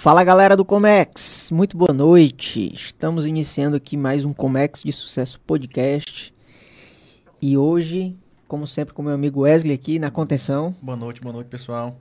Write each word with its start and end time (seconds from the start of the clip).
Fala 0.00 0.22
galera 0.22 0.56
do 0.56 0.64
Comex, 0.64 1.50
muito 1.50 1.76
boa 1.76 1.92
noite. 1.92 2.72
Estamos 2.72 3.26
iniciando 3.26 3.76
aqui 3.76 3.96
mais 3.96 4.24
um 4.24 4.32
Comex 4.32 4.80
de 4.84 4.92
Sucesso 4.92 5.40
Podcast. 5.40 6.32
E 7.42 7.58
hoje, 7.58 8.16
como 8.46 8.64
sempre, 8.64 8.94
com 8.94 9.02
meu 9.02 9.12
amigo 9.12 9.40
Wesley 9.40 9.74
aqui 9.74 9.98
na 9.98 10.08
contenção. 10.08 10.72
Boa 10.80 10.96
noite, 10.96 11.20
boa 11.20 11.32
noite, 11.32 11.48
pessoal. 11.48 11.98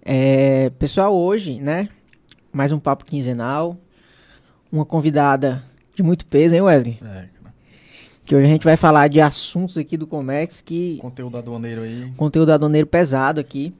É, 0.00 0.70
pessoal, 0.78 1.12
hoje, 1.12 1.60
né? 1.60 1.88
Mais 2.52 2.70
um 2.70 2.78
papo 2.78 3.04
quinzenal. 3.04 3.76
Uma 4.70 4.84
convidada 4.84 5.60
de 5.96 6.04
muito 6.04 6.24
peso, 6.24 6.54
hein, 6.54 6.60
Wesley? 6.62 7.00
É, 7.04 7.26
Que 8.24 8.36
hoje 8.36 8.46
a 8.46 8.48
gente 8.48 8.64
vai 8.64 8.76
falar 8.76 9.08
de 9.08 9.20
assuntos 9.20 9.76
aqui 9.76 9.96
do 9.96 10.06
Comex 10.06 10.62
que 10.62 10.98
conteúdo 10.98 11.36
aduaneiro 11.36 11.82
aí. 11.82 12.12
conteúdo 12.16 12.52
aduaneiro 12.52 12.86
pesado 12.86 13.40
aqui, 13.40 13.74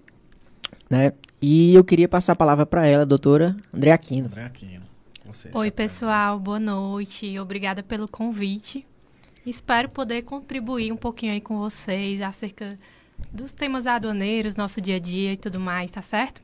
né? 0.90 1.12
E 1.42 1.74
eu 1.74 1.82
queria 1.82 2.08
passar 2.08 2.32
a 2.34 2.36
palavra 2.36 2.64
para 2.64 2.86
ela, 2.86 3.04
doutora 3.04 3.56
André 3.74 3.90
Aquino. 3.90 4.26
André 4.26 4.44
Aquino. 4.44 4.82
Você, 5.24 5.50
Oi, 5.54 5.70
pessoal, 5.70 6.38
boa 6.38 6.60
noite. 6.60 7.36
Obrigada 7.38 7.82
pelo 7.82 8.08
convite. 8.08 8.86
Espero 9.44 9.88
poder 9.88 10.22
contribuir 10.22 10.92
um 10.92 10.96
pouquinho 10.96 11.32
aí 11.32 11.40
com 11.40 11.58
vocês 11.58 12.20
acerca 12.22 12.78
dos 13.32 13.52
temas 13.52 13.86
aduaneiros, 13.86 14.54
nosso 14.54 14.80
dia 14.80 14.96
a 14.96 14.98
dia 15.00 15.32
e 15.32 15.36
tudo 15.36 15.58
mais, 15.58 15.90
tá 15.90 16.00
certo? 16.02 16.40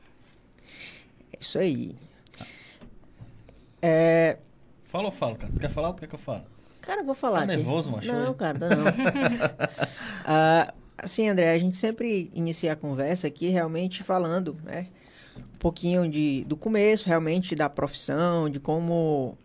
É 1.31 1.37
isso 1.39 1.57
aí. 1.59 1.95
É, 3.81 4.37
Fala 4.91 5.05
ou 5.05 5.11
falo, 5.11 5.35
cara? 5.35 5.53
Tu 5.53 5.59
quer 5.59 5.69
falar 5.69 5.89
ou 5.89 5.93
tu 5.93 5.99
quer 6.01 6.07
que 6.07 6.15
eu 6.15 6.19
fale? 6.19 6.43
Cara, 6.81 7.01
eu 7.01 7.05
vou 7.05 7.15
falar 7.15 7.39
Tá 7.39 7.53
aqui. 7.53 7.57
nervoso, 7.57 7.91
macho? 7.91 8.11
Não, 8.11 8.33
cara, 8.33 8.57
tá 8.59 8.67
não. 8.69 8.83
Ah, 10.25 10.73
assim, 11.03 11.27
André, 11.29 11.51
a 11.53 11.57
gente 11.57 11.77
sempre 11.77 12.29
inicia 12.33 12.73
a 12.73 12.75
conversa 12.75 13.27
aqui 13.27 13.47
realmente 13.49 14.03
falando, 14.03 14.57
né? 14.63 14.87
Um 15.37 15.57
pouquinho 15.59 16.09
de, 16.09 16.43
do 16.45 16.55
começo, 16.55 17.07
realmente, 17.07 17.55
da 17.55 17.69
profissão, 17.69 18.49
de 18.49 18.59
como 18.59 19.37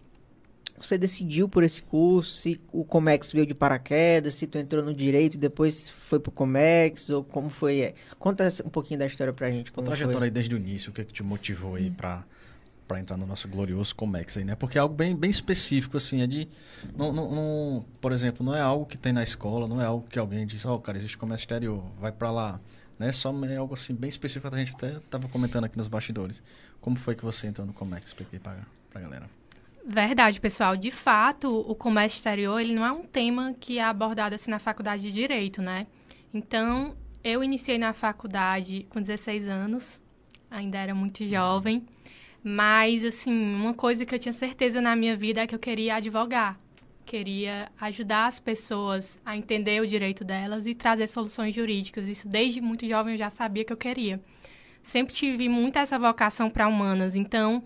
você 0.76 0.98
decidiu 0.98 1.48
por 1.48 1.62
esse 1.62 1.82
curso, 1.82 2.30
se 2.30 2.60
o 2.72 2.84
Comex 2.84 3.32
veio 3.32 3.46
de 3.46 3.54
paraquedas, 3.54 4.34
se 4.34 4.46
tu 4.46 4.58
entrou 4.58 4.84
no 4.84 4.92
direito 4.92 5.34
e 5.34 5.38
depois 5.38 5.88
foi 5.88 6.18
pro 6.18 6.30
Comex, 6.32 7.10
ou 7.10 7.24
como 7.24 7.48
foi. 7.48 7.80
é. 7.80 7.94
Conta 8.18 8.48
um 8.64 8.68
pouquinho 8.68 8.98
da 8.98 9.06
história 9.06 9.32
pra 9.32 9.50
gente. 9.50 9.70
A 9.70 9.74
Como 9.74 9.86
trajetória 9.86 10.18
foi. 10.18 10.26
aí 10.26 10.30
desde 10.30 10.54
o 10.54 10.58
início, 10.58 10.90
o 10.90 10.94
que, 10.94 11.00
é 11.00 11.04
que 11.04 11.12
te 11.12 11.22
motivou 11.22 11.76
aí 11.76 11.90
pra, 11.90 12.24
pra 12.86 13.00
entrar 13.00 13.16
no 13.16 13.26
nosso 13.26 13.48
glorioso 13.48 13.94
Comex 13.94 14.36
aí, 14.36 14.44
né? 14.44 14.54
Porque 14.54 14.76
é 14.78 14.80
algo 14.80 14.94
bem, 14.94 15.16
bem 15.16 15.30
específico, 15.30 15.96
assim, 15.96 16.20
é 16.22 16.26
de... 16.26 16.48
Não, 16.96 17.12
não, 17.12 17.30
não- 17.30 17.84
por 18.00 18.12
exemplo, 18.12 18.44
não 18.44 18.54
é 18.54 18.60
algo 18.60 18.84
que 18.86 18.98
tem 18.98 19.12
na 19.12 19.22
escola, 19.22 19.66
não 19.66 19.80
é 19.80 19.86
algo 19.86 20.06
que 20.08 20.18
alguém 20.18 20.46
diz, 20.46 20.64
ó, 20.66 20.76
cara, 20.78 20.98
existe 20.98 21.16
comércio 21.16 21.44
exterior, 21.44 21.82
vai 21.98 22.12
pra 22.12 22.30
lá. 22.30 22.60
Né? 22.98 23.10
Só 23.10 23.32
é 23.44 23.56
algo 23.56 23.74
assim 23.74 23.94
bem 23.94 24.08
específico 24.08 24.48
que 24.48 24.54
a 24.54 24.58
gente 24.58 24.72
até 24.74 25.00
tava 25.10 25.28
comentando 25.28 25.64
aqui 25.64 25.76
nos 25.76 25.88
bastidores. 25.88 26.42
Como 26.80 26.96
foi 26.96 27.14
que 27.14 27.24
você 27.24 27.46
entrou 27.46 27.66
no 27.66 27.72
Comex? 27.72 28.10
Expliquei 28.10 28.38
pra, 28.38 28.56
pra 28.90 29.00
galera. 29.00 29.28
Verdade, 29.86 30.40
pessoal. 30.40 30.76
De 30.76 30.90
fato, 30.90 31.48
o 31.68 31.74
comércio 31.74 32.16
exterior, 32.18 32.58
ele 32.60 32.74
não 32.74 32.84
é 32.84 32.92
um 32.92 33.02
tema 33.02 33.54
que 33.58 33.78
é 33.78 33.84
abordado 33.84 34.34
assim 34.34 34.50
na 34.50 34.58
faculdade 34.58 35.02
de 35.02 35.12
Direito, 35.12 35.60
né? 35.60 35.86
Então, 36.32 36.96
eu 37.22 37.42
iniciei 37.44 37.78
na 37.78 37.92
faculdade 37.92 38.86
com 38.90 39.00
16 39.00 39.48
anos, 39.48 40.00
ainda 40.50 40.78
era 40.78 40.94
muito 40.94 41.26
jovem, 41.26 41.84
mas, 42.44 43.04
assim, 43.04 43.32
uma 43.32 43.72
coisa 43.72 44.04
que 44.04 44.14
eu 44.14 44.18
tinha 44.18 44.32
certeza 44.32 44.80
na 44.80 44.94
minha 44.94 45.16
vida 45.16 45.40
é 45.40 45.46
que 45.46 45.54
eu 45.54 45.58
queria 45.58 45.96
advogar. 45.96 46.60
Queria 47.06 47.68
ajudar 47.80 48.26
as 48.26 48.38
pessoas 48.38 49.18
a 49.24 49.36
entender 49.36 49.80
o 49.80 49.86
direito 49.86 50.22
delas 50.22 50.66
e 50.66 50.74
trazer 50.74 51.06
soluções 51.06 51.54
jurídicas. 51.54 52.08
Isso 52.08 52.28
desde 52.28 52.60
muito 52.60 52.86
jovem 52.86 53.14
eu 53.14 53.18
já 53.18 53.30
sabia 53.30 53.64
que 53.64 53.72
eu 53.72 53.76
queria. 53.76 54.20
Sempre 54.82 55.14
tive 55.14 55.48
muito 55.48 55.78
essa 55.78 55.98
vocação 55.98 56.50
para 56.50 56.68
humanas, 56.68 57.16
então 57.16 57.62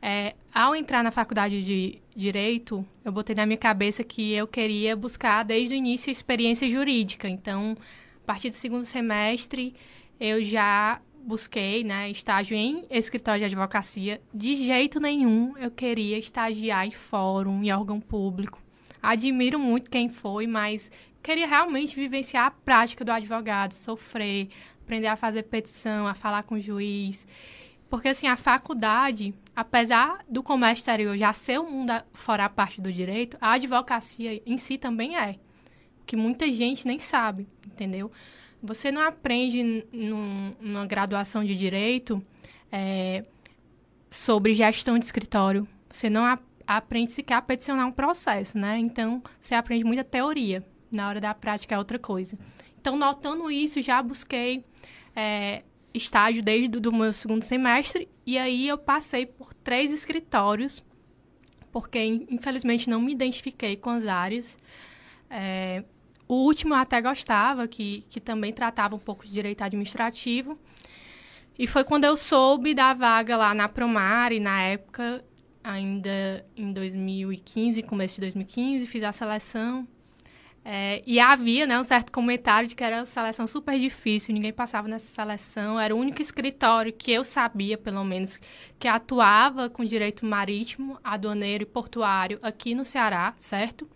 é, 0.00 0.34
ao 0.52 0.74
entrar 0.74 1.04
na 1.04 1.10
faculdade 1.10 1.62
de 1.62 2.02
Direito, 2.14 2.84
eu 3.02 3.10
botei 3.10 3.34
na 3.34 3.46
minha 3.46 3.56
cabeça 3.56 4.04
que 4.04 4.34
eu 4.34 4.46
queria 4.46 4.94
buscar 4.94 5.42
desde 5.44 5.74
o 5.74 5.76
início 5.76 6.10
experiência 6.10 6.68
jurídica. 6.68 7.26
Então, 7.26 7.74
a 8.22 8.26
partir 8.26 8.50
do 8.50 8.56
segundo 8.56 8.84
semestre, 8.84 9.74
eu 10.20 10.42
já 10.44 11.00
busquei 11.24 11.84
né, 11.84 12.10
estágio 12.10 12.56
em 12.56 12.84
escritório 12.90 13.40
de 13.40 13.44
advocacia. 13.46 14.20
De 14.32 14.54
jeito 14.56 15.00
nenhum 15.00 15.56
eu 15.56 15.70
queria 15.70 16.18
estagiar 16.18 16.86
em 16.86 16.90
fórum, 16.90 17.62
em 17.62 17.72
órgão 17.72 18.00
público. 18.00 18.62
Admiro 19.02 19.58
muito 19.58 19.90
quem 19.90 20.08
foi, 20.08 20.46
mas 20.46 20.90
queria 21.22 21.46
realmente 21.46 21.96
vivenciar 21.96 22.46
a 22.46 22.50
prática 22.50 23.04
do 23.04 23.12
advogado, 23.12 23.72
sofrer, 23.72 24.48
aprender 24.82 25.06
a 25.06 25.16
fazer 25.16 25.44
petição, 25.44 26.06
a 26.06 26.14
falar 26.14 26.42
com 26.42 26.56
o 26.56 26.60
juiz. 26.60 27.26
Porque, 27.88 28.08
assim, 28.08 28.26
a 28.26 28.36
faculdade, 28.36 29.34
apesar 29.54 30.24
do 30.28 30.42
comércio 30.42 30.80
exterior 30.80 31.16
já 31.16 31.32
ser 31.32 31.60
um 31.60 31.70
mundo 31.70 31.92
fora 32.12 32.46
a 32.46 32.48
parte 32.48 32.80
do 32.80 32.92
direito, 32.92 33.36
a 33.40 33.52
advocacia 33.52 34.42
em 34.46 34.56
si 34.56 34.78
também 34.78 35.16
é. 35.16 35.36
Que 36.06 36.16
muita 36.16 36.50
gente 36.50 36.86
nem 36.86 36.98
sabe, 36.98 37.46
entendeu? 37.66 38.10
Você 38.62 38.92
não 38.92 39.02
aprende 39.02 39.84
num- 39.92 40.54
numa 40.60 40.86
graduação 40.86 41.44
de 41.44 41.56
direito 41.56 42.22
é, 42.70 43.24
sobre 44.10 44.54
gestão 44.54 44.98
de 44.98 45.04
escritório. 45.04 45.66
Você 45.90 46.08
não 46.08 46.24
a- 46.24 46.38
aprende 46.66 47.12
sequer 47.12 47.34
a 47.34 47.42
peticionar 47.42 47.86
um 47.86 47.92
processo, 47.92 48.56
né? 48.56 48.78
Então, 48.78 49.22
você 49.40 49.54
aprende 49.54 49.84
muita 49.84 50.04
teoria. 50.04 50.64
Na 50.90 51.08
hora 51.08 51.20
da 51.20 51.34
prática 51.34 51.74
é 51.74 51.78
outra 51.78 51.98
coisa. 51.98 52.38
Então, 52.80 52.96
notando 52.96 53.50
isso, 53.50 53.80
já 53.82 54.02
busquei 54.02 54.64
é, 55.14 55.62
estágio 55.92 56.42
desde 56.42 56.76
o 56.88 56.92
meu 56.94 57.12
segundo 57.12 57.42
semestre. 57.42 58.08
E 58.24 58.38
aí 58.38 58.68
eu 58.68 58.78
passei 58.78 59.26
por 59.26 59.52
três 59.54 59.90
escritórios, 59.90 60.82
porque 61.70 61.98
in- 61.98 62.26
infelizmente 62.30 62.88
não 62.88 63.00
me 63.00 63.12
identifiquei 63.12 63.76
com 63.76 63.90
as 63.90 64.06
áreas. 64.06 64.56
É, 65.28 65.82
o 66.32 66.46
último 66.46 66.72
eu 66.72 66.78
até 66.78 66.98
gostava, 66.98 67.68
que, 67.68 68.06
que 68.08 68.18
também 68.18 68.54
tratava 68.54 68.96
um 68.96 68.98
pouco 68.98 69.26
de 69.26 69.30
direito 69.30 69.62
administrativo. 69.62 70.58
E 71.58 71.66
foi 71.66 71.84
quando 71.84 72.04
eu 72.04 72.16
soube 72.16 72.72
da 72.72 72.94
vaga 72.94 73.36
lá 73.36 73.52
na 73.52 73.68
Promare, 73.68 74.40
na 74.40 74.62
época, 74.62 75.22
ainda 75.62 76.42
em 76.56 76.72
2015, 76.72 77.82
começo 77.82 78.14
de 78.14 78.22
2015, 78.22 78.86
fiz 78.86 79.04
a 79.04 79.12
seleção. 79.12 79.86
É, 80.64 81.02
e 81.04 81.20
havia 81.20 81.66
né, 81.66 81.78
um 81.78 81.84
certo 81.84 82.10
comentário 82.10 82.66
de 82.66 82.74
que 82.74 82.82
era 82.82 83.00
uma 83.00 83.04
seleção 83.04 83.46
super 83.46 83.78
difícil, 83.78 84.32
ninguém 84.32 84.54
passava 84.54 84.88
nessa 84.88 85.04
seleção. 85.04 85.78
Era 85.78 85.94
o 85.94 85.98
único 85.98 86.22
escritório 86.22 86.94
que 86.94 87.12
eu 87.12 87.24
sabia, 87.24 87.76
pelo 87.76 88.02
menos, 88.04 88.40
que 88.78 88.88
atuava 88.88 89.68
com 89.68 89.84
direito 89.84 90.24
marítimo, 90.24 90.98
aduaneiro 91.04 91.64
e 91.64 91.66
portuário 91.66 92.38
aqui 92.40 92.74
no 92.74 92.86
Ceará, 92.86 93.34
certo? 93.36 93.86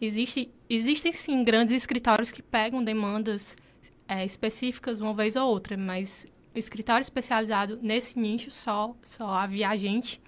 Existe, 0.00 0.50
existem 0.74 1.12
sim 1.12 1.44
grandes 1.44 1.74
escritórios 1.74 2.30
que 2.30 2.42
pegam 2.42 2.82
demandas 2.82 3.56
é, 4.08 4.24
específicas 4.24 5.00
uma 5.00 5.14
vez 5.14 5.36
ou 5.36 5.48
outra, 5.48 5.76
mas 5.76 6.26
escritório 6.54 7.02
especializado 7.02 7.78
nesse 7.82 8.18
nicho 8.18 8.50
só, 8.50 8.94
só 9.02 9.28
havia 9.30 9.68
a 9.68 9.76
gente. 9.76 10.20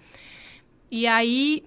E 0.89 1.07
aí 1.07 1.63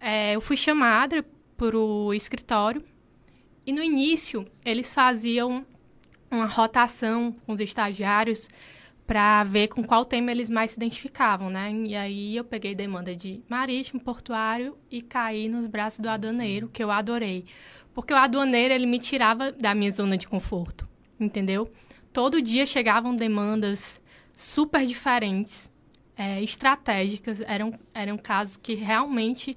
é, 0.00 0.34
eu 0.34 0.40
fui 0.40 0.56
chamada 0.56 1.24
para 1.56 1.76
o 1.76 2.12
escritório 2.12 2.82
e 3.64 3.72
no 3.72 3.82
início, 3.82 4.46
eles 4.64 4.92
faziam 4.92 5.64
uma 6.30 6.46
rotação 6.46 7.32
com 7.46 7.52
os 7.52 7.60
estagiários 7.60 8.48
para 9.06 9.44
ver 9.44 9.68
com 9.68 9.84
qual 9.84 10.04
tema 10.04 10.30
eles 10.30 10.48
mais 10.48 10.72
se 10.72 10.78
identificavam, 10.78 11.50
né? 11.50 11.70
E 11.70 11.94
aí 11.94 12.36
eu 12.36 12.44
peguei 12.44 12.74
demanda 12.74 13.14
de 13.14 13.42
marítimo, 13.48 14.00
portuário 14.00 14.76
e 14.90 15.02
caí 15.02 15.48
nos 15.48 15.66
braços 15.66 16.00
do 16.00 16.08
aduaneiro, 16.08 16.68
que 16.68 16.82
eu 16.82 16.90
adorei. 16.90 17.44
Porque 17.94 18.12
o 18.12 18.16
aduaneiro, 18.16 18.72
ele 18.72 18.86
me 18.86 18.98
tirava 18.98 19.52
da 19.52 19.74
minha 19.74 19.90
zona 19.90 20.16
de 20.16 20.26
conforto, 20.26 20.88
entendeu? 21.20 21.70
Todo 22.12 22.40
dia 22.40 22.66
chegavam 22.66 23.14
demandas 23.14 24.00
super 24.36 24.84
diferentes, 24.86 25.70
é, 26.16 26.42
estratégicas, 26.42 27.40
eram, 27.46 27.78
eram 27.94 28.16
casos 28.18 28.56
que 28.56 28.74
realmente 28.74 29.56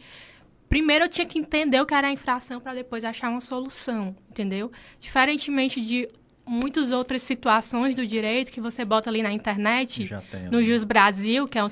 primeiro 0.67 1.05
eu 1.05 1.09
tinha 1.09 1.25
que 1.25 1.39
entender 1.39 1.79
o 1.79 1.85
que 1.85 1.93
era 1.93 2.07
a 2.07 2.11
infração 2.11 2.59
para 2.59 2.73
depois 2.73 3.05
achar 3.05 3.29
uma 3.29 3.41
solução, 3.41 4.15
entendeu? 4.29 4.71
Diferentemente 4.99 5.79
de 5.79 6.07
muitas 6.45 6.91
outras 6.91 7.21
situações 7.21 7.95
do 7.95 8.05
direito 8.05 8.51
que 8.51 8.61
você 8.61 8.85
bota 8.85 9.09
ali 9.09 9.21
na 9.21 9.31
internet, 9.31 10.09
no 10.51 10.59
né? 10.59 10.65
Jus 10.65 10.83
Brasil, 10.83 11.47
que 11.47 11.57
é 11.57 11.63
um, 11.63 11.67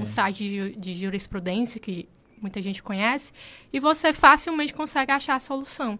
um 0.00 0.04
site 0.04 0.38
de, 0.38 0.76
de 0.76 0.94
jurisprudência 0.94 1.80
que 1.80 2.08
muita 2.40 2.60
gente 2.62 2.82
conhece, 2.82 3.32
e 3.72 3.78
você 3.78 4.12
facilmente 4.12 4.72
consegue 4.72 5.12
achar 5.12 5.36
a 5.36 5.40
solução. 5.40 5.98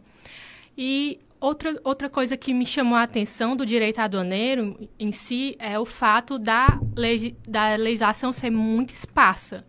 E 0.77 1.21
outra, 1.41 1.79
outra 1.85 2.09
coisa 2.09 2.37
que 2.37 2.55
me 2.55 2.65
chamou 2.65 2.97
a 2.97 3.03
atenção 3.03 3.57
do 3.57 3.67
direito 3.67 3.99
aduaneiro 3.99 4.89
em 4.99 5.13
si 5.13 5.57
é 5.59 5.79
o 5.79 5.85
fato 5.85 6.39
da, 6.39 6.81
legi- 6.97 7.37
da 7.49 7.77
legislação 7.77 8.33
ser 8.33 8.51
muito 8.51 8.95
esparsa. 8.95 9.65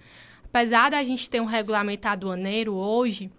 Apesar 0.45 0.91
da 0.91 1.03
gente 1.03 1.29
ter 1.29 1.41
um 1.41 1.45
regulamento 1.45 2.07
aduaneiro 2.07 2.73
hoje, 2.73 3.31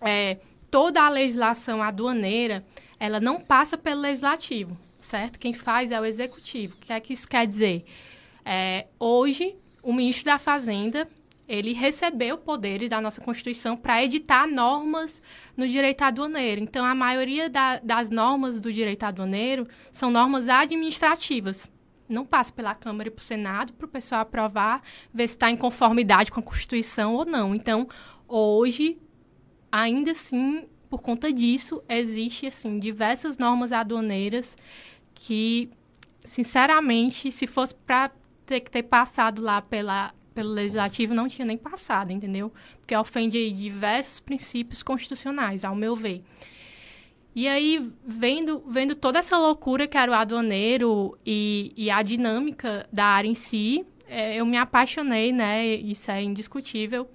é, 0.00 0.38
toda 0.70 1.02
a 1.02 1.08
legislação 1.08 1.82
aduaneira 1.82 2.64
ela 2.98 3.18
não 3.18 3.40
passa 3.40 3.76
pelo 3.76 4.00
legislativo, 4.00 4.78
certo? 4.98 5.38
Quem 5.38 5.52
faz 5.52 5.90
é 5.90 6.00
o 6.00 6.04
executivo. 6.04 6.74
O 6.74 6.78
que 6.78 6.92
é 6.92 7.00
que 7.00 7.12
isso 7.12 7.26
quer 7.26 7.46
dizer? 7.46 7.84
É, 8.44 8.86
hoje, 8.98 9.56
o 9.82 9.92
ministro 9.92 10.26
da 10.26 10.38
Fazenda 10.38 11.08
ele 11.52 11.74
recebeu 11.74 12.38
poderes 12.38 12.88
da 12.88 12.98
nossa 12.98 13.20
Constituição 13.20 13.76
para 13.76 14.02
editar 14.02 14.46
normas 14.46 15.20
no 15.54 15.68
direito 15.68 16.00
aduaneiro. 16.00 16.62
Então, 16.62 16.82
a 16.82 16.94
maioria 16.94 17.50
da, 17.50 17.78
das 17.78 18.08
normas 18.08 18.58
do 18.58 18.72
direito 18.72 19.02
aduaneiro 19.02 19.68
são 19.92 20.10
normas 20.10 20.48
administrativas. 20.48 21.70
Não 22.08 22.24
passa 22.24 22.50
pela 22.50 22.74
Câmara 22.74 23.08
e 23.08 23.10
para 23.10 23.20
o 23.20 23.24
Senado 23.24 23.74
para 23.74 23.84
o 23.84 23.88
pessoal 23.88 24.22
aprovar, 24.22 24.80
ver 25.12 25.28
se 25.28 25.34
está 25.34 25.50
em 25.50 25.56
conformidade 25.56 26.32
com 26.32 26.40
a 26.40 26.42
Constituição 26.42 27.16
ou 27.16 27.26
não. 27.26 27.54
Então, 27.54 27.86
hoje, 28.26 28.98
ainda 29.70 30.12
assim, 30.12 30.66
por 30.88 31.02
conta 31.02 31.30
disso, 31.30 31.82
existe 31.86 32.46
assim 32.46 32.78
diversas 32.78 33.36
normas 33.36 33.72
aduaneiras 33.72 34.56
que, 35.14 35.68
sinceramente, 36.24 37.30
se 37.30 37.46
fosse 37.46 37.74
para 37.74 38.10
ter 38.46 38.60
que 38.60 38.70
ter 38.70 38.84
passado 38.84 39.42
lá 39.42 39.60
pela 39.60 40.14
pelo 40.32 40.50
legislativo 40.50 41.14
não 41.14 41.28
tinha 41.28 41.44
nem 41.44 41.56
passado, 41.56 42.12
entendeu? 42.12 42.52
Porque 42.78 42.96
ofende 42.96 43.50
diversos 43.50 44.20
princípios 44.20 44.82
constitucionais, 44.82 45.64
ao 45.64 45.74
meu 45.74 45.94
ver. 45.94 46.22
E 47.34 47.48
aí, 47.48 47.90
vendo, 48.04 48.62
vendo 48.66 48.94
toda 48.94 49.18
essa 49.18 49.38
loucura 49.38 49.86
que 49.86 49.96
era 49.96 50.12
o 50.12 50.14
aduaneiro 50.14 51.18
e, 51.24 51.72
e 51.76 51.90
a 51.90 52.02
dinâmica 52.02 52.86
da 52.92 53.06
área 53.06 53.28
em 53.28 53.34
si, 53.34 53.86
é, 54.06 54.36
eu 54.36 54.44
me 54.44 54.58
apaixonei, 54.58 55.32
né? 55.32 55.66
Isso 55.66 56.10
é 56.10 56.22
indiscutível. 56.22 57.08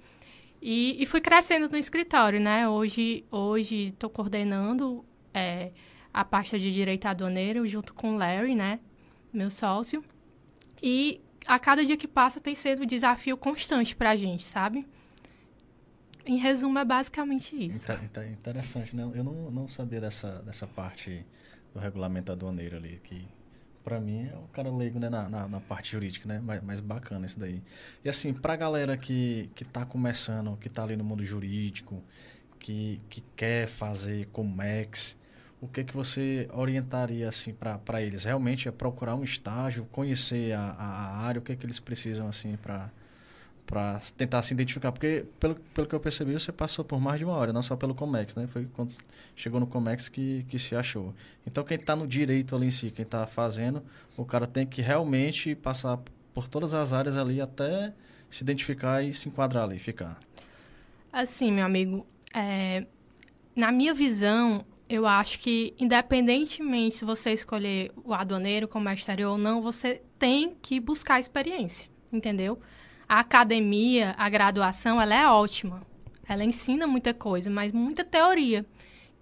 E, 0.60 1.00
e 1.00 1.06
fui 1.06 1.20
crescendo 1.20 1.68
no 1.68 1.76
escritório, 1.76 2.40
né? 2.40 2.68
Hoje 2.68 3.24
hoje 3.30 3.88
estou 3.90 4.10
coordenando 4.10 5.04
é, 5.32 5.70
a 6.12 6.24
pasta 6.24 6.58
de 6.58 6.72
direito 6.72 7.06
aduaneiro 7.06 7.64
junto 7.66 7.94
com 7.94 8.14
o 8.14 8.18
Larry, 8.18 8.56
né? 8.56 8.80
Meu 9.32 9.50
sócio. 9.50 10.02
E 10.82 11.20
a 11.48 11.58
cada 11.58 11.84
dia 11.84 11.96
que 11.96 12.06
passa 12.06 12.40
tem 12.40 12.54
sido 12.54 12.82
um 12.82 12.86
desafio 12.86 13.36
constante 13.36 13.96
para 13.96 14.10
a 14.10 14.16
gente, 14.16 14.44
sabe? 14.44 14.86
Em 16.26 16.36
resumo, 16.36 16.78
é 16.78 16.84
basicamente 16.84 17.56
isso. 17.56 17.90
interessante, 18.30 18.94
né? 18.94 19.10
Eu 19.14 19.24
não, 19.24 19.50
não 19.50 19.66
sabia 19.66 19.98
dessa, 19.98 20.42
dessa 20.42 20.66
parte 20.66 21.24
do 21.72 21.80
regulamento 21.80 22.30
aduaneiro 22.30 22.76
ali, 22.76 23.00
que 23.02 23.26
para 23.82 23.98
mim 23.98 24.28
é 24.28 24.36
o 24.36 24.46
cara 24.48 24.70
leigo 24.70 24.98
né, 24.98 25.08
na, 25.08 25.26
na, 25.26 25.48
na, 25.48 25.60
parte 25.60 25.92
jurídica, 25.92 26.28
né? 26.28 26.38
Mais 26.62 26.80
bacana 26.80 27.24
isso 27.24 27.40
daí. 27.40 27.62
E 28.04 28.10
assim, 28.10 28.34
para 28.34 28.52
a 28.52 28.56
galera 28.56 28.98
que, 28.98 29.50
que 29.54 29.64
tá 29.64 29.86
começando, 29.86 30.54
que 30.58 30.68
está 30.68 30.82
ali 30.82 30.96
no 30.96 31.04
mundo 31.04 31.24
jurídico, 31.24 32.04
que, 32.58 33.00
que 33.08 33.22
quer 33.34 33.66
fazer 33.66 34.26
Comex, 34.26 35.16
o 35.60 35.66
que 35.66 35.84
que 35.84 35.94
você 35.94 36.48
orientaria 36.52 37.28
assim 37.28 37.52
para 37.52 38.02
eles? 38.02 38.24
Realmente 38.24 38.68
é 38.68 38.72
procurar 38.72 39.14
um 39.14 39.24
estágio, 39.24 39.84
conhecer 39.90 40.52
a, 40.52 40.70
a 40.78 41.16
área, 41.18 41.40
o 41.40 41.42
que 41.42 41.56
que 41.56 41.66
eles 41.66 41.80
precisam 41.80 42.28
assim 42.28 42.56
para 42.56 42.90
para 43.68 43.98
tentar 44.16 44.42
se 44.42 44.54
identificar, 44.54 44.90
porque 44.90 45.26
pelo, 45.38 45.54
pelo 45.74 45.86
que 45.86 45.94
eu 45.94 46.00
percebi, 46.00 46.32
você 46.32 46.50
passou 46.50 46.82
por 46.82 46.98
mais 46.98 47.18
de 47.18 47.26
uma 47.26 47.34
hora, 47.34 47.52
não 47.52 47.62
só 47.62 47.76
pelo 47.76 47.94
Comex, 47.94 48.34
né? 48.34 48.46
Foi 48.46 48.66
quando 48.72 48.94
chegou 49.36 49.60
no 49.60 49.66
Comex 49.66 50.08
que, 50.08 50.42
que 50.48 50.58
se 50.58 50.74
achou. 50.74 51.14
Então, 51.46 51.62
quem 51.62 51.76
está 51.76 51.94
no 51.94 52.06
direito 52.06 52.56
ali 52.56 52.68
em 52.68 52.70
si, 52.70 52.90
quem 52.90 53.02
está 53.02 53.26
fazendo, 53.26 53.82
o 54.16 54.24
cara 54.24 54.46
tem 54.46 54.66
que 54.66 54.80
realmente 54.80 55.54
passar 55.54 55.98
por 56.32 56.48
todas 56.48 56.72
as 56.72 56.94
áreas 56.94 57.14
ali 57.14 57.42
até 57.42 57.92
se 58.30 58.42
identificar 58.42 59.02
e 59.02 59.12
se 59.12 59.28
enquadrar 59.28 59.64
ali, 59.64 59.78
ficar. 59.78 60.18
Assim, 61.12 61.52
meu 61.52 61.66
amigo, 61.66 62.06
é, 62.34 62.86
na 63.54 63.70
minha 63.70 63.92
visão, 63.92 64.64
eu 64.88 65.06
acho 65.06 65.40
que, 65.40 65.74
independentemente 65.78 66.96
se 66.96 67.04
você 67.04 67.32
escolher 67.32 67.92
o 68.02 68.14
aduaneiro 68.14 68.66
como 68.66 68.88
exterior 68.88 69.32
ou 69.32 69.38
não, 69.38 69.60
você 69.60 70.00
tem 70.18 70.56
que 70.62 70.80
buscar 70.80 71.20
experiência, 71.20 71.88
entendeu? 72.12 72.58
A 73.08 73.20
academia, 73.20 74.14
a 74.18 74.28
graduação, 74.28 75.00
ela 75.00 75.14
é 75.14 75.26
ótima. 75.28 75.82
Ela 76.26 76.44
ensina 76.44 76.86
muita 76.86 77.12
coisa, 77.14 77.50
mas 77.50 77.72
muita 77.72 78.04
teoria. 78.04 78.64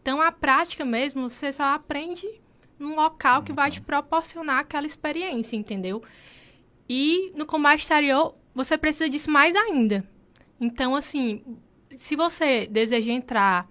Então, 0.03 0.21
a 0.21 0.31
prática 0.31 0.85
mesmo, 0.85 1.29
você 1.29 1.53
só 1.53 1.65
aprende 1.75 2.27
num 2.79 2.95
local 2.95 3.43
que 3.43 3.53
vai 3.53 3.71
te 3.71 3.81
proporcionar 3.81 4.61
aquela 4.61 4.87
experiência, 4.87 5.57
entendeu? 5.57 6.03
E 6.89 7.33
no 7.35 7.47
comércio 7.47 7.85
exterior, 7.85 8.35
você 8.55 8.79
precisa 8.79 9.09
disso 9.09 9.31
mais 9.31 9.55
ainda. 9.57 10.05
Então, 10.61 10.95
assim, 10.95 11.43
se 11.99 12.15
você 12.17 12.67
deseja 12.67 13.13
entrar 13.13 13.69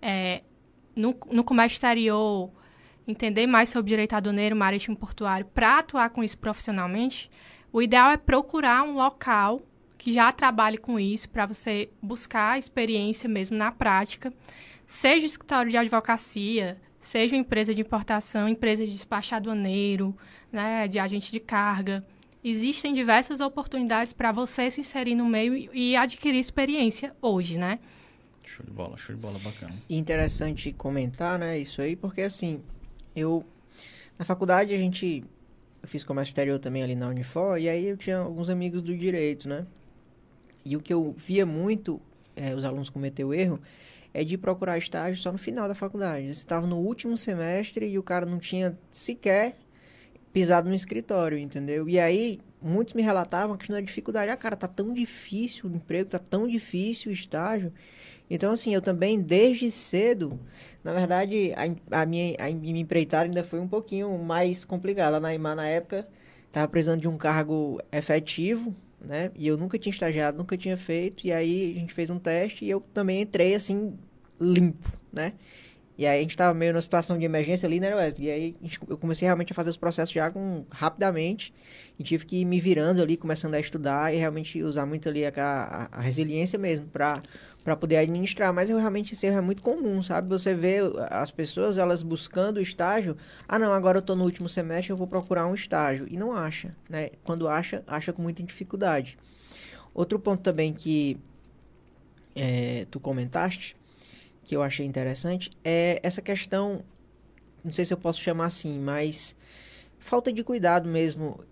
é, 0.00 0.42
no, 0.98 1.16
no 1.30 1.44
comércio 1.44 1.76
exterior, 1.76 2.50
entender 3.06 3.46
mais 3.46 3.70
sobre 3.70 3.88
direito 3.88 4.14
aduaneiro, 4.14 4.56
marítimo 4.56 4.96
portuário, 4.96 5.46
para 5.46 5.78
atuar 5.78 6.10
com 6.10 6.22
isso 6.24 6.36
profissionalmente, 6.36 7.30
o 7.72 7.80
ideal 7.80 8.10
é 8.10 8.16
procurar 8.16 8.82
um 8.82 8.94
local 8.94 9.62
que 9.96 10.12
já 10.12 10.30
trabalhe 10.32 10.76
com 10.76 10.98
isso, 10.98 11.28
para 11.30 11.46
você 11.46 11.88
buscar 12.02 12.52
a 12.52 12.58
experiência 12.58 13.28
mesmo 13.28 13.56
na 13.56 13.70
prática, 13.70 14.32
seja 14.86 15.26
escritório 15.26 15.70
de 15.70 15.76
advocacia, 15.76 16.80
seja 17.00 17.36
empresa 17.36 17.74
de 17.74 17.80
importação, 17.80 18.48
empresa 18.48 18.84
de 18.84 18.92
despacho 18.92 19.34
aduaneiro, 19.34 20.16
né, 20.50 20.88
de 20.88 20.98
agente 20.98 21.30
de 21.30 21.40
carga. 21.40 22.04
Existem 22.42 22.92
diversas 22.92 23.40
oportunidades 23.40 24.12
para 24.12 24.32
você 24.32 24.70
se 24.70 24.80
inserir 24.80 25.14
no 25.14 25.26
meio 25.26 25.70
e, 25.74 25.96
adquirir 25.96 26.38
experiência 26.38 27.14
hoje, 27.20 27.58
né? 27.58 27.78
Show 28.48 28.64
de 28.64 28.72
bola, 28.72 28.96
show 28.96 29.14
de 29.14 29.20
bola, 29.20 29.38
bacana. 29.38 29.74
Interessante 29.88 30.72
comentar, 30.72 31.38
né, 31.38 31.58
isso 31.58 31.82
aí, 31.82 31.94
porque 31.94 32.22
assim, 32.22 32.62
eu 33.14 33.44
na 34.18 34.24
faculdade 34.24 34.74
a 34.74 34.78
gente 34.78 35.22
eu 35.82 35.88
fiz 35.88 36.02
comércio 36.02 36.32
exterior 36.32 36.58
também 36.58 36.82
ali 36.82 36.96
na 36.96 37.08
Unifor, 37.08 37.58
e 37.58 37.68
aí 37.68 37.86
eu 37.86 37.96
tinha 37.96 38.18
alguns 38.18 38.48
amigos 38.48 38.82
do 38.82 38.96
direito, 38.96 39.48
né? 39.48 39.66
E 40.64 40.76
o 40.76 40.80
que 40.80 40.92
eu 40.92 41.14
via 41.16 41.46
muito 41.46 42.00
é, 42.34 42.54
os 42.54 42.64
alunos 42.64 42.88
cometer 42.88 43.24
o 43.24 43.34
erro 43.34 43.60
é 44.12 44.24
de 44.24 44.38
procurar 44.38 44.78
estágio 44.78 45.16
só 45.16 45.30
no 45.30 45.38
final 45.38 45.68
da 45.68 45.74
faculdade. 45.74 46.26
Você 46.26 46.40
estava 46.40 46.66
no 46.66 46.78
último 46.78 47.16
semestre 47.16 47.86
e 47.86 47.98
o 47.98 48.02
cara 48.02 48.24
não 48.24 48.38
tinha 48.38 48.76
sequer 48.90 49.56
pisado 50.32 50.68
no 50.68 50.74
escritório, 50.74 51.38
entendeu? 51.38 51.88
E 51.88 51.98
aí 51.98 52.40
muitos 52.60 52.94
me 52.94 53.02
relatavam 53.02 53.54
a 53.54 53.58
questão 53.58 53.76
da 53.76 53.82
dificuldade. 53.82 54.30
Ah, 54.30 54.36
cara, 54.36 54.56
tá 54.56 54.68
tão 54.68 54.92
difícil 54.92 55.70
o 55.70 55.74
emprego, 55.74 56.10
tá 56.10 56.18
tão 56.18 56.48
difícil 56.48 57.10
o 57.10 57.14
estágio. 57.14 57.72
Então, 58.30 58.52
assim, 58.52 58.74
eu 58.74 58.82
também, 58.82 59.20
desde 59.20 59.70
cedo, 59.70 60.38
na 60.84 60.92
verdade, 60.92 61.52
a, 61.54 62.02
a, 62.02 62.06
minha, 62.06 62.36
a 62.38 62.50
empreitada 62.50 63.24
ainda 63.24 63.42
foi 63.42 63.58
um 63.58 63.68
pouquinho 63.68 64.16
mais 64.18 64.64
complicada. 64.64 65.18
Na 65.18 65.34
IMA, 65.34 65.54
na 65.54 65.66
época, 65.66 66.06
estava 66.46 66.68
precisando 66.68 67.00
de 67.00 67.08
um 67.08 67.16
cargo 67.16 67.80
efetivo, 67.90 68.74
né? 69.00 69.30
E 69.34 69.46
eu 69.46 69.56
nunca 69.56 69.78
tinha 69.78 69.92
estagiado, 69.92 70.36
nunca 70.36 70.56
tinha 70.56 70.76
feito. 70.76 71.26
E 71.26 71.32
aí, 71.32 71.74
a 71.76 71.80
gente 71.80 71.94
fez 71.94 72.10
um 72.10 72.18
teste 72.18 72.64
e 72.64 72.70
eu 72.70 72.80
também 72.80 73.22
entrei, 73.22 73.54
assim, 73.54 73.94
limpo, 74.40 74.92
né? 75.12 75.32
E 75.96 76.06
aí, 76.06 76.18
a 76.18 76.22
gente 76.22 76.30
estava 76.30 76.54
meio 76.54 76.72
numa 76.72 76.82
situação 76.82 77.18
de 77.18 77.24
emergência 77.24 77.66
ali, 77.66 77.80
né, 77.80 77.92
Wesley? 77.92 78.28
E 78.28 78.30
aí, 78.30 78.56
gente, 78.62 78.78
eu 78.88 78.96
comecei 78.96 79.26
realmente 79.26 79.52
a 79.52 79.54
fazer 79.54 79.70
os 79.70 79.76
processos 79.76 80.14
já 80.14 80.30
com, 80.30 80.64
rapidamente. 80.70 81.52
E 81.98 82.04
tive 82.04 82.24
que 82.24 82.36
ir 82.36 82.44
me 82.44 82.60
virando 82.60 83.02
ali, 83.02 83.16
começando 83.16 83.54
a 83.54 83.60
estudar 83.60 84.14
e 84.14 84.16
realmente 84.16 84.62
usar 84.62 84.86
muito 84.86 85.08
ali 85.08 85.26
a, 85.26 85.32
a, 85.36 85.98
a 85.98 86.00
resiliência 86.00 86.56
mesmo 86.56 86.86
para 86.86 87.20
para 87.68 87.76
poder 87.76 87.98
administrar, 87.98 88.50
mas 88.50 88.70
eu 88.70 88.78
realmente 88.78 89.12
isso 89.12 89.26
é 89.26 89.40
muito 89.42 89.62
comum, 89.62 90.02
sabe? 90.02 90.26
Você 90.30 90.54
vê 90.54 90.78
as 91.10 91.30
pessoas 91.30 91.76
elas 91.76 92.02
buscando 92.02 92.62
estágio, 92.62 93.14
ah 93.46 93.58
não, 93.58 93.74
agora 93.74 93.98
eu 93.98 94.00
estou 94.00 94.16
no 94.16 94.24
último 94.24 94.48
semestre, 94.48 94.90
eu 94.90 94.96
vou 94.96 95.06
procurar 95.06 95.46
um 95.46 95.52
estágio 95.52 96.06
e 96.08 96.16
não 96.16 96.32
acha, 96.32 96.74
né? 96.88 97.10
Quando 97.22 97.46
acha, 97.46 97.84
acha 97.86 98.10
com 98.10 98.22
muita 98.22 98.42
dificuldade. 98.42 99.18
Outro 99.92 100.18
ponto 100.18 100.40
também 100.40 100.72
que 100.72 101.18
é, 102.34 102.86
tu 102.90 102.98
comentaste, 102.98 103.76
que 104.46 104.56
eu 104.56 104.62
achei 104.62 104.86
interessante, 104.86 105.50
é 105.62 106.00
essa 106.02 106.22
questão, 106.22 106.82
não 107.62 107.70
sei 107.70 107.84
se 107.84 107.92
eu 107.92 107.98
posso 107.98 108.18
chamar 108.18 108.46
assim, 108.46 108.78
mas 108.78 109.36
falta 109.98 110.32
de 110.32 110.42
cuidado 110.42 110.88
mesmo 110.88 111.44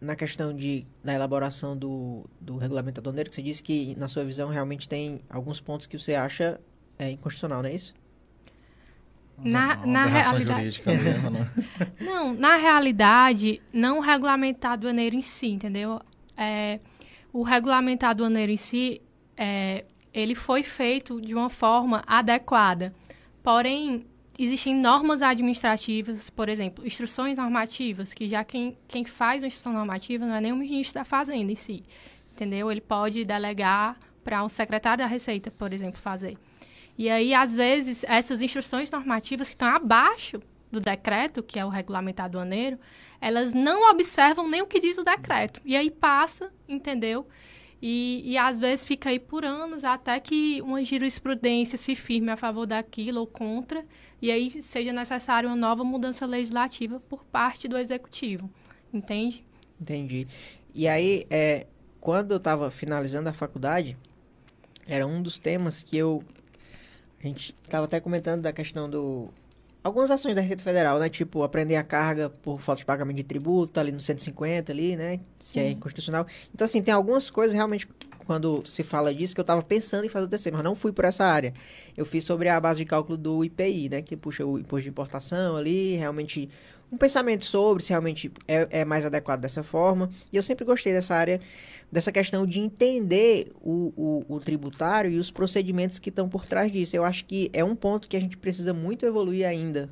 na 0.00 0.16
questão 0.16 0.54
de, 0.54 0.86
da 1.04 1.12
elaboração 1.12 1.76
do, 1.76 2.24
do 2.40 2.56
regulamento 2.56 3.00
aduaneiro, 3.00 3.28
que 3.28 3.36
você 3.36 3.42
disse 3.42 3.62
que, 3.62 3.94
na 3.96 4.08
sua 4.08 4.24
visão, 4.24 4.48
realmente 4.48 4.88
tem 4.88 5.20
alguns 5.28 5.60
pontos 5.60 5.86
que 5.86 5.98
você 5.98 6.14
acha 6.14 6.60
é, 6.98 7.10
inconstitucional, 7.10 7.62
não 7.62 7.68
é 7.68 7.74
isso? 7.74 7.94
Na, 9.42 9.76
uma, 9.76 9.86
na 9.86 10.06
realidade. 10.06 10.82
Mesmo, 10.84 11.30
não? 11.30 11.48
não, 12.00 12.34
na 12.34 12.56
realidade, 12.56 13.60
não 13.72 13.98
o 13.98 14.00
regulamento 14.00 14.66
aduaneiro 14.66 15.16
em 15.16 15.22
si, 15.22 15.48
entendeu? 15.48 16.00
É, 16.36 16.80
o 17.32 17.42
regulamento 17.42 18.04
aduaneiro 18.04 18.52
em 18.52 18.56
si, 18.56 19.00
é, 19.36 19.84
ele 20.12 20.34
foi 20.34 20.62
feito 20.62 21.20
de 21.20 21.34
uma 21.34 21.48
forma 21.48 22.02
adequada. 22.06 22.94
Porém, 23.42 24.04
existem 24.44 24.74
normas 24.74 25.20
administrativas, 25.20 26.30
por 26.30 26.48
exemplo, 26.48 26.86
instruções 26.86 27.36
normativas, 27.36 28.14
que 28.14 28.28
já 28.28 28.42
quem, 28.42 28.76
quem 28.88 29.04
faz 29.04 29.42
uma 29.42 29.48
instrução 29.48 29.72
normativa 29.72 30.24
não 30.24 30.34
é 30.34 30.40
nem 30.40 30.52
o 30.52 30.56
ministro 30.56 30.94
da 30.94 31.04
Fazenda 31.04 31.52
em 31.52 31.54
si, 31.54 31.84
entendeu? 32.32 32.70
Ele 32.70 32.80
pode 32.80 33.24
delegar 33.24 33.98
para 34.24 34.42
um 34.42 34.48
secretário 34.48 35.04
da 35.04 35.06
Receita, 35.06 35.50
por 35.50 35.72
exemplo, 35.72 36.00
fazer. 36.00 36.38
E 36.96 37.10
aí, 37.10 37.34
às 37.34 37.56
vezes, 37.56 38.04
essas 38.04 38.40
instruções 38.40 38.90
normativas 38.90 39.48
que 39.48 39.54
estão 39.54 39.68
abaixo 39.68 40.40
do 40.70 40.80
decreto, 40.80 41.42
que 41.42 41.58
é 41.58 41.64
o 41.64 41.68
regulamento 41.68 42.22
aduaneiro, 42.22 42.78
elas 43.20 43.52
não 43.52 43.90
observam 43.90 44.48
nem 44.48 44.62
o 44.62 44.66
que 44.66 44.80
diz 44.80 44.96
o 44.96 45.04
decreto. 45.04 45.60
E 45.64 45.76
aí 45.76 45.90
passa, 45.90 46.50
entendeu? 46.68 47.26
E, 47.82 48.22
e 48.24 48.38
às 48.38 48.58
vezes 48.58 48.84
fica 48.84 49.08
aí 49.08 49.18
por 49.18 49.44
anos 49.44 49.84
até 49.84 50.20
que 50.20 50.60
uma 50.62 50.84
jurisprudência 50.84 51.78
se 51.78 51.94
firme 51.94 52.30
a 52.30 52.36
favor 52.36 52.66
daquilo 52.66 53.20
ou 53.20 53.26
contra, 53.26 53.84
e 54.20 54.30
aí 54.30 54.62
seja 54.62 54.92
necessária 54.92 55.48
uma 55.48 55.56
nova 55.56 55.82
mudança 55.84 56.26
legislativa 56.26 57.00
por 57.00 57.24
parte 57.24 57.66
do 57.66 57.76
executivo. 57.76 58.50
Entende? 58.92 59.44
Entendi. 59.80 60.26
E 60.74 60.86
aí, 60.86 61.26
é, 61.30 61.66
quando 62.00 62.32
eu 62.32 62.36
estava 62.36 62.70
finalizando 62.70 63.28
a 63.28 63.32
faculdade, 63.32 63.96
era 64.86 65.06
um 65.06 65.22
dos 65.22 65.38
temas 65.38 65.82
que 65.82 65.96
eu. 65.96 66.22
A 67.22 67.26
gente 67.26 67.54
estava 67.62 67.84
até 67.84 68.00
comentando 68.00 68.42
da 68.42 68.52
questão 68.52 68.88
do. 68.88 69.28
Algumas 69.82 70.10
ações 70.10 70.36
da 70.36 70.42
Receita 70.42 70.62
Federal, 70.62 70.98
né? 70.98 71.08
Tipo, 71.08 71.42
aprender 71.42 71.76
a 71.76 71.82
carga 71.82 72.28
por 72.28 72.60
falta 72.60 72.80
de 72.80 72.84
pagamento 72.84 73.16
de 73.16 73.22
tributo, 73.22 73.80
ali 73.80 73.90
no 73.90 74.00
150 74.00 74.70
ali, 74.70 74.94
né? 74.94 75.20
Sim. 75.38 75.52
Que 75.52 75.60
é 75.60 75.70
inconstitucional. 75.70 76.26
Então, 76.54 76.66
assim, 76.66 76.82
tem 76.82 76.92
algumas 76.92 77.30
coisas 77.30 77.54
realmente, 77.54 77.88
quando 78.30 78.62
se 78.64 78.84
fala 78.84 79.12
disso, 79.12 79.34
que 79.34 79.40
eu 79.40 79.42
estava 79.42 79.60
pensando 79.60 80.04
em 80.04 80.08
fazer 80.08 80.26
o 80.26 80.28
TC, 80.28 80.52
mas 80.52 80.62
não 80.62 80.76
fui 80.76 80.92
por 80.92 81.04
essa 81.04 81.24
área. 81.24 81.52
Eu 81.96 82.06
fiz 82.06 82.22
sobre 82.22 82.48
a 82.48 82.60
base 82.60 82.78
de 82.78 82.84
cálculo 82.84 83.18
do 83.18 83.44
IPI, 83.44 83.88
né? 83.88 84.02
Que 84.02 84.16
puxa 84.16 84.46
o 84.46 84.56
imposto 84.56 84.84
de 84.84 84.88
importação 84.88 85.56
ali, 85.56 85.96
realmente 85.96 86.48
um 86.92 86.96
pensamento 86.96 87.44
sobre 87.44 87.82
se 87.82 87.90
realmente 87.90 88.30
é, 88.46 88.68
é, 88.70 88.84
mais 88.84 89.04
adequado 89.04 89.40
dessa 89.40 89.64
forma. 89.64 90.08
E 90.32 90.36
eu 90.36 90.44
sempre 90.44 90.64
gostei 90.64 90.92
dessa 90.92 91.12
área, 91.12 91.40
dessa 91.90 92.12
questão 92.12 92.46
de 92.46 92.60
entender 92.60 93.50
o, 93.60 93.92
o, 94.28 94.36
o 94.36 94.38
tributário 94.38 95.10
e 95.10 95.18
os 95.18 95.32
procedimentos 95.32 95.98
que 95.98 96.08
estão 96.08 96.28
por 96.28 96.46
trás 96.46 96.70
disso. 96.70 96.94
Eu 96.94 97.04
acho 97.04 97.24
que 97.24 97.50
é 97.52 97.64
um 97.64 97.74
ponto 97.74 98.06
que 98.06 98.16
a 98.16 98.20
gente 98.20 98.36
precisa 98.36 98.72
muito 98.72 99.04
evoluir 99.04 99.44
ainda, 99.44 99.90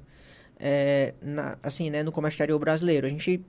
é, 0.60 1.12
na, 1.20 1.58
assim, 1.60 1.90
né, 1.90 2.04
no 2.04 2.12
comércio 2.12 2.36
exterior 2.36 2.60
brasileiro. 2.60 3.04
A 3.04 3.10
gente 3.10 3.44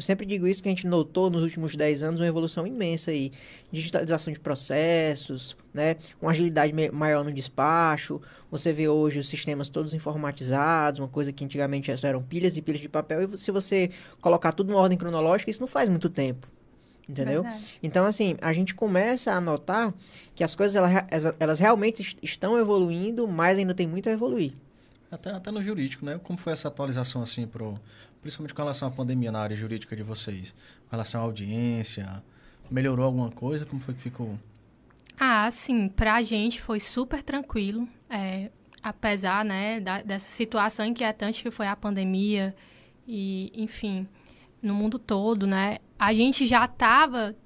eu 0.00 0.02
sempre 0.02 0.24
digo 0.24 0.46
isso 0.46 0.62
que 0.62 0.68
a 0.70 0.72
gente 0.72 0.86
notou 0.86 1.28
nos 1.28 1.42
últimos 1.42 1.76
10 1.76 2.02
anos 2.02 2.20
uma 2.20 2.26
evolução 2.26 2.66
imensa 2.66 3.10
aí. 3.10 3.30
Digitalização 3.70 4.32
de 4.32 4.40
processos, 4.40 5.54
né? 5.74 5.96
Uma 6.22 6.30
agilidade 6.30 6.72
maior 6.90 7.22
no 7.22 7.30
despacho. 7.30 8.18
Você 8.50 8.72
vê 8.72 8.88
hoje 8.88 9.18
os 9.18 9.28
sistemas 9.28 9.68
todos 9.68 9.92
informatizados, 9.92 11.00
uma 11.00 11.08
coisa 11.08 11.34
que 11.34 11.44
antigamente 11.44 11.92
eram 12.02 12.22
pilhas 12.22 12.56
e 12.56 12.62
pilhas 12.62 12.80
de 12.80 12.88
papel. 12.88 13.28
E 13.30 13.36
se 13.36 13.50
você 13.50 13.90
colocar 14.22 14.54
tudo 14.54 14.72
em 14.72 14.74
ordem 14.74 14.96
cronológica, 14.96 15.50
isso 15.50 15.60
não 15.60 15.68
faz 15.68 15.90
muito 15.90 16.08
tempo. 16.08 16.48
Entendeu? 17.06 17.42
Verdade. 17.42 17.78
Então, 17.82 18.06
assim, 18.06 18.38
a 18.40 18.54
gente 18.54 18.74
começa 18.74 19.34
a 19.34 19.40
notar 19.40 19.92
que 20.34 20.42
as 20.42 20.54
coisas 20.54 20.76
elas, 20.76 21.34
elas 21.38 21.60
realmente 21.60 22.16
estão 22.22 22.56
evoluindo, 22.56 23.28
mas 23.28 23.58
ainda 23.58 23.74
tem 23.74 23.86
muito 23.86 24.08
a 24.08 24.12
evoluir. 24.12 24.54
Até, 25.10 25.30
até 25.30 25.50
no 25.50 25.62
jurídico, 25.62 26.06
né? 26.06 26.18
Como 26.22 26.38
foi 26.38 26.52
essa 26.52 26.68
atualização, 26.68 27.20
assim, 27.20 27.46
pro, 27.46 27.78
principalmente 28.20 28.54
com 28.54 28.62
relação 28.62 28.88
à 28.88 28.90
pandemia 28.90 29.32
na 29.32 29.40
área 29.40 29.56
jurídica 29.56 29.96
de 29.96 30.02
vocês? 30.02 30.52
Com 30.88 30.92
relação 30.92 31.20
à 31.20 31.24
audiência, 31.24 32.22
melhorou 32.70 33.04
alguma 33.04 33.30
coisa? 33.30 33.66
Como 33.66 33.80
foi 33.80 33.94
que 33.94 34.00
ficou? 34.00 34.38
Ah, 35.18 35.50
sim, 35.50 35.88
para 35.88 36.14
a 36.14 36.22
gente 36.22 36.62
foi 36.62 36.80
super 36.80 37.22
tranquilo, 37.22 37.86
é, 38.08 38.50
apesar, 38.82 39.44
né, 39.44 39.78
da, 39.80 40.00
dessa 40.02 40.30
situação 40.30 40.86
inquietante 40.86 41.42
que 41.42 41.50
foi 41.50 41.66
a 41.66 41.76
pandemia 41.76 42.54
e, 43.06 43.52
enfim, 43.54 44.08
no 44.62 44.74
mundo 44.74 44.98
todo, 44.98 45.46
né, 45.46 45.78
a 45.98 46.14
gente 46.14 46.46
já 46.46 46.64
estava 46.64 47.36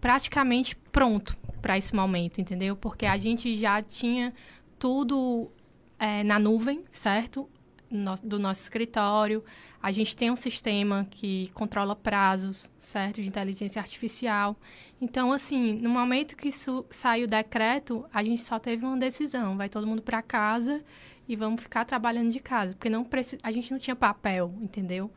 praticamente 0.00 0.76
pronto 0.76 1.36
para 1.62 1.76
esse 1.78 1.94
momento, 1.94 2.40
entendeu? 2.40 2.76
Porque 2.76 3.06
a 3.06 3.16
gente 3.16 3.56
já 3.56 3.82
tinha 3.82 4.32
tudo 4.78 5.50
é, 5.98 6.22
na 6.22 6.38
nuvem, 6.38 6.84
certo? 6.90 7.48
No, 7.90 8.14
do 8.22 8.38
nosso 8.38 8.62
escritório. 8.62 9.42
A 9.82 9.92
gente 9.92 10.16
tem 10.16 10.30
um 10.30 10.36
sistema 10.36 11.06
que 11.10 11.50
controla 11.54 11.94
prazos, 11.94 12.70
certo? 12.78 13.20
De 13.20 13.28
inteligência 13.28 13.80
artificial. 13.80 14.56
Então, 15.00 15.32
assim, 15.32 15.74
no 15.74 15.88
momento 15.88 16.36
que 16.36 16.48
isso 16.48 16.84
saiu 16.90 17.26
o 17.26 17.30
decreto, 17.30 18.04
a 18.12 18.22
gente 18.24 18.42
só 18.42 18.58
teve 18.58 18.84
uma 18.84 18.96
decisão. 18.96 19.56
Vai 19.56 19.68
todo 19.68 19.86
mundo 19.86 20.02
para 20.02 20.20
casa 20.20 20.82
e 21.28 21.36
vamos 21.36 21.60
ficar 21.60 21.84
trabalhando 21.84 22.30
de 22.30 22.40
casa. 22.40 22.72
Porque 22.74 22.90
não 22.90 23.06
a 23.42 23.52
gente 23.52 23.70
não 23.70 23.78
tinha 23.78 23.94
papel, 23.94 24.52
entendeu? 24.60 25.10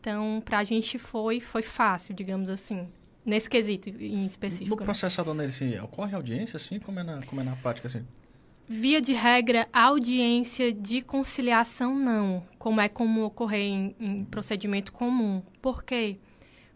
Então, 0.00 0.42
para 0.44 0.58
a 0.58 0.64
gente 0.64 0.98
foi, 0.98 1.38
foi 1.38 1.62
fácil, 1.62 2.12
digamos 2.14 2.50
assim. 2.50 2.88
Nesse 3.24 3.48
quesito 3.48 3.90
em 3.90 4.24
específico. 4.24 4.70
No 4.70 4.80
né? 4.80 4.84
processo 4.84 5.20
aduaneiro, 5.20 5.52
assim, 5.52 5.78
ocorre 5.78 6.16
audiência, 6.16 6.56
assim? 6.56 6.80
Como 6.80 6.98
é 6.98 7.04
na, 7.04 7.22
como 7.22 7.40
é 7.40 7.44
na 7.44 7.54
prática, 7.54 7.86
assim? 7.86 8.04
Via 8.72 9.00
de 9.00 9.12
regra, 9.12 9.68
audiência 9.72 10.72
de 10.72 11.02
conciliação 11.02 11.92
não, 11.92 12.46
como 12.56 12.80
é 12.80 12.88
comum 12.88 13.24
ocorrer 13.24 13.62
em, 13.62 13.96
em 13.98 14.24
procedimento 14.24 14.92
comum. 14.92 15.42
Por 15.60 15.82
quê? 15.82 16.20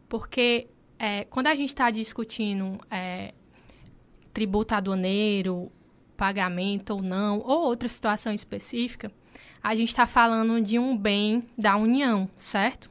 Porque 0.08 0.66
é, 0.98 1.22
quando 1.26 1.46
a 1.46 1.54
gente 1.54 1.68
está 1.68 1.92
discutindo 1.92 2.76
é, 2.90 3.32
tributo 4.32 4.74
aduaneiro, 4.74 5.70
pagamento 6.16 6.94
ou 6.94 7.00
não, 7.00 7.38
ou 7.38 7.62
outra 7.62 7.88
situação 7.88 8.32
específica, 8.32 9.12
a 9.62 9.76
gente 9.76 9.90
está 9.90 10.04
falando 10.04 10.60
de 10.60 10.80
um 10.80 10.96
bem 10.96 11.44
da 11.56 11.76
União, 11.76 12.28
certo? 12.36 12.90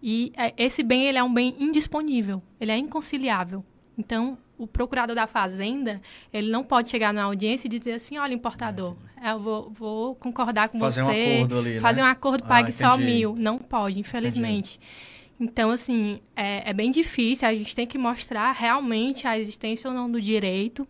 E 0.00 0.32
é, 0.36 0.54
esse 0.56 0.84
bem 0.84 1.08
ele 1.08 1.18
é 1.18 1.24
um 1.24 1.34
bem 1.34 1.56
indisponível, 1.58 2.40
ele 2.60 2.70
é 2.70 2.78
inconciliável. 2.78 3.64
Então, 3.98 4.38
o 4.58 4.66
procurador 4.66 5.14
da 5.14 5.26
fazenda, 5.26 6.02
ele 6.32 6.50
não 6.50 6.64
pode 6.64 6.90
chegar 6.90 7.14
na 7.14 7.22
audiência 7.22 7.68
e 7.68 7.70
dizer 7.70 7.92
assim, 7.92 8.18
olha, 8.18 8.34
importador, 8.34 8.96
é. 9.22 9.30
eu 9.30 9.40
vou, 9.40 9.70
vou 9.70 10.14
concordar 10.16 10.68
com 10.68 10.78
fazer 10.80 11.02
você. 11.02 11.06
Fazer 11.06 11.30
um 11.30 11.36
acordo 11.36 11.58
ali, 11.58 11.80
Fazer 11.80 12.00
né? 12.02 12.06
um 12.06 12.10
acordo, 12.10 12.44
pague 12.44 12.68
ah, 12.68 12.72
só 12.72 12.96
mil. 12.98 13.36
Não 13.36 13.58
pode, 13.58 14.00
infelizmente. 14.00 14.78
Entendi. 14.78 15.18
Então, 15.40 15.70
assim, 15.70 16.20
é, 16.34 16.68
é, 16.68 16.72
bem 16.72 16.90
difícil. 16.90 17.46
A 17.46 17.54
gente 17.54 17.74
tem 17.74 17.86
que 17.86 17.96
mostrar 17.96 18.50
realmente 18.52 19.26
a 19.26 19.38
existência 19.38 19.88
ou 19.88 19.94
não 19.94 20.10
do 20.10 20.20
direito 20.20 20.86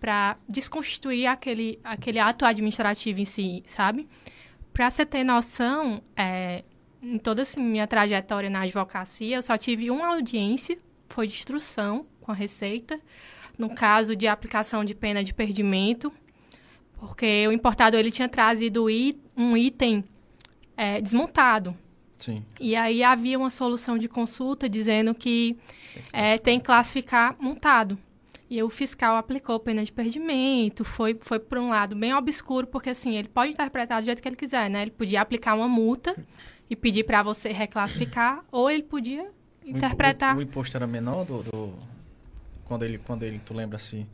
para 0.00 0.36
desconstituir 0.48 1.26
aquele, 1.26 1.78
aquele 1.82 2.18
ato 2.18 2.44
administrativo 2.44 3.20
em 3.20 3.24
si, 3.24 3.62
sabe? 3.64 4.08
Para 4.72 4.90
você 4.90 5.06
ter 5.06 5.22
noção, 5.22 6.02
é, 6.16 6.64
em 7.00 7.16
toda 7.16 7.42
assim, 7.42 7.60
minha 7.60 7.86
trajetória 7.86 8.50
na 8.50 8.62
advocacia, 8.62 9.36
eu 9.36 9.42
só 9.42 9.56
tive 9.56 9.90
uma 9.90 10.08
audiência, 10.08 10.76
foi 11.08 11.26
de 11.26 11.34
instrução, 11.34 12.04
com 12.24 12.32
a 12.32 12.34
Receita, 12.34 12.98
no 13.58 13.74
caso 13.74 14.16
de 14.16 14.26
aplicação 14.26 14.84
de 14.84 14.94
pena 14.94 15.22
de 15.22 15.32
perdimento, 15.32 16.12
porque 16.98 17.46
o 17.46 17.52
importador 17.52 18.00
ele 18.00 18.10
tinha 18.10 18.28
trazido 18.28 18.86
um 19.36 19.56
item 19.56 20.02
é, 20.76 21.00
desmontado. 21.00 21.76
Sim. 22.18 22.38
E 22.58 22.74
aí 22.74 23.02
havia 23.02 23.38
uma 23.38 23.50
solução 23.50 23.98
de 23.98 24.08
consulta 24.08 24.68
dizendo 24.68 25.14
que 25.14 25.56
é, 26.12 26.38
tem 26.38 26.58
que 26.58 26.64
classificar 26.64 27.36
montado. 27.38 27.98
E 28.48 28.62
o 28.62 28.70
fiscal 28.70 29.16
aplicou 29.16 29.58
pena 29.58 29.84
de 29.84 29.92
perdimento, 29.92 30.84
foi, 30.84 31.16
foi 31.20 31.38
por 31.38 31.58
um 31.58 31.68
lado 31.68 31.96
bem 31.96 32.14
obscuro, 32.14 32.66
porque 32.66 32.90
assim, 32.90 33.16
ele 33.16 33.28
pode 33.28 33.52
interpretar 33.52 34.00
do 34.00 34.04
jeito 34.04 34.22
que 34.22 34.28
ele 34.28 34.36
quiser, 34.36 34.70
né? 34.70 34.82
Ele 34.82 34.90
podia 34.90 35.20
aplicar 35.20 35.54
uma 35.54 35.68
multa 35.68 36.16
e 36.68 36.76
pedir 36.76 37.04
para 37.04 37.22
você 37.22 37.52
reclassificar, 37.52 38.44
ou 38.50 38.70
ele 38.70 38.82
podia 38.82 39.30
interpretar... 39.64 40.36
O, 40.36 40.42
imposto 40.42 40.76
era 40.76 40.86
menor 40.86 41.24
do, 41.24 41.42
do 41.42 41.74
quando 42.64 42.82
ele, 42.82 42.98
quando 42.98 43.22
ele, 43.22 43.38
tu 43.38 43.54
lembra 43.54 43.76
assim, 43.76 44.06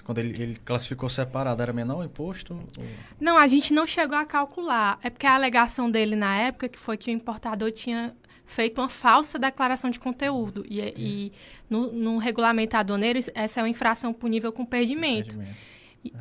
quando 0.00 0.18
ele, 0.18 0.42
ele 0.42 0.56
classificou 0.64 1.08
separado, 1.10 1.60
era 1.60 1.72
menor 1.72 1.98
o 1.98 2.04
imposto? 2.04 2.54
Ou... 2.54 2.84
Não, 3.20 3.36
a 3.36 3.46
gente 3.46 3.74
não 3.74 3.86
chegou 3.86 4.16
a 4.16 4.24
calcular. 4.24 4.98
É 5.02 5.10
porque 5.10 5.26
a 5.26 5.34
alegação 5.34 5.90
dele 5.90 6.16
na 6.16 6.34
época 6.36 6.68
que 6.68 6.78
foi 6.78 6.96
que 6.96 7.10
o 7.10 7.12
importador 7.12 7.70
tinha 7.70 8.14
feito 8.46 8.80
uma 8.80 8.88
falsa 8.88 9.38
declaração 9.38 9.90
de 9.90 10.00
conteúdo. 10.00 10.64
E, 10.68 10.80
hum. 10.80 10.92
e 10.96 11.32
no, 11.68 11.92
no, 11.92 12.18
regulamento 12.18 12.76
aduaneiro, 12.76 13.18
essa 13.34 13.60
é 13.60 13.62
uma 13.62 13.68
infração 13.68 14.12
punível 14.12 14.52
com 14.52 14.64
perdimento. 14.64 15.36
perdimento. 15.36 15.72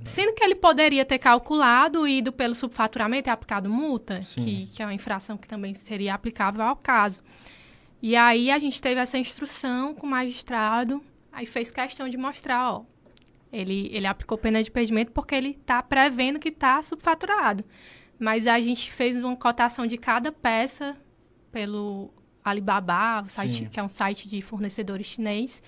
Sendo 0.04 0.34
que 0.34 0.44
ele 0.44 0.54
poderia 0.54 1.04
ter 1.04 1.18
calculado 1.18 2.08
e 2.08 2.20
ido 2.20 2.32
pelo 2.32 2.54
subfaturamento 2.54 3.30
e 3.30 3.32
aplicado 3.32 3.68
multa, 3.68 4.20
que, 4.20 4.68
que 4.68 4.84
é 4.84 4.86
uma 4.86 4.94
infração 4.94 5.38
que 5.38 5.48
também 5.48 5.74
seria 5.74 6.14
aplicável 6.14 6.62
ao 6.62 6.76
caso. 6.76 7.22
E 8.00 8.16
aí 8.16 8.52
a 8.52 8.60
gente 8.60 8.80
teve 8.80 9.02
essa 9.02 9.18
instrução 9.18 9.96
com 9.96 10.06
o 10.06 10.10
magistrado 10.10 11.04
Aí 11.32 11.46
fez 11.46 11.72
questão 11.72 12.10
de 12.10 12.18
mostrar, 12.18 12.74
ó, 12.74 12.86
ele, 13.52 13.90
ele 13.92 14.08
aplicou 14.08 14.38
pena 14.38 14.62
de 14.62 14.70
impedimento 14.70 15.12
porque 15.12 15.36
ele 15.36 15.58
está 15.62 15.82
prevendo 15.84 16.40
que 16.40 16.50
está 16.50 16.82
subfaturado. 16.82 17.64
Mas 18.18 18.48
a 18.48 18.60
gente 18.62 18.92
fez 18.92 19.16
uma 19.16 19.36
cotação 19.36 19.86
de 19.86 19.98
cada 19.98 20.32
peça 20.32 20.96
pelo 21.52 22.14
Alibaba, 22.44 23.28
site, 23.28 23.68
que 23.70 23.80
é 23.80 23.84
um 23.84 23.88
site 23.88 24.28
de 24.30 24.42
fornecedores 24.42 25.08
chinês. 25.08 25.62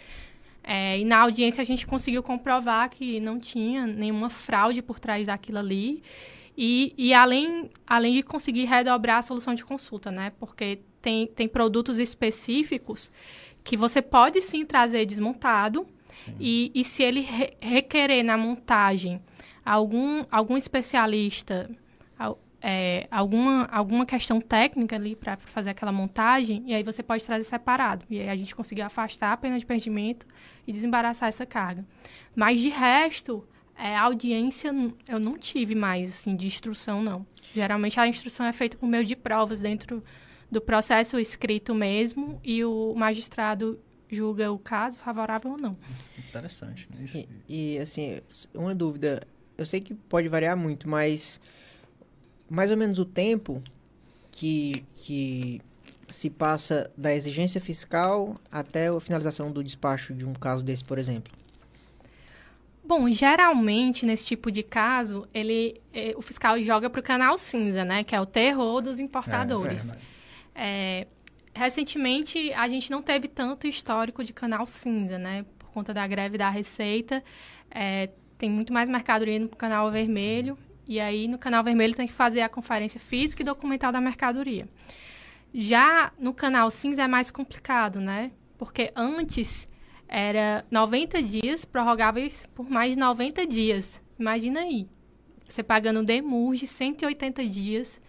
É, 0.63 0.98
e 1.00 1.03
na 1.03 1.20
audiência 1.20 1.62
a 1.62 1.65
gente 1.65 1.86
conseguiu 1.86 2.24
comprovar 2.24 2.89
que 2.89 3.20
não 3.20 3.38
tinha 3.38 3.86
nenhuma 3.86 4.29
fraude 4.29 4.82
por 4.82 5.00
trás 5.00 5.27
daquilo 5.27 5.58
ali. 5.58 6.01
E, 6.58 6.93
e 6.98 7.13
além, 7.13 7.70
além 7.86 8.13
de 8.13 8.24
conseguir 8.24 8.65
redobrar 8.65 9.17
a 9.17 9.22
solução 9.22 9.55
de 9.55 9.65
consulta, 9.65 10.12
né? 10.12 10.32
Porque 10.39 10.79
tem, 11.01 11.27
tem 11.27 11.48
produtos 11.48 12.00
específicos 12.00 13.12
que 13.63 13.77
você 13.77 14.01
pode 14.01 14.41
sim 14.41 14.65
trazer 14.65 15.05
desmontado. 15.05 15.88
E, 16.39 16.72
e 16.75 16.84
se 16.84 17.01
ele 17.01 17.22
re 17.22 17.53
requerer 17.60 18.24
na 18.24 18.38
montagem 18.38 19.20
algum, 19.65 20.24
algum 20.29 20.55
especialista 20.55 21.70
é, 22.63 23.08
alguma, 23.12 23.65
alguma 23.65 24.05
questão 24.05 24.39
técnica 24.39 24.96
ali 24.96 25.17
para 25.17 25.36
fazer 25.36 25.72
aquela 25.72 25.91
montagem, 25.91 26.63
e 26.65 26.74
aí 26.74 26.82
você 26.82 27.03
pode 27.03 27.25
trazer 27.25 27.43
separado. 27.43 28.05
E 28.10 28.22
aí 28.22 28.29
a 28.29 28.36
gente 28.38 28.55
conseguiu 28.55 28.86
afastar 28.86 29.34
a 29.34 29.38
pena 29.38 29.60
de 29.60 29.65
perdimento 29.65 30.25
e 30.65 30.72
desembaraçar 30.72 31.27
essa 31.27 31.46
carga. 31.46 31.86
Mas 32.34 32.62
de 32.62 32.70
resto, 32.70 33.46
é, 33.77 33.98
audiência 33.98 34.74
eu 35.10 35.20
não 35.20 35.38
tive 35.38 35.75
mais, 35.75 36.12
assim, 36.12 36.38
de 36.38 36.48
instrução, 36.48 37.03
não. 37.03 37.27
Geralmente 37.53 38.00
a 38.00 38.08
instrução 38.08 38.46
é 38.46 38.53
feita 38.53 38.77
por 38.77 38.88
meio 38.88 39.03
de 39.03 39.15
provas 39.15 39.62
dentro 39.62 40.01
do 40.53 40.62
processo 40.62 41.19
escrito 41.19 41.74
mesmo 41.74 42.39
e 42.43 42.63
o 42.63 42.93
magistrado 42.95 43.79
julga 44.10 44.51
o 44.51 44.60
caso 44.60 45.00
favorável 45.00 45.51
ou 45.51 45.57
não. 45.57 45.75
Interessante. 46.29 46.88
Né? 46.93 47.03
Isso... 47.03 47.17
E, 47.17 47.75
e, 47.75 47.77
assim, 47.79 48.22
uma 48.53 48.74
dúvida, 48.74 49.24
eu 49.57 49.65
sei 49.65 49.81
que 49.81 49.93
pode 49.93 50.29
variar 50.29 50.55
muito, 50.55 50.88
mas 50.88 51.41
mais 52.50 52.72
ou 52.72 52.77
menos 52.77 53.00
o 53.00 53.05
tempo 53.05 53.62
que, 54.31 54.86
que 54.95 55.62
se 56.07 56.29
passa 56.29 56.91
da 56.95 57.13
exigência 57.13 57.60
fiscal 57.60 58.36
até 58.51 58.88
a 58.88 59.00
finalização 59.00 59.51
do 59.51 59.63
despacho 59.63 60.13
de 60.13 60.25
um 60.25 60.33
caso 60.33 60.63
desse, 60.63 60.83
por 60.83 60.98
exemplo? 60.98 61.33
Bom, 62.86 63.10
geralmente 63.10 64.05
nesse 64.05 64.25
tipo 64.25 64.51
de 64.51 64.62
caso, 64.62 65.25
ele, 65.33 65.81
eh, 65.93 66.13
o 66.17 66.22
fiscal 66.22 66.62
joga 66.62 66.89
para 66.89 67.00
o 67.00 67.03
canal 67.03 67.38
cinza, 67.38 67.86
né? 67.86 68.03
Que 68.03 68.13
é 68.13 68.19
o 68.19 68.25
terror 68.25 68.81
dos 68.81 69.00
importadores. 69.00 69.93
É, 69.93 69.98
é, 70.55 71.07
recentemente, 71.53 72.51
a 72.53 72.67
gente 72.67 72.91
não 72.91 73.01
teve 73.01 73.27
tanto 73.27 73.67
histórico 73.67 74.24
de 74.24 74.33
canal 74.33 74.65
cinza, 74.67 75.17
né? 75.17 75.45
Por 75.60 75.69
conta 75.69 75.93
da 75.93 76.05
greve 76.05 76.38
da 76.38 76.50
Receita, 76.50 77.24
é, 77.69 78.10
tem 78.38 78.50
muito 78.50 78.74
mais 78.74 78.89
mercadoria 78.89 79.39
no 79.39 79.50
canal 79.50 79.89
vermelho 79.91 80.57
e 80.88 81.00
aí, 81.00 81.27
no 81.27 81.38
canal 81.38 81.63
vermelho, 81.63 81.95
tem 81.95 82.07
que 82.07 82.13
fazer 82.13 82.41
a 82.41 82.50
conferência 82.50 83.00
física 83.00 83.41
e 83.41 83.45
documental 83.45 83.91
da 83.91 84.01
mercadoria. 84.01 84.67
Já 85.53 86.12
no 86.19 86.33
canal 86.33 86.69
cinza 86.69 87.03
é 87.03 87.07
mais 87.07 87.31
complicado, 87.31 88.01
né? 88.01 88.31
Porque 88.57 88.91
antes 88.95 89.67
era 90.07 90.65
90 90.69 91.24
dias, 91.24 91.63
prorrogáveis 91.63 92.45
por 92.53 92.69
mais 92.69 92.98
90 92.98 93.48
dias. 93.48 94.01
Imagina 94.19 94.62
aí. 94.62 94.88
Você 95.48 95.63
pagando 95.63 96.03
demurge 96.03 96.67
180 96.67 97.45
dias, 97.45 98.01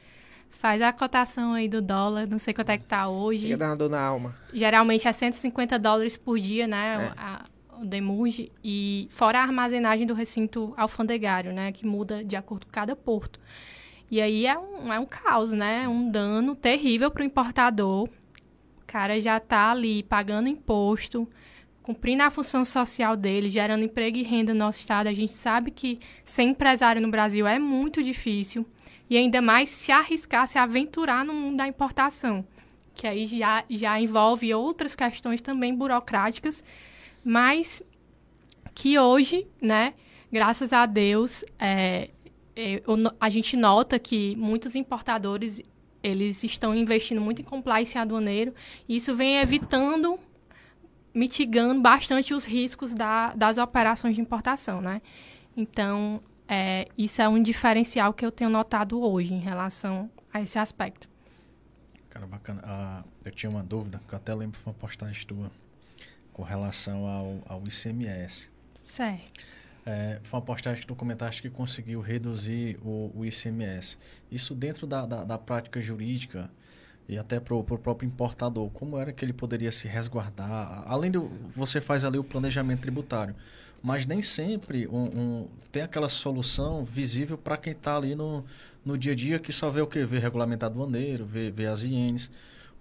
faz 0.64 0.80
a 0.80 0.90
cotação 0.94 1.52
aí 1.52 1.68
do 1.68 1.82
dólar, 1.82 2.26
não 2.26 2.38
sei 2.38 2.54
quanto 2.54 2.70
é 2.70 2.78
que 2.78 2.86
tá 2.86 3.06
hoje. 3.06 3.48
Fica 3.48 3.58
dando 3.58 3.80
dor 3.80 3.90
na 3.90 4.00
alma. 4.00 4.34
Geralmente 4.50 5.06
é 5.06 5.12
150 5.12 5.78
dólares 5.78 6.16
por 6.16 6.38
dia, 6.38 6.66
né? 6.66 7.12
É. 7.14 7.20
A, 7.20 7.44
o 7.82 7.86
demurge, 7.86 8.50
e 8.64 9.06
fora 9.10 9.40
a 9.40 9.42
armazenagem 9.42 10.06
do 10.06 10.14
recinto 10.14 10.72
alfandegário, 10.74 11.52
né, 11.52 11.70
que 11.70 11.84
muda 11.84 12.24
de 12.24 12.34
acordo 12.34 12.64
com 12.64 12.72
cada 12.72 12.96
porto. 12.96 13.38
E 14.10 14.22
aí 14.22 14.46
é 14.46 14.58
um, 14.58 14.90
é 14.90 14.98
um 14.98 15.04
caos, 15.04 15.52
né? 15.52 15.86
Um 15.86 16.10
dano 16.10 16.56
terrível 16.56 17.10
para 17.10 17.22
o 17.22 17.26
importador. 17.26 18.04
O 18.04 18.86
cara 18.86 19.20
já 19.20 19.36
está 19.36 19.70
ali 19.70 20.02
pagando 20.04 20.48
imposto, 20.48 21.28
cumprindo 21.82 22.22
a 22.22 22.30
função 22.30 22.64
social 22.64 23.18
dele, 23.18 23.50
gerando 23.50 23.84
emprego 23.84 24.16
e 24.16 24.22
renda 24.22 24.54
no 24.54 24.60
nosso 24.60 24.80
estado. 24.80 25.08
A 25.08 25.12
gente 25.12 25.34
sabe 25.34 25.70
que 25.70 26.00
ser 26.24 26.44
empresário 26.44 27.02
no 27.02 27.10
Brasil 27.10 27.46
é 27.46 27.58
muito 27.58 28.02
difícil. 28.02 28.66
E 29.08 29.16
ainda 29.16 29.42
mais 29.42 29.68
se 29.68 29.92
arriscar, 29.92 30.46
se 30.46 30.58
aventurar 30.58 31.24
no 31.24 31.34
mundo 31.34 31.56
da 31.56 31.68
importação. 31.68 32.44
Que 32.94 33.06
aí 33.06 33.26
já, 33.26 33.64
já 33.68 34.00
envolve 34.00 34.54
outras 34.54 34.94
questões 34.94 35.40
também 35.40 35.74
burocráticas 35.74 36.62
mas 37.24 37.82
que 38.74 38.98
hoje, 38.98 39.46
né, 39.62 39.94
graças 40.30 40.72
a 40.72 40.84
Deus, 40.84 41.42
é, 41.58 42.10
é, 42.54 42.82
a 43.18 43.30
gente 43.30 43.56
nota 43.56 43.98
que 43.98 44.36
muitos 44.36 44.76
importadores 44.76 45.62
eles 46.02 46.44
estão 46.44 46.76
investindo 46.76 47.20
muito 47.20 47.40
em 47.40 47.44
compliance 47.44 47.96
aduaneiro 47.96 48.54
e 48.86 48.96
isso 48.96 49.14
vem 49.14 49.38
evitando, 49.38 50.18
mitigando 51.14 51.80
bastante 51.80 52.34
os 52.34 52.44
riscos 52.44 52.92
da, 52.92 53.30
das 53.34 53.56
operações 53.56 54.14
de 54.14 54.20
importação, 54.20 54.82
né? 54.82 55.00
Então, 55.56 56.22
é, 56.48 56.88
isso 56.96 57.22
é 57.22 57.28
um 57.28 57.42
diferencial 57.42 58.12
que 58.12 58.24
eu 58.24 58.30
tenho 58.30 58.50
notado 58.50 59.00
hoje 59.00 59.34
em 59.34 59.40
relação 59.40 60.10
a 60.32 60.40
esse 60.40 60.58
aspecto. 60.58 61.08
Cara, 62.10 62.26
bacana. 62.26 62.62
Ah, 62.64 63.04
eu 63.24 63.32
tinha 63.32 63.50
uma 63.50 63.62
dúvida, 63.62 64.00
que 64.06 64.14
eu 64.14 64.16
até 64.16 64.34
lembro 64.34 64.58
foi 64.58 64.72
uma 64.72 64.78
postagem 64.78 65.26
tua 65.26 65.50
com 66.32 66.42
relação 66.42 67.06
ao, 67.06 67.42
ao 67.46 67.62
ICMS. 67.66 68.50
Certo. 68.78 69.44
É, 69.86 70.20
foi 70.22 70.38
uma 70.38 70.46
postagem 70.46 70.80
que 70.80 70.86
tu 70.86 70.94
comentaste 70.94 71.42
que 71.42 71.50
conseguiu 71.50 72.00
reduzir 72.00 72.78
o, 72.82 73.12
o 73.14 73.24
ICMS. 73.24 73.98
Isso 74.30 74.54
dentro 74.54 74.86
da, 74.86 75.06
da, 75.06 75.24
da 75.24 75.38
prática 75.38 75.80
jurídica 75.80 76.50
e 77.08 77.18
até 77.18 77.38
para 77.38 77.54
o 77.54 77.62
próprio 77.62 78.06
importador, 78.06 78.70
como 78.70 78.98
era 78.98 79.12
que 79.12 79.24
ele 79.24 79.32
poderia 79.32 79.70
se 79.70 79.86
resguardar? 79.86 80.84
Além 80.86 81.10
de 81.10 81.18
você 81.54 81.80
faz 81.80 82.04
ali 82.04 82.18
o 82.18 82.24
planejamento 82.24 82.80
tributário, 82.80 83.34
mas 83.84 84.06
nem 84.06 84.22
sempre 84.22 84.88
um, 84.88 85.04
um 85.04 85.48
tem 85.70 85.82
aquela 85.82 86.08
solução 86.08 86.86
visível 86.86 87.36
para 87.36 87.58
quem 87.58 87.74
está 87.74 87.94
ali 87.94 88.14
no, 88.14 88.42
no 88.82 88.96
dia 88.96 89.12
a 89.12 89.14
dia 89.14 89.38
que 89.38 89.52
só 89.52 89.68
vê 89.68 89.82
o 89.82 89.86
que? 89.86 90.02
Vê 90.06 90.18
regulamento 90.18 90.64
aduaneiro, 90.64 91.26
vê, 91.26 91.50
vê 91.50 91.66
as 91.66 91.82
ienes. 91.82 92.30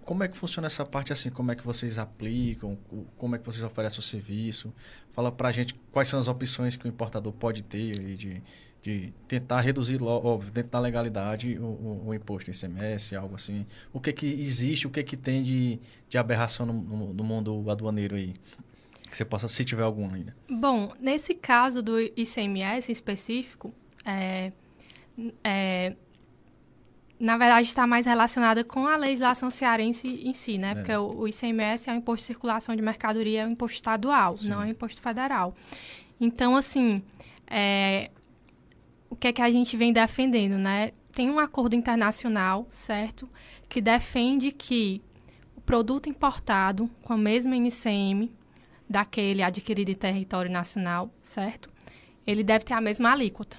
Como 0.05 0.23
é 0.23 0.29
que 0.29 0.37
funciona 0.37 0.67
essa 0.67 0.85
parte 0.85 1.11
assim? 1.11 1.29
Como 1.29 1.51
é 1.51 1.55
que 1.55 1.65
vocês 1.65 1.97
aplicam? 1.97 2.77
Como 3.17 3.35
é 3.35 3.39
que 3.39 3.45
vocês 3.45 3.63
oferecem 3.63 3.99
o 3.99 4.01
serviço? 4.01 4.73
Fala 5.11 5.29
para 5.29 5.49
a 5.49 5.51
gente 5.51 5.75
quais 5.91 6.07
são 6.07 6.17
as 6.17 6.29
opções 6.29 6.77
que 6.77 6.85
o 6.85 6.87
importador 6.87 7.33
pode 7.33 7.63
ter 7.63 8.15
de, 8.15 8.41
de 8.81 9.13
tentar 9.27 9.59
reduzir, 9.59 10.01
óbvio, 10.01 10.53
dentro 10.53 10.71
da 10.71 10.79
legalidade, 10.79 11.57
o, 11.59 11.65
o, 11.65 12.03
o 12.07 12.13
imposto 12.13 12.49
em 12.49 12.53
ICMS, 12.53 13.13
algo 13.13 13.35
assim. 13.35 13.65
O 13.91 13.99
que 13.99 14.13
que 14.13 14.25
existe, 14.25 14.87
o 14.87 14.89
que 14.89 15.03
que 15.03 15.17
tem 15.17 15.43
de, 15.43 15.79
de 16.07 16.17
aberração 16.17 16.65
no, 16.65 16.73
no, 16.73 17.13
no 17.13 17.23
mundo 17.25 17.69
aduaneiro 17.69 18.15
aí? 18.15 18.33
Que 19.13 19.17
você 19.17 19.25
possa, 19.25 19.47
se 19.47 19.63
tiver 19.63 19.83
algum 19.83 20.11
ainda. 20.11 20.35
Bom, 20.49 20.91
nesse 20.99 21.35
caso 21.35 21.83
do 21.83 21.99
ICMS 21.99 22.89
em 22.89 22.93
específico, 22.93 23.71
é, 24.03 24.51
é, 25.43 25.95
na 27.19 27.37
verdade, 27.37 27.67
está 27.67 27.85
mais 27.85 28.07
relacionada 28.07 28.63
com 28.63 28.87
a 28.87 28.97
legislação 28.97 29.51
cearense 29.51 30.07
em 30.07 30.33
si, 30.33 30.57
né? 30.57 30.71
É. 30.71 30.73
Porque 30.73 30.95
o, 30.95 31.19
o, 31.19 31.27
ICMS 31.27 31.91
é 31.91 31.93
o 31.93 31.95
imposto 31.95 32.21
de 32.21 32.25
circulação 32.25 32.75
de 32.75 32.81
mercadoria, 32.81 33.43
é 33.43 33.45
um 33.45 33.51
imposto 33.51 33.75
estadual, 33.75 34.35
Sim. 34.35 34.49
não 34.49 34.63
é 34.63 34.65
um 34.65 34.69
imposto 34.69 34.99
federal. 34.99 35.53
Então, 36.19 36.55
assim, 36.55 37.03
é, 37.45 38.09
o 39.11 39.15
que 39.15 39.27
é 39.27 39.31
que 39.31 39.43
a 39.43 39.49
gente 39.51 39.77
vem 39.77 39.93
defendendo, 39.93 40.57
né? 40.57 40.89
Tem 41.11 41.29
um 41.29 41.37
acordo 41.37 41.75
internacional, 41.75 42.65
certo? 42.67 43.29
Que 43.69 43.79
defende 43.79 44.51
que 44.51 45.03
o 45.55 45.61
produto 45.61 46.09
importado 46.09 46.89
com 47.03 47.13
a 47.13 47.17
mesma 47.17 47.55
NCM 47.55 48.31
daquele 48.93 49.41
adquirido 49.41 49.89
em 49.89 49.95
território 49.95 50.51
nacional, 50.51 51.11
certo? 51.23 51.67
Ele 52.27 52.43
deve 52.43 52.63
ter 52.63 52.75
a 52.75 52.79
mesma 52.79 53.11
alíquota. 53.11 53.57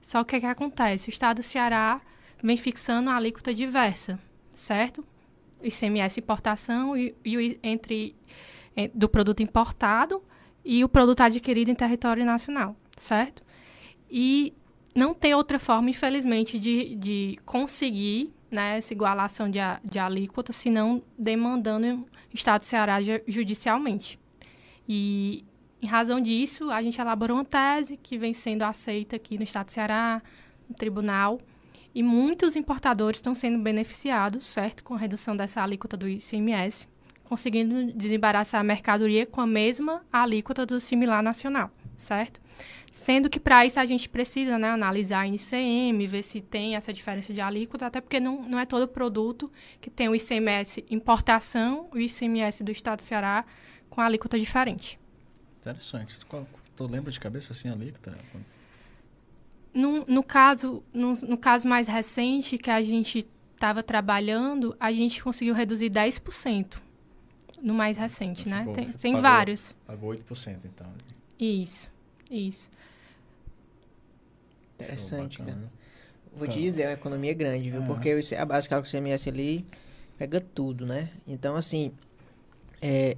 Só 0.00 0.24
que 0.24 0.36
o 0.36 0.40
que, 0.40 0.46
acontece? 0.46 1.08
O 1.08 1.10
Estado 1.10 1.36
do 1.36 1.42
Ceará 1.44 2.00
vem 2.42 2.56
fixando 2.56 3.08
a 3.08 3.14
alíquota 3.14 3.54
diversa, 3.54 4.18
certo? 4.52 5.06
ICMS 5.62 6.18
importação 6.18 6.96
e, 6.96 7.14
e 7.24 7.60
entre 7.62 8.16
do 8.92 9.08
produto 9.08 9.44
importado 9.44 10.20
e 10.64 10.82
o 10.82 10.88
produto 10.88 11.20
adquirido 11.20 11.70
em 11.70 11.74
território 11.76 12.24
nacional, 12.24 12.74
certo? 12.96 13.44
E 14.10 14.52
não 14.92 15.14
tem 15.14 15.34
outra 15.34 15.60
forma, 15.60 15.88
infelizmente, 15.88 16.58
de, 16.58 16.96
de 16.96 17.38
conseguir 17.46 18.34
né, 18.50 18.78
essa 18.78 18.92
igualação 18.92 19.48
de, 19.48 19.60
de 19.84 20.00
alíquota, 20.00 20.52
senão 20.52 21.00
demandando 21.16 21.86
o 21.86 22.34
Estado 22.34 22.62
do 22.62 22.66
Ceará 22.66 22.98
judicialmente. 23.28 24.20
E, 24.88 25.44
em 25.80 25.86
razão 25.86 26.20
disso, 26.20 26.70
a 26.70 26.82
gente 26.82 27.00
elaborou 27.00 27.36
uma 27.36 27.44
tese 27.44 27.96
que 27.96 28.18
vem 28.18 28.32
sendo 28.32 28.62
aceita 28.62 29.16
aqui 29.16 29.36
no 29.36 29.44
Estado 29.44 29.66
do 29.66 29.72
Ceará, 29.72 30.22
no 30.68 30.74
tribunal, 30.74 31.40
e 31.94 32.02
muitos 32.02 32.56
importadores 32.56 33.18
estão 33.18 33.34
sendo 33.34 33.58
beneficiados, 33.58 34.44
certo, 34.44 34.82
com 34.82 34.94
a 34.94 34.98
redução 34.98 35.36
dessa 35.36 35.62
alíquota 35.62 35.96
do 35.96 36.08
ICMS, 36.08 36.88
conseguindo 37.24 37.92
desembaraçar 37.92 38.60
a 38.60 38.64
mercadoria 38.64 39.26
com 39.26 39.40
a 39.40 39.46
mesma 39.46 40.02
alíquota 40.12 40.64
do 40.64 40.80
similar 40.80 41.22
nacional, 41.22 41.70
certo? 41.96 42.40
Sendo 42.90 43.30
que 43.30 43.40
para 43.40 43.64
isso 43.64 43.80
a 43.80 43.86
gente 43.86 44.06
precisa 44.06 44.58
né, 44.58 44.68
analisar 44.68 45.20
a 45.20 45.26
NCM, 45.26 46.06
ver 46.06 46.22
se 46.22 46.42
tem 46.42 46.76
essa 46.76 46.92
diferença 46.92 47.32
de 47.32 47.40
alíquota, 47.40 47.86
até 47.86 48.02
porque 48.02 48.20
não, 48.20 48.42
não 48.42 48.58
é 48.58 48.66
todo 48.66 48.86
produto 48.86 49.50
que 49.80 49.88
tem 49.88 50.10
o 50.10 50.14
ICMS 50.14 50.84
importação, 50.90 51.88
o 51.90 51.98
ICMS 51.98 52.62
do 52.62 52.70
Estado 52.70 52.98
do 52.98 53.02
Ceará 53.02 53.46
com 53.92 54.00
a 54.00 54.06
alíquota 54.06 54.38
diferente. 54.38 54.98
Interessante. 55.60 56.18
Tu 56.74 56.86
lembra 56.86 57.12
de 57.12 57.20
cabeça 57.20 57.52
assim 57.52 57.68
a 57.68 57.72
alíquota? 57.72 58.16
No, 59.74 60.06
no, 60.06 60.22
caso, 60.22 60.82
no, 60.94 61.12
no 61.12 61.36
caso 61.36 61.68
mais 61.68 61.86
recente 61.86 62.56
que 62.56 62.70
a 62.70 62.80
gente 62.80 63.26
estava 63.54 63.82
trabalhando, 63.82 64.74
a 64.80 64.90
gente 64.90 65.22
conseguiu 65.22 65.54
reduzir 65.54 65.90
10%. 65.90 66.78
No 67.60 67.74
mais 67.74 67.98
recente, 67.98 68.48
né? 68.48 68.66
Tem, 68.74 68.90
tem 68.90 69.12
pagou, 69.12 69.20
vários. 69.20 69.74
Pagou 69.86 70.14
8%, 70.14 70.58
então. 70.64 70.90
Isso, 71.38 71.90
isso. 72.30 72.70
Interessante, 74.74 75.38
cara. 75.38 75.70
vou 76.34 76.48
te 76.48 76.58
dizer, 76.58 76.82
é 76.82 76.86
uma 76.88 76.94
economia 76.94 77.34
grande, 77.34 77.70
viu? 77.70 77.82
É. 77.82 77.86
Porque 77.86 78.18
a 78.36 78.44
base 78.44 78.68
cálculo 78.68 78.90
CMS 78.90 79.28
ali 79.28 79.64
pega 80.18 80.40
tudo, 80.40 80.84
né? 80.86 81.10
Então, 81.24 81.54
assim, 81.54 81.92
é, 82.80 83.16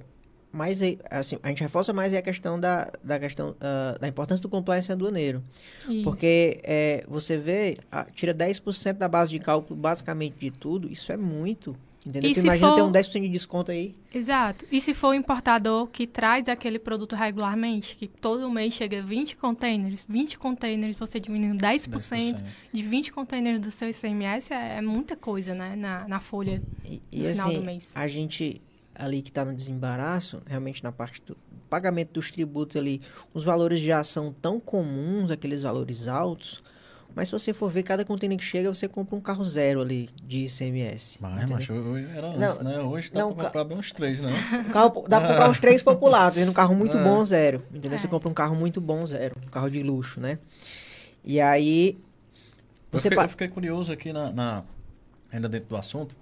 mais 0.55 0.81
aí, 0.81 0.97
assim, 1.11 1.37
a 1.43 1.49
gente 1.49 1.61
reforça 1.61 1.91
mais 1.93 2.13
a 2.13 2.21
questão 2.21 2.59
da, 2.59 2.89
da 3.03 3.19
questão 3.19 3.55
ah, 3.59 3.97
da 3.99 4.07
importância 4.07 4.41
do 4.41 4.49
compliance 4.49 4.91
aduaneiro. 4.91 5.43
Isso. 5.87 6.03
Porque 6.03 6.59
é, 6.63 7.03
você 7.07 7.37
vê, 7.37 7.77
ah, 7.91 8.05
tira 8.13 8.33
10% 8.33 8.93
da 8.93 9.07
base 9.07 9.31
de 9.31 9.39
cálculo 9.39 9.79
basicamente 9.79 10.35
de 10.39 10.51
tudo, 10.51 10.91
isso 10.91 11.11
é 11.11 11.17
muito. 11.17 11.75
Entendeu? 12.07 12.29
E 12.29 12.33
Tu 12.35 12.41
se 12.41 12.45
imagina 12.45 12.69
for- 12.69 12.75
ter 12.75 12.81
um 12.83 12.91
10% 12.91 13.21
de 13.23 13.29
desconto 13.29 13.71
aí. 13.71 13.91
Exato. 14.13 14.63
E 14.71 14.79
se 14.79 14.93
for 14.93 15.07
o 15.07 15.13
importador 15.15 15.87
que 15.87 16.05
traz 16.05 16.47
aquele 16.47 16.77
produto 16.77 17.15
regularmente, 17.15 17.95
que 17.95 18.07
todo 18.07 18.47
mês 18.51 18.75
chega 18.75 19.01
20 19.01 19.35
containers, 19.35 20.05
20 20.07 20.37
containers, 20.37 20.97
você 20.97 21.19
diminuindo 21.19 21.57
10%, 21.57 22.43
de 22.71 22.83
20 22.83 23.11
containers 23.11 23.59
do 23.59 23.71
seu 23.71 23.89
ICMS, 23.89 24.53
é, 24.53 24.77
é 24.77 24.81
muita 24.81 25.15
coisa, 25.15 25.55
né? 25.55 25.75
Na, 25.75 26.07
na 26.07 26.19
folha. 26.19 26.61
E, 26.85 27.01
No 27.11 27.27
e, 27.27 27.31
final 27.33 27.47
assim, 27.47 27.57
do 27.59 27.65
mês. 27.65 27.91
a 27.95 28.07
gente 28.07 28.61
ali 28.95 29.21
que 29.21 29.29
está 29.29 29.43
no 29.45 29.53
desembaraço, 29.53 30.41
realmente 30.45 30.83
na 30.83 30.91
parte 30.91 31.21
do 31.25 31.37
pagamento 31.69 32.13
dos 32.13 32.31
tributos 32.31 32.75
ali, 32.77 33.01
os 33.33 33.43
valores 33.43 33.79
já 33.79 34.03
são 34.03 34.31
tão 34.31 34.59
comuns, 34.59 35.29
aqueles 35.31 35.61
valores 35.63 36.07
altos, 36.07 36.63
mas 37.13 37.29
se 37.29 37.31
você 37.31 37.53
for 37.53 37.69
ver, 37.69 37.83
cada 37.83 38.03
container 38.03 38.37
que 38.37 38.43
chega, 38.43 38.73
você 38.73 38.87
compra 38.87 39.15
um 39.15 39.21
carro 39.21 39.43
zero 39.45 39.81
ali 39.81 40.09
de 40.23 40.45
ICMS. 40.47 41.17
Mas, 41.21 41.49
macho, 41.49 41.73
hoje 41.73 42.07
era 42.13 42.27
Não, 42.33 42.51
antes, 42.51 42.59
né? 42.59 42.79
Hoje 42.79 43.11
dá 43.11 43.19
não, 43.21 43.33
pra 43.33 43.45
comprar 43.45 43.63
bem 43.63 43.77
uns 43.77 43.91
três, 43.91 44.19
né? 44.19 44.31
Carro, 44.73 45.05
dá 45.07 45.19
pra 45.21 45.29
comprar 45.29 45.49
uns 45.49 45.59
três 45.59 45.81
populares, 45.81 46.45
um 46.47 46.51
carro 46.53 46.75
muito 46.75 46.97
É. 46.99 47.03
bom 47.03 47.23
zero, 47.23 47.63
entendeu? 47.73 47.97
Você 47.97 48.07
É. 48.07 48.09
compra 48.09 48.27
um 48.29 48.33
carro 48.33 48.55
muito 48.55 48.81
bom 48.81 49.05
zero, 49.05 49.33
um 49.45 49.49
carro 49.49 49.69
de 49.69 49.81
luxo, 49.81 50.19
né? 50.19 50.39
E 51.23 51.39
aí, 51.39 51.97
Eu 52.91 52.99
você... 52.99 53.03
fiquei, 53.09 53.15
pa- 53.15 53.23
eu 53.23 53.29
fiquei 53.29 53.47
curioso 53.47 53.91
aqui 53.93 54.11
na, 54.11 54.31
na- 54.31 54.63
ainda 55.31 55.47
dentro 55.47 55.69
do 55.69 55.77
assunto. 55.77 56.15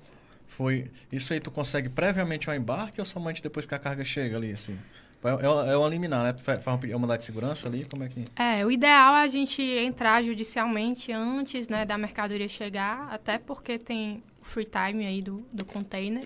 Foi 0.58 0.92
isso 1.12 1.34
aí 1.34 1.40
tu 1.40 1.50
consegue 1.50 1.90
previamente 1.90 2.50
ao 2.50 2.56
embarque 2.56 3.00
ou 3.02 3.06
somente 3.06 3.42
depois 3.42 3.66
que 3.66 3.74
a 3.74 3.80
carga 3.80 4.06
chega 4.06 4.38
ali 4.38 4.52
assim? 4.52 4.78
É, 5.24 5.30
é, 5.30 5.72
é 5.74 5.78
o 5.78 5.88
eliminar, 5.88 6.24
né? 6.24 6.34
Tu 6.34 6.44
fa- 6.44 6.60
faz 6.60 6.84
é 6.84 6.88
uma 6.96 7.00
mandado 7.00 7.20
de 7.20 7.24
segurança 7.24 7.68
ali, 7.68 7.86
como 7.86 8.04
é 8.04 8.10
que 8.10 8.26
É, 8.36 8.66
o 8.66 8.70
ideal 8.70 9.16
é 9.16 9.24
a 9.24 9.28
gente 9.28 9.62
entrar 9.62 10.22
judicialmente 10.22 11.12
antes 11.12 11.68
né, 11.68 11.86
da 11.86 11.98
mercadoria 11.98 12.48
chegar, 12.48 13.08
até 13.10 13.38
porque 13.38 13.80
tem 13.80 14.22
free 14.42 14.66
time 14.66 15.06
aí 15.06 15.22
do, 15.22 15.46
do 15.52 15.64
container. 15.66 16.26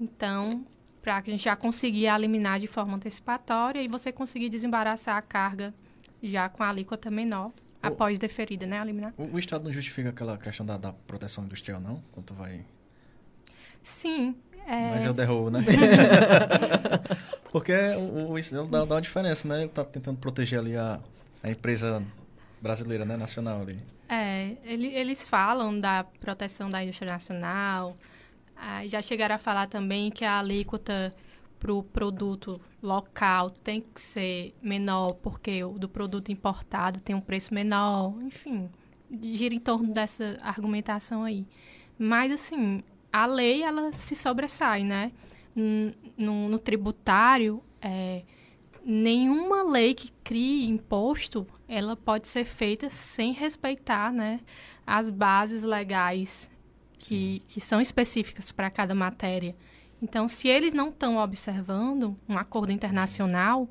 Então, 0.00 0.64
para 1.02 1.20
que 1.20 1.30
a 1.30 1.32
gente 1.32 1.44
já 1.44 1.56
conseguir 1.56 2.06
eliminar 2.06 2.60
de 2.60 2.66
forma 2.66 2.96
antecipatória 2.96 3.82
e 3.82 3.88
você 3.88 4.12
conseguir 4.12 4.48
desembaraçar 4.48 5.16
a 5.16 5.22
carga 5.22 5.74
já 6.22 6.48
com 6.48 6.62
a 6.62 6.68
alíquota 6.68 7.10
menor, 7.10 7.50
após 7.82 8.18
deferida, 8.18 8.66
né? 8.66 8.80
Eliminar. 8.80 9.12
o, 9.16 9.24
o 9.34 9.38
estado 9.38 9.64
não 9.64 9.72
justifica 9.72 10.10
aquela 10.10 10.36
questão 10.38 10.64
da, 10.64 10.76
da 10.76 10.92
proteção 10.92 11.44
industrial 11.44 11.80
não? 11.80 12.02
Quando 12.12 12.26
tu 12.26 12.34
vai 12.34 12.64
Sim. 13.82 14.34
é, 14.66 14.90
Mas 14.90 15.04
eu 15.04 15.12
derrubo, 15.14 15.50
né? 15.50 15.64
Porque 17.50 17.72
o, 17.96 18.30
o, 18.32 18.38
isso 18.38 18.54
dá, 18.66 18.84
dá 18.84 18.94
uma 18.94 19.00
diferença, 19.00 19.46
né? 19.48 19.60
Ele 19.62 19.68
tá 19.68 19.84
tentando 19.84 20.18
proteger 20.18 20.58
ali 20.58 20.76
a, 20.76 21.00
a 21.42 21.50
empresa 21.50 22.02
brasileira, 22.60 23.04
né? 23.04 23.16
Nacional 23.16 23.62
ali. 23.62 23.78
É, 24.08 24.56
ele- 24.64 24.88
eles 24.94 25.26
falam 25.26 25.78
da 25.78 26.04
proteção 26.20 26.68
da 26.68 26.82
indústria 26.82 27.12
nacional, 27.12 27.96
ah, 28.56 28.86
já 28.86 29.00
chegaram 29.00 29.34
a 29.36 29.38
falar 29.38 29.66
também 29.68 30.10
que 30.10 30.24
a 30.24 30.38
alíquota 30.38 31.12
para 31.58 31.72
o 31.72 31.82
produto 31.82 32.60
local 32.82 33.50
tem 33.50 33.80
que 33.82 34.00
ser 34.00 34.54
menor, 34.62 35.12
porque 35.14 35.62
o 35.62 35.78
do 35.78 35.88
produto 35.88 36.32
importado 36.32 37.00
tem 37.00 37.14
um 37.14 37.20
preço 37.20 37.52
menor, 37.54 38.14
enfim, 38.22 38.68
gira 39.22 39.54
em 39.54 39.60
torno 39.60 39.92
dessa 39.92 40.36
argumentação 40.42 41.22
aí. 41.24 41.46
Mas, 41.98 42.32
assim, 42.32 42.80
a 43.12 43.26
lei, 43.26 43.62
ela 43.62 43.92
se 43.92 44.14
sobressai, 44.14 44.84
né? 44.84 45.12
No, 46.16 46.48
no 46.48 46.58
tributário, 46.58 47.62
é, 47.80 48.22
nenhuma 48.84 49.62
lei 49.62 49.94
que 49.94 50.12
crie 50.24 50.68
imposto, 50.68 51.46
ela 51.68 51.96
pode 51.96 52.28
ser 52.28 52.44
feita 52.44 52.88
sem 52.88 53.32
respeitar, 53.32 54.12
né, 54.12 54.40
as 54.86 55.10
bases 55.10 55.62
legais 55.62 56.50
que, 56.98 57.42
que 57.48 57.60
são 57.60 57.80
específicas 57.80 58.52
para 58.52 58.70
cada 58.70 58.94
matéria. 58.94 59.56
Então, 60.02 60.28
se 60.28 60.48
eles 60.48 60.72
não 60.72 60.88
estão 60.88 61.18
observando 61.18 62.16
um 62.28 62.38
acordo 62.38 62.72
internacional, 62.72 63.68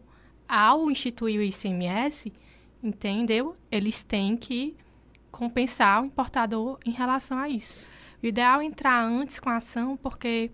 ao 0.47 0.89
instituir 0.89 1.39
o 1.39 1.43
ICMS, 1.43 2.34
entendeu? 2.82 3.56
Eles 3.71 4.02
têm 4.02 4.36
que 4.36 4.75
compensar 5.32 6.02
o 6.02 6.06
importador 6.08 6.80
em 6.86 6.91
relação 6.91 7.38
a 7.38 7.47
isso. 7.47 7.78
O 8.21 8.25
ideal 8.25 8.62
é 8.62 8.65
entrar 8.65 9.03
antes 9.03 9.39
com 9.39 9.49
a 9.49 9.58
ação, 9.58 9.97
porque 9.97 10.51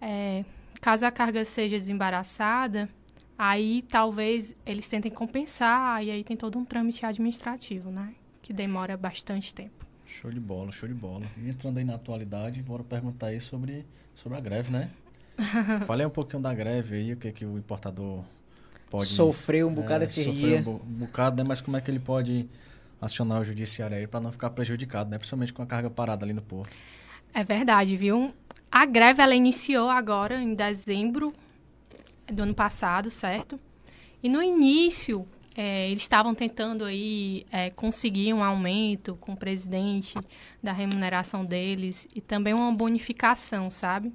é, 0.00 0.44
caso 0.80 1.04
a 1.04 1.10
carga 1.10 1.44
seja 1.44 1.78
desembaraçada, 1.78 2.88
aí 3.36 3.82
talvez 3.82 4.54
eles 4.64 4.86
tentem 4.86 5.10
compensar, 5.10 6.04
e 6.04 6.10
aí 6.10 6.22
tem 6.24 6.36
todo 6.36 6.58
um 6.58 6.64
trâmite 6.64 7.04
administrativo, 7.04 7.90
né? 7.90 8.14
Que 8.42 8.52
demora 8.52 8.96
bastante 8.96 9.52
tempo. 9.52 9.84
Show 10.06 10.30
de 10.30 10.40
bola, 10.40 10.72
show 10.72 10.88
de 10.88 10.94
bola. 10.94 11.24
E 11.38 11.48
entrando 11.48 11.78
aí 11.78 11.84
na 11.84 11.94
atualidade, 11.94 12.62
bora 12.62 12.82
perguntar 12.82 13.28
aí 13.28 13.40
sobre, 13.40 13.84
sobre 14.14 14.38
a 14.38 14.40
greve, 14.40 14.70
né? 14.70 14.90
Falei 15.86 16.04
um 16.06 16.10
pouquinho 16.10 16.42
da 16.42 16.52
greve 16.52 16.96
aí, 16.96 17.12
o 17.12 17.16
que, 17.16 17.32
que 17.32 17.44
o 17.44 17.56
importador 17.56 18.22
pode... 18.90 19.06
Sofreu 19.06 19.68
um 19.68 19.74
bocado 19.74 20.02
é, 20.02 20.04
esse 20.04 20.24
sofreu 20.24 20.34
dia. 20.48 20.58
Um 20.58 20.62
bo- 20.62 20.80
um 20.84 20.92
bocado, 21.06 21.42
né? 21.42 21.48
Mas 21.48 21.60
como 21.60 21.76
é 21.76 21.80
que 21.80 21.90
ele 21.90 22.00
pode 22.00 22.48
acionar 23.00 23.40
o 23.40 23.44
judiciário 23.44 23.96
aí 23.96 24.06
para 24.06 24.20
não 24.20 24.32
ficar 24.32 24.50
prejudicado, 24.50 25.10
né? 25.10 25.16
Principalmente 25.16 25.52
com 25.52 25.62
a 25.62 25.66
carga 25.66 25.88
parada 25.88 26.24
ali 26.24 26.32
no 26.32 26.42
porto. 26.42 26.76
É 27.32 27.44
verdade, 27.44 27.96
viu? 27.96 28.32
A 28.70 28.84
greve 28.84 29.22
ela 29.22 29.34
iniciou 29.34 29.88
agora 29.88 30.40
em 30.40 30.54
dezembro 30.54 31.32
do 32.26 32.42
ano 32.42 32.54
passado, 32.54 33.10
certo? 33.10 33.58
E 34.22 34.28
no 34.28 34.42
início 34.42 35.26
é, 35.56 35.90
eles 35.90 36.02
estavam 36.02 36.34
tentando 36.34 36.84
aí 36.84 37.46
é, 37.50 37.70
conseguir 37.70 38.32
um 38.32 38.42
aumento 38.42 39.16
com 39.20 39.32
o 39.32 39.36
presidente 39.36 40.18
da 40.62 40.72
remuneração 40.72 41.44
deles 41.44 42.08
e 42.14 42.20
também 42.20 42.54
uma 42.54 42.72
bonificação, 42.72 43.70
sabe? 43.70 44.12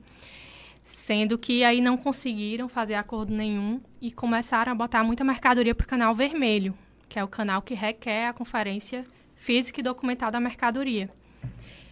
Sendo 0.83 1.37
que 1.37 1.63
aí 1.63 1.81
não 1.81 1.97
conseguiram 1.97 2.69
fazer 2.69 2.95
acordo 2.95 3.33
nenhum 3.33 3.81
e 4.01 4.11
começaram 4.11 4.71
a 4.71 4.75
botar 4.75 5.03
muita 5.03 5.23
mercadoria 5.23 5.73
para 5.73 5.85
o 5.85 5.87
canal 5.87 6.13
vermelho, 6.13 6.77
que 7.09 7.17
é 7.17 7.23
o 7.23 7.27
canal 7.27 7.61
que 7.61 7.73
requer 7.73 8.27
a 8.27 8.33
conferência 8.33 9.05
física 9.35 9.79
e 9.79 9.83
documental 9.83 10.31
da 10.31 10.39
mercadoria. 10.39 11.09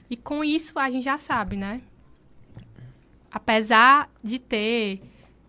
E 0.10 0.16
com 0.18 0.44
isso 0.44 0.78
a 0.78 0.90
gente 0.92 1.04
já 1.04 1.18
sabe, 1.18 1.56
né? 1.58 1.82
Apesar 3.32 4.10
de 4.24 4.38
ter 4.40 5.02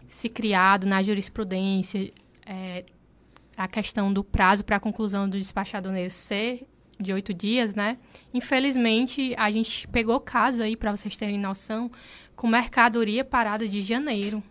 se 0.09 0.29
criado 0.29 0.87
na 0.87 1.03
jurisprudência 1.03 2.13
é, 2.47 2.85
a 3.57 3.69
questão 3.69 4.13
do 4.13 4.25
prazo 4.25 4.65
para 4.65 4.77
a 4.77 4.81
conclusão 4.81 5.29
do 5.29 5.39
despacho 5.39 5.77
aduaneiro 5.77 6.11
ser 6.11 6.67
de 6.99 7.13
oito 7.13 7.35
dias, 7.35 7.75
né? 7.75 7.99
Infelizmente, 8.33 9.35
a 9.37 9.51
gente 9.51 9.87
pegou 9.89 10.19
caso 10.21 10.63
aí, 10.63 10.77
para 10.77 10.95
vocês 10.97 11.17
terem 11.17 11.39
noção, 11.39 11.91
com 12.37 12.47
mercadoria 12.49 13.25
parada 13.25 13.69
de 13.69 13.83
janeiro, 13.83 14.43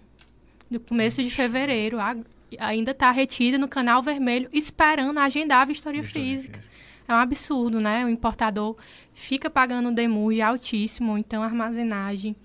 do 0.69 0.79
começo 0.79 1.23
de 1.23 1.31
fevereiro, 1.31 1.99
a- 1.99 2.15
ainda 2.59 2.91
está 2.91 3.09
retida 3.11 3.57
no 3.57 3.67
canal 3.67 4.03
vermelho, 4.03 4.49
esperando 4.53 5.17
agendar 5.17 5.61
a 5.61 5.65
vistoria 5.65 6.03
física. 6.03 6.59
É 7.07 7.13
um 7.13 7.17
absurdo, 7.17 7.79
né? 7.79 8.05
O 8.05 8.09
importador 8.09 8.77
fica 9.13 9.49
pagando 9.49 9.89
um 9.89 9.93
demurge 9.93 10.41
altíssimo, 10.41 11.17
então 11.17 11.43
armazenagem, 11.43 12.35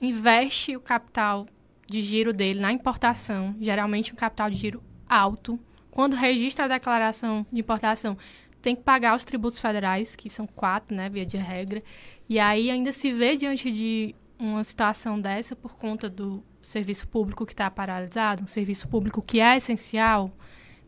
investe 0.00 0.76
o 0.76 0.80
capital 0.80 1.46
de 1.86 2.02
giro 2.02 2.32
dele 2.32 2.60
na 2.60 2.72
importação, 2.72 3.56
geralmente 3.60 4.12
um 4.12 4.16
capital 4.16 4.50
de 4.50 4.56
giro 4.56 4.82
alto. 5.08 5.58
Quando 5.90 6.14
registra 6.14 6.66
a 6.66 6.68
declaração 6.68 7.44
de 7.50 7.60
importação, 7.60 8.16
tem 8.60 8.76
que 8.76 8.82
pagar 8.82 9.16
os 9.16 9.24
tributos 9.24 9.58
federais, 9.58 10.14
que 10.14 10.28
são 10.28 10.46
quatro, 10.46 10.94
né, 10.94 11.08
via 11.08 11.24
de 11.24 11.36
regra. 11.36 11.82
E 12.28 12.38
aí 12.38 12.70
ainda 12.70 12.92
se 12.92 13.12
vê 13.12 13.36
diante 13.36 13.70
de 13.70 14.14
uma 14.38 14.62
situação 14.62 15.20
dessa 15.20 15.56
por 15.56 15.76
conta 15.76 16.08
do 16.08 16.42
serviço 16.62 17.08
público 17.08 17.46
que 17.46 17.52
está 17.52 17.70
paralisado, 17.70 18.44
um 18.44 18.46
serviço 18.46 18.86
público 18.88 19.22
que 19.22 19.40
é 19.40 19.56
essencial, 19.56 20.30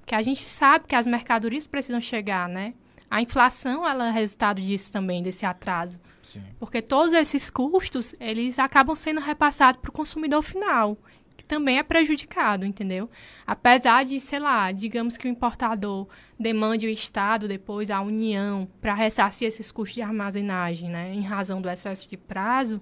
que 0.05 0.14
a 0.14 0.23
gente 0.23 0.44
sabe 0.44 0.87
que 0.87 0.94
as 0.94 1.07
mercadorias 1.07 1.66
precisam 1.66 2.01
chegar, 2.01 2.49
né? 2.49 2.75
A 3.11 3.20
inflação 3.20 3.87
ela 3.87 4.07
é 4.07 4.11
resultado 4.12 4.61
disso 4.61 4.92
também, 4.92 5.20
desse 5.20 5.44
atraso. 5.44 5.99
Sim. 6.23 6.42
Porque 6.61 6.81
todos 6.81 7.12
esses 7.12 7.51
custos, 7.51 8.14
eles 8.20 8.59
acabam 8.59 8.94
sendo 8.94 9.20
repassados 9.20 9.81
para 9.81 9.88
o 9.88 9.92
consumidor 9.92 10.42
final, 10.42 10.96
que 11.37 11.44
também 11.44 11.79
é 11.79 11.83
prejudicado, 11.83 12.64
entendeu? 12.64 13.11
Apesar 13.44 14.05
de, 14.05 14.20
sei 14.20 14.38
lá, 14.38 14.70
digamos 14.70 15.16
que 15.16 15.27
o 15.27 15.31
importador 15.31 16.07
demande 16.38 16.87
o 16.87 16.90
Estado, 16.90 17.49
depois 17.49 17.90
a 17.90 18.01
União, 18.01 18.68
para 18.81 18.94
ressarcir 18.94 19.49
esses 19.49 19.73
custos 19.73 19.96
de 19.96 20.03
armazenagem, 20.03 20.88
né? 20.88 21.12
Em 21.12 21.23
razão 21.23 21.61
do 21.61 21.68
excesso 21.68 22.09
de 22.09 22.16
prazo, 22.16 22.81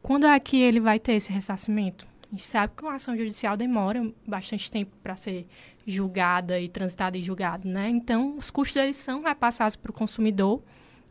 quando 0.00 0.26
é 0.26 0.40
que 0.40 0.56
ele 0.56 0.80
vai 0.80 0.98
ter 0.98 1.12
esse 1.14 1.30
ressarcimento? 1.30 2.06
A 2.32 2.36
gente 2.36 2.46
sabe 2.46 2.72
que 2.74 2.82
uma 2.82 2.94
ação 2.94 3.14
judicial 3.14 3.56
demora 3.58 4.10
bastante 4.26 4.70
tempo 4.70 4.96
para 5.02 5.14
ser 5.16 5.46
julgada 5.86 6.58
e 6.60 6.68
transitada 6.68 7.16
e 7.18 7.22
julgada, 7.22 7.68
né? 7.68 7.88
Então, 7.88 8.36
os 8.36 8.50
custos 8.50 8.76
eles 8.76 8.96
são 8.96 9.22
repassados 9.22 9.76
para 9.76 9.90
o 9.90 9.94
consumidor 9.94 10.62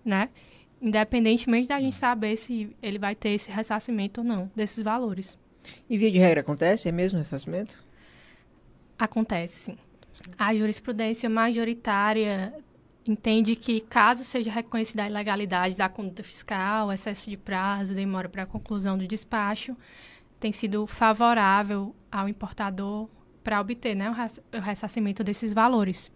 né? 0.03 0.29
Independentemente 0.81 1.69
da 1.69 1.79
gente 1.79 1.95
saber 1.95 2.35
se 2.35 2.75
ele 2.81 2.99
vai 2.99 3.15
ter 3.15 3.29
esse 3.29 3.49
ressarcimento 3.49 4.21
ou 4.21 4.27
não 4.27 4.51
desses 4.55 4.83
valores. 4.83 5.37
E 5.89 5.97
via 5.97 6.11
de 6.11 6.19
regra 6.19 6.41
acontece? 6.41 6.89
É 6.89 6.91
mesmo 6.91 7.17
ressarcimento? 7.17 7.81
Acontece, 8.99 9.71
sim. 9.71 9.77
A 10.37 10.53
jurisprudência 10.53 11.29
majoritária 11.29 12.53
entende 13.05 13.55
que, 13.55 13.79
caso 13.81 14.23
seja 14.23 14.51
reconhecida 14.51 15.03
a 15.03 15.09
ilegalidade 15.09 15.77
da 15.77 15.87
conduta 15.87 16.21
fiscal, 16.21 16.91
excesso 16.91 17.29
de 17.29 17.37
prazo, 17.37 17.95
demora 17.95 18.29
para 18.29 18.43
a 18.43 18.45
conclusão 18.45 18.97
do 18.97 19.07
despacho, 19.07 19.75
tem 20.39 20.51
sido 20.51 20.85
favorável 20.85 21.95
ao 22.11 22.27
importador 22.27 23.09
para 23.43 23.59
obter 23.59 23.95
né, 23.95 24.09
o 24.09 24.59
ressarcimento 24.59 25.23
desses 25.23 25.53
valores. 25.53 26.11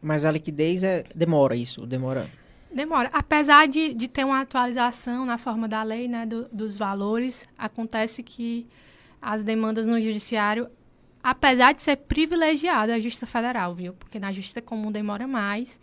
Mas 0.00 0.24
a 0.24 0.30
liquidez 0.30 0.82
é, 0.82 1.04
demora 1.14 1.56
isso, 1.56 1.86
demora. 1.86 2.30
Demora. 2.72 3.10
Apesar 3.12 3.66
de, 3.66 3.94
de 3.94 4.08
ter 4.08 4.24
uma 4.24 4.40
atualização 4.40 5.24
na 5.24 5.38
forma 5.38 5.66
da 5.66 5.82
lei 5.82 6.06
né, 6.06 6.26
do, 6.26 6.48
dos 6.52 6.76
valores, 6.76 7.46
acontece 7.56 8.22
que 8.22 8.66
as 9.20 9.42
demandas 9.42 9.86
no 9.86 10.00
judiciário, 10.00 10.68
apesar 11.22 11.72
de 11.72 11.80
ser 11.80 11.96
privilegiada 11.96 12.94
a 12.94 13.00
Justiça 13.00 13.26
Federal, 13.26 13.74
viu? 13.74 13.94
Porque 13.94 14.18
na 14.18 14.32
Justiça 14.32 14.62
Comum 14.62 14.92
demora 14.92 15.26
mais, 15.26 15.80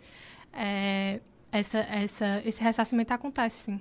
é, 0.52 1.20
essa, 1.52 1.78
essa, 1.78 2.42
esse 2.44 2.62
ressarcimento 2.62 3.12
acontece, 3.12 3.64
sim. 3.64 3.80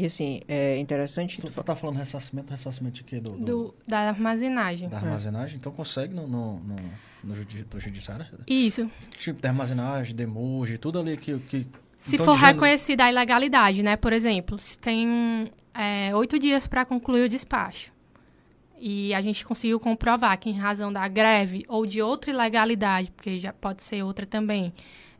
E 0.00 0.06
assim, 0.06 0.40
é 0.48 0.78
interessante. 0.78 1.42
Tu 1.42 1.50
tá 1.62 1.76
falando 1.76 1.96
ressarcimento, 1.96 2.50
ressarcimento 2.50 2.94
de 2.94 3.04
quê? 3.04 3.20
Do, 3.20 3.32
do... 3.32 3.44
do 3.44 3.74
da 3.86 4.08
armazenagem. 4.08 4.88
Da 4.88 4.96
armazenagem? 4.96 5.56
É. 5.56 5.58
Então 5.58 5.70
consegue 5.70 6.14
no, 6.14 6.26
no, 6.26 6.58
no, 6.60 6.76
no 7.22 7.36
judi 7.36 7.66
judiciário? 7.76 8.26
Isso. 8.46 8.90
Tipo 9.18 9.42
de 9.42 9.46
armazenagem, 9.46 10.16
demurge, 10.16 10.78
tudo 10.78 10.98
ali 10.98 11.18
que. 11.18 11.38
que 11.40 11.66
se 11.98 12.16
for 12.16 12.34
reconhecida 12.34 13.04
a 13.04 13.10
ilegalidade, 13.10 13.82
né? 13.82 13.94
Por 13.94 14.14
exemplo, 14.14 14.58
se 14.58 14.78
tem 14.78 15.50
é, 15.74 16.16
oito 16.16 16.38
dias 16.38 16.66
para 16.66 16.86
concluir 16.86 17.24
o 17.24 17.28
despacho 17.28 17.92
e 18.78 19.12
a 19.12 19.20
gente 19.20 19.44
conseguiu 19.44 19.78
comprovar 19.78 20.38
que, 20.38 20.48
em 20.48 20.56
razão 20.58 20.90
da 20.90 21.06
greve 21.06 21.66
ou 21.68 21.84
de 21.84 22.00
outra 22.00 22.30
ilegalidade, 22.30 23.10
porque 23.10 23.38
já 23.38 23.52
pode 23.52 23.82
ser 23.82 24.02
outra 24.02 24.24
também, 24.24 24.72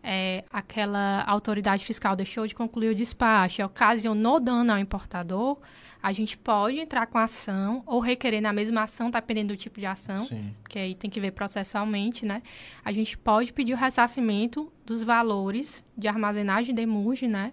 é, 0.03 0.45
aquela 0.51 1.23
autoridade 1.25 1.85
fiscal 1.85 2.17
deixou 2.17 2.47
de 2.47 2.55
concluir 2.55 2.89
o 2.89 2.95
despacho 2.95 3.61
e 3.61 3.65
ocasionou 3.65 4.41
dano 4.41 4.73
ao 4.73 4.79
importador, 4.79 5.59
a 6.03 6.13
gente 6.13 6.39
pode 6.39 6.79
entrar 6.79 7.07
com 7.07 7.19
ação 7.19 7.83
ou 7.87 8.01
requerer 8.01 8.41
na 8.41 8.53
mesma 8.53 8.85
ação, 8.85 9.11
tá 9.11 9.21
dependendo 9.21 9.53
do 9.53 9.57
tipo 9.57 9.79
de 9.79 9.87
ação, 9.87 10.27
Sim. 10.27 10.55
que 10.69 10.79
aí 10.79 10.95
tem 10.95 11.11
que 11.11 11.21
ver 11.21 11.33
processualmente, 11.33 12.25
né? 12.25 12.43
A 12.83 12.91
gente 12.91 13.19
pode 13.19 13.53
pedir 13.53 13.75
o 13.75 13.77
ressarcimento 13.77 14.73
dos 14.87 15.03
valores 15.03 15.85
de 15.97 16.09
armazenagem 16.09 16.75
de 16.75 16.87
MUG, 16.87 17.29
né? 17.29 17.53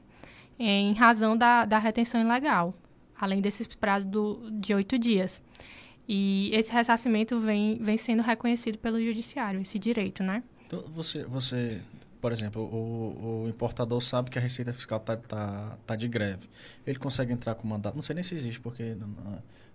Em 0.57 0.93
razão 0.93 1.35
da, 1.35 1.65
da 1.65 1.77
retenção 1.77 2.21
ilegal, 2.21 2.73
além 3.19 3.41
desses 3.41 3.67
prazos 3.67 4.09
do, 4.09 4.49
de 4.51 4.73
oito 4.73 4.97
dias. 4.97 5.41
E 6.07 6.49
esse 6.53 6.71
ressarcimento 6.71 7.37
vem, 7.39 7.77
vem 7.81 7.97
sendo 7.97 8.23
reconhecido 8.23 8.77
pelo 8.77 9.01
judiciário, 9.03 9.59
esse 9.59 9.77
direito, 9.77 10.23
né? 10.23 10.41
Então, 10.65 10.83
você, 10.93 11.25
você 11.25 11.81
por 12.21 12.31
exemplo, 12.31 12.61
o, 12.63 13.43
o 13.43 13.49
importador 13.49 14.01
sabe 14.01 14.29
que 14.29 14.39
a 14.39 14.41
Receita 14.41 14.73
Fiscal 14.73 14.99
está 14.99 15.17
tá, 15.17 15.77
tá 15.85 15.95
de 15.95 16.07
greve. 16.07 16.49
Ele 16.85 16.97
consegue 16.97 17.31
entrar 17.31 17.55
com 17.55 17.67
mandato. 17.67 17.95
Não 17.95 18.01
sei 18.01 18.15
nem 18.15 18.23
se 18.23 18.35
existe, 18.35 18.59
porque. 18.59 18.95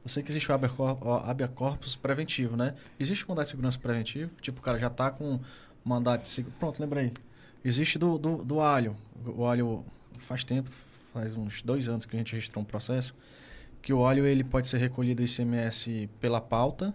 Eu 0.05 0.09
sei 0.09 0.23
que 0.23 0.33
existe 0.33 0.51
o 0.51 0.55
habeas 0.55 1.51
corpus 1.55 1.95
preventivo, 1.95 2.57
né? 2.57 2.75
Existe 2.99 3.25
o 3.25 3.29
mandato 3.29 3.45
de 3.45 3.51
segurança 3.51 3.79
preventivo? 3.79 4.33
Tipo, 4.41 4.59
o 4.59 4.63
cara 4.63 4.77
já 4.77 4.89
está 4.89 5.11
com 5.13 5.39
mandato 5.85 6.23
de 6.23 6.29
segurança. 6.29 6.59
Pronto, 6.59 6.81
lembrei. 6.81 7.13
Existe 7.65 7.99
do, 7.99 8.19
do, 8.19 8.45
do 8.45 8.61
alho. 8.61 8.97
O 9.25 9.47
alho 9.47 9.85
faz 10.19 10.43
tempo, 10.43 10.69
faz 11.13 11.37
uns 11.37 11.63
dois 11.63 11.89
anos 11.89 12.05
que 12.05 12.17
a 12.17 12.19
gente 12.19 12.33
registrou 12.35 12.63
um 12.63 12.67
processo, 12.67 13.15
que 13.81 13.93
o 13.93 13.99
óleo 13.99 14.27
ele 14.27 14.43
pode 14.43 14.67
ser 14.67 14.79
recolhido 14.79 15.23
ICMS 15.23 16.09
pela 16.21 16.41
pauta 16.41 16.93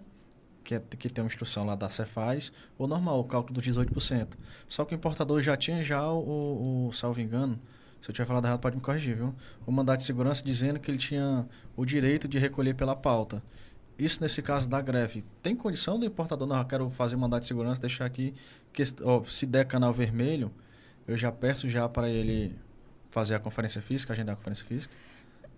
que, 0.67 0.75
é, 0.75 0.79
que 0.79 1.09
tem 1.09 1.23
uma 1.23 1.29
instrução 1.29 1.65
lá 1.65 1.75
da 1.75 1.89
Cefaz, 1.89 2.51
ou 2.77 2.87
normal, 2.87 3.17
o 3.21 3.23
cálculo 3.23 3.53
dos 3.53 3.65
18%. 3.65 4.33
Só 4.67 4.83
que 4.83 4.93
o 4.93 4.97
importador 4.97 5.41
já 5.41 5.55
tinha 5.55 5.81
já 5.81 6.05
o, 6.11 6.89
o 6.89 6.91
salvo 6.91 7.21
engano, 7.21 7.57
se 8.01 8.09
eu 8.09 8.13
tiver 8.13 8.25
falado 8.27 8.45
errado, 8.45 8.59
pode 8.59 8.75
me 8.75 8.81
corrigir, 8.81 9.15
viu? 9.15 9.33
O 9.65 9.71
mandato 9.71 9.99
de 9.99 10.05
segurança 10.05 10.43
dizendo 10.43 10.77
que 10.77 10.91
ele 10.91 10.97
tinha 10.97 11.47
o 11.75 11.85
direito 11.85 12.27
de 12.27 12.37
recolher 12.37 12.75
pela 12.75 12.95
pauta. 12.95 13.41
Isso 13.97 14.21
nesse 14.21 14.41
caso 14.41 14.69
da 14.69 14.81
greve. 14.81 15.23
Tem 15.41 15.55
condição 15.55 15.97
do 15.97 16.05
importador, 16.05 16.45
não, 16.45 16.57
eu 16.59 16.65
quero 16.65 16.89
fazer 16.91 17.15
o 17.15 17.19
mandato 17.19 17.41
de 17.41 17.47
segurança, 17.47 17.81
deixar 17.81 18.05
aqui, 18.05 18.33
que 18.73 18.83
ó, 19.03 19.23
se 19.23 19.45
der 19.45 19.65
canal 19.65 19.93
vermelho, 19.93 20.51
eu 21.07 21.17
já 21.17 21.31
peço 21.31 21.69
já 21.69 21.87
para 21.87 22.09
ele 22.09 22.53
fazer 23.09 23.35
a 23.35 23.39
conferência 23.39 23.81
física, 23.81 24.11
agendar 24.11 24.33
a 24.33 24.35
conferência 24.35 24.65
física? 24.65 24.93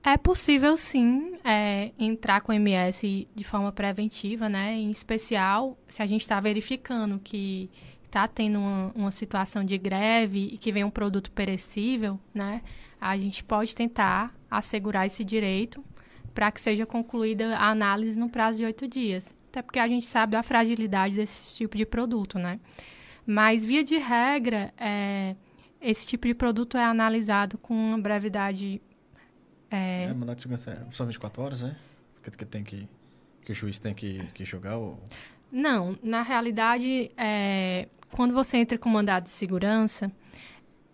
É 0.01 0.17
possível, 0.17 0.77
sim, 0.77 1.33
é, 1.43 1.91
entrar 1.99 2.39
com 2.41 2.53
MS 2.53 3.27
de 3.35 3.43
forma 3.43 3.71
preventiva, 3.71 4.47
né? 4.47 4.73
Em 4.73 4.89
especial, 4.89 5.77
se 5.87 6.01
a 6.01 6.05
gente 6.05 6.21
está 6.21 6.39
verificando 6.39 7.19
que 7.19 7.69
está 8.05 8.27
tendo 8.27 8.59
uma, 8.59 8.91
uma, 8.95 9.11
situação 9.11 9.63
de 9.63 9.77
greve 9.77 10.49
e 10.53 10.57
que 10.57 10.71
vem 10.71 10.83
um 10.83 10.89
produto 10.89 11.29
perecível, 11.31 12.19
né? 12.33 12.61
A 12.99 13.17
gente 13.17 13.43
pode 13.43 13.75
tentar 13.75 14.33
assegurar 14.49 15.05
esse 15.05 15.23
direito 15.23 15.83
para 16.33 16.51
que 16.51 16.61
seja 16.61 16.85
concluída 16.85 17.55
a 17.57 17.69
análise 17.69 18.17
no 18.17 18.29
prazo 18.29 18.59
de 18.59 18.65
oito 18.65 18.87
dias. 18.87 19.35
Até 19.49 19.61
porque 19.61 19.79
a 19.79 19.87
gente 19.87 20.05
sabe 20.05 20.31
da 20.31 20.43
fragilidade 20.43 21.15
desse 21.15 21.55
tipo 21.55 21.75
de 21.75 21.85
produto, 21.85 22.39
né? 22.39 22.59
Mas, 23.25 23.65
via 23.65 23.83
de 23.83 23.97
regra, 23.97 24.73
é, 24.77 25.35
esse 25.81 26.07
tipo 26.07 26.25
de 26.25 26.33
produto 26.33 26.77
é 26.77 26.83
analisado 26.83 27.57
com 27.57 27.73
uma 27.73 27.97
brevidade 27.97 28.81
é, 29.71 30.03
é 30.03 30.13
mandato 30.13 30.37
de 30.37 30.41
segurança 30.43 30.71
é 30.71 30.91
só 30.91 31.05
24 31.05 31.41
horas, 31.41 31.61
né? 31.61 31.75
Que, 32.23 32.31
que 32.31 32.45
tem 32.45 32.63
que. 32.63 32.87
Que 33.43 33.51
o 33.51 33.55
juiz 33.55 33.79
tem 33.79 33.93
que, 33.95 34.23
que 34.33 34.45
julgar 34.45 34.77
ou... 34.77 34.99
Não, 35.51 35.97
na 36.03 36.21
realidade, 36.21 37.09
é, 37.17 37.87
quando 38.11 38.33
você 38.33 38.57
entra 38.57 38.77
com 38.77 38.89
mandado 38.89 39.23
de 39.23 39.29
segurança, 39.29 40.11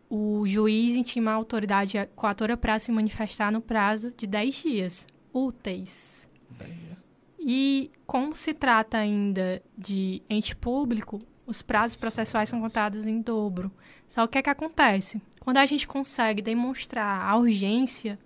o 0.09 0.47
juiz 0.47 0.95
intima 0.95 1.31
a 1.31 1.33
autoridade 1.33 1.97
coatora 2.15 2.55
para 2.55 2.79
se 2.79 2.91
manifestar 2.91 3.51
no 3.51 3.59
prazo 3.59 4.13
de 4.15 4.25
10 4.25 4.55
dias 4.55 5.07
úteis. 5.33 6.29
10 6.51 6.73
dias. 6.73 6.97
E 7.39 7.91
como 8.07 8.35
se 8.35 8.53
trata 8.53 8.97
ainda 8.97 9.61
de 9.77 10.21
ente 10.29 10.55
público, 10.55 11.19
os 11.45 11.61
prazos 11.61 11.95
processuais 11.95 12.49
são 12.49 12.61
contados 12.61 13.05
em 13.05 13.21
dobro. 13.21 13.71
Só 14.07 14.23
o 14.23 14.27
que 14.27 14.37
é 14.37 14.41
que 14.41 14.49
acontece? 14.49 15.21
Quando 15.39 15.57
a 15.57 15.65
gente 15.65 15.87
consegue 15.87 16.41
demonstrar 16.41 17.25
a 17.25 17.35
urgência 17.35 18.17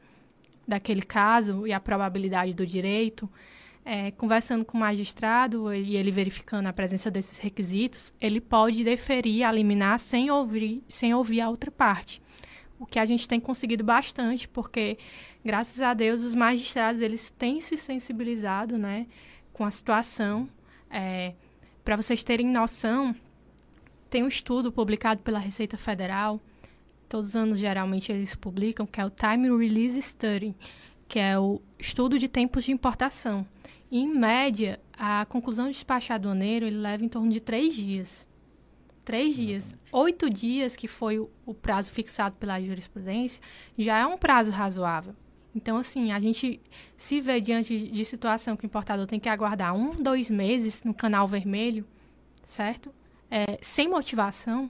daquele 0.70 1.02
caso 1.02 1.66
e 1.66 1.74
a 1.74 1.80
probabilidade 1.80 2.54
do 2.54 2.66
direito, 2.66 3.28
é, 3.84 4.12
conversando 4.12 4.64
com 4.64 4.78
o 4.78 4.80
magistrado 4.80 5.74
e 5.74 5.98
ele 5.98 6.12
verificando 6.12 6.68
a 6.68 6.74
presença 6.74 7.10
desses 7.10 7.40
requisitos, 7.40 8.14
ele 8.22 8.40
pode 8.40 8.84
deferir 8.84 9.46
a 9.48 9.52
liminar 9.52 10.00
sem 10.00 10.30
ouvir, 10.30 10.84
sem 10.88 11.12
ouvir 11.14 11.42
a 11.42 11.50
outra 11.50 11.72
parte. 11.72 12.22
O 12.80 12.86
que 12.86 13.00
a 13.00 13.06
gente 13.06 13.28
tem 13.28 13.40
conseguido 13.40 13.84
bastante, 13.84 14.48
porque, 14.48 14.98
graças 15.44 15.82
a 15.82 15.94
Deus, 15.94 16.24
os 16.24 16.36
magistrados 16.36 17.02
eles 17.02 17.32
têm 17.32 17.60
se 17.60 17.76
sensibilizado 17.76 18.78
né, 18.78 19.08
com 19.52 19.66
a 19.66 19.72
situação. 19.72 20.48
É, 20.90 21.34
Para 21.84 21.96
vocês 21.96 22.24
terem 22.24 22.46
noção, 22.46 23.16
tem 24.10 24.24
um 24.24 24.28
estudo 24.28 24.72
publicado 24.72 25.22
pela 25.22 25.40
Receita 25.40 25.78
Federal 25.78 26.40
todos 27.10 27.30
os 27.30 27.36
anos 27.36 27.58
geralmente 27.58 28.12
eles 28.12 28.36
publicam, 28.36 28.86
que 28.86 29.02
é 29.02 29.06
o 29.06 29.10
Time 29.10 29.50
Release 29.50 30.00
Study, 30.02 30.56
que 31.08 31.18
é 31.18 31.38
o 31.38 31.60
estudo 31.78 32.20
de 32.20 32.30
tempos 32.30 32.64
de 32.64 32.72
importação. 32.72 33.46
E, 33.92 34.00
em 34.00 34.08
média, 34.08 34.80
a 34.98 35.26
conclusão 35.26 35.66
de 35.66 35.74
despacho 35.74 36.14
aduaneiro 36.14 36.68
ele 36.68 36.78
leva 36.78 37.04
em 37.04 37.10
torno 37.10 37.32
de 37.32 37.40
três 37.40 37.76
dias. 37.76 38.28
Três 39.04 39.36
dias. 39.36 39.74
Oito 39.92 40.30
dias, 40.30 40.76
que 40.76 40.88
foi 40.88 41.18
o, 41.18 41.28
o 41.46 41.54
prazo 41.54 41.90
fixado 41.90 42.36
pela 42.36 42.62
jurisprudência, 42.62 43.42
já 43.76 43.98
é 43.98 44.06
um 44.06 44.18
prazo 44.18 44.52
razoável. 44.52 45.16
Então, 45.56 45.78
assim, 45.78 46.12
a 46.12 46.20
gente 46.20 46.62
se 46.96 47.20
vê 47.20 47.42
diante 47.42 47.88
de 47.88 48.06
situação 48.06 48.56
que 48.56 48.66
o 48.66 48.68
importador 48.68 49.08
tem 49.08 49.20
que 49.20 49.28
aguardar 49.28 49.74
um, 49.74 49.96
dois 49.96 50.30
meses 50.30 50.84
no 50.84 50.94
canal 50.94 51.28
vermelho, 51.28 51.88
certo? 52.46 52.94
É, 53.32 53.58
sem 53.62 53.88
motivação, 53.88 54.70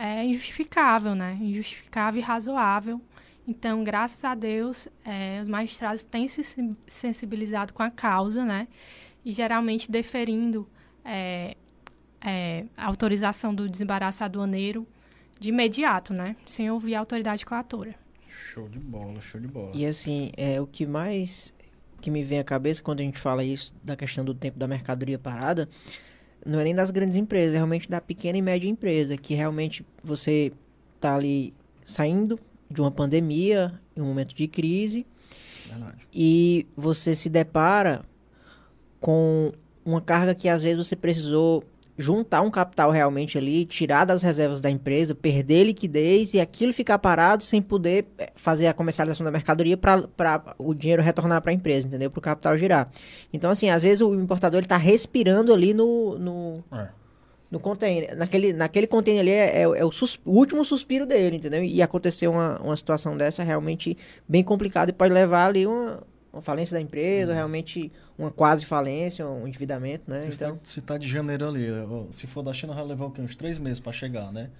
é 0.00 0.24
injustificável, 0.24 1.14
né? 1.14 1.36
Injustificável 1.38 2.20
e 2.20 2.24
razoável. 2.24 3.00
Então, 3.46 3.84
graças 3.84 4.24
a 4.24 4.34
Deus, 4.34 4.88
é, 5.04 5.40
os 5.42 5.48
magistrados 5.48 6.02
têm 6.02 6.26
se 6.26 6.42
sensibilizado 6.86 7.74
com 7.74 7.82
a 7.82 7.90
causa, 7.90 8.44
né? 8.44 8.66
E 9.22 9.32
geralmente 9.32 9.90
deferindo 9.90 10.66
é, 11.04 11.54
é, 12.24 12.64
a 12.76 12.86
autorização 12.86 13.54
do 13.54 13.68
desembaraço 13.68 14.24
aduaneiro 14.24 14.86
de 15.38 15.50
imediato, 15.50 16.14
né? 16.14 16.34
Sem 16.46 16.70
ouvir 16.70 16.94
a 16.94 17.00
autoridade 17.00 17.44
coatora. 17.44 17.94
Show 18.28 18.68
de 18.68 18.78
bola, 18.78 19.20
show 19.20 19.38
de 19.38 19.48
bola. 19.48 19.72
E 19.74 19.84
assim, 19.84 20.32
é, 20.34 20.60
o 20.60 20.66
que 20.66 20.86
mais 20.86 21.52
que 22.00 22.10
me 22.10 22.22
vem 22.22 22.38
à 22.38 22.44
cabeça 22.44 22.82
quando 22.82 23.00
a 23.00 23.02
gente 23.02 23.18
fala 23.18 23.44
isso 23.44 23.74
da 23.84 23.94
questão 23.94 24.24
do 24.24 24.34
tempo 24.34 24.58
da 24.58 24.66
mercadoria 24.66 25.18
parada 25.18 25.68
não 26.44 26.60
é 26.60 26.64
nem 26.64 26.74
das 26.74 26.90
grandes 26.90 27.16
empresas, 27.16 27.54
é 27.54 27.56
realmente 27.56 27.88
da 27.88 28.00
pequena 28.00 28.38
e 28.38 28.42
média 28.42 28.68
empresa, 28.68 29.16
que 29.16 29.34
realmente 29.34 29.84
você 30.02 30.52
tá 31.00 31.16
ali 31.16 31.52
saindo 31.84 32.38
de 32.70 32.80
uma 32.80 32.90
pandemia, 32.90 33.80
em 33.96 34.00
um 34.00 34.06
momento 34.06 34.34
de 34.34 34.46
crise, 34.46 35.06
Verdade. 35.68 36.06
e 36.12 36.66
você 36.76 37.14
se 37.14 37.28
depara 37.28 38.02
com 39.00 39.48
uma 39.84 40.00
carga 40.00 40.34
que 40.34 40.48
às 40.48 40.62
vezes 40.62 40.86
você 40.86 40.94
precisou 40.94 41.64
juntar 42.00 42.40
um 42.40 42.50
capital 42.50 42.90
realmente 42.90 43.36
ali, 43.36 43.66
tirar 43.66 44.06
das 44.06 44.22
reservas 44.22 44.60
da 44.60 44.70
empresa, 44.70 45.14
perder 45.14 45.64
liquidez 45.64 46.32
e 46.32 46.40
aquilo 46.40 46.72
ficar 46.72 46.98
parado 46.98 47.44
sem 47.44 47.60
poder 47.60 48.06
eh, 48.18 48.32
fazer 48.34 48.68
a 48.68 48.72
comercialização 48.72 49.22
da 49.22 49.30
mercadoria 49.30 49.76
para 49.76 50.54
o 50.58 50.72
dinheiro 50.72 51.02
retornar 51.02 51.42
para 51.42 51.50
a 51.50 51.54
empresa, 51.54 51.86
entendeu? 51.86 52.10
Para 52.10 52.18
o 52.18 52.22
capital 52.22 52.56
girar. 52.56 52.90
Então, 53.32 53.50
assim, 53.50 53.68
às 53.68 53.82
vezes 53.82 54.00
o 54.00 54.14
importador 54.14 54.60
está 54.60 54.78
respirando 54.78 55.52
ali 55.52 55.74
no, 55.74 56.18
no, 56.18 56.64
é. 56.72 56.88
no 57.50 57.60
container. 57.60 58.16
Naquele, 58.16 58.54
naquele 58.54 58.86
container 58.86 59.20
ali 59.20 59.30
é, 59.30 59.58
é, 59.58 59.62
é 59.62 59.84
o, 59.84 59.92
sus, 59.92 60.18
o, 60.24 60.32
último 60.32 60.64
suspiro 60.64 61.04
dele, 61.04 61.36
entendeu? 61.36 61.62
E 61.62 61.82
aconteceu 61.82 62.32
uma, 62.32 62.58
uma 62.60 62.76
situação 62.78 63.14
dessa 63.14 63.44
realmente 63.44 63.94
bem 64.26 64.42
complicada 64.42 64.90
e 64.90 64.94
pode 64.94 65.12
levar 65.12 65.48
ali 65.48 65.66
uma, 65.66 66.02
uma 66.32 66.42
falência 66.42 66.74
da 66.74 66.80
empresa, 66.80 67.30
uhum. 67.30 67.36
realmente 67.36 67.92
uma 68.18 68.30
quase 68.30 68.64
falência, 68.64 69.26
um 69.26 69.46
endividamento, 69.46 70.08
né? 70.08 70.28
então... 70.32 70.58
Se 70.62 70.80
tá 70.80 70.96
de 70.96 71.08
janeiro 71.08 71.48
ali, 71.48 71.66
se 72.10 72.26
for 72.26 72.42
da 72.42 72.52
China, 72.52 72.72
vai 72.72 72.84
levar 72.84 73.06
o 73.06 73.10
quê? 73.10 73.20
Uns 73.20 73.34
três 73.34 73.58
meses 73.58 73.80
para 73.80 73.92
chegar, 73.92 74.32
né? 74.32 74.50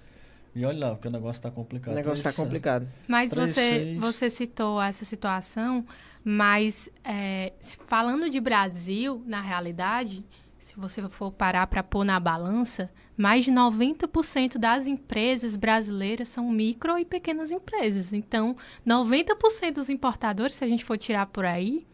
E 0.53 0.65
olha 0.65 0.87
lá, 0.87 0.95
porque 0.95 1.07
o 1.07 1.11
negócio 1.11 1.39
está 1.39 1.49
complicado. 1.49 1.93
O 1.93 1.95
negócio 1.95 2.27
está 2.27 2.33
complicado. 2.33 2.85
Mas 3.07 3.29
três, 3.29 3.51
você, 3.51 3.61
seis... 3.61 3.97
você 3.99 4.29
citou 4.29 4.81
essa 4.81 5.05
situação, 5.05 5.85
mas 6.23 6.89
é, 7.05 7.53
falando 7.87 8.29
de 8.29 8.39
Brasil, 8.39 9.23
na 9.25 9.39
realidade, 9.39 10.25
se 10.61 10.79
você 10.79 11.01
for 11.09 11.31
parar 11.31 11.65
para 11.65 11.81
pôr 11.81 12.05
na 12.05 12.19
balança, 12.19 12.91
mais 13.17 13.43
de 13.43 13.51
90% 13.51 14.59
das 14.59 14.85
empresas 14.85 15.55
brasileiras 15.55 16.29
são 16.29 16.51
micro 16.51 16.99
e 16.99 17.03
pequenas 17.03 17.49
empresas. 17.51 18.13
Então, 18.13 18.55
90% 18.85 19.73
dos 19.73 19.89
importadores, 19.89 20.53
se 20.55 20.63
a 20.63 20.67
gente 20.67 20.85
for 20.85 20.99
tirar 20.99 21.25
por 21.25 21.45
aí, 21.45 21.87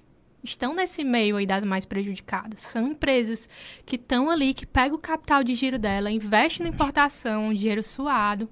estão 0.43 0.75
nesse 0.75 1.01
meio 1.01 1.37
aí 1.37 1.45
das 1.45 1.63
mais 1.63 1.85
prejudicadas. 1.85 2.59
São 2.59 2.89
empresas 2.89 3.47
que 3.85 3.95
estão 3.95 4.29
ali, 4.29 4.53
que 4.53 4.65
pegam 4.65 4.97
o 4.97 5.01
capital 5.01 5.45
de 5.45 5.55
giro 5.55 5.79
dela, 5.79 6.11
investem 6.11 6.67
na 6.67 6.73
importação, 6.73 7.53
dinheiro 7.53 7.81
suado. 7.81 8.49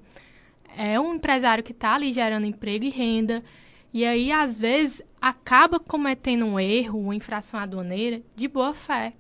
É 0.78 0.97
um 0.97 1.15
empresário 1.15 1.63
que 1.63 1.73
está 1.73 1.93
ali 1.93 2.13
gerando 2.13 2.45
emprego 2.45 2.86
e 2.86 2.89
renda. 2.89 3.43
E 3.93 4.06
aí, 4.06 4.32
às 4.32 4.58
vezes, 4.58 5.01
acaba 5.19 5.78
cometendo 5.78 6.45
um 6.45 6.58
erro, 6.58 6.99
uma 6.99 7.15
infração 7.15 7.60
aduaneira 7.60 8.21
de 8.34 8.47
boa 8.47 8.73
fé. 8.73 9.13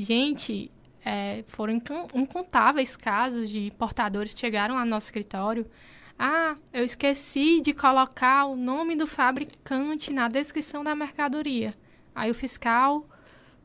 Gente, 0.00 0.70
é, 1.04 1.42
foram 1.48 1.82
incontáveis 2.14 2.96
casos 2.96 3.50
de 3.50 3.72
portadores 3.76 4.32
que 4.32 4.38
chegaram 4.38 4.78
no 4.78 4.84
nosso 4.84 5.06
escritório. 5.06 5.68
Ah, 6.16 6.56
eu 6.72 6.84
esqueci 6.84 7.60
de 7.60 7.72
colocar 7.72 8.44
o 8.46 8.54
nome 8.54 8.94
do 8.94 9.08
fabricante 9.08 10.12
na 10.12 10.28
descrição 10.28 10.84
da 10.84 10.94
mercadoria. 10.94 11.74
Aí 12.14 12.30
o 12.30 12.34
fiscal 12.34 13.08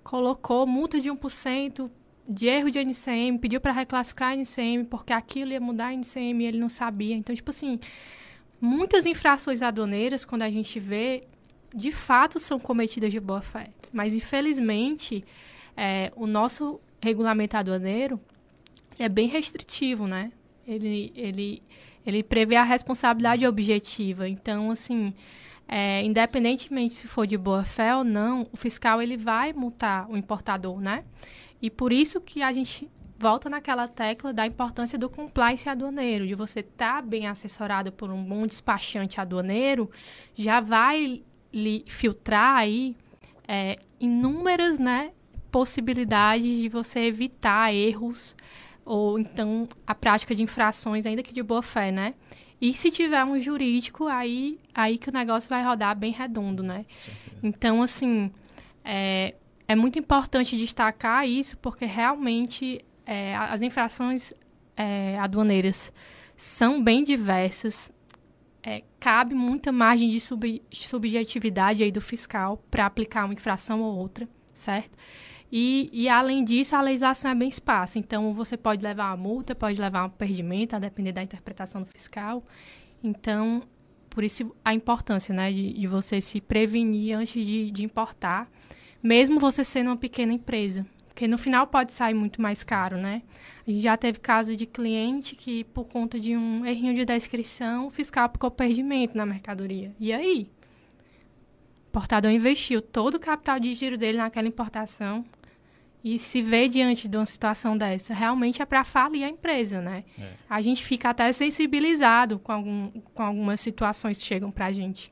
colocou 0.04 0.66
multa 0.66 1.00
de 1.00 1.08
1% 1.08 1.88
de 2.28 2.48
erro 2.48 2.72
de 2.72 2.80
NCM, 2.80 3.38
pediu 3.38 3.62
para 3.62 3.72
reclassificar 3.72 4.30
a 4.30 4.36
NCM, 4.36 4.86
porque 4.86 5.14
aquilo 5.14 5.52
ia 5.52 5.62
mudar 5.62 5.90
a 5.90 5.94
NCM 5.94 6.44
e 6.44 6.48
ele 6.48 6.58
não 6.58 6.70
sabia. 6.70 7.16
Então, 7.16 7.36
tipo 7.36 7.52
assim, 7.52 7.80
muitas 8.60 9.06
infrações 9.06 9.62
aduaneiras, 9.62 10.26
quando 10.26 10.42
a 10.42 10.50
gente 10.50 10.80
vê, 10.80 11.26
de 11.76 11.92
fato 11.92 12.40
são 12.40 12.60
cometidas 12.60 13.12
de 13.12 13.20
boa 13.20 13.42
fé. 13.42 13.70
Mas, 13.92 14.16
infelizmente, 14.16 15.24
é, 15.76 16.12
o 16.16 16.28
nosso 16.28 16.80
regulamento 17.02 17.58
aduaneiro 17.58 18.20
é 18.98 19.10
bem 19.10 19.28
restritivo, 19.28 20.08
né? 20.08 20.32
Ele, 20.68 21.12
ele, 21.16 21.64
ele 22.06 22.24
prevê 22.24 22.56
a 22.56 22.64
responsabilidade 22.64 23.46
objetiva. 23.46 24.28
Então, 24.30 24.72
assim, 24.72 25.14
é, 25.68 26.04
independentemente 26.04 26.94
se 26.94 27.08
for 27.08 27.26
de 27.26 27.38
boa 27.38 27.66
fé 27.66 27.96
ou 27.96 28.04
não, 28.04 28.48
o 28.52 28.58
fiscal 28.58 29.02
ele 29.02 29.18
vai 29.18 29.54
multar 29.54 30.10
o 30.10 30.16
importador, 30.16 30.80
né? 30.80 31.04
E 31.62 31.70
por 31.70 31.92
isso 31.92 32.22
que 32.22 32.42
a 32.42 32.52
gente 32.52 32.90
volta 33.18 33.50
naquela 33.50 33.88
tecla 33.88 34.34
da 34.34 34.46
importância 34.46 34.98
do 34.98 35.10
compliance 35.10 35.70
aduaneiro, 35.70 36.28
de 36.28 36.36
você 36.36 36.60
estar 36.60 36.96
tá 36.96 37.02
bem 37.02 37.26
assessorado 37.26 37.92
por 37.92 38.10
um 38.12 38.24
bom 38.24 38.46
despachante 38.46 39.20
aduaneiro, 39.22 39.90
já 40.36 40.60
vai 40.60 41.24
lhe 41.54 41.86
filtrar 41.88 42.58
aí 42.58 42.98
é, 43.48 43.80
inúmeras, 44.00 44.78
né, 44.78 45.12
possibilidade 45.54 46.62
de 46.62 46.68
você 46.68 47.02
evitar 47.02 47.72
erros 47.72 48.36
ou 48.84 49.20
então 49.20 49.70
a 49.86 49.94
prática 49.94 50.34
de 50.34 50.42
infrações, 50.42 51.06
ainda 51.06 51.22
que 51.22 51.32
de 51.32 51.44
boa 51.44 51.62
fé, 51.62 51.92
né? 51.92 52.16
E 52.60 52.74
se 52.74 52.90
tiver 52.90 53.24
um 53.24 53.40
jurídico, 53.40 54.08
aí, 54.08 54.60
aí 54.74 54.98
que 54.98 55.10
o 55.10 55.14
negócio 55.14 55.48
vai 55.48 55.64
rodar 55.64 55.96
bem 55.96 56.12
redondo, 56.12 56.64
né? 56.64 56.88
Então, 57.44 57.84
assim, 57.84 58.32
é, 58.84 59.36
é 59.68 59.76
muito 59.76 60.00
importante 60.00 60.58
destacar 60.58 61.28
isso, 61.28 61.56
porque 61.58 61.86
realmente 61.86 62.84
é, 63.06 63.36
as 63.36 63.62
infrações 63.62 64.34
é, 64.76 65.20
aduaneiras 65.20 65.94
são 66.36 66.84
bem 66.84 67.04
diversas. 67.04 67.92
É, 68.64 68.82
cabe 69.00 69.36
muita 69.36 69.72
margem 69.72 70.10
de 70.10 70.20
sub, 70.20 70.64
subjetividade 70.72 71.84
aí 71.84 71.92
do 71.92 72.02
fiscal 72.02 72.64
para 72.72 72.88
aplicar 72.88 73.26
uma 73.26 73.34
infração 73.34 73.82
ou 73.82 73.96
outra, 73.96 74.28
certo? 74.52 74.98
E, 75.56 75.88
e, 75.94 76.10
além 76.10 76.44
disso, 76.44 76.76
a 76.76 76.82
legislação 76.82 77.30
é 77.30 77.36
bem 77.36 77.48
esparsa. 77.48 78.00
Então, 78.00 78.34
você 78.34 78.58
pode 78.58 78.82
levar 78.82 79.12
uma 79.12 79.18
multa, 79.18 79.54
pode 79.54 79.80
levar 79.80 80.04
um 80.04 80.10
perdimento, 80.10 80.76
a 80.76 80.80
depender 80.80 81.12
da 81.12 81.22
interpretação 81.22 81.84
do 81.84 81.88
fiscal. 81.88 82.44
Então, 83.04 83.62
por 84.10 84.24
isso 84.24 84.52
a 84.66 84.74
importância 84.74 85.32
né, 85.32 85.52
de, 85.52 85.74
de 85.74 85.86
você 85.86 86.20
se 86.20 86.42
prevenir 86.42 87.16
antes 87.16 87.46
de, 87.46 87.70
de, 87.70 87.84
importar, 87.84 88.50
mesmo 89.02 89.40
você 89.40 89.64
sendo 89.64 89.92
uma 89.92 89.96
pequena 89.96 90.34
empresa. 90.34 90.88
Porque 91.08 91.28
no 91.28 91.38
final 91.38 91.68
pode 91.68 91.94
sair 91.94 92.16
muito 92.16 92.42
mais 92.42 92.64
caro, 92.64 92.98
né? 92.98 93.22
A 93.68 93.70
gente 93.70 93.84
já 93.84 93.96
teve 93.96 94.20
caso 94.20 94.58
de 94.58 94.66
cliente 94.66 95.36
que, 95.36 95.66
por 95.66 95.86
conta 95.86 96.20
de 96.20 96.36
um 96.36 96.66
errinho 96.66 96.96
de 96.96 97.06
descrição, 97.06 97.86
o 97.86 97.92
fiscal 97.92 98.26
aplicou 98.26 98.50
perdimento 98.50 99.16
na 99.16 99.24
mercadoria. 99.24 99.94
E 100.00 100.12
aí? 100.12 100.50
O 101.86 101.90
importador 101.90 102.32
investiu 102.32 102.82
todo 102.82 103.16
o 103.16 103.20
capital 103.20 103.60
de 103.60 103.72
giro 103.76 104.00
dele 104.00 104.18
naquela 104.18 104.48
importação, 104.48 105.24
e 106.04 106.20
se 106.20 106.42
vê 106.42 106.68
diante 106.68 107.08
de 107.08 107.16
uma 107.16 107.26
situação 107.26 107.78
dessa, 107.78 108.14
realmente 108.14 108.62
é 108.62 108.66
para 108.66 108.84
falir 108.84 109.24
a 109.24 109.30
empresa, 109.30 109.82
né? 109.82 110.04
É. 110.20 110.34
A 110.50 110.62
gente 110.62 110.84
fica 110.84 111.10
até 111.10 111.32
sensibilizado 111.32 112.40
com, 112.40 112.52
algum, 112.52 112.90
com 113.14 113.24
algumas 113.24 113.62
situações 113.62 114.18
que 114.18 114.24
chegam 114.26 114.52
para 114.52 114.66
a 114.66 114.72
gente. 114.74 115.12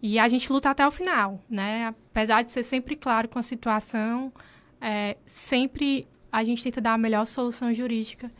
E 0.00 0.18
a 0.18 0.28
gente 0.28 0.50
luta 0.52 0.70
até 0.70 0.86
o 0.86 0.90
final, 0.90 1.42
né? 1.50 1.88
Apesar 2.10 2.42
de 2.42 2.52
ser 2.52 2.62
sempre 2.62 2.94
claro 2.94 3.28
com 3.28 3.40
a 3.40 3.42
situação, 3.42 4.32
é, 4.80 5.16
sempre 5.26 6.06
a 6.30 6.44
gente 6.44 6.62
tenta 6.62 6.80
dar 6.80 6.92
a 6.92 6.98
melhor 6.98 7.26
solução 7.26 7.74
jurídica 7.74 8.30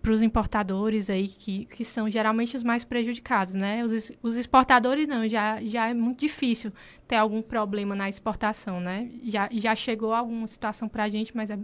para 0.00 0.12
os 0.12 0.22
importadores 0.22 1.10
aí, 1.10 1.28
que, 1.28 1.66
que 1.66 1.84
são 1.84 2.08
geralmente 2.08 2.56
os 2.56 2.62
mais 2.62 2.84
prejudicados, 2.84 3.54
né? 3.54 3.84
Os, 3.84 4.12
os 4.22 4.36
exportadores 4.36 5.06
não, 5.06 5.28
já, 5.28 5.60
já 5.62 5.88
é 5.88 5.94
muito 5.94 6.20
difícil 6.20 6.72
ter 7.06 7.16
algum 7.16 7.42
problema 7.42 7.94
na 7.94 8.08
exportação, 8.08 8.80
né? 8.80 9.10
Já, 9.24 9.48
já 9.52 9.74
chegou 9.74 10.12
alguma 10.14 10.46
situação 10.46 10.88
para 10.88 11.04
a 11.04 11.08
gente, 11.08 11.36
mas 11.36 11.50
é, 11.50 11.58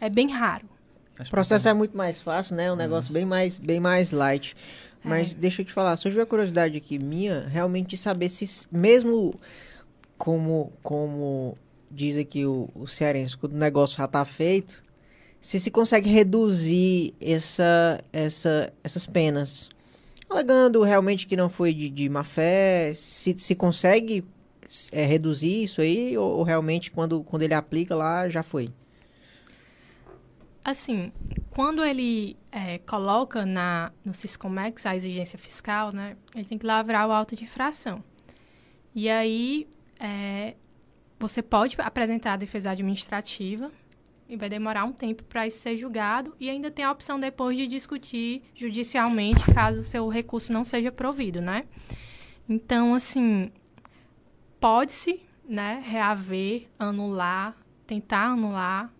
é 0.00 0.08
bem 0.08 0.30
raro. 0.30 0.68
O 1.18 1.30
processo 1.30 1.68
é 1.68 1.74
muito 1.74 1.96
mais 1.96 2.20
fácil, 2.20 2.56
né? 2.56 2.68
Um 2.68 2.72
uhum. 2.72 2.78
negócio 2.78 3.12
bem 3.12 3.26
mais, 3.26 3.58
bem 3.58 3.80
mais 3.80 4.12
light. 4.12 4.56
Mas 5.02 5.34
é. 5.34 5.38
deixa 5.38 5.62
eu 5.62 5.66
te 5.66 5.72
falar, 5.72 5.96
surgiu 5.96 6.22
a 6.22 6.26
curiosidade 6.26 6.76
aqui 6.76 6.98
minha, 6.98 7.46
realmente 7.48 7.90
de 7.90 7.96
saber 7.96 8.28
se 8.28 8.68
mesmo 8.70 9.34
como, 10.16 10.72
como 10.82 11.56
diz 11.90 12.16
aqui 12.16 12.44
o, 12.44 12.68
o 12.74 12.86
cearense, 12.86 13.36
quando 13.36 13.54
o 13.54 13.58
negócio 13.58 13.96
já 13.96 14.04
está 14.04 14.24
feito, 14.24 14.84
se 15.40 15.58
se 15.58 15.70
consegue 15.70 16.10
reduzir 16.10 17.14
essa, 17.20 18.04
essa, 18.12 18.72
essas 18.84 19.06
penas, 19.06 19.70
alegando 20.28 20.82
realmente 20.82 21.26
que 21.26 21.36
não 21.36 21.48
foi 21.48 21.72
de, 21.72 21.88
de 21.88 22.08
má 22.08 22.22
fé, 22.22 22.92
se, 22.94 23.36
se 23.38 23.54
consegue 23.54 24.24
é, 24.92 25.04
reduzir 25.04 25.64
isso 25.64 25.80
aí, 25.80 26.16
ou, 26.16 26.38
ou, 26.38 26.42
realmente 26.42 26.90
quando, 26.90 27.24
quando 27.24 27.42
ele 27.42 27.54
aplica 27.54 27.96
lá 27.96 28.28
já 28.28 28.42
foi? 28.42 28.68
Assim, 30.62 31.10
quando 31.48 31.82
ele 31.82 32.36
é, 32.52 32.78
coloca 32.78 33.46
na, 33.46 33.92
no 34.04 34.12
Siscomex 34.12 34.84
a 34.84 34.94
exigência 34.94 35.38
fiscal, 35.38 35.90
né, 35.90 36.16
ele 36.34 36.44
tem 36.44 36.58
que 36.58 36.66
lavrar 36.66 37.08
o 37.08 37.12
auto 37.12 37.34
de 37.34 37.44
infração. 37.44 38.04
E 38.94 39.08
aí, 39.08 39.66
é, 39.98 40.54
você 41.18 41.42
pode 41.42 41.76
apresentar 41.78 42.34
a 42.34 42.36
defesa 42.36 42.70
administrativa, 42.70 43.70
e 44.30 44.36
vai 44.36 44.48
demorar 44.48 44.84
um 44.84 44.92
tempo 44.92 45.24
para 45.24 45.46
isso 45.46 45.58
ser 45.58 45.76
julgado 45.76 46.34
e 46.38 46.48
ainda 46.48 46.70
tem 46.70 46.84
a 46.84 46.92
opção 46.92 47.18
depois 47.18 47.58
de 47.58 47.66
discutir 47.66 48.42
judicialmente 48.54 49.44
caso 49.52 49.80
o 49.80 49.84
seu 49.84 50.08
recurso 50.08 50.52
não 50.52 50.62
seja 50.62 50.92
provido, 50.92 51.40
né? 51.40 51.64
Então, 52.48 52.94
assim, 52.94 53.50
pode-se, 54.60 55.20
né, 55.48 55.82
reaver, 55.84 56.68
anular, 56.78 57.56
tentar 57.86 58.26
anular, 58.26 58.92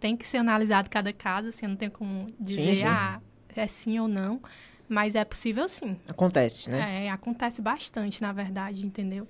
tem 0.00 0.16
que 0.16 0.26
ser 0.26 0.38
analisado 0.38 0.90
cada 0.90 1.12
caso, 1.12 1.48
assim, 1.48 1.66
não 1.68 1.76
tem 1.76 1.88
como 1.88 2.26
dizer, 2.38 2.74
sim, 2.74 2.80
sim. 2.80 2.86
ah, 2.86 3.20
é 3.54 3.66
sim 3.68 3.98
ou 4.00 4.08
não, 4.08 4.40
Mas 4.88 5.14
é 5.14 5.24
possível 5.24 5.68
sim. 5.68 5.96
Acontece, 6.06 6.68
né? 6.68 7.06
É, 7.06 7.10
acontece 7.10 7.62
bastante, 7.62 8.20
na 8.20 8.32
verdade, 8.32 8.84
entendeu? 8.84 9.26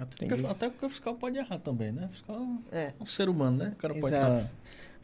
Até 0.00 0.26
porque, 0.26 0.46
até 0.46 0.70
porque 0.70 0.86
o 0.86 0.90
fiscal 0.90 1.14
pode 1.14 1.38
errar 1.38 1.58
também, 1.58 1.92
né? 1.92 2.06
O 2.10 2.14
fiscal 2.14 2.46
É. 2.72 2.78
é 2.84 2.92
um 3.00 3.06
ser 3.06 3.28
humano, 3.28 3.58
né? 3.58 3.72
O 3.74 3.76
cara 3.76 3.94
pode 3.94 4.14
estar 4.14 4.48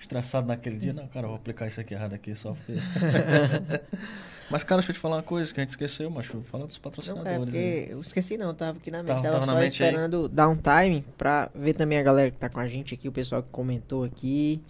estressado 0.01 0.47
naquele 0.47 0.76
dia. 0.76 0.92
Não, 0.92 1.07
cara, 1.09 1.24
eu 1.26 1.30
vou 1.30 1.36
aplicar 1.36 1.66
isso 1.66 1.80
aqui 1.80 1.95
errado 1.95 2.12
aqui 2.14 2.34
só 2.34 2.53
porque... 2.55 2.74
Mas, 4.51 4.62
cara, 4.62 4.80
deixa 4.80 4.92
eu 4.92 4.95
te 4.95 5.01
falar 5.01 5.16
uma 5.16 5.22
coisa 5.22 5.53
que 5.55 5.59
a 5.59 5.62
gente 5.62 5.70
esqueceu, 5.70 6.11
macho. 6.11 6.42
Fala 6.51 6.66
dos 6.66 6.76
Não, 6.76 6.82
patrocinadores 6.82 7.55
é 7.55 7.59
aí. 7.59 7.72
porque 7.80 7.92
eu 7.92 8.01
esqueci 8.03 8.36
não, 8.36 8.55
tava 8.55 8.76
aqui 8.78 8.90
na 8.90 8.99
mente. 9.03 9.09
Tava- 9.09 9.22
tava, 9.22 9.34
tava 9.34 9.47
na 9.47 9.53
só 9.55 9.59
mente 9.61 9.82
aí. 9.82 9.88
esperando 9.88 10.28
dar 10.28 10.49
um 10.49 10.57
time 10.57 11.03
pra 11.16 11.51
ver 11.55 11.72
também 11.74 11.99
a 11.99 12.03
galera 12.03 12.30
que 12.30 12.36
tá 12.36 12.49
com 12.51 12.61
a 12.61 12.68
gente 12.68 12.92
aqui, 12.92 13.09
o 13.09 13.12
pessoal 13.12 13.42
que 13.42 13.51
comentou 13.51 14.05
aqui. 14.05 14.61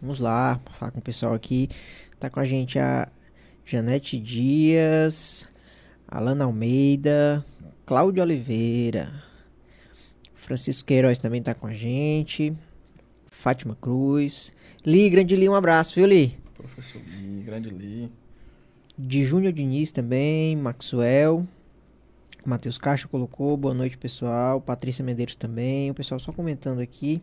Vamos 0.00 0.18
lá, 0.20 0.60
falar 0.78 0.90
com 0.92 0.98
o 0.98 1.02
pessoal 1.02 1.32
aqui. 1.32 1.70
Tá 2.20 2.28
com 2.28 2.40
a 2.40 2.44
gente 2.44 2.78
a 2.78 3.08
Janete 3.64 4.18
Dias, 4.18 5.48
Alana 6.06 6.44
Almeida, 6.44 7.42
Cláudio 7.86 8.22
Oliveira, 8.22 9.10
Francisco 10.42 10.86
Queiroz 10.86 11.18
também 11.18 11.40
tá 11.40 11.54
com 11.54 11.66
a 11.66 11.72
gente. 11.72 12.52
Fátima 13.30 13.76
Cruz. 13.80 14.52
Li, 14.84 15.08
grande 15.08 15.36
Li, 15.36 15.48
um 15.48 15.54
abraço, 15.54 15.94
viu, 15.94 16.04
Li? 16.04 16.36
Professor 16.54 17.00
Lee, 17.00 17.42
grande 17.42 17.70
Lee. 17.70 18.10
De 18.98 19.24
Júnior 19.24 19.52
Diniz 19.52 19.90
também, 19.92 20.56
Maxwell, 20.56 21.46
Matheus 22.44 22.76
Castro 22.76 23.08
colocou, 23.08 23.56
boa 23.56 23.72
noite 23.72 23.96
pessoal, 23.96 24.60
Patrícia 24.60 25.04
Medeiros 25.04 25.34
também, 25.34 25.90
o 25.90 25.94
pessoal 25.94 26.18
só 26.18 26.32
comentando 26.32 26.80
aqui. 26.80 27.22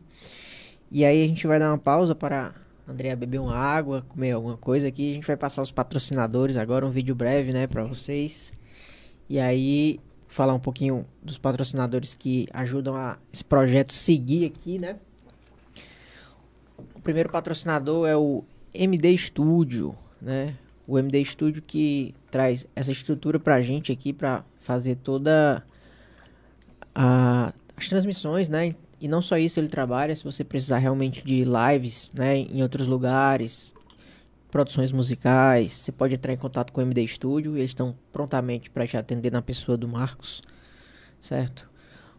E 0.92 1.06
aí 1.06 1.24
a 1.24 1.28
gente 1.28 1.46
vai 1.46 1.60
dar 1.60 1.70
uma 1.70 1.78
pausa 1.78 2.16
para 2.16 2.54
a 2.88 2.92
Andrea 2.92 3.16
beber 3.16 3.40
uma 3.40 3.56
água, 3.56 4.04
comer 4.10 4.32
alguma 4.32 4.58
coisa 4.58 4.88
aqui, 4.88 5.12
a 5.12 5.14
gente 5.16 5.28
vai 5.28 5.38
passar 5.38 5.62
os 5.62 5.72
patrocinadores 5.72 6.58
agora, 6.58 6.86
um 6.86 6.92
vídeo 6.92 7.14
breve, 7.14 7.54
né, 7.54 7.68
para 7.68 7.84
vocês. 7.84 8.52
E 9.30 9.40
aí 9.40 10.00
falar 10.30 10.54
um 10.54 10.60
pouquinho 10.60 11.06
dos 11.22 11.38
patrocinadores 11.38 12.16
que 12.16 12.48
ajudam 12.54 12.96
a 12.96 13.18
esse 13.34 13.44
projeto 13.44 13.92
seguir 13.92 14.46
aqui, 14.46 14.80
né? 14.80 14.96
O 16.96 17.02
primeiro 17.02 17.30
patrocinador 17.30 18.08
é 18.08 18.16
o 18.16 18.44
MD 18.74 19.18
Studio, 19.18 19.96
né? 20.22 20.56
O 20.88 20.98
MD 20.98 21.26
Studio 21.26 21.62
que 21.62 22.14
traz 22.32 22.66
essa 22.76 22.92
estrutura 22.92 23.40
pra 23.40 23.60
gente 23.62 23.92
aqui 23.92 24.14
pra 24.14 24.46
fazer 24.62 24.96
toda 24.98 25.64
a- 26.96 27.54
as 27.76 27.90
transmissões, 27.90 28.48
né? 28.48 28.76
E 29.02 29.08
não 29.08 29.22
só 29.22 29.38
isso 29.38 29.60
ele 29.60 29.68
trabalha, 29.70 30.16
se 30.16 30.24
você 30.24 30.44
precisar 30.44 30.78
realmente 30.78 31.24
de 31.26 31.44
lives, 31.46 32.12
né, 32.14 32.38
em 32.38 32.62
outros 32.62 32.86
lugares, 32.88 33.74
produções 34.50 34.92
musicais, 34.92 35.72
você 35.72 35.92
pode 35.92 36.16
entrar 36.16 36.34
em 36.34 36.38
contato 36.38 36.74
com 36.74 36.82
o 36.82 36.84
MD 36.84 37.08
Studio, 37.08 37.58
eles 37.58 37.72
estão 37.72 37.96
prontamente 38.12 38.70
para 38.70 38.86
te 38.88 38.98
atender 38.98 39.32
na 39.32 39.42
pessoa 39.42 39.78
do 39.78 39.88
Marcos, 39.88 40.42
certo? 41.20 41.70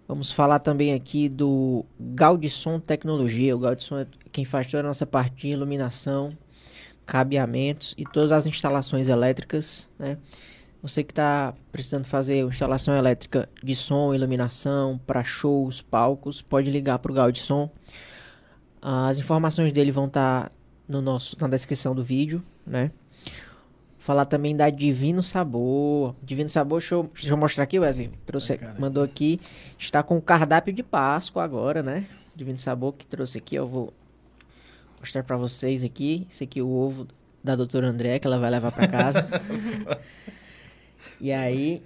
Vamos 0.07 0.33
falar 0.33 0.59
também 0.59 0.93
aqui 0.93 1.29
do 1.29 1.85
Gaudisson 1.99 2.81
Tecnologia. 2.81 3.55
O 3.55 3.61
Gaudisson 3.61 4.01
é 4.01 4.07
quem 4.33 4.45
faz 4.45 4.67
toda 4.67 4.81
a 4.81 4.87
nossa 4.87 5.07
parte 5.07 5.43
de 5.43 5.49
iluminação, 5.51 6.37
cabeamentos 7.07 7.95
e 7.97 8.05
todas 8.05 8.33
as 8.33 8.47
instalações 8.47 9.09
elétricas, 9.09 9.89
né? 9.99 10.19
Você 10.83 11.05
que 11.05 11.13
está 11.13 11.53
precisando 11.71 12.07
fazer 12.07 12.45
instalação 12.45 12.97
elétrica 12.97 13.49
de 13.63 13.75
som, 13.75 14.15
iluminação 14.15 14.99
para 15.07 15.23
shows, 15.23 15.83
palcos, 15.83 16.41
pode 16.41 16.71
ligar 16.71 16.99
para 16.99 17.13
o 17.13 17.15
Gaudisson. 17.15 17.71
As 18.81 19.19
informações 19.19 19.73
dele 19.73 19.93
vão 19.93 20.07
estar 20.07 20.51
no 20.91 21.01
nosso 21.01 21.37
na 21.41 21.47
descrição 21.49 21.95
do 21.95 22.03
vídeo, 22.03 22.43
né? 22.67 22.91
Falar 23.99 24.25
também 24.25 24.57
da 24.57 24.69
Divino 24.71 25.23
Sabor. 25.23 26.15
Divino 26.23 26.51
Sabor, 26.51 26.81
deixa 26.81 26.95
eu, 26.95 27.03
deixa 27.15 27.29
eu 27.29 27.37
mostrar 27.37 27.65
aqui, 27.65 27.79
Wesley. 27.79 28.11
Trouxe, 28.27 28.59
Ai, 28.61 28.75
mandou 28.79 29.03
aqui. 29.05 29.39
Está 29.79 30.03
com 30.03 30.17
o 30.17 30.23
cardápio 30.23 30.73
de 30.73 30.83
Páscoa 30.83 31.45
agora, 31.45 31.83
né? 31.83 32.07
Divino 32.35 32.59
Sabor 32.59 32.93
que 32.95 33.07
trouxe 33.07 33.39
aqui, 33.39 33.55
eu 33.55 33.69
vou 33.69 33.93
mostrar 34.99 35.23
para 35.23 35.37
vocês 35.37 35.85
aqui. 35.85 36.27
Esse 36.31 36.45
aqui 36.45 36.61
é 36.61 36.63
o 36.63 36.69
ovo 36.71 37.07
da 37.45 37.55
doutora 37.55 37.87
André, 37.89 38.19
que 38.19 38.27
ela 38.27 38.39
vai 38.39 38.51
levar 38.51 38.73
para 38.73 38.89
casa. 38.89 39.27
e 41.21 41.31
aí, 41.31 41.83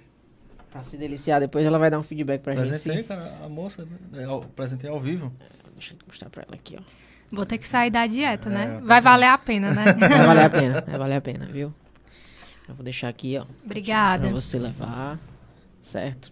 pra 0.71 0.83
se 0.83 0.97
deliciar, 0.97 1.39
depois 1.39 1.67
ela 1.67 1.77
vai 1.77 1.89
dar 1.91 1.99
um 1.99 2.03
feedback 2.03 2.41
pra 2.41 2.55
gente. 2.55 2.69
Presentei, 2.69 3.03
se- 3.03 3.07
cara, 3.07 3.37
a 3.43 3.49
moça, 3.49 3.85
né? 3.85 4.23
É, 4.23 4.45
presentei 4.55 4.89
ao 4.89 4.99
vivo. 4.99 5.31
Deixa 5.73 5.93
eu 5.93 5.97
mostrar 6.07 6.29
pra 6.29 6.43
ela 6.47 6.55
aqui, 6.55 6.77
ó. 6.79 7.04
Vou 7.31 7.45
ter 7.45 7.57
que 7.57 7.67
sair 7.67 7.89
da 7.89 8.05
dieta, 8.07 8.49
É, 8.49 8.51
né? 8.51 8.81
Vai 8.85 9.01
valer 9.01 9.27
a 9.27 9.37
pena, 9.37 9.73
né? 9.73 9.85
Vai 9.93 10.25
valer 10.25 10.45
a 10.45 10.49
pena, 10.49 10.81
vai 10.81 10.97
valer 10.97 11.15
a 11.15 11.21
pena, 11.21 11.45
viu? 11.45 11.73
Eu 12.67 12.75
vou 12.75 12.83
deixar 12.83 13.09
aqui, 13.09 13.37
ó. 13.37 13.45
Obrigada. 13.63 14.23
Pra 14.27 14.33
você 14.33 14.57
levar, 14.57 15.19
certo? 15.81 16.31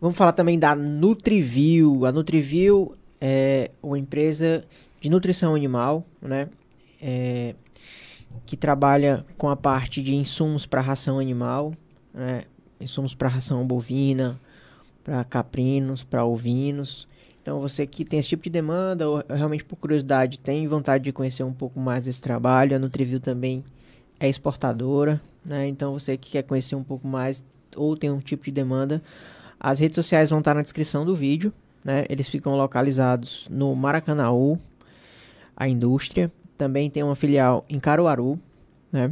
Vamos 0.00 0.16
falar 0.16 0.32
também 0.32 0.58
da 0.58 0.74
Nutriview. 0.74 2.06
A 2.06 2.12
Nutriview 2.12 2.94
é 3.20 3.70
uma 3.82 3.98
empresa 3.98 4.64
de 5.00 5.10
nutrição 5.10 5.54
animal, 5.54 6.06
né? 6.22 6.48
É, 7.00 7.54
que 8.46 8.56
trabalha 8.56 9.24
com 9.36 9.48
a 9.48 9.56
parte 9.56 10.02
de 10.02 10.14
insumos 10.14 10.66
para 10.66 10.80
ração 10.80 11.18
animal, 11.18 11.74
né? 12.14 12.44
Insumos 12.80 13.14
para 13.14 13.28
ração 13.28 13.66
bovina, 13.66 14.40
para 15.02 15.24
caprinos, 15.24 16.04
para 16.04 16.24
ovinos. 16.24 17.08
Então 17.48 17.62
você 17.62 17.86
que 17.86 18.04
tem 18.04 18.18
esse 18.18 18.28
tipo 18.28 18.42
de 18.42 18.50
demanda 18.50 19.08
ou 19.08 19.24
realmente 19.26 19.64
por 19.64 19.76
curiosidade 19.76 20.38
tem 20.38 20.68
vontade 20.68 21.04
de 21.04 21.12
conhecer 21.12 21.44
um 21.44 21.52
pouco 21.52 21.80
mais 21.80 22.04
desse 22.04 22.20
trabalho, 22.20 22.76
a 22.76 22.78
Nutriview 22.78 23.18
também 23.18 23.64
é 24.20 24.28
exportadora, 24.28 25.18
né? 25.42 25.66
Então 25.66 25.94
você 25.94 26.18
que 26.18 26.32
quer 26.32 26.42
conhecer 26.42 26.74
um 26.74 26.84
pouco 26.84 27.08
mais 27.08 27.42
ou 27.74 27.96
tem 27.96 28.10
um 28.10 28.20
tipo 28.20 28.44
de 28.44 28.50
demanda, 28.50 29.02
as 29.58 29.78
redes 29.78 29.94
sociais 29.94 30.28
vão 30.28 30.40
estar 30.40 30.52
na 30.52 30.60
descrição 30.60 31.06
do 31.06 31.16
vídeo, 31.16 31.50
né? 31.82 32.04
Eles 32.10 32.28
ficam 32.28 32.54
localizados 32.54 33.48
no 33.50 33.74
Maracanaú, 33.74 34.58
a 35.56 35.66
indústria. 35.66 36.30
Também 36.58 36.90
tem 36.90 37.02
uma 37.02 37.16
filial 37.16 37.64
em 37.66 37.80
Caruaru, 37.80 38.38
né? 38.92 39.10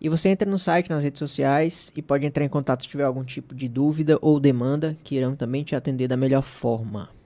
E 0.00 0.08
você 0.08 0.30
entra 0.30 0.48
no 0.48 0.58
site, 0.58 0.88
nas 0.88 1.04
redes 1.04 1.18
sociais 1.18 1.92
e 1.94 2.00
pode 2.00 2.24
entrar 2.24 2.46
em 2.46 2.48
contato 2.48 2.84
se 2.84 2.88
tiver 2.88 3.04
algum 3.04 3.24
tipo 3.24 3.54
de 3.54 3.68
dúvida 3.68 4.18
ou 4.22 4.40
demanda, 4.40 4.96
que 5.04 5.16
irão 5.16 5.36
também 5.36 5.62
te 5.64 5.76
atender 5.76 6.08
da 6.08 6.16
melhor 6.16 6.42
forma. 6.42 7.17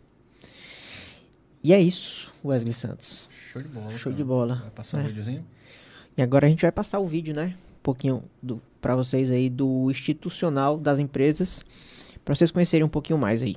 E 1.65 1.73
é 1.73 1.81
isso, 1.81 2.33
Wesley 2.45 2.73
Santos. 2.73 3.29
Show 3.53 3.63
de 3.63 3.69
bola. 3.69 3.91
Show 3.91 3.99
cara. 4.13 4.17
de 4.17 4.25
bola. 4.25 4.55
Vai 4.57 4.71
passar 4.71 4.99
um 4.99 5.05
É. 5.05 5.09
videozinho? 5.09 5.45
E 6.17 6.23
agora 6.23 6.47
a 6.47 6.51
gente 6.51 6.63
vai 6.63 6.73
passar 6.73 6.99
o 6.99 7.07
vídeo, 7.07 7.35
né? 7.35 7.55
Um 7.79 7.83
pouquinho 7.83 8.25
do, 8.43 8.61
para 8.81 8.95
vocês 8.97 9.31
aí 9.31 9.49
do 9.49 9.91
institucional 9.91 10.77
das 10.77 10.99
empresas, 10.99 11.65
para 12.25 12.35
vocês 12.35 12.51
conhecerem 12.51 12.85
um 12.85 12.89
pouquinho 12.89 13.19
mais 13.19 13.43
aí. 13.43 13.57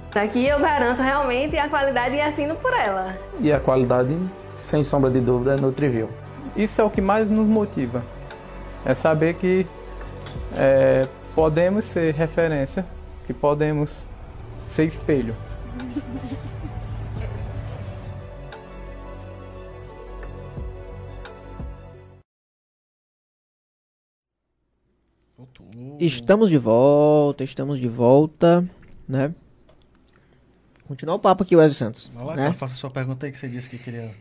Aqui 0.13 0.45
eu 0.45 0.59
garanto 0.59 1.01
realmente 1.01 1.57
a 1.57 1.69
qualidade 1.69 2.15
e 2.15 2.21
assino 2.21 2.53
por 2.57 2.73
ela. 2.73 3.17
E 3.39 3.51
a 3.51 3.61
qualidade, 3.61 4.17
sem 4.55 4.83
sombra 4.83 5.09
de 5.09 5.21
dúvida, 5.21 5.53
é 5.53 5.57
Nutriview. 5.57 6.09
Isso 6.53 6.81
é 6.81 6.83
o 6.83 6.89
que 6.89 6.99
mais 6.99 7.29
nos 7.29 7.47
motiva. 7.47 8.03
É 8.83 8.93
saber 8.93 9.35
que 9.35 9.65
é, 10.57 11.07
podemos 11.33 11.85
ser 11.85 12.13
referência, 12.13 12.85
que 13.25 13.33
podemos 13.33 14.05
ser 14.67 14.83
espelho. 14.85 15.33
Estamos 25.97 26.49
de 26.49 26.57
volta, 26.57 27.45
estamos 27.45 27.79
de 27.79 27.87
volta, 27.87 28.67
né? 29.07 29.33
Continuar 30.91 31.15
o 31.15 31.19
papo 31.19 31.43
aqui, 31.43 31.55
Wesley 31.55 31.77
Santos. 31.77 32.11
Vai 32.13 32.25
lá, 32.25 32.35
né? 32.35 32.41
cara, 32.43 32.53
faça 32.53 32.73
a 32.73 32.75
sua 32.75 32.91
pergunta 32.91 33.25
aí 33.25 33.31
que 33.31 33.37
você 33.37 33.47
disse 33.47 33.69
que 33.69 33.77
queria. 33.77 34.11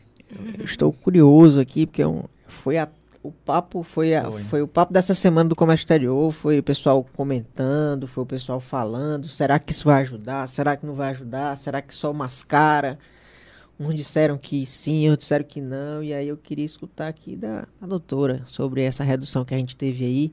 Eu 0.56 0.64
estou 0.64 0.92
curioso 0.92 1.60
aqui, 1.60 1.84
porque 1.84 2.00
é 2.00 2.06
um- 2.06 2.22
foi 2.46 2.78
a- 2.78 2.88
o 3.24 3.32
papo 3.32 3.82
foi, 3.82 4.14
a- 4.14 4.30
Foi. 4.30 4.42
foi 4.44 4.62
o 4.62 4.68
papo 4.68 4.92
dessa 4.92 5.12
semana 5.12 5.48
do 5.48 5.56
comércio 5.56 5.82
exterior, 5.82 6.30
foi 6.30 6.60
o 6.60 6.62
pessoal 6.62 7.02
comentando, 7.16 8.06
foi 8.06 8.22
o 8.22 8.26
pessoal 8.26 8.60
falando, 8.60 9.28
será 9.28 9.58
que 9.58 9.72
isso 9.72 9.84
vai 9.84 10.00
ajudar? 10.02 10.46
Será 10.46 10.76
que 10.76 10.86
não 10.86 10.94
vai 10.94 11.10
ajudar? 11.10 11.58
Será 11.58 11.82
que 11.82 11.92
só 11.92 12.12
mascara? 12.12 12.96
Uns 13.76 13.96
disseram 13.96 14.38
que 14.38 14.64
sim, 14.64 15.10
outros 15.10 15.24
disseram 15.26 15.44
que 15.44 15.60
não, 15.60 16.04
e 16.04 16.14
aí 16.14 16.28
eu 16.28 16.36
queria 16.36 16.64
escutar 16.64 17.08
aqui 17.08 17.34
da, 17.34 17.66
da 17.80 17.86
doutora 17.88 18.42
sobre 18.44 18.82
essa 18.84 19.02
redução 19.02 19.44
que 19.44 19.54
a 19.54 19.58
gente 19.58 19.74
teve 19.74 20.04
aí 20.04 20.32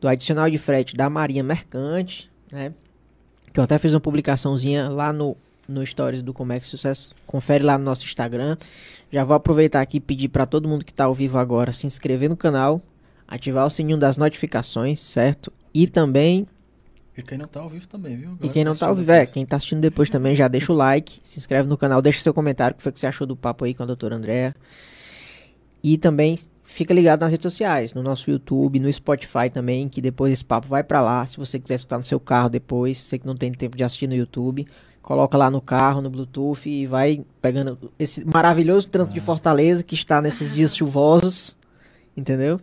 do 0.00 0.06
adicional 0.06 0.48
de 0.48 0.56
frete 0.56 0.94
da 0.96 1.10
Marinha 1.10 1.42
Mercante, 1.42 2.30
né? 2.52 2.72
Que 3.52 3.58
eu 3.60 3.64
até 3.64 3.76
fiz 3.78 3.92
uma 3.94 4.00
publicaçãozinha 4.00 4.88
lá 4.88 5.12
no, 5.12 5.36
no 5.68 5.84
Stories 5.86 6.22
do 6.22 6.32
Comex 6.32 6.66
Sucesso. 6.68 7.10
Confere 7.26 7.64
lá 7.64 7.76
no 7.78 7.84
nosso 7.84 8.04
Instagram. 8.04 8.56
Já 9.10 9.24
vou 9.24 9.34
aproveitar 9.36 9.80
aqui 9.80 9.98
e 9.98 10.00
pedir 10.00 10.28
para 10.28 10.46
todo 10.46 10.68
mundo 10.68 10.84
que 10.84 10.90
está 10.92 11.04
ao 11.04 11.14
vivo 11.14 11.38
agora 11.38 11.72
se 11.72 11.86
inscrever 11.86 12.28
no 12.28 12.36
canal, 12.36 12.80
ativar 13.28 13.66
o 13.66 13.70
sininho 13.70 13.98
das 13.98 14.16
notificações, 14.16 15.00
certo? 15.00 15.52
E 15.72 15.86
também, 15.86 16.46
E 17.16 17.22
quem 17.22 17.38
não 17.38 17.46
tá 17.46 17.60
ao 17.60 17.68
vivo 17.70 17.86
também, 17.86 18.16
viu? 18.16 18.30
e 18.30 18.36
Galera 18.36 18.52
quem 18.52 18.64
não 18.64 18.74
tá 18.74 18.86
ao 18.88 18.94
vivo, 18.96 19.10
é, 19.12 19.20
depois. 19.20 19.32
quem 19.32 19.46
tá 19.46 19.56
assistindo 19.56 19.80
depois 19.80 20.10
também, 20.10 20.34
já 20.34 20.48
deixa 20.48 20.72
o 20.72 20.76
like, 20.76 21.20
se 21.22 21.38
inscreve 21.38 21.68
no 21.68 21.76
canal, 21.78 22.02
deixa 22.02 22.18
seu 22.20 22.34
comentário, 22.34 22.74
o 22.74 22.76
que 22.76 22.82
foi 22.82 22.90
que 22.92 22.98
você 22.98 23.06
achou 23.06 23.26
do 23.26 23.36
papo 23.36 23.64
aí 23.64 23.72
com 23.72 23.82
a 23.84 23.86
doutora 23.86 24.16
Andréa. 24.16 24.54
E 25.82 25.98
também 25.98 26.36
fica 26.64 26.92
ligado 26.94 27.20
nas 27.20 27.30
redes 27.30 27.42
sociais, 27.44 27.92
no 27.94 28.02
nosso 28.02 28.30
YouTube, 28.30 28.80
no 28.80 28.90
Spotify 28.92 29.50
também, 29.52 29.88
que 29.88 30.00
depois 30.00 30.32
esse 30.32 30.44
papo 30.44 30.66
vai 30.66 30.82
pra 30.82 31.00
lá. 31.00 31.24
Se 31.26 31.36
você 31.36 31.60
quiser 31.60 31.74
escutar 31.74 31.98
no 31.98 32.04
seu 32.04 32.18
carro 32.18 32.48
depois, 32.48 32.98
você 32.98 33.18
que 33.18 33.26
não 33.26 33.36
tem 33.36 33.52
tempo 33.52 33.76
de 33.76 33.84
assistir 33.84 34.06
no 34.08 34.14
YouTube, 34.14 34.66
coloca 35.04 35.36
lá 35.36 35.50
no 35.50 35.60
carro, 35.60 36.00
no 36.00 36.08
Bluetooth 36.08 36.66
e 36.68 36.86
vai 36.86 37.22
pegando 37.42 37.92
esse 37.98 38.24
maravilhoso 38.24 38.88
trânsito 38.88 39.12
de 39.14 39.20
Fortaleza 39.20 39.84
que 39.84 39.94
está 39.94 40.20
nesses 40.20 40.52
dias 40.54 40.74
chuvosos, 40.74 41.56
entendeu? 42.16 42.58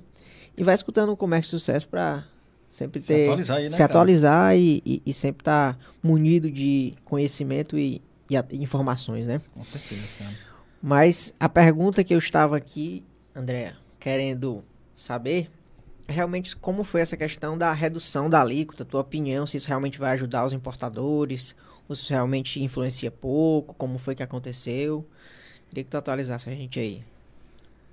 E 0.57 0.63
vai 0.63 0.73
escutando 0.73 1.11
o 1.11 1.15
Comércio 1.17 1.55
de 1.55 1.61
Sucesso 1.63 1.87
pra 1.87 2.25
sempre 2.67 2.99
Se 2.99 3.07
ter 3.07 3.23
atualizar 3.27 3.57
aí, 3.57 3.63
né, 3.65 3.69
se 3.69 3.83
atualizar 3.83 4.57
e, 4.57 4.81
e- 4.83 5.01
e 5.05 5.13
sempre 5.13 5.41
estar 5.41 5.77
munido 6.01 6.49
de 6.49 6.95
conhecimento 7.05 7.77
e, 7.77 8.01
e 8.27 8.35
a- 8.35 8.45
informações, 8.53 9.27
né? 9.27 9.39
Com 9.53 9.63
certeza, 9.63 10.13
cara. 10.17 10.31
Mas 10.81 11.31
a 11.39 11.47
pergunta 11.47 12.03
que 12.03 12.11
eu 12.13 12.17
estava 12.17 12.57
aqui, 12.57 13.03
Andréa, 13.35 13.73
querendo 13.99 14.63
saber, 14.95 15.43
é 15.43 15.60
realmente 16.11 16.55
como 16.55 16.83
foi 16.83 17.01
essa 17.01 17.17
questão 17.17 17.57
da 17.57 17.71
redução 17.73 18.29
da 18.29 18.41
alíquota, 18.41 18.85
tua 18.85 19.01
opinião, 19.01 19.45
se 19.45 19.57
isso 19.57 19.67
realmente 19.67 19.97
vai 19.97 20.11
ajudar 20.11 20.45
os 20.45 20.53
importadores, 20.53 21.55
ou 21.87 21.95
se 21.95 22.03
isso 22.03 22.13
realmente 22.13 22.61
influencia 22.61 23.09
pouco, 23.09 23.73
como 23.73 23.97
foi 23.97 24.15
que 24.15 24.23
aconteceu. 24.23 25.07
Queria 25.69 25.83
que 25.83 25.89
tu 25.89 25.97
atualizasse 25.97 26.49
a 26.49 26.53
gente 26.53 26.79
aí. 26.79 27.03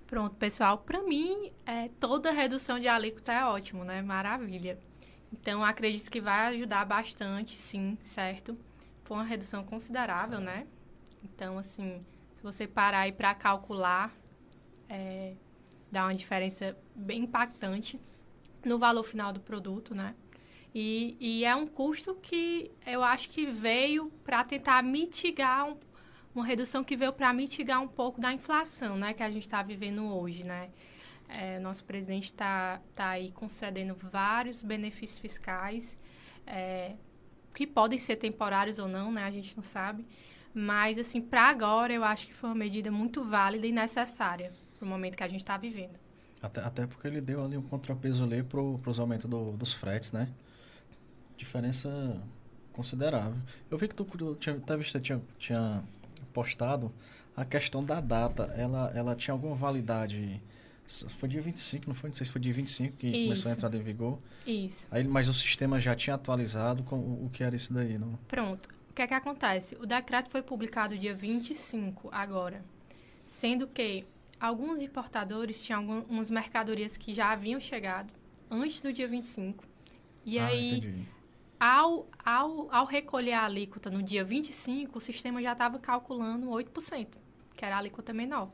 Pronto, 0.07 0.35
pessoal, 0.37 0.79
para 0.79 1.03
mim, 1.03 1.53
é, 1.66 1.91
toda 2.01 2.31
redução 2.33 2.81
de 2.81 2.89
alíquota 2.89 3.33
é 3.33 3.45
ótimo, 3.45 3.85
né? 3.85 4.01
Maravilha. 4.03 4.79
Então, 5.33 5.62
acredito 5.62 6.11
que 6.11 6.21
vai 6.21 6.55
ajudar 6.55 6.85
bastante, 6.85 7.59
sim, 7.59 7.99
certo? 8.03 8.57
Foi 9.05 9.16
uma 9.16 9.25
redução 9.25 9.62
considerável, 9.62 10.41
né? 10.41 10.66
Então, 11.23 11.59
assim, 11.59 12.01
se 12.33 12.43
você 12.43 12.66
parar 12.66 13.01
aí 13.01 13.12
para 13.12 13.35
calcular, 13.35 14.14
é, 14.89 15.35
dá 15.91 16.05
uma 16.05 16.14
diferença 16.14 16.77
bem 16.95 17.25
impactante 17.25 18.01
no 18.69 18.79
valor 18.79 19.03
final 19.03 19.33
do 19.33 19.41
produto, 19.41 19.95
né? 19.95 20.14
E, 20.75 21.16
e 21.19 21.45
é 21.45 21.57
um 21.57 21.66
custo 21.66 22.14
que 22.14 22.71
eu 22.87 23.03
acho 23.03 23.31
que 23.31 23.47
veio 23.47 24.12
para 24.23 24.45
tentar 24.45 24.83
mitigar 24.83 25.66
um, 25.66 25.77
uma 26.35 26.45
redução 26.45 26.85
que 26.85 26.97
veio 26.97 27.12
para 27.12 27.33
mitigar 27.33 27.81
um 27.81 27.89
pouco 27.89 28.21
da 28.21 28.33
inflação, 28.33 28.97
né, 28.97 29.12
que 29.12 29.23
a 29.23 29.31
gente 29.31 29.47
está 29.47 29.62
vivendo 29.62 30.07
hoje, 30.07 30.45
né. 30.45 30.71
É, 31.29 31.59
nosso 31.59 31.85
presidente 31.85 32.27
está 32.27 32.81
tá 32.95 33.11
aí 33.11 33.31
concedendo 33.33 33.95
vários 33.95 34.62
benefícios 34.62 35.19
fiscais 35.19 35.99
é, 36.47 36.95
que 37.55 37.66
podem 37.66 37.99
ser 37.99 38.16
temporários 38.16 38.79
ou 38.79 38.89
não, 38.89 39.11
né, 39.12 39.25
a 39.25 39.31
gente 39.31 39.57
não 39.57 39.64
sabe. 39.64 40.07
Mas 40.55 40.99
assim, 40.99 41.21
para 41.21 41.43
agora 41.43 41.93
eu 41.93 42.05
acho 42.05 42.27
que 42.27 42.35
foi 42.35 42.49
uma 42.51 42.57
medida 42.57 42.91
muito 42.91 43.23
válida 43.23 43.66
e 43.66 43.73
necessária 43.73 44.53
para 44.79 44.87
o 44.87 44.89
momento 44.89 45.16
que 45.16 45.25
a 45.25 45.29
gente 45.29 45.41
está 45.41 45.57
vivendo. 45.57 45.99
Até, 46.43 46.61
até 46.61 46.86
porque 46.86 47.07
ele 47.09 47.20
deu 47.20 47.45
ali 47.45 47.57
um 47.57 47.62
contrapeso 47.62 48.22
ali 48.22 48.43
pro, 48.43 48.78
pros 48.78 48.99
aumentos 49.01 49.28
do- 49.28 49.53
dos 49.57 49.72
fretes, 49.72 50.12
né? 50.12 50.28
Diferença 51.36 52.16
considerável. 52.72 53.36
Eu 53.70 53.78
vi 53.78 53.89
que 53.89 53.95
tu, 53.95 54.05
tu 54.05 54.34
tinha, 54.36 54.57
até 54.57 54.76
visto, 54.76 54.99
tinha, 55.01 55.20
tinha 55.39 55.82
postado 56.32 56.93
a 57.36 57.45
questão 57.45 57.82
da 57.84 58.01
data. 58.01 58.45
Ela, 58.57 58.91
ela 58.95 59.14
tinha 59.16 59.32
alguma 59.32 59.55
validade. 59.55 60.41
Foi 61.18 61.28
dia 61.28 61.43
25, 61.43 61.84
não 61.89 61.95
foi? 61.95 62.09
Não 62.09 62.14
sei 62.14 62.24
se 62.26 62.32
foi 62.32 62.41
dia 62.41 62.53
25 62.53 62.97
que 62.97 63.11
começou 63.24 63.51
a 63.51 63.53
Isso. 63.53 63.66
entrar 63.66 63.74
em 63.78 63.82
vigor. 63.82 64.18
Isso. 64.47 64.89
Aí, 64.91 65.05
mas 65.05 65.28
o 65.28 65.34
sistema 65.34 65.78
já 65.78 65.95
tinha 65.95 66.14
atualizado 66.14 66.82
com 66.82 66.97
o, 66.97 67.26
o 67.26 67.30
que 67.30 67.43
era 67.45 67.55
isso 67.55 67.72
daí, 67.72 67.99
não? 67.99 68.14
Pronto. 68.26 68.68
O 68.91 68.95
que 68.95 69.03
é 69.03 69.07
que 69.07 69.14
acontece? 69.14 69.76
O 69.76 69.86
decreto 69.86 70.30
foi 70.30 70.43
publicado 70.43 70.97
dia 70.99 71.14
25 71.14 72.09
agora, 72.11 72.64
sendo 73.26 73.66
que 73.68 74.05
alguns 74.41 74.80
importadores 74.80 75.62
tinham 75.62 75.91
algumas 75.93 76.30
mercadorias 76.30 76.97
que 76.97 77.12
já 77.12 77.32
haviam 77.32 77.61
chegado 77.61 78.12
antes 78.51 78.80
do 78.80 78.93
dia 78.93 79.09
25. 79.09 79.64
E 80.24 80.39
ah, 80.39 80.47
aí, 80.47 80.78
entendi. 80.78 81.09
ao, 81.59 82.09
ao, 82.24 82.74
ao 82.74 82.84
recolher 82.84 83.32
a 83.32 83.45
alíquota 83.45 83.91
no 83.91 84.03
dia 84.03 84.24
25, 84.24 84.99
o 84.99 85.01
sistema 85.01 85.43
já 85.43 85.53
estava 85.53 85.78
calculando 85.78 86.49
8%, 86.49 87.09
que 87.57 87.64
era 87.64 87.76
a 87.76 87.78
alíquota 87.78 88.12
menor. 88.12 88.51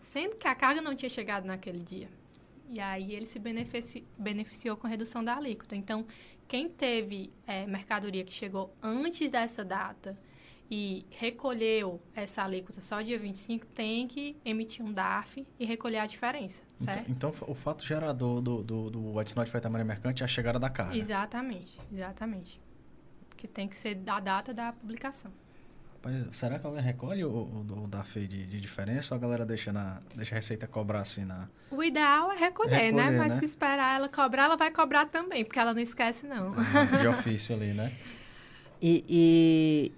Sendo 0.00 0.36
que 0.36 0.46
a 0.46 0.54
carga 0.54 0.80
não 0.80 0.94
tinha 0.94 1.08
chegado 1.08 1.46
naquele 1.46 1.80
dia. 1.80 2.08
E 2.70 2.80
aí 2.80 3.12
ele 3.14 3.26
se 3.26 3.38
benefici- 3.38 4.04
beneficiou 4.18 4.76
com 4.76 4.86
a 4.86 4.90
redução 4.90 5.22
da 5.24 5.36
alíquota. 5.36 5.74
Então, 5.74 6.06
quem 6.48 6.68
teve 6.68 7.32
eh, 7.46 7.66
mercadoria 7.66 8.24
que 8.24 8.32
chegou 8.32 8.74
antes 8.82 9.30
dessa 9.30 9.64
data 9.64 10.18
e 10.70 11.06
recolheu 11.10 12.00
essa 12.14 12.42
alíquota 12.42 12.80
só 12.80 13.00
dia 13.00 13.18
25, 13.18 13.66
tem 13.66 14.06
que 14.08 14.36
emitir 14.44 14.84
um 14.84 14.92
DARF 14.92 15.46
e 15.58 15.64
recolher 15.64 15.98
a 15.98 16.06
diferença, 16.06 16.60
Então, 16.80 16.94
certo? 16.94 17.10
então, 17.10 17.34
o 17.46 17.54
fato 17.54 17.84
gerador 17.86 18.40
do, 18.40 18.62
do, 18.62 18.90
do 18.90 19.18
adicional 19.18 19.44
de 19.44 19.50
frete 19.50 19.64
da 19.64 19.70
Maria 19.70 19.84
Mercante 19.84 20.22
é 20.22 20.24
a 20.24 20.28
chegada 20.28 20.58
da 20.58 20.68
carga. 20.68 20.96
Exatamente, 20.96 21.78
exatamente. 21.92 22.60
Que 23.36 23.46
tem 23.46 23.68
que 23.68 23.76
ser 23.76 23.94
da 23.94 24.18
data 24.18 24.52
da 24.52 24.72
publicação. 24.72 25.30
Rapaz, 25.92 26.36
será 26.36 26.58
que 26.58 26.66
alguém 26.66 26.82
recolhe 26.82 27.24
o, 27.24 27.30
o, 27.30 27.84
o 27.84 28.18
de, 28.26 28.46
de 28.46 28.60
diferença 28.60 29.14
ou 29.14 29.18
a 29.18 29.20
galera 29.20 29.44
deixa, 29.46 29.72
na, 29.72 30.00
deixa 30.14 30.34
a 30.34 30.36
Receita 30.36 30.66
cobrar 30.66 31.00
assim 31.00 31.24
na... 31.24 31.48
O 31.70 31.82
ideal 31.82 32.32
é 32.32 32.36
recolher, 32.36 32.92
né? 32.92 33.02
Recolher, 33.04 33.18
Mas 33.18 33.28
né? 33.28 33.34
se 33.38 33.44
esperar 33.44 33.96
ela 33.96 34.08
cobrar, 34.08 34.44
ela 34.44 34.56
vai 34.56 34.70
cobrar 34.70 35.06
também, 35.06 35.44
porque 35.44 35.58
ela 35.58 35.74
não 35.74 35.80
esquece, 35.80 36.26
não. 36.26 36.54
de 37.00 37.06
ofício 37.06 37.54
ali, 37.54 37.72
né? 37.72 37.92
E, 38.78 39.02
e- 39.08 39.92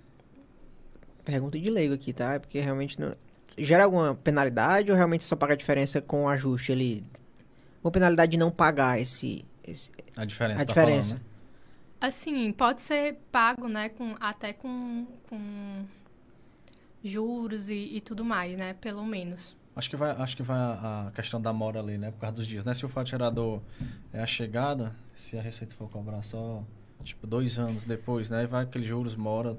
Pergunta 1.29 1.59
de 1.59 1.69
leigo 1.69 1.93
aqui, 1.93 2.15
tá? 2.15 2.33
É 2.35 2.39
Porque 2.39 2.59
realmente 2.59 2.99
não... 2.99 3.15
Gera 3.59 3.85
alguma 3.85 4.15
penalidade 4.15 4.91
ou 4.91 4.97
realmente 4.97 5.25
só 5.25 5.37
paga 5.37 5.53
a 5.53 5.57
diferença 5.57 6.01
com 6.01 6.25
o 6.25 6.29
ajuste 6.29 6.73
ali? 6.73 7.05
Uma 7.85 7.91
penalidade 7.91 8.33
de 8.33 8.39
não 8.39 8.51
pagar 8.51 8.99
esse... 8.99 9.45
esse- 9.63 9.91
A 10.17 10.25
diferença, 10.25 10.63
A 10.63 10.65
tá 10.65 10.73
diferença. 10.73 11.09
falando, 11.17 11.23
né? 11.23 11.29
Assim, 12.01 12.51
pode 12.53 12.81
ser 12.81 13.19
pago, 13.31 13.69
né? 13.69 13.91
Com, 13.91 14.17
até 14.19 14.55
com, 14.55 15.07
com 15.29 15.85
juros 17.05 17.69
e, 17.69 17.75
e 17.97 18.01
tudo 18.01 18.25
mais, 18.25 18.57
né? 18.57 18.75
Pelo 18.81 19.05
menos. 19.05 19.55
Acho 19.77 19.91
que 19.91 19.97
vai, 19.97 20.11
acho 20.13 20.35
que 20.35 20.43
vai 20.43 20.57
a, 20.59 21.09
a 21.09 21.11
questão 21.11 21.41
da 21.43 21.53
mora 21.53 21.79
ali, 21.79 21.99
né? 21.99 22.11
Por 22.11 22.21
causa 22.21 22.37
dos 22.37 22.47
dias, 22.47 22.65
né? 22.65 22.73
Se 22.73 22.87
o 22.87 22.89
fato 22.89 23.11
gerador 23.11 23.61
é 24.15 24.21
a 24.23 24.27
chegada, 24.27 24.95
se 25.15 25.37
a 25.37 25.43
Receita 25.43 25.75
for 25.77 25.91
cobrar 25.91 26.23
só, 26.23 26.65
tipo, 27.05 27.27
dois 27.27 27.59
anos 27.59 27.85
depois, 27.85 28.31
né? 28.31 28.47
Vai 28.47 28.65
aqueles 28.65 28.89
juros 28.89 29.15
mora 29.15 29.57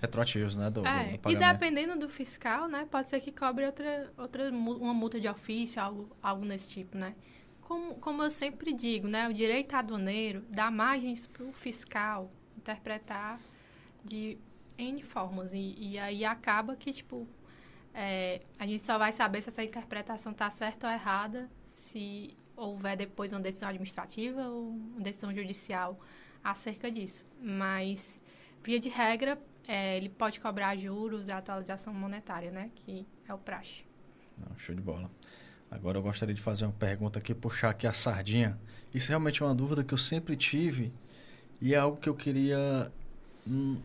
retroativos, 0.00 0.56
né? 0.56 0.70
Do, 0.70 0.86
É, 0.86 1.04
do 1.04 1.14
e 1.14 1.18
pagamento. 1.18 1.52
dependendo 1.52 1.98
do 1.98 2.08
fiscal, 2.08 2.68
né? 2.68 2.86
Pode 2.90 3.10
ser 3.10 3.20
que 3.20 3.30
cobre 3.30 3.66
outra, 3.66 4.12
outra 4.16 4.50
uma 4.50 4.94
multa 4.94 5.20
de 5.20 5.28
ofício, 5.28 5.80
algo, 5.80 6.10
algo 6.22 6.44
nesse 6.44 6.68
tipo, 6.68 6.96
né? 6.96 7.14
Como, 7.60 7.94
como 7.96 8.22
eu 8.22 8.30
sempre 8.30 8.72
digo, 8.72 9.06
né? 9.06 9.28
O 9.28 9.32
direito 9.32 9.74
aduaneiro 9.74 10.44
dá 10.48 10.70
margens 10.70 11.26
para 11.26 11.44
o 11.44 11.52
fiscal 11.52 12.30
interpretar 12.56 13.38
de 14.04 14.38
N 14.76 15.02
formas. 15.02 15.52
E, 15.52 15.76
e 15.78 15.98
aí 15.98 16.24
acaba 16.24 16.74
que, 16.76 16.92
tipo, 16.92 17.28
é, 17.94 18.40
a 18.58 18.66
gente 18.66 18.82
só 18.82 18.98
vai 18.98 19.12
saber 19.12 19.42
se 19.42 19.48
essa 19.50 19.62
interpretação 19.62 20.32
está 20.32 20.48
certa 20.50 20.86
ou 20.88 20.92
errada 20.92 21.50
se 21.68 22.34
houver 22.56 22.96
depois 22.96 23.32
uma 23.32 23.40
decisão 23.40 23.68
administrativa 23.68 24.48
ou 24.48 24.70
uma 24.70 25.00
decisão 25.00 25.32
judicial 25.34 25.98
acerca 26.42 26.90
disso. 26.90 27.24
Mas, 27.40 28.20
via 28.62 28.78
de 28.80 28.88
regra, 28.88 29.38
é, 29.70 29.96
ele 29.96 30.08
pode 30.08 30.40
cobrar 30.40 30.76
juros 30.76 31.28
e 31.28 31.32
atualização 31.32 31.92
monetária, 31.94 32.50
né? 32.50 32.70
Que 32.74 33.06
é 33.28 33.32
o 33.34 33.38
praxe. 33.38 33.84
Não, 34.38 34.58
show 34.58 34.74
de 34.74 34.80
bola. 34.82 35.10
Agora 35.70 35.98
eu 35.98 36.02
gostaria 36.02 36.34
de 36.34 36.42
fazer 36.42 36.64
uma 36.64 36.72
pergunta 36.72 37.18
aqui, 37.20 37.32
puxar 37.34 37.70
aqui 37.70 37.86
a 37.86 37.92
sardinha. 37.92 38.58
Isso 38.92 39.08
realmente 39.08 39.42
é 39.42 39.46
uma 39.46 39.54
dúvida 39.54 39.84
que 39.84 39.94
eu 39.94 39.98
sempre 39.98 40.34
tive 40.36 40.92
e 41.60 41.74
é 41.74 41.78
algo 41.78 41.96
que 41.98 42.08
eu 42.08 42.14
queria, 42.14 42.90
hum, 43.46 43.76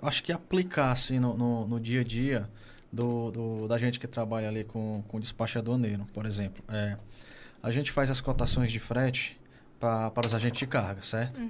acho 0.00 0.22
que 0.22 0.30
aplicar 0.32 0.92
assim 0.92 1.18
no, 1.18 1.36
no, 1.36 1.66
no 1.66 1.80
dia 1.80 2.02
a 2.02 2.04
dia 2.04 2.48
do, 2.92 3.30
do- 3.32 3.68
da 3.68 3.76
gente 3.78 3.98
que 3.98 4.06
trabalha 4.06 4.46
ali 4.48 4.62
com, 4.64 5.02
com 5.08 5.18
despacho 5.18 5.58
aduaneiro, 5.58 6.06
por 6.12 6.26
exemplo. 6.26 6.62
É, 6.68 6.96
a 7.60 7.70
gente 7.72 7.90
faz 7.90 8.08
as 8.10 8.20
cotações 8.20 8.70
de 8.70 8.78
frete 8.78 9.36
pra, 9.80 10.10
para 10.12 10.26
os 10.28 10.34
agentes 10.34 10.60
de 10.60 10.66
carga, 10.66 11.02
certo? 11.02 11.40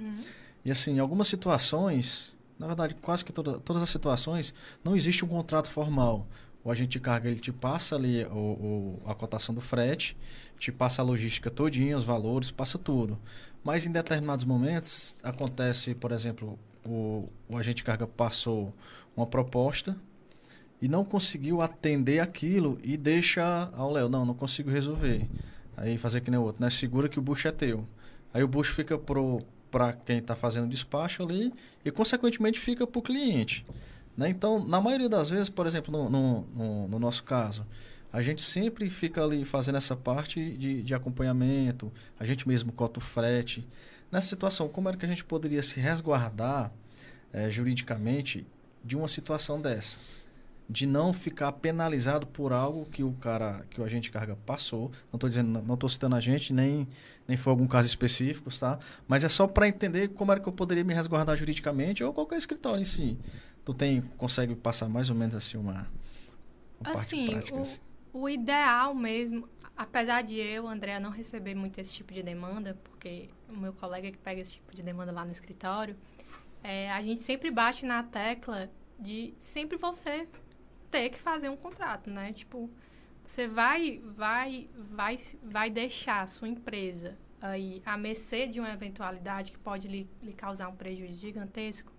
E 0.65 0.71
assim, 0.71 0.93
em 0.95 0.99
algumas 0.99 1.27
situações, 1.27 2.32
na 2.59 2.67
verdade, 2.67 2.95
quase 2.95 3.23
que 3.25 3.31
toda, 3.33 3.59
todas 3.59 3.81
as 3.83 3.89
situações, 3.89 4.53
não 4.83 4.95
existe 4.95 5.23
um 5.25 5.27
contrato 5.27 5.69
formal. 5.69 6.27
O 6.63 6.71
agente 6.71 6.91
de 6.91 6.99
carga 6.99 7.29
ele 7.29 7.39
te 7.39 7.51
passa 7.51 7.95
ali 7.95 8.23
o, 8.25 8.37
o- 8.37 9.01
a 9.05 9.13
cotação 9.13 9.53
do 9.53 9.59
frete, 9.61 10.15
te 10.57 10.71
passa 10.71 11.01
a 11.01 11.05
logística 11.05 11.49
todinha, 11.49 11.97
os 11.97 12.03
valores, 12.05 12.51
passa 12.51 12.77
tudo. 12.77 13.19
Mas 13.63 13.85
em 13.85 13.91
determinados 13.91 14.45
momentos 14.45 15.19
acontece, 15.23 15.93
por 15.95 16.11
exemplo, 16.11 16.57
o, 16.85 17.29
o 17.49 17.57
agente 17.57 17.77
de 17.77 17.83
carga 17.83 18.07
passou 18.07 18.73
uma 19.15 19.25
proposta 19.27 19.95
e 20.81 20.87
não 20.87 21.05
conseguiu 21.05 21.61
atender 21.61 22.19
aquilo 22.19 22.77
e 22.83 22.97
deixa 22.97 23.69
ao 23.73 23.91
Léo, 23.91 24.09
não, 24.09 24.25
não 24.25 24.33
consigo 24.33 24.69
resolver. 24.69 25.27
Aí 25.77 25.97
fazer 25.97 26.21
que 26.21 26.29
nem 26.29 26.39
o 26.39 26.43
outro, 26.43 26.61
né? 26.61 26.69
Segura 26.69 27.07
que 27.09 27.19
o 27.19 27.21
bucho 27.21 27.47
é 27.47 27.51
teu. 27.51 27.87
Aí 28.33 28.43
o 28.43 28.47
bucho 28.47 28.73
fica 28.73 28.97
pro 28.97 29.41
para 29.73 29.91
quem 29.93 30.19
está 30.19 30.35
fazendo 30.35 30.67
despacho 30.69 31.23
ali 31.23 31.51
e 31.83 31.89
consequentemente 31.89 32.59
fica 32.59 32.85
para 32.85 32.99
o 32.99 33.01
cliente. 33.01 33.65
Né? 34.15 34.29
Então, 34.29 34.63
na 34.63 34.79
maioria 34.79 35.09
das 35.09 35.31
vezes, 35.31 35.49
por 35.49 35.65
exemplo, 35.65 35.91
no, 35.91 36.07
no, 36.07 36.41
no- 36.55 36.87
no 36.87 36.99
nosso 36.99 37.23
caso, 37.23 37.65
a 38.11 38.21
gente 38.21 38.43
sempre 38.43 38.87
fica 38.91 39.23
ali 39.23 39.43
fazendo 39.43 39.79
essa 39.79 39.95
parte 39.95 40.51
de, 40.51 40.83
de 40.83 40.93
acompanhamento, 40.93 41.91
a 42.19 42.23
gente 42.23 42.47
mesmo 42.47 42.71
cota 42.71 42.99
o 42.99 43.01
frete. 43.01 43.67
Nessa 44.11 44.27
situação, 44.29 44.69
como 44.69 44.87
era 44.87 44.95
que 44.95 45.05
a 45.05 45.09
gente 45.09 45.23
poderia 45.23 45.63
se 45.63 45.79
resguardar 45.79 46.71
eh, 47.33 47.49
juridicamente 47.49 48.45
de 48.85 48.95
uma 48.95 49.07
situação 49.07 49.59
dessa? 49.59 49.97
De 50.69 50.85
não 50.87 51.13
ficar 51.13 51.51
penalizado 51.51 52.25
por 52.25 52.53
algo 52.53 52.85
que 52.85 53.03
o 53.03 53.11
cara, 53.13 53.65
que 53.69 53.81
o 53.81 53.83
agente 53.83 54.09
carga 54.09 54.35
passou. 54.45 54.91
Não 55.11 55.17
estou 55.17 55.29
dizendo, 55.29 55.61
não 55.61 55.73
estou 55.75 55.89
citando 55.89 56.15
a 56.15 56.21
gente, 56.21 56.53
nem, 56.53 56.87
nem 57.27 57.35
foi 57.37 57.51
algum 57.51 57.67
caso 57.67 57.87
específico, 57.87 58.49
tá? 58.57 58.79
Mas 59.07 59.23
é 59.23 59.29
só 59.29 59.45
para 59.45 59.67
entender 59.67 60.09
como 60.09 60.31
era 60.31 60.39
que 60.41 60.47
eu 60.47 60.53
poderia 60.53 60.83
me 60.83 60.93
resguardar 60.93 61.35
juridicamente 61.35 62.03
ou 62.03 62.13
qualquer 62.13 62.37
escritório 62.37 62.81
em 62.81 62.85
si. 62.85 63.17
Tu 63.65 63.73
tem, 63.73 64.01
consegue 64.17 64.55
passar 64.55 64.89
mais 64.89 65.09
ou 65.09 65.15
menos 65.15 65.35
assim 65.35 65.57
uma, 65.57 65.87
uma 66.79 66.91
Assim, 66.91 67.25
prática? 67.25 67.57
o- 67.57 67.61
assim? 67.61 67.79
O 68.13 68.29
ideal 68.29 68.93
mesmo, 68.93 69.49
apesar 69.75 70.21
de 70.21 70.35
eu, 70.37 70.67
Andréa, 70.67 70.99
não 70.99 71.09
receber 71.09 71.55
muito 71.55 71.79
esse 71.79 71.91
tipo 71.93 72.13
de 72.13 72.21
demanda, 72.21 72.77
porque 72.83 73.29
o 73.49 73.57
meu 73.57 73.73
colega 73.73 74.11
que 74.11 74.17
pega 74.19 74.39
esse 74.41 74.53
tipo 74.53 74.73
de 74.75 74.83
demanda 74.83 75.11
lá 75.11 75.25
no 75.25 75.31
escritório, 75.31 75.95
é, 76.63 76.91
a 76.91 77.01
gente 77.01 77.21
sempre 77.21 77.49
bate 77.51 77.85
na 77.85 78.03
tecla 78.03 78.69
de 78.99 79.33
sempre 79.39 79.77
você 79.77 80.27
ter 80.93 81.09
que 81.09 81.19
fazer 81.19 81.49
um 81.49 81.57
contrato, 81.57 82.07
né? 82.11 82.31
Tipo, 82.31 82.69
você 83.25 83.47
vai, 83.47 83.99
vai, 84.15 84.69
vai, 84.91 85.17
vai 85.41 85.67
deixar 85.71 86.21
a 86.21 86.27
sua 86.27 86.47
empresa 86.47 87.17
aí 87.41 87.81
à 87.83 87.97
mercê 87.97 88.45
de 88.45 88.59
uma 88.59 88.71
eventualidade 88.71 89.51
que 89.51 89.57
pode 89.57 89.87
lhe, 89.87 90.07
lhe 90.21 90.33
causar 90.33 90.67
um 90.69 90.75
prejuízo 90.75 91.19
gigantesco. 91.19 91.91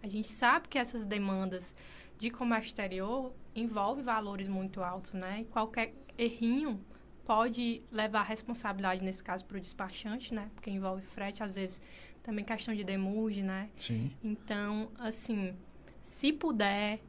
A 0.00 0.06
gente 0.06 0.30
sabe 0.30 0.68
que 0.68 0.78
essas 0.78 1.04
demandas 1.04 1.74
de 2.16 2.30
comércio 2.30 2.68
exterior 2.68 3.32
envolve 3.52 4.00
valores 4.00 4.46
muito 4.46 4.80
altos, 4.80 5.12
né? 5.12 5.40
E 5.40 5.44
qualquer 5.46 5.92
errinho 6.16 6.80
pode 7.24 7.82
levar 7.90 8.20
a 8.20 8.24
responsabilidade, 8.24 9.02
nesse 9.02 9.24
caso, 9.24 9.44
para 9.44 9.56
o 9.56 9.60
despachante, 9.60 10.32
né? 10.32 10.48
Porque 10.54 10.70
envolve 10.70 11.02
frete, 11.02 11.42
às 11.42 11.50
vezes 11.50 11.80
também 12.22 12.44
questão 12.44 12.74
de 12.76 12.84
demurge, 12.84 13.42
né? 13.42 13.68
Sim. 13.76 14.12
Então, 14.22 14.88
assim, 15.00 15.56
se 16.00 16.32
puder, 16.32 17.00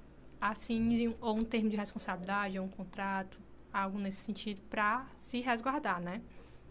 assine 0.42 1.08
um- 1.10 1.16
ou 1.22 1.38
um 1.38 1.44
termo 1.44 1.70
de 1.70 1.78
responsabilidade, 1.78 2.58
ou 2.60 2.66
um 2.66 2.70
contrato, 2.70 3.38
algo 3.72 3.98
nesse 4.00 4.18
sentido, 4.18 4.60
para 4.70 5.06
se 5.18 5.40
resguardar, 5.40 6.02
né? 6.02 6.20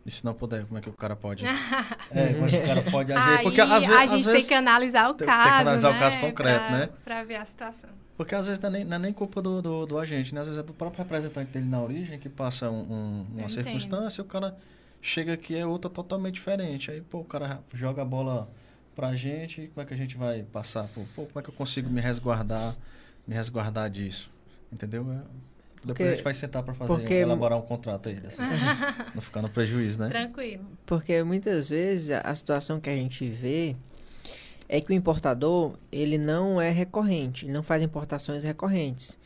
E 0.05 0.11
se 0.11 0.25
não 0.25 0.33
puder, 0.35 0.65
como 0.65 0.79
é 0.79 0.81
que 0.81 0.89
o 0.89 0.93
cara 0.95 1.15
pode. 1.15 1.45
é, 2.11 2.33
como 2.35 2.47
é 2.47 2.49
que 2.49 2.57
o 2.57 2.67
cara 2.67 2.83
pode 2.91 3.13
agir? 3.13 3.39
Aí 3.39 3.43
Porque 3.43 3.61
às 3.61 3.69
vezes. 3.69 3.89
a 3.89 4.03
às 4.03 4.11
gente 4.11 4.25
vezes- 4.25 4.41
tem 4.43 4.49
que 4.49 4.55
analisar 4.55 5.11
o 5.11 5.15
tem- 5.15 5.27
tem 5.27 5.37
que 5.37 5.43
caso, 5.43 5.61
analisar 5.61 5.91
o 5.91 5.93
né? 5.93 5.99
caso 6.01 6.21
concreto, 6.21 6.59
pra, 6.67 6.79
né? 6.79 6.89
Pra 7.05 7.23
ver 7.23 7.37
a 7.37 7.45
situação. 7.45 7.91
Porque 8.17 8.35
às 8.35 8.47
vezes 8.47 8.61
não 8.63 8.69
é 8.69 8.73
nem, 8.73 8.85
não 8.85 8.97
é 8.97 8.99
nem 8.99 9.13
culpa 9.13 9.41
do, 9.41 9.63
do, 9.63 9.87
do 9.87 9.99
agente, 9.99 10.35
né? 10.35 10.41
Às 10.41 10.47
vezes 10.49 10.63
é 10.63 10.67
do 10.67 10.73
próprio 10.75 11.03
representante 11.03 11.51
dele 11.53 11.67
na 11.67 11.81
origem 11.81 12.19
que 12.19 12.29
passa 12.29 12.71
um- 12.71 12.83
um- 12.93 13.27
uma 13.35 13.43
Eu 13.43 13.49
circunstância 13.49 14.21
e 14.21 14.25
o 14.25 14.27
cara 14.27 14.57
chega 15.03 15.35
aqui 15.35 15.57
é 15.57 15.65
outra 15.67 15.91
totalmente 15.91 16.35
diferente. 16.35 16.91
Aí, 16.91 17.01
pô, 17.03 17.19
o 17.21 17.25
cara 17.25 17.61
joga 17.73 18.03
a 18.03 18.05
bola 18.05 18.51
pra 18.97 19.15
gente 19.17 19.69
como 19.75 19.83
é 19.83 19.87
que 19.87 19.95
a 19.95 19.97
gente 19.97 20.17
vai 20.19 20.43
passar? 20.43 20.89
Pô, 20.89 21.03
pô, 21.15 21.27
como 21.27 21.39
é 21.39 21.43
que 21.43 21.49
eu 21.51 21.55
consigo 21.55 21.89
me 21.89 22.01
resguardar, 22.01 22.75
me 23.31 23.37
resguardar 23.37 23.89
disso? 23.89 24.29
Entendeu? 24.73 25.03
É- 25.13 25.15
Depois 25.83 25.87
Porque- 25.87 26.03
a 26.03 26.11
gente 26.11 26.25
vai 26.25 26.35
sentar 26.35 26.63
pra 26.63 26.75
fazer, 26.75 26.93
porque- 26.93 27.15
elaborar 27.15 27.57
um 27.57 27.63
contrato 27.63 28.09
aí 28.11 28.17
dessa 28.17 28.43
Não 29.15 29.23
ficar 29.23 29.41
no 29.41 29.49
prejuízo, 29.49 29.99
né? 29.99 30.09
Tranquilo. 30.11 30.67
Porque 30.85 31.23
muitas 31.23 31.71
vezes 31.71 32.11
a- 32.11 32.35
situação 32.35 32.79
que 32.81 32.91
a 32.91 32.95
gente 32.97 33.27
vê 33.31 33.75
é 34.69 34.79
que 34.81 34.91
o 34.91 34.95
importador, 34.95 35.79
ele 35.91 36.19
não 36.19 36.61
é 36.61 36.71
recorrente, 36.71 37.47
ele 37.47 37.53
não 37.53 37.63
faz 37.63 37.83
importações 37.83 38.45
recorrentes. 38.45 39.17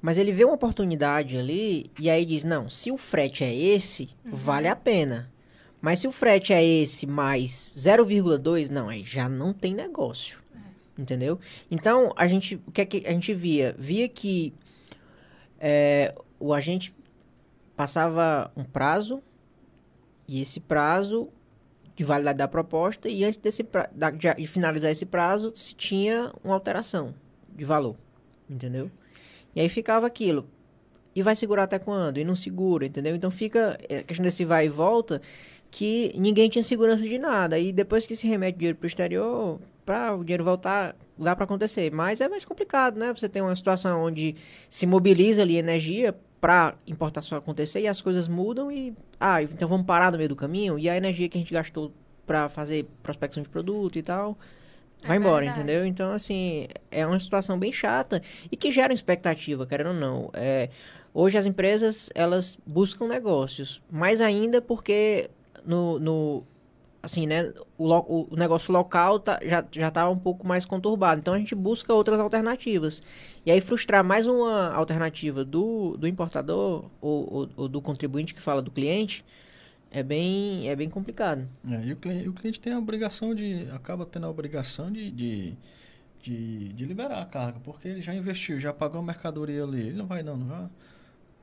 Mas 0.00 0.16
ele 0.16 0.32
vê 0.32 0.44
uma 0.44 0.54
oportunidade 0.54 1.36
ali 1.36 1.90
e 2.00 2.08
aí 2.08 2.24
diz, 2.24 2.42
não, 2.44 2.70
se 2.70 2.90
o 2.90 2.96
frete 2.96 3.44
é 3.44 3.52
esse, 3.54 4.08
vale 4.24 4.66
a 4.68 4.76
pena. 4.76 5.30
Mas 5.80 5.98
se 6.00 6.08
o 6.08 6.12
frete 6.12 6.52
é 6.54 6.64
esse 6.64 7.06
mais 7.06 7.70
0,2, 7.74 8.70
não, 8.70 8.88
aí 8.88 9.04
já 9.04 9.28
não 9.28 9.52
tem 9.52 9.74
negócio. 9.74 10.38
Entendeu? 10.98 11.38
Então, 11.70 12.12
a 12.16 12.26
gente, 12.26 12.56
o 12.66 12.72
que 12.72 12.80
é 12.80 12.84
que 12.84 13.06
a 13.06 13.12
gente 13.12 13.32
via? 13.32 13.74
Via 13.78 14.08
que 14.08 14.52
é, 15.60 16.12
o 16.40 16.52
agente 16.52 16.92
passava 17.76 18.50
um 18.56 18.64
prazo 18.64 19.22
e 20.26 20.42
esse 20.42 20.58
prazo 20.58 21.28
de 21.94 22.04
validade 22.04 22.38
da 22.38 22.48
proposta 22.48 23.08
e 23.08 23.24
antes 23.24 23.38
desse 23.38 23.62
pra, 23.62 23.88
da- 23.92 24.10
de, 24.10 24.46
finalizar 24.46 24.90
esse 24.90 25.06
prazo 25.06 25.52
se 25.54 25.74
tinha 25.74 26.32
uma 26.42 26.54
alteração 26.54 27.14
de 27.56 27.64
valor, 27.64 27.96
entendeu? 28.50 28.90
E 29.54 29.60
aí 29.60 29.68
ficava 29.68 30.06
aquilo. 30.06 30.46
E 31.14 31.22
vai 31.22 31.34
segurar 31.34 31.64
até 31.64 31.78
quando? 31.78 32.18
E 32.18 32.24
não 32.24 32.36
segura, 32.36 32.86
entendeu? 32.86 33.16
Então 33.16 33.30
fica 33.30 33.78
é, 33.88 33.98
a 33.98 34.02
questão 34.02 34.22
desse 34.22 34.44
vai 34.44 34.66
e 34.66 34.68
volta 34.68 35.20
que 35.70 36.12
ninguém 36.16 36.48
tinha 36.48 36.62
segurança 36.62 37.02
de 37.02 37.18
nada. 37.18 37.58
E 37.58 37.72
depois 37.72 38.06
que 38.06 38.14
se 38.14 38.26
remete 38.26 38.58
dinheiro 38.58 38.78
para 38.78 38.86
o 38.86 38.88
exterior, 38.88 39.60
para 39.88 40.14
o 40.14 40.22
dinheiro 40.22 40.44
voltar, 40.44 40.94
dá 41.16 41.34
para 41.34 41.44
acontecer. 41.44 41.90
Mas 41.90 42.20
é 42.20 42.28
mais 42.28 42.44
complicado, 42.44 42.98
né? 42.98 43.10
Você 43.14 43.26
tem 43.26 43.40
uma 43.40 43.56
situação 43.56 44.04
onde 44.04 44.36
se 44.68 44.86
mobiliza 44.86 45.40
ali 45.40 45.56
energia 45.56 46.14
para 46.38 46.74
importação 46.86 47.38
acontecer 47.38 47.80
e 47.80 47.88
as 47.88 48.02
coisas 48.02 48.28
mudam 48.28 48.70
e 48.70 48.94
ah, 49.18 49.42
então 49.42 49.66
vamos 49.66 49.86
parar 49.86 50.12
no 50.12 50.18
meio 50.18 50.28
do 50.28 50.36
caminho 50.36 50.78
e 50.78 50.88
a 50.90 50.94
energia 50.96 51.26
que 51.26 51.38
a 51.38 51.40
gente 51.40 51.54
gastou 51.54 51.90
para 52.26 52.50
fazer 52.50 52.86
prospecção 53.02 53.42
de 53.42 53.48
produto 53.48 53.96
e 53.98 54.02
tal 54.02 54.36
É 55.02 55.08
vai 55.08 55.16
embora, 55.16 55.46
verdade. 55.46 55.60
entendeu? 55.62 55.86
Então 55.86 56.12
assim, 56.12 56.68
é 56.90 57.04
uma 57.06 57.18
situação 57.18 57.58
bem 57.58 57.72
chata 57.72 58.22
e 58.52 58.56
que 58.56 58.70
gera 58.70 58.92
expectativa, 58.92 59.66
querendo 59.66 59.88
ou 59.88 59.94
não. 59.94 60.30
É, 60.34 60.68
hoje 61.14 61.38
as 61.38 61.46
empresas, 61.46 62.10
elas 62.14 62.56
buscam 62.66 63.08
negócios, 63.08 63.82
mais 63.90 64.20
ainda 64.20 64.60
porque 64.60 65.30
no, 65.64 65.98
no 65.98 66.44
assim, 67.02 67.26
né, 67.26 67.52
o, 67.78 68.32
o 68.32 68.36
negócio 68.36 68.72
local 68.72 69.20
tá, 69.20 69.38
já, 69.44 69.64
já 69.70 69.90
tá 69.90 70.08
um 70.08 70.18
pouco 70.18 70.46
mais 70.46 70.64
conturbado. 70.64 71.20
Então 71.20 71.34
a 71.34 71.38
gente 71.38 71.54
busca 71.54 71.92
outras 71.94 72.20
alternativas. 72.20 73.02
E 73.46 73.50
aí 73.50 73.60
frustrar 73.60 74.04
mais 74.04 74.26
uma 74.26 74.72
alternativa 74.74 75.44
do, 75.44 75.96
do 75.96 76.06
importador 76.08 76.90
ou, 77.00 77.32
ou- 77.34 77.50
ou 77.56 77.68
do 77.68 77.80
contribuinte 77.80 78.34
que 78.34 78.40
fala 78.40 78.62
do 78.62 78.70
cliente 78.70 79.24
é 79.90 80.02
bem, 80.02 80.68
é 80.68 80.76
bem 80.76 80.90
complicado. 80.90 81.48
É, 81.66 81.84
e 81.86 81.92
o 81.92 81.96
cliente, 81.96 82.28
o 82.28 82.32
cliente 82.32 82.60
tem 82.60 82.72
a 82.72 82.78
obrigação 82.78 83.34
de. 83.34 83.68
acaba 83.72 84.06
tendo 84.06 84.26
a 84.26 84.30
obrigação 84.30 84.90
de, 84.90 85.10
de, 85.10 85.56
de, 86.22 86.68
de 86.74 86.84
liberar 86.86 87.22
a 87.22 87.26
carga, 87.26 87.60
porque 87.60 87.88
ele 87.88 88.02
já 88.02 88.14
investiu, 88.14 88.60
já 88.60 88.72
pagou 88.72 89.00
a 89.00 89.04
mercadoria 89.04 89.64
ali. 89.64 89.80
Ele 89.88 89.96
não 89.96 90.06
vai, 90.06 90.22
não. 90.22 90.36
não 90.36 90.46
vai. 90.48 90.68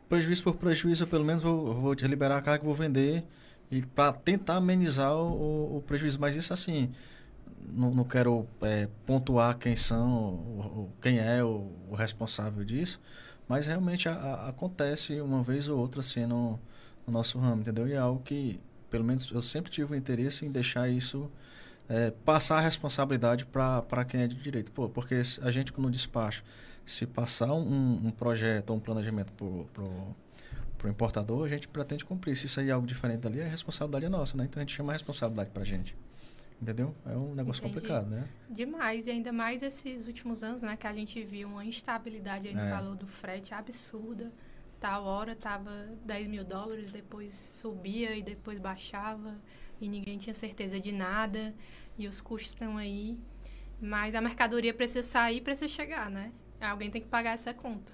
Prejuízo 0.09 0.43
por 0.43 0.55
prejuízo, 0.57 1.03
eu 1.05 1.07
pelo 1.07 1.25
menos 1.25 1.43
vou, 1.43 1.73
vou 1.75 1.93
liberar 1.93 2.37
a 2.37 2.41
carga 2.41 2.65
vou 2.65 2.75
vender. 2.75 3.25
E 3.71 3.81
para 3.81 4.13
tentar 4.13 4.55
amenizar 4.57 5.15
o, 5.15 5.77
o- 5.77 5.81
prejuízo. 5.81 6.19
Mas 6.19 6.35
isso 6.35 6.53
assim. 6.53 6.91
Não, 7.67 7.91
não 7.91 8.03
quero 8.03 8.47
é, 8.61 8.87
pontuar 9.05 9.57
quem 9.57 9.75
são, 9.75 10.89
quem 11.01 11.19
é 11.19 11.43
o, 11.43 11.71
o 11.89 11.95
responsável 11.95 12.63
disso, 12.63 13.01
mas 13.47 13.65
realmente 13.65 14.07
a- 14.07 14.13
a- 14.13 14.49
acontece 14.49 15.19
uma 15.19 15.41
vez 15.41 15.67
ou 15.67 15.79
outra 15.79 16.01
assim 16.01 16.25
no, 16.27 16.59
no 17.07 17.13
nosso 17.13 17.39
ramo, 17.39 17.61
entendeu? 17.61 17.87
E 17.87 17.93
é 17.93 17.97
algo 17.97 18.21
que, 18.23 18.59
pelo 18.89 19.03
menos, 19.03 19.29
eu 19.31 19.41
sempre 19.41 19.71
tive 19.71 19.93
o 19.93 19.95
interesse 19.95 20.45
em 20.45 20.51
deixar 20.51 20.87
isso, 20.89 21.29
é, 21.89 22.11
passar 22.23 22.57
a 22.57 22.61
responsabilidade 22.61 23.45
para 23.45 24.05
quem 24.05 24.21
é 24.21 24.27
de 24.27 24.35
direito. 24.35 24.71
Pô, 24.71 24.87
porque 24.89 25.21
a 25.41 25.51
gente 25.51 25.73
no 25.79 25.89
despacho, 25.91 26.43
se 26.85 27.05
passar 27.07 27.51
um, 27.53 28.07
um 28.07 28.11
projeto 28.11 28.69
ou 28.71 28.77
um 28.77 28.79
planejamento 28.79 29.31
pro, 29.33 29.67
pro, 30.75 30.85
pro 30.85 30.89
importador, 30.89 31.45
a 31.45 31.49
gente 31.49 31.67
pretende 31.67 32.05
cumprir. 32.05 32.35
Se 32.35 32.47
sair 32.47 32.71
algo 32.71 32.85
diferente 32.85 33.19
dali, 33.21 33.41
a 33.41 33.47
responsabilidade 33.47 34.05
é 34.05 34.09
nossa, 34.09 34.37
né? 34.37 34.45
Então 34.45 34.59
a 34.61 34.63
gente 34.63 34.75
chama 34.75 34.91
a 34.91 34.93
responsabilidade 34.93 35.49
pra 35.51 35.63
gente. 35.63 35.95
Entendeu? 36.61 36.95
É 37.05 37.15
um 37.17 37.35
negócio 37.35 37.61
Entendi. 37.61 37.75
complicado, 37.75 38.07
né? 38.09 38.27
Demais, 38.49 39.07
e 39.07 39.11
ainda 39.11 39.31
mais 39.31 39.61
esses 39.61 40.07
últimos 40.07 40.41
anos, 40.41 40.61
né, 40.61 40.77
que 40.77 40.87
a 40.87 40.93
gente 40.93 41.21
viu 41.23 41.49
uma 41.49 41.65
instabilidade 41.65 42.47
aí 42.47 42.53
no 42.53 42.61
É. 42.61 42.69
valor 42.69 42.95
do 42.95 43.05
frete 43.05 43.53
absurda. 43.53 44.31
Tal 44.79 45.03
hora 45.03 45.35
tava 45.35 45.71
10 46.05 46.27
mil 46.27 46.43
dólares, 46.45 46.91
depois 46.91 47.35
subia 47.51 48.15
e 48.15 48.21
depois 48.21 48.57
baixava, 48.59 49.35
e 49.81 49.89
ninguém 49.89 50.17
tinha 50.17 50.33
certeza 50.33 50.79
de 50.79 50.91
nada, 50.91 51.53
e 51.97 52.07
os 52.07 52.21
custos 52.21 52.51
estão 52.51 52.77
aí. 52.77 53.17
Mas 53.81 54.15
a 54.15 54.21
mercadoria 54.21 54.73
precisa 54.73 55.03
sair, 55.03 55.41
precisa 55.41 55.67
chegar, 55.67 56.09
né? 56.09 56.31
Alguém 56.61 56.89
tem 56.89 57.01
que 57.01 57.07
pagar 57.07 57.31
essa 57.31 57.53
conta. 57.53 57.91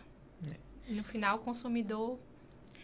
E 0.88 0.94
no 0.94 1.04
final, 1.04 1.38
o 1.38 1.40
consumidor, 1.40 2.20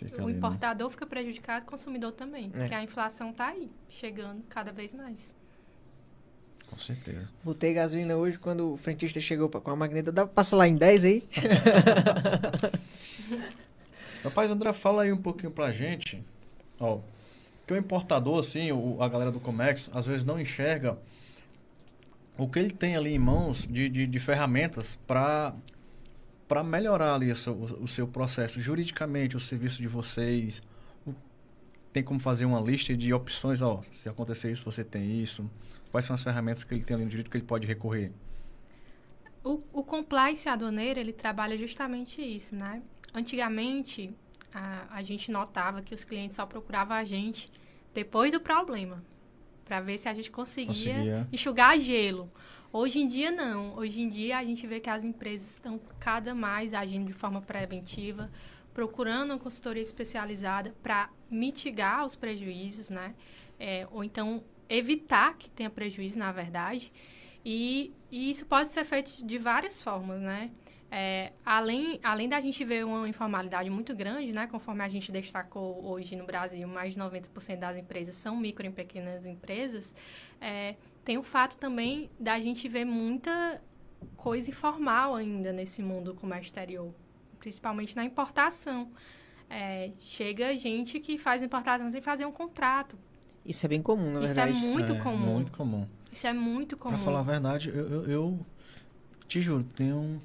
Fica 0.05 0.21
o 0.21 0.25
ali, 0.25 0.33
né? 0.33 0.37
importador 0.37 0.89
fica 0.89 1.05
prejudicado, 1.05 1.65
o 1.65 1.69
consumidor 1.69 2.11
também. 2.11 2.51
É. 2.53 2.59
Porque 2.59 2.73
a 2.75 2.83
inflação 2.83 3.33
tá 3.33 3.47
aí, 3.47 3.69
chegando 3.89 4.43
cada 4.49 4.71
vez 4.71 4.93
mais. 4.93 5.35
Com 6.69 6.77
certeza. 6.77 7.29
Botei 7.43 7.73
gasolina 7.73 8.15
hoje 8.17 8.37
quando 8.37 8.73
o 8.73 8.77
frentista 8.77 9.21
chegou 9.21 9.47
pra- 9.47 9.61
com 9.61 9.71
a 9.71 9.75
magneta. 9.75 10.11
Dá 10.11 10.25
pra 10.25 10.33
passar 10.33 10.57
lá 10.57 10.67
em 10.67 10.75
10 10.75 11.05
aí? 11.05 11.23
Rapaz, 14.23 14.51
André, 14.51 14.73
fala 14.73 15.03
aí 15.03 15.11
um 15.13 15.21
pouquinho 15.21 15.51
pra 15.51 15.71
gente. 15.71 16.21
Ó, 16.79 16.99
que 17.65 17.73
o 17.73 17.77
importador, 17.77 18.39
assim, 18.39 18.71
o- 18.71 19.01
a 19.01 19.07
galera 19.07 19.31
do 19.31 19.39
Comex, 19.39 19.89
às 19.93 20.05
vezes 20.05 20.23
não 20.23 20.39
enxerga 20.39 20.97
o 22.37 22.47
que 22.47 22.59
ele 22.59 22.71
tem 22.71 22.95
ali 22.95 23.13
em 23.13 23.19
mãos 23.19 23.65
de, 23.65 23.89
de, 23.89 24.07
de 24.07 24.19
ferramentas 24.19 24.97
para 25.07 25.53
para 26.47 26.63
melhorar 26.63 27.15
ali 27.15 27.31
o 27.31 27.35
seu, 27.35 27.53
o- 27.53 27.87
seu 27.87 28.07
processo 28.07 28.59
juridicamente, 28.61 29.35
o 29.35 29.39
serviço 29.39 29.81
de 29.81 29.87
vocês. 29.87 30.61
Tem 31.91 32.03
como 32.03 32.19
fazer 32.19 32.45
uma 32.45 32.59
lista 32.59 32.95
de 32.95 33.13
opções, 33.13 33.59
ó, 33.61 33.81
se 33.91 34.07
acontecer 34.07 34.51
isso, 34.51 34.63
você 34.63 34.83
tem 34.83 35.19
isso. 35.21 35.49
Quais 35.91 36.05
são 36.05 36.13
as 36.13 36.23
ferramentas 36.23 36.63
que 36.63 36.73
ele 36.73 36.83
tem 36.83 36.95
ali 36.95 37.03
no 37.05 37.09
direito 37.09 37.29
que 37.31 37.37
ele 37.37 37.45
pode 37.45 37.65
recorrer? 37.65 38.11
O, 39.43 39.61
o 39.73 39.83
compliance 39.83 40.47
aduaneiro, 40.47 40.99
ele 40.99 41.13
trabalha 41.13 41.57
justamente 41.57 42.21
isso, 42.21 42.55
né? 42.55 42.81
Antigamente, 43.13 44.11
a, 44.53 44.87
a 44.97 45.01
gente 45.01 45.31
notava 45.31 45.81
que 45.81 45.93
os 45.93 46.03
clientes 46.03 46.35
só 46.35 46.45
procuravam 46.45 46.95
a 46.95 47.03
gente 47.05 47.49
depois 47.93 48.31
do 48.33 48.39
problema, 48.39 49.01
para 49.65 49.79
ver 49.81 49.97
se 49.97 50.07
a 50.07 50.13
gente 50.13 50.29
conseguia, 50.29 50.93
Conseguia. 50.93 51.27
enxugar 51.31 51.79
gelo. 51.79 52.29
Hoje 52.72 52.99
em 52.99 53.07
dia, 53.07 53.32
não. 53.32 53.76
Hoje 53.76 54.01
em 54.01 54.09
dia, 54.09 54.38
a 54.38 54.43
gente 54.43 54.68
vê 54.68 54.80
que 54.80 54.89
as 54.89 55.05
empresas 55.05 55.51
estão 55.51 55.80
cada 55.99 56.36
mais 56.36 56.74
agindo 56.74 57.07
de 57.07 57.13
forma 57.13 57.41
preventiva, 57.41 58.30
procurando 58.74 59.32
uma 59.32 59.39
consultoria 59.39 59.82
especializada 59.82 60.76
para 60.84 61.09
mitigar 61.32 62.05
os 62.05 62.15
prejuízos, 62.15 62.89
né? 62.89 63.15
É, 63.57 63.88
ou 63.89 64.03
então 64.03 64.43
evitar 64.70 65.38
que 65.38 65.49
tenha 65.49 65.70
prejuízo, 65.70 66.20
na 66.20 66.32
verdade. 66.32 66.91
E, 67.43 67.93
e 68.11 68.30
isso 68.32 68.45
pode 68.45 68.68
ser 68.70 68.84
feito 68.84 69.26
de 69.26 69.38
várias 69.38 69.82
formas, 69.82 70.20
né? 70.20 70.51
É, 70.91 71.34
além, 71.45 71.99
além 72.03 72.30
da 72.30 72.39
gente 72.39 72.63
ver 72.63 72.86
uma 72.86 73.07
informalidade 73.07 73.70
muito 73.70 73.95
grande, 73.95 74.34
né? 74.34 74.45
Conforme 74.45 74.84
a 74.84 74.89
gente 74.89 75.09
destacou 75.09 75.86
hoje 75.86 76.18
no 76.18 76.26
Brasil, 76.26 76.68
mais 76.68 76.93
de 76.93 76.99
90% 76.99 77.59
das 77.59 77.78
empresas 77.78 78.15
são 78.15 78.36
micro 78.36 78.65
e 78.65 78.70
pequenas 78.70 79.26
empresas. 79.26 79.95
é, 80.41 80.76
tem 81.07 81.17
o 81.17 81.23
fato 81.23 81.55
também 81.55 82.09
da 82.19 82.37
gente 82.37 82.67
ver 82.67 82.83
muita 82.83 83.61
coisa 84.17 84.49
informal 84.49 85.15
ainda 85.15 85.53
nesse 85.53 85.81
mundo 85.81 86.11
do 86.11 86.15
comércio 86.19 86.47
exterior, 86.47 86.93
principalmente 87.39 87.95
na 87.95 88.03
importação. 88.03 88.89
É, 89.49 89.89
chega 90.01 90.53
gente 90.57 90.99
que 90.99 91.17
faz 91.17 91.41
importação 91.41 91.87
sem 91.87 92.01
fazer 92.01 92.25
um 92.25 92.31
contrato. 92.33 92.97
Isso 93.45 93.65
é 93.65 93.69
bem 93.69 93.81
comum, 93.81 94.11
na 94.11 94.25
Isso 94.25 94.37
é 94.37 94.45
verdade. 94.45 94.59
muito 94.67 94.91
É, 94.91 94.99
comum. 94.99 95.17
Muito 95.35 95.51
comum. 95.53 95.87
Isso 96.11 96.27
é 96.27 96.33
muito 96.33 96.75
comum. 96.75 96.95
Pra 96.97 97.05
falar 97.05 97.21
a 97.21 97.23
verdade, 97.23 97.69
eu, 97.69 97.87
eu, 97.87 98.03
eu 98.09 98.39
te 99.29 99.39
juro, 99.39 99.63
tenho. 99.63 99.95
um- 99.95 100.19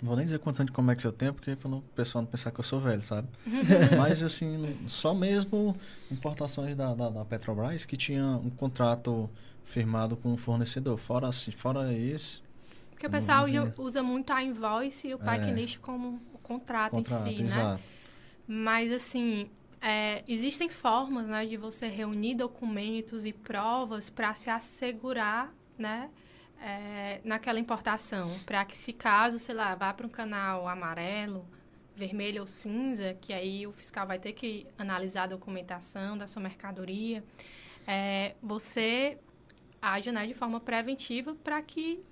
Não 0.00 0.08
vou 0.08 0.16
nem 0.16 0.24
dizer 0.24 0.38
quantos 0.38 0.58
anos 0.60 0.70
de 0.70 0.74
Comex 0.74 1.04
eu 1.04 1.12
tenho, 1.12 1.34
porque 1.34 1.54
para 1.56 1.68
o 1.70 1.82
pessoal 1.94 2.22
não 2.22 2.30
pensar 2.30 2.50
que 2.50 2.58
eu 2.58 2.64
sou 2.64 2.80
velho, 2.80 3.02
sabe? 3.02 3.28
Mas, 3.98 4.22
assim, 4.22 4.78
só 4.86 5.12
mesmo 5.14 5.76
importações 6.10 6.74
da, 6.74 6.94
da, 6.94 7.10
da 7.10 7.24
Petrobras 7.26 7.84
que 7.84 7.96
tinha 7.98 8.24
um 8.24 8.48
contrato 8.48 9.28
firmado 9.66 10.16
com 10.16 10.32
o 10.34 10.38
fornecedor. 10.38 10.98
Fora, 10.98 11.28
assim, 11.28 11.52
fora 11.52 11.92
esse, 11.92 12.42
Porque 12.90 13.06
o 13.06 13.10
pessoal 13.10 13.44
usa, 13.78 14.02
muito 14.02 14.32
a 14.32 14.42
invoice 14.42 15.08
e 15.08 15.14
o 15.14 15.18
É. 15.18 15.20
packlist 15.24 15.78
como 15.80 16.20
o 16.34 16.38
contrato, 16.38 16.92
contrato, 16.92 17.28
em 17.28 17.36
si, 17.36 17.42
né? 17.42 17.42
exato. 17.42 17.82
Mas, 18.46 18.92
assim, 18.92 19.50
é, 19.80 20.24
existem 20.28 20.68
formas 20.68 21.26
né, 21.26 21.46
de 21.46 21.56
você 21.56 21.88
reunir 21.88 22.34
documentos 22.36 23.26
e 23.26 23.32
provas 23.32 24.10
para 24.10 24.34
se 24.34 24.50
assegurar, 24.50 25.52
né? 25.78 26.10
é, 26.60 27.20
naquela 27.24 27.58
importação, 27.60 28.40
para 28.46 28.64
que 28.64 28.76
se 28.76 28.92
caso, 28.92 29.38
sei 29.38 29.54
lá, 29.54 29.74
vá 29.74 29.92
para 29.92 30.06
um 30.06 30.10
canal 30.10 30.68
amarelo, 30.68 31.46
vermelho 31.94 32.42
ou 32.42 32.46
cinza, 32.46 33.14
que 33.20 33.32
aí 33.32 33.66
o 33.66 33.72
fiscal 33.72 34.06
vai 34.06 34.18
ter 34.18 34.32
que 34.32 34.66
analisar 34.78 35.24
a 35.24 35.26
documentação 35.28 36.16
da 36.16 36.26
sua 36.26 36.42
mercadoria, 36.42 37.22
é, 37.86 38.34
você 38.42 39.18
age 39.92 40.10
né, 40.10 40.26
de 40.26 40.34
forma 40.34 40.60
preventiva 40.60 41.34
para 41.42 41.60
que 41.62 42.02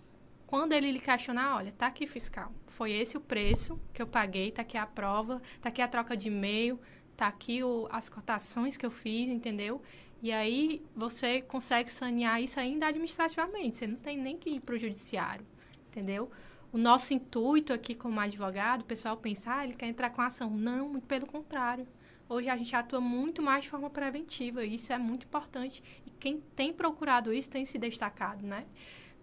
quando 0.47 0.73
ele 0.73 0.93
lhe 0.93 1.01
questionar, 1.01 1.57
olha, 1.57 1.73
tá 1.73 1.87
aqui 1.87 2.07
fiscal, 2.07 2.53
foi 2.69 2.93
esse 2.93 3.17
o 3.17 3.21
preço 3.21 3.81
que 3.93 4.01
eu 4.01 4.07
paguei, 4.07 4.53
tá 4.53 4.63
aqui 4.63 4.77
a 4.77 4.87
prova, 4.87 5.43
tá 5.61 5.69
aqui 5.69 5.83
a 5.83 5.89
troca 5.89 6.17
de 6.17 6.29
e-mail, 6.29 6.79
tá 7.17 7.27
aqui 7.27 7.63
o, 7.65 7.89
as 7.91 8.09
cotações 8.09 8.77
que 8.77 8.87
eu 8.87 8.91
fiz, 8.91 9.29
entendeu? 9.29 9.83
E 10.23 10.33
aí 10.33 10.83
você 10.95 11.43
consegue 11.43 11.91
sanear 11.91 12.41
isso 12.43 12.61
ainda 12.61 12.87
administrativamente, 12.87 13.77
você 13.77 13.87
não 13.87 13.97
tem 13.97 14.17
nem 14.17 14.39
que 14.39 14.51
ir 14.51 14.61
para 14.61 14.75
o 14.75 14.79
judiciário, 14.79 15.47
entendeu? 15.89 16.31
O 16.73 16.79
nosso 16.79 17.15
intuito 17.15 17.73
aqui 17.73 17.95
como 17.95 18.19
advogado, 18.19 18.83
o 18.83 18.85
pessoal 18.85 19.17
pensa, 19.17 19.55
ah, 19.55 19.65
ele 19.65 19.75
quer 19.75 19.87
entrar 19.87 20.11
com 20.11 20.21
ação. 20.21 20.51
Não, 20.51 20.89
muito 20.89 21.07
pelo 21.07 21.25
contrário. 21.25 21.87
Hoje 22.29 22.49
a 22.49 22.57
gente 22.57 22.75
atua 22.75 23.01
muito 23.01 23.43
mais 23.43 23.65
de 23.65 23.71
forma 23.71 23.91
preventiva, 23.91 24.65
e 24.65 24.75
isso 24.75 24.93
é 24.93 24.99
muito 24.99 25.27
importante. 25.27 25.83
E 26.07 26.11
quem 26.11 26.41
tem 26.57 26.73
procurado 26.73 27.33
isso 27.33 27.51
tem 27.51 27.65
se 27.65 27.79
destacado, 27.79 28.47
né? 28.47 28.65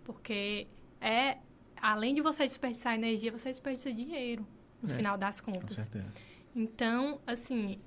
Porque 0.03 0.67
é, 0.99 1.37
além 1.81 2.13
de 2.13 2.21
você 2.21 2.43
desperdiçar 2.45 2.93
energia, 2.95 3.31
você 3.31 3.49
desperdiça 3.49 3.91
dinheiro, 3.93 4.45
no 4.81 4.89
É, 4.89 4.95
final 4.95 5.17
das 5.17 5.41
Com 5.41 5.53
contas. 5.53 5.79
certeza. 5.79 6.13
Então, 6.55 7.19
assim, 7.25 7.79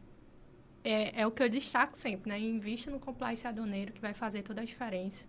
é, 0.83 1.23
é 1.23 1.27
o 1.27 1.31
que 1.31 1.43
eu 1.43 1.49
destaco 1.49 1.97
sempre, 1.97 2.31
né? 2.31 2.39
Invista 2.39 2.91
no 2.91 2.99
compliance 3.01 3.47
aduaneiro, 3.47 3.93
que 3.93 4.01
vai 4.01 4.15
fazer 4.15 4.43
toda 4.43 4.62
a 4.62 4.65
diferença. 4.65 5.27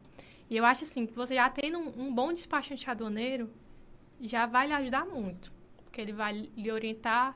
E 0.50 0.56
eu 0.58 0.66
acho, 0.66 0.84
assim, 0.84 1.06
que 1.06 1.14
você 1.14 1.36
já 1.36 1.50
tendo 1.50 1.78
um, 1.80 2.08
um 2.08 2.14
bom 2.14 2.32
despachante 2.34 2.90
aduaneiro, 2.90 3.52
já 4.22 4.46
vai 4.46 4.68
lhe 4.68 4.74
ajudar 4.74 5.06
muito. 5.06 5.52
Porque 5.84 6.02
ele 6.02 6.14
vai 6.14 6.34
lhe 6.56 6.72
orientar 6.72 7.36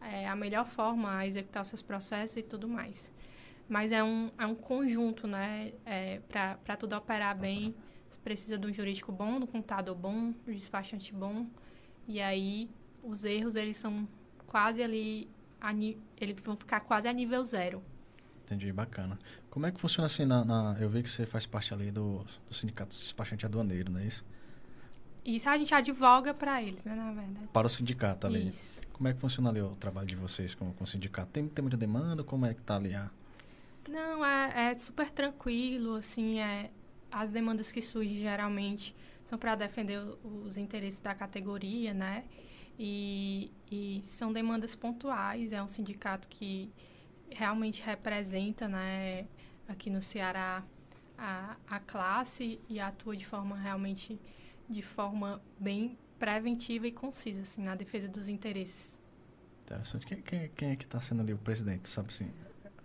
é, 0.00 0.28
a 0.28 0.34
melhor 0.36 0.66
forma 0.66 1.16
a 1.18 1.26
executar 1.26 1.62
os 1.62 1.68
seus 1.68 1.82
processos 1.82 2.36
e 2.36 2.42
tudo 2.42 2.68
mais. 2.68 3.12
Mas 3.68 3.92
é 3.92 4.02
um, 4.02 4.30
é 4.38 4.46
um 4.46 4.54
conjunto, 4.54 5.26
né? 5.26 5.72
É, 5.86 6.20
Para 6.28 6.76
tudo 6.76 6.96
operar 6.96 7.36
bem, 7.38 7.74
você 8.08 8.18
precisa 8.18 8.58
de 8.58 8.66
um 8.66 8.72
jurídico 8.72 9.12
bom, 9.12 9.38
de 9.38 9.44
um 9.44 9.46
contador 9.46 9.94
bom, 9.94 10.32
de 10.44 10.50
um 10.50 10.54
despachante 10.54 11.12
bom. 11.14 11.46
E 12.08 12.20
aí, 12.20 12.68
os 13.02 13.24
erros, 13.24 13.54
eles 13.56 13.76
são 13.76 14.08
quase 14.46 14.82
ali... 14.82 15.28
Eles 16.20 16.36
vão 16.42 16.56
ficar 16.56 16.80
quase 16.80 17.06
a 17.06 17.12
nível 17.12 17.44
zero. 17.44 17.82
Entendi, 18.44 18.72
bacana. 18.72 19.18
Como 19.48 19.66
é 19.66 19.70
que 19.70 19.80
funciona 19.80 20.06
assim 20.06 20.24
na, 20.24 20.44
na- 20.44 20.76
Eu 20.80 20.88
vi 20.88 21.02
que 21.02 21.08
você 21.10 21.24
faz 21.26 21.46
parte 21.46 21.72
ali 21.72 21.90
do, 21.92 22.24
do 22.48 22.54
sindicato 22.54 22.88
dos 22.90 22.98
despachantes 23.00 23.44
aduaneiros, 23.44 23.92
não 23.92 24.00
é 24.00 24.06
isso? 24.06 24.24
Isso 25.24 25.48
a 25.48 25.58
gente 25.58 25.74
advoga 25.74 26.32
para 26.32 26.62
eles, 26.62 26.84
né, 26.84 26.94
na 26.94 27.12
verdade. 27.12 27.48
Para 27.52 27.66
o 27.66 27.70
sindicato 27.70 28.26
ali. 28.26 28.48
Isso. 28.48 28.70
Como 28.92 29.08
é 29.08 29.14
que 29.14 29.20
funciona 29.20 29.50
ali 29.50 29.60
o 29.60 29.76
trabalho 29.76 30.06
de 30.06 30.16
vocês 30.16 30.54
com, 30.54 30.72
com 30.72 30.84
o 30.84 30.86
sindicato? 30.86 31.30
Tem, 31.30 31.48
tem 31.48 31.62
muita 31.62 31.76
demanda? 31.76 32.22
Como 32.22 32.46
é 32.46 32.54
que 32.54 32.60
tá 32.62 32.76
ali 32.76 32.94
a... 32.94 33.10
Não, 33.88 34.24
é, 34.24 34.70
é 34.70 34.78
super 34.78 35.10
tranquilo, 35.10 35.96
assim, 35.96 36.38
é, 36.38 36.70
as 37.10 37.32
demandas 37.32 37.72
que 37.72 37.80
surgem 37.80 38.14
geralmente 38.14 38.94
são 39.24 39.38
para 39.38 39.54
defender 39.54 40.00
os 40.44 40.56
interesses 40.56 41.00
da 41.00 41.14
categoria, 41.14 41.94
né? 41.94 42.24
E, 42.78 43.50
e 43.70 44.00
são 44.02 44.32
demandas 44.32 44.74
pontuais, 44.74 45.52
é 45.52 45.62
um 45.62 45.68
sindicato 45.68 46.28
que 46.28 46.70
realmente 47.30 47.82
representa, 47.82 48.68
né, 48.68 49.26
aqui 49.68 49.90
no 49.90 50.02
Ceará 50.02 50.64
a, 51.16 51.56
a 51.68 51.78
classe 51.78 52.58
e 52.68 52.80
atua 52.80 53.16
de 53.16 53.26
forma 53.26 53.56
realmente, 53.56 54.18
de 54.70 54.82
forma 54.82 55.40
bem 55.58 55.98
preventiva 56.18 56.86
e 56.86 56.92
concisa, 56.92 57.42
assim, 57.42 57.62
na 57.62 57.74
defesa 57.74 58.06
dos 58.08 58.28
interesses. 58.28 59.00
Interessante. 59.64 60.06
Quem, 60.06 60.20
quem, 60.22 60.48
quem 60.54 60.70
é 60.70 60.76
que 60.76 60.84
está 60.84 61.00
sendo 61.00 61.22
ali 61.22 61.32
o 61.32 61.38
presidente, 61.38 61.88
sabe 61.88 62.08
assim? 62.08 62.30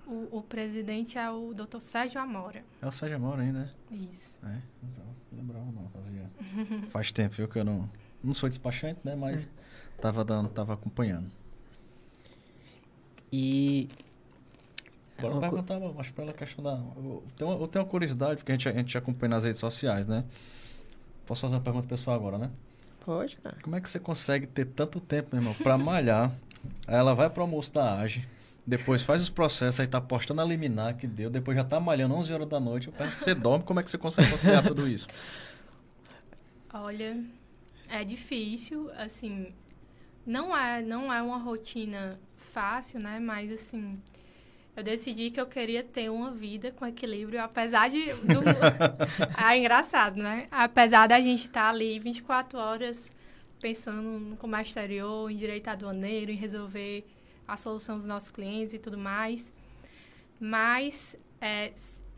O, 0.08 0.38
o 0.38 0.42
presidente 0.44 1.18
é 1.18 1.30
o 1.32 1.54
Dr. 1.54 1.80
Sérgio 1.80 2.22
Amora. 2.22 2.64
É 2.82 2.86
o 2.88 2.92
Sérgio 2.92 3.20
Moro 3.20 3.42
ainda, 3.42 3.60
né? 3.60 3.72
Isso. 3.92 4.40
É, 4.44 4.62
então, 4.84 5.06
não 5.32 5.40
lembrava 5.40 5.66
não, 5.72 5.90
fazia. 5.90 6.30
Faz 6.92 7.12
tempo, 7.12 7.36
viu, 7.36 7.48
que 7.48 7.58
eu 7.60 7.64
não. 7.66 7.90
Não 8.24 8.34
sou 8.34 8.48
despachante, 8.50 9.00
né? 9.04 9.16
Mas 9.16 9.48
tava 10.00 10.24
dando, 10.24 10.50
tava 10.50 10.74
acompanhando. 10.74 11.32
E. 13.32 13.90
Agora 15.18 15.34
uma 15.34 15.50
co- 15.50 15.64
perguntar, 15.64 15.94
mas 15.96 16.12
pela 16.12 16.34
questão 16.34 16.64
da. 16.64 16.72
Eu 16.96 17.24
tenho, 17.38 17.50
uma- 17.52 17.60
eu 17.62 17.68
tenho 17.68 17.84
uma 17.86 17.90
curiosidade, 17.90 18.38
porque 18.38 18.52
a 18.52 18.56
gente, 18.56 18.70
a 18.70 18.74
gente 18.74 18.98
acompanha 18.98 19.30
nas 19.32 19.44
redes 19.44 19.60
sociais, 19.60 20.06
né? 20.06 20.24
Posso 21.26 21.42
fazer 21.42 21.56
uma 21.56 21.62
pergunta 21.62 21.88
pessoal 21.88 22.16
agora, 22.16 22.38
né? 22.38 22.50
Pode, 23.06 23.38
cara. 23.38 23.58
Como 23.62 23.76
é 23.76 23.82
que 23.82 23.90
você 23.90 24.00
consegue 24.00 24.48
ter 24.48 24.66
tanto 24.66 25.00
tempo, 25.00 25.30
meu 25.32 25.42
irmão, 25.42 25.54
pra 25.56 25.78
malhar? 25.78 26.32
Aí 26.88 26.96
ela 26.96 27.14
vai 27.14 27.30
pro 27.30 27.44
almoço 27.44 27.72
da 27.74 28.00
AGE, 28.00 28.28
depois 28.66 29.04
faz 29.04 29.22
os 29.22 29.30
processos, 29.30 29.80
aí 29.80 29.88
tá 29.88 30.02
postando 30.02 30.42
a 30.42 30.46
liminar 30.46 30.96
que 30.98 31.06
deu, 31.06 31.30
depois 31.30 31.56
já 31.56 31.64
tá 31.64 31.80
malhando 31.80 32.16
11 32.16 32.34
horas 32.34 32.48
da 32.48 32.60
noite. 32.60 32.88
Eu 32.88 33.10
você 33.10 33.36
dorme? 33.36 33.64
Como 33.64 33.80
é 33.80 33.84
que 33.84 33.90
você 33.90 33.98
consegue 33.98 34.32
conciliar 34.32 34.64
tudo 34.64 34.88
isso? 34.88 35.08
Olha, 36.74 37.24
é 37.90 38.04
difícil, 38.04 38.90
assim, 38.98 39.54
não 40.26 40.56
é, 40.56 40.82
não 40.82 41.14
é 41.14 41.22
uma 41.22 41.38
rotina 41.38 42.20
fácil, 42.52 43.00
né? 43.00 43.20
Mas 43.20 43.52
assim, 43.52 44.02
eu 44.76 44.84
decidi 44.84 45.32
que 45.32 45.40
eu 45.40 45.46
queria 45.46 45.84
ter 45.84 46.10
uma 46.10 46.32
vida 46.32 46.72
com 46.72 46.86
equilíbrio, 46.86 47.42
apesar 47.42 47.90
de 47.90 48.06
do... 48.08 48.42
é 49.42 49.58
engraçado, 49.58 50.18
né? 50.18 50.46
Apesar 50.52 51.08
da 51.08 51.22
gente 51.22 51.46
estar 51.46 51.70
ali 51.70 51.98
24 51.98 52.60
horas 52.60 53.10
pensando 53.62 54.02
no 54.02 54.36
comércio 54.36 54.72
exterior, 54.72 55.32
em 55.32 55.36
direito 55.36 55.70
aduaneiro, 55.70 56.30
em 56.30 56.36
resolver 56.36 57.06
a 57.48 57.56
solução 57.56 57.98
dos 57.98 58.08
nossos 58.08 58.32
clientes 58.32 58.74
e 58.74 58.80
tudo 58.80 58.98
mais. 58.98 59.54
Mas 60.40 61.18
é, 61.40 61.72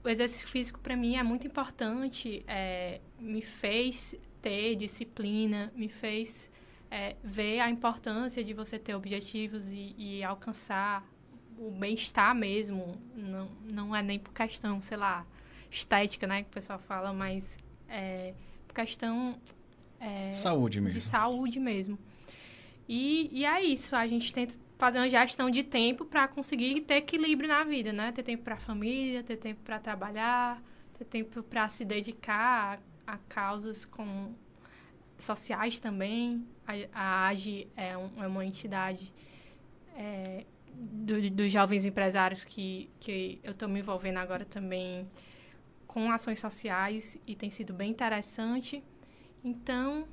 o 0.04 0.10
exercício 0.10 0.48
físico 0.48 0.80
para 0.80 0.96
mim 0.96 1.16
é 1.16 1.24
muito 1.24 1.46
importante, 1.46 2.44
é, 2.48 3.00
me 3.20 3.42
fez 3.42 4.16
ter 4.42 4.76
disciplina, 4.76 5.72
me 5.76 5.90
fez 5.90 6.50
é, 6.90 7.16
ver 7.24 7.60
a 7.60 7.70
importância 7.70 8.44
de 8.44 8.54
você 8.54 8.80
ter 8.80 8.96
objetivos 8.96 9.68
e, 9.68 9.94
e 9.98 10.24
alcançar 10.24 11.06
o 11.58 11.72
bem-estar 11.72 12.34
mesmo. 12.36 12.96
Não, 13.16 13.50
não 13.64 13.96
é 13.96 14.02
nem 14.02 14.20
por 14.20 14.34
questão, 14.34 14.82
sei 14.82 14.98
lá, 14.98 15.26
estética, 15.72 16.26
né, 16.28 16.44
que 16.44 16.50
o 16.50 16.54
pessoal 16.54 16.80
fala, 16.80 17.12
mas 17.14 17.58
é, 17.90 18.34
por 18.68 18.74
questão 18.76 19.40
é, 20.00 20.32
Saúde 20.32 20.80
mesmo. 20.82 21.00
de 21.00 21.06
saúde 21.06 21.60
mesmo. 21.60 21.98
E, 22.88 23.30
e 23.32 23.46
é 23.46 23.62
isso, 23.64 23.96
a 23.96 24.08
gente 24.08 24.32
tenta 24.32 24.54
fazer 24.78 25.00
uma 25.00 25.10
gestão 25.10 25.50
de 25.50 25.64
tempo 25.64 26.06
para 26.06 26.28
conseguir 26.28 26.82
ter 26.82 26.96
equilíbrio 26.96 27.50
na 27.50 27.64
vida, 27.64 27.92
né? 27.92 28.12
Ter 28.12 28.24
tempo 28.24 28.44
para 28.44 28.56
a 28.56 28.60
família, 28.60 29.24
ter 29.24 29.36
tempo 29.38 29.60
para 29.64 29.80
trabalhar, 29.80 30.62
ter 30.98 31.04
tempo 31.06 31.42
para 31.44 31.68
se 31.68 31.84
dedicar 31.84 32.80
a, 33.06 33.14
a 33.14 33.18
causas 33.28 33.84
com 33.84 34.34
sociais 35.18 35.80
também. 35.80 36.46
A, 36.66 36.74
a 36.94 37.28
AGE 37.30 37.68
é, 37.76 37.98
um- 37.98 38.24
é 38.24 38.28
uma 38.28 38.46
entidade 38.46 39.12
é, 39.96 40.46
do- 40.78 41.30
dos 41.32 41.52
jovens 41.52 41.86
empresários 41.86 42.44
que, 42.44 42.90
que 43.00 43.40
eu 43.44 43.52
estou 43.52 43.68
me 43.70 43.80
envolvendo 43.80 44.18
agora 44.18 44.46
também 44.46 45.08
com 45.88 46.12
ações 46.12 46.40
sociais 46.40 47.18
e 47.26 47.36
tem 47.36 47.50
sido 47.50 47.74
bem 47.74 47.92
interessante. 47.92 48.84
Então, 49.44 50.08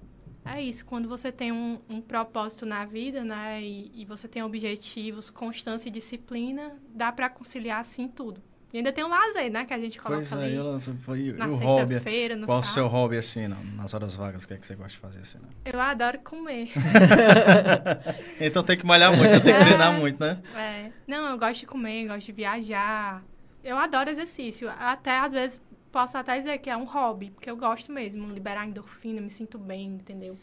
é 0.44 0.60
isso. 0.62 0.84
Quando 0.84 1.08
você 1.08 1.32
tem 1.32 1.52
um, 1.52 1.80
um 1.88 2.00
propósito 2.00 2.66
na 2.66 2.84
vida, 2.84 3.24
né, 3.24 3.62
e, 3.62 3.90
e 3.94 4.04
você 4.04 4.28
tem 4.28 4.42
objetivos, 4.42 5.30
constância 5.30 5.88
e 5.88 5.92
disciplina, 5.92 6.76
dá 6.94 7.10
para 7.12 7.28
conciliar, 7.28 7.80
assim, 7.80 8.08
tudo. 8.08 8.42
E 8.75 8.79
ainda 8.79 8.93
tem 8.93 9.05
o 9.05 9.09
lazer, 9.09 9.53
né, 9.53 9.64
que 9.64 9.72
a 9.72 9.79
gente 9.79 9.97
coloca 10.01 10.16
Pois 10.29 10.33
é, 10.33 10.45
ali 10.47 10.57
eu 10.57 10.64
lanço, 10.64 10.93
foi, 11.03 11.33
na 11.33 11.47
o 11.47 11.55
hobby. 11.55 11.95
sexta-feira, 11.95 12.35
no 12.35 12.45
Qual 12.45 12.59
o 12.59 12.62
sábado. 12.64 12.75
seu 12.75 12.87
hobby, 12.89 13.16
assim, 13.18 13.47
na- 13.47 13.57
nas 13.77 13.95
horas 13.95 14.16
vagas? 14.16 14.43
O 14.43 14.49
que 14.49 14.55
é 14.55 14.57
que 14.57 14.66
você 14.66 14.75
gosta 14.75 14.91
de 14.91 14.99
fazer, 14.99 15.20
assim, 15.20 15.39
né? 15.39 15.47
Eu 15.64 15.81
adoro 15.81 16.18
comer. 16.18 16.70
Então 18.41 18.62
tem 18.62 18.77
que 18.77 18.85
malhar 18.85 19.16
muito, 19.16 19.31
tem 19.31 19.41
que 19.43 19.51
É. 19.51 19.64
treinar 19.64 19.93
muito, 19.93 20.18
né? 20.20 20.39
É. 20.57 20.91
Não, 21.07 21.29
eu 21.31 21.39
gosto 21.39 21.61
de 21.61 21.66
comer, 21.66 22.09
gosto 22.09 22.27
de 22.27 22.33
viajar. 22.33 23.22
Eu 23.62 23.77
adoro 23.79 24.11
exercício. 24.11 24.68
Até, 24.79 25.18
às 25.20 25.33
vezes, 25.33 25.62
posso 25.93 26.18
até 26.18 26.39
dizer 26.39 26.59
que 26.59 26.68
é 26.68 26.77
um 26.77 26.85
hobby, 26.85 27.31
porque 27.31 27.49
eu 27.51 27.57
gosto 27.57 27.93
mesmo. 27.93 28.27
Liberar 28.33 28.66
endorfina, 28.66 29.20
me 29.20 29.31
sinto 29.31 29.59
bem, 29.59 29.87
entendeu? 29.87 30.37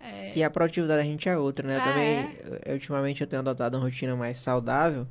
É, 0.00 0.32
E 0.36 0.42
a 0.42 0.50
produtividade 0.50 0.98
da 1.02 1.04
gente 1.06 1.28
é 1.28 1.36
outra, 1.36 1.66
né? 1.66 1.76
É. 1.76 1.80
Também, 1.80 2.60
eu- 2.66 2.72
ultimamente 2.74 3.20
eu 3.20 3.26
tenho 3.26 3.40
adotado 3.40 3.76
uma 3.76 3.84
rotina 3.84 4.14
mais 4.16 4.38
saudável, 4.38 5.06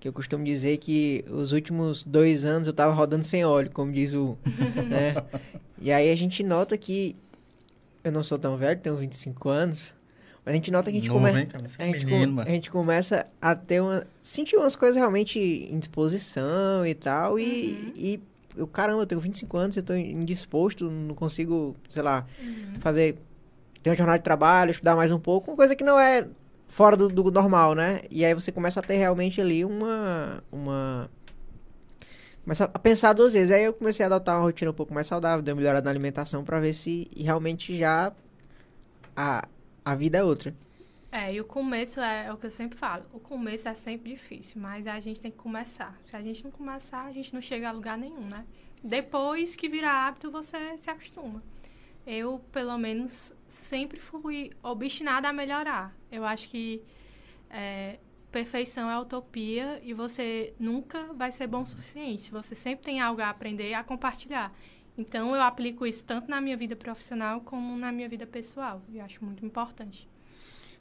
que 0.00 0.06
eu 0.08 0.12
costumo 0.12 0.44
dizer 0.44 0.76
que 0.78 1.24
os 1.30 1.52
últimos 1.52 2.04
dois 2.04 2.44
anos 2.44 2.66
eu 2.68 2.72
tava 2.72 2.92
rodando 2.92 3.24
sem 3.24 3.44
óleo, 3.44 3.70
como 3.72 3.90
diz 3.92 4.14
o... 4.14 4.36
né? 4.88 5.14
E 5.80 5.90
aí 5.92 6.10
a 6.10 6.16
gente 6.16 6.42
nota 6.42 6.76
que... 6.78 7.16
Eu 8.04 8.12
não 8.12 8.22
sou 8.22 8.38
tão 8.38 8.56
velho, 8.56 8.78
tenho 8.80 8.96
25 8.96 9.48
anos, 9.48 9.92
mas 10.44 10.52
a 10.52 10.56
gente 10.56 10.70
nota 10.70 10.90
que 10.90 10.96
a 10.98 11.00
gente 11.00 11.10
começa... 11.10 11.38
hein, 11.40 11.46
cara? 11.46 11.64
É 11.78 11.82
A 11.82 11.86
gente, 11.86 12.06
come- 12.06 12.26
mano. 12.26 12.48
a 12.48 12.52
gente 12.52 12.70
começa 12.70 13.26
a 13.42 13.54
ter 13.56 13.80
uma. 13.82 14.06
sentir 14.22 14.56
umas 14.56 14.76
coisas 14.76 14.96
realmente 14.96 15.38
em 15.38 15.78
disposição 15.78 16.86
e 16.86 16.94
tal. 16.94 17.38
E, 17.38 17.42
Uhum. 17.44 17.92
e 17.96 18.20
eu, 18.56 18.66
caramba, 18.68 19.02
eu 19.02 19.06
tenho 19.06 19.20
25 19.20 19.56
anos, 19.56 19.76
eu 19.76 19.82
tô 19.82 19.94
indisposto, 19.94 20.88
não 20.90 21.14
consigo, 21.14 21.76
sei 21.88 22.02
lá, 22.02 22.24
Uhum. 22.40 22.80
fazer. 22.80 23.16
ter 23.82 23.90
uma 23.90 23.96
jornada 23.96 24.18
de 24.18 24.24
trabalho, 24.24 24.70
estudar 24.70 24.94
mais 24.96 25.10
um 25.12 25.18
pouco, 25.20 25.50
uma 25.50 25.56
coisa 25.56 25.74
que 25.76 25.84
não 25.84 25.98
é 25.98 26.26
fora 26.68 26.96
do, 26.96 27.08
do 27.08 27.30
normal, 27.30 27.74
né? 27.74 28.02
E 28.10 28.24
aí 28.24 28.34
você 28.34 28.52
começa 28.52 28.80
a 28.80 28.82
ter 28.82 28.96
realmente 28.96 29.40
ali 29.40 29.64
uma. 29.64 30.42
uma 30.52 31.10
Começa 32.44 32.64
a 32.64 32.78
pensar 32.78 33.12
duas 33.12 33.34
vezes. 33.34 33.50
Aí 33.50 33.64
eu 33.64 33.74
comecei 33.74 34.04
a 34.04 34.06
adotar 34.06 34.36
uma 34.36 34.42
rotina 34.42 34.70
um 34.70 34.74
pouco 34.74 34.94
mais 34.94 35.06
saudável, 35.06 35.42
dei 35.42 35.52
uma 35.52 35.58
melhorada 35.58 35.84
na 35.84 35.90
alimentação 35.90 36.44
pra 36.44 36.60
ver 36.60 36.72
se 36.72 37.10
realmente 37.14 37.76
já 37.78 38.12
a, 39.14 39.46
a 39.84 39.94
vida 39.94 40.18
é 40.18 40.24
outra. 40.24 40.54
É, 41.10 41.32
e 41.32 41.40
o 41.40 41.44
começo 41.44 42.00
é, 42.00 42.26
é 42.26 42.32
o 42.32 42.36
que 42.36 42.46
eu 42.46 42.50
sempre 42.50 42.78
falo. 42.78 43.04
O 43.12 43.18
começo 43.18 43.68
é 43.68 43.74
sempre 43.74 44.12
difícil, 44.12 44.60
mas 44.60 44.86
a 44.86 45.00
gente 45.00 45.20
tem 45.20 45.30
que 45.30 45.36
começar. 45.36 45.98
Se 46.06 46.16
a 46.16 46.22
gente 46.22 46.44
não 46.44 46.50
começar, 46.50 47.04
a 47.04 47.12
gente 47.12 47.34
não 47.34 47.40
chega 47.40 47.68
a 47.68 47.72
lugar 47.72 47.96
nenhum, 47.98 48.28
né? 48.30 48.44
Depois 48.82 49.56
que 49.56 49.68
vira 49.68 49.90
hábito, 49.90 50.30
você 50.30 50.76
se 50.76 50.88
acostuma. 50.90 51.42
Eu, 52.06 52.40
pelo 52.52 52.76
menos, 52.78 53.32
sempre 53.48 53.98
fui 53.98 54.50
obstinada 54.62 55.28
a 55.28 55.32
melhorar. 55.32 55.94
Eu 56.10 56.24
acho 56.24 56.48
que 56.48 56.82
é, 57.50 57.98
perfeição 58.30 58.90
é 58.90 58.98
utopia 58.98 59.80
e 59.82 59.92
você 59.92 60.52
nunca 60.58 61.12
vai 61.14 61.32
ser 61.32 61.46
bom 61.46 61.62
o 61.62 61.66
suficiente. 61.66 62.30
Você 62.30 62.54
sempre 62.54 62.84
tem 62.84 63.00
algo 63.00 63.20
a 63.20 63.30
aprender 63.30 63.70
e 63.70 63.74
a 63.74 63.82
compartilhar. 63.82 64.52
Então, 64.96 65.34
eu 65.34 65.40
aplico 65.40 65.86
isso 65.86 66.04
tanto 66.04 66.28
na 66.28 66.40
minha 66.40 66.56
vida 66.56 66.74
profissional 66.74 67.40
como 67.40 67.76
na 67.78 67.92
minha 67.92 68.08
vida 68.08 68.26
pessoal. 68.26 68.82
E 68.92 69.00
acho 69.00 69.24
muito 69.24 69.46
importante. 69.46 70.08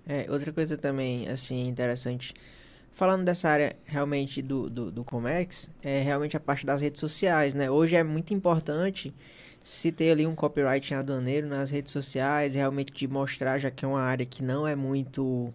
É, 0.05 0.25
outra 0.29 0.51
coisa 0.51 0.77
também, 0.77 1.27
assim, 1.29 1.67
interessante, 1.67 2.33
falando 2.91 3.23
dessa 3.23 3.49
área 3.49 3.75
realmente 3.85 4.41
do, 4.41 4.69
do, 4.69 4.91
do 4.91 5.03
Comex, 5.03 5.69
é 5.83 6.01
realmente 6.01 6.35
a 6.35 6.39
parte 6.39 6.65
das 6.65 6.81
redes 6.81 6.99
sociais, 6.99 7.53
né? 7.53 7.69
Hoje 7.69 7.95
é 7.95 8.03
muito 8.03 8.33
importante 8.33 9.13
ter 9.91 10.11
ali 10.11 10.25
um 10.25 10.33
copyright 10.33 10.93
aduaneiro 10.93 11.45
nas 11.45 11.69
redes 11.69 11.91
sociais, 11.91 12.55
realmente 12.55 12.93
de 12.93 13.05
mostrar, 13.05 13.59
já 13.59 13.69
que 13.69 13.83
é 13.83 13.87
uma 13.87 13.99
área 13.99 14.25
que 14.25 14.41
não 14.41 14.65
é 14.65 14.75
muito... 14.75 15.53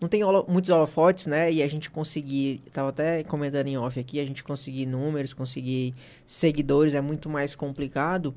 Não 0.00 0.08
tem 0.08 0.24
holo- 0.24 0.46
muitos 0.48 0.70
holofotes, 0.70 1.26
né? 1.26 1.52
E 1.52 1.62
a 1.62 1.68
gente 1.68 1.90
conseguir, 1.90 2.62
tava 2.72 2.88
até 2.88 3.22
comentando 3.22 3.66
em 3.66 3.76
off 3.76 4.00
aqui, 4.00 4.18
a 4.18 4.24
gente 4.24 4.42
conseguir 4.42 4.86
números, 4.86 5.34
conseguir 5.34 5.94
seguidores 6.24 6.94
é 6.94 7.02
muito 7.02 7.28
mais 7.28 7.54
complicado, 7.54 8.34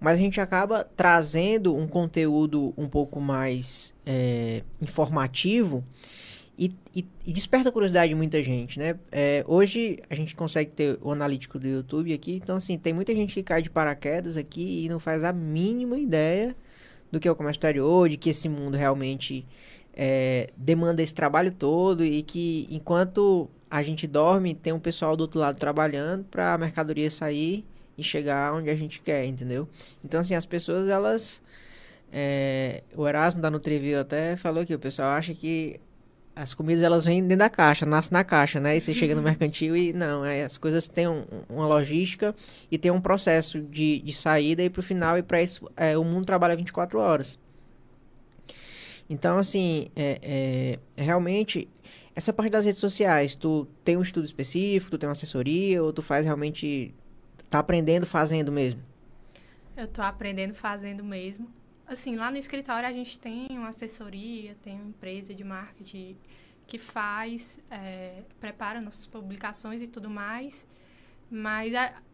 mas 0.00 0.18
a 0.18 0.20
gente 0.20 0.40
acaba 0.40 0.82
trazendo 0.82 1.76
um 1.76 1.86
conteúdo 1.86 2.74
um 2.76 2.88
pouco 2.88 3.20
mais 3.20 3.94
é, 4.04 4.62
informativo 4.82 5.84
e, 6.58 6.72
e, 6.94 7.04
e 7.26 7.32
desperta 7.32 7.68
a 7.68 7.72
curiosidade 7.72 8.10
de 8.10 8.14
muita 8.14 8.42
gente, 8.42 8.78
né? 8.78 8.98
É, 9.10 9.44
hoje 9.46 9.98
a 10.08 10.14
gente 10.14 10.34
consegue 10.34 10.70
ter 10.70 10.98
o 11.02 11.10
analítico 11.10 11.58
do 11.58 11.66
YouTube 11.66 12.12
aqui, 12.12 12.36
então 12.36 12.56
assim, 12.56 12.78
tem 12.78 12.92
muita 12.92 13.14
gente 13.14 13.34
que 13.34 13.42
cai 13.42 13.60
de 13.60 13.70
paraquedas 13.70 14.36
aqui 14.36 14.84
e 14.84 14.88
não 14.88 15.00
faz 15.00 15.24
a 15.24 15.32
mínima 15.32 15.98
ideia 15.98 16.54
do 17.10 17.18
que 17.18 17.26
é 17.26 17.30
o 17.30 17.34
comércio 17.34 17.58
exterior, 17.58 18.08
de 18.08 18.16
que 18.16 18.30
esse 18.30 18.48
mundo 18.48 18.76
realmente 18.76 19.46
é, 19.92 20.50
demanda 20.56 21.02
esse 21.02 21.14
trabalho 21.14 21.50
todo 21.50 22.04
e 22.04 22.22
que 22.22 22.68
enquanto 22.70 23.48
a 23.70 23.82
gente 23.82 24.06
dorme, 24.06 24.54
tem 24.54 24.72
um 24.72 24.78
pessoal 24.78 25.16
do 25.16 25.22
outro 25.22 25.40
lado 25.40 25.58
trabalhando 25.58 26.24
para 26.24 26.54
a 26.54 26.58
mercadoria 26.58 27.10
sair 27.10 27.64
e 27.98 28.02
chegar 28.02 28.54
onde 28.54 28.70
a 28.70 28.74
gente 28.74 29.00
quer, 29.00 29.24
entendeu? 29.24 29.68
Então, 30.04 30.20
assim, 30.20 30.34
as 30.34 30.46
pessoas, 30.46 30.88
elas... 30.88 31.42
É, 32.16 32.84
o 32.94 33.08
Erasmo 33.08 33.40
da 33.40 33.50
Nutrivio 33.50 33.98
até 33.98 34.36
falou 34.36 34.64
que 34.64 34.72
o 34.72 34.78
pessoal 34.78 35.08
acha 35.08 35.34
que 35.34 35.80
as 36.36 36.52
comidas 36.52 36.82
elas 36.82 37.04
vêm 37.04 37.22
dentro 37.22 37.38
da 37.38 37.50
caixa, 37.50 37.86
nasce 37.86 38.12
na 38.12 38.24
caixa, 38.24 38.58
né? 38.58 38.76
E 38.76 38.80
você 38.80 38.92
chega 38.92 39.14
no 39.14 39.20
uhum. 39.20 39.26
mercantil 39.26 39.76
e 39.76 39.92
não, 39.92 40.24
é, 40.24 40.42
as 40.42 40.56
coisas 40.56 40.88
têm 40.88 41.06
um, 41.06 41.24
uma 41.48 41.66
logística 41.66 42.34
e 42.70 42.76
tem 42.76 42.90
um 42.90 43.00
processo 43.00 43.60
de, 43.60 44.00
de 44.00 44.12
saída 44.12 44.62
e 44.62 44.68
para 44.68 44.80
o 44.80 44.82
final 44.82 45.16
e 45.16 45.22
para 45.22 45.42
isso 45.42 45.70
é, 45.76 45.96
o 45.96 46.02
mundo 46.02 46.26
trabalha 46.26 46.56
24 46.56 46.98
horas. 46.98 47.38
Então, 49.08 49.38
assim, 49.38 49.90
é, 49.94 50.78
é, 50.96 51.02
realmente 51.02 51.68
essa 52.16 52.32
parte 52.32 52.50
das 52.50 52.64
redes 52.64 52.80
sociais, 52.80 53.36
tu 53.36 53.66
tem 53.84 53.96
um 53.96 54.02
estudo 54.02 54.24
específico, 54.24 54.92
tu 54.92 54.98
tem 54.98 55.08
uma 55.08 55.12
assessoria 55.12 55.82
ou 55.82 55.92
tu 55.92 56.02
faz 56.02 56.24
realmente 56.24 56.92
tá 57.48 57.60
aprendendo 57.60 58.06
fazendo 58.06 58.50
mesmo? 58.50 58.80
Eu 59.76 59.86
tô 59.86 60.02
aprendendo 60.02 60.54
fazendo 60.54 61.04
mesmo 61.04 61.48
assim, 61.86 62.16
lá 62.16 62.30
no 62.30 62.36
escritório 62.36 62.88
a 62.88 62.92
gente 62.92 63.18
tem 63.18 63.46
uma 63.50 63.68
assessoria, 63.68 64.56
tem 64.62 64.74
uma 64.74 64.88
empresa 64.88 65.34
de 65.34 65.44
marketing 65.44 66.16
que 66.66 66.78
faz, 66.78 67.58
é, 67.70 68.22
prepara 68.40 68.80
nossas 68.80 69.06
publicações 69.06 69.82
e 69.82 69.86
tudo 69.86 70.08
mais. 70.08 70.66
Mas 71.30 71.72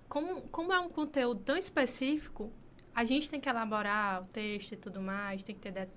como, 0.08 0.42
como 0.48 0.72
é 0.72 0.80
um 0.80 0.88
conteúdo 0.88 1.40
tão 1.40 1.56
específico, 1.56 2.52
a 2.94 3.04
gente 3.04 3.30
tem 3.30 3.40
que 3.40 3.48
elaborar 3.48 4.22
o 4.22 4.26
texto 4.26 4.72
e 4.72 4.76
tudo 4.76 5.00
mais, 5.00 5.44
tem 5.44 5.54
que 5.54 5.70
ter 5.70 5.88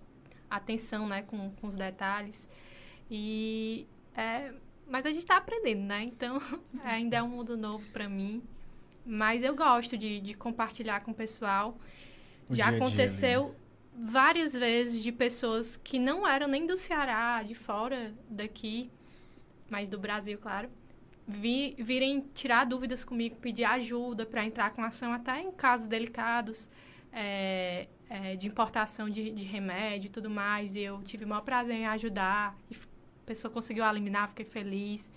atenção 0.49 1.07
né, 1.07 1.23
com, 1.23 1.51
com 1.51 1.67
os 1.67 1.75
detalhes. 1.75 2.47
E 3.09 3.87
é, 4.15 4.53
mas 4.87 5.05
a 5.05 5.09
gente 5.09 5.19
está 5.19 5.37
aprendendo, 5.37 5.81
né? 5.81 6.03
Então, 6.03 6.39
ainda 6.83 7.17
é 7.17 7.23
um 7.23 7.29
mundo 7.29 7.57
novo 7.57 7.85
para 7.91 8.07
mim. 8.07 8.43
Mas 9.05 9.43
eu 9.43 9.55
gosto 9.55 9.97
de, 9.97 10.19
de 10.19 10.33
compartilhar 10.33 11.01
com 11.01 11.11
o 11.11 11.13
pessoal. 11.13 11.77
O 12.49 12.55
Já 12.55 12.69
aconteceu 12.69 13.45
dia, 13.45 13.55
várias 13.95 14.53
vezes 14.53 15.03
de 15.03 15.11
pessoas 15.11 15.75
que 15.75 15.99
não 15.99 16.27
eram 16.27 16.47
nem 16.47 16.65
do 16.65 16.75
Ceará, 16.75 17.43
de 17.43 17.55
fora 17.55 18.13
daqui, 18.29 18.89
mas 19.69 19.89
do 19.89 19.99
Brasil, 19.99 20.37
claro, 20.37 20.69
vi, 21.27 21.75
virem 21.77 22.21
tirar 22.33 22.65
dúvidas 22.65 23.03
comigo, 23.05 23.35
pedir 23.37 23.63
ajuda 23.63 24.25
para 24.25 24.43
entrar 24.43 24.71
com 24.71 24.83
ação 24.83 25.11
até 25.11 25.41
em 25.41 25.51
casos 25.51 25.87
delicados 25.87 26.67
é, 27.11 27.87
é, 28.09 28.35
de 28.35 28.47
importação 28.47 29.09
de, 29.09 29.31
de 29.31 29.43
remédio 29.43 30.07
e 30.07 30.09
tudo 30.09 30.29
mais. 30.29 30.75
E 30.75 30.81
eu 30.81 31.01
tive 31.03 31.25
o 31.25 31.27
maior 31.27 31.41
prazer 31.41 31.75
em 31.75 31.87
ajudar. 31.87 32.55
E 32.69 32.75
a 32.75 33.25
pessoa 33.25 33.51
conseguiu 33.51 33.85
eliminar, 33.85 34.29
fiquei 34.29 34.45
feliz. 34.45 35.11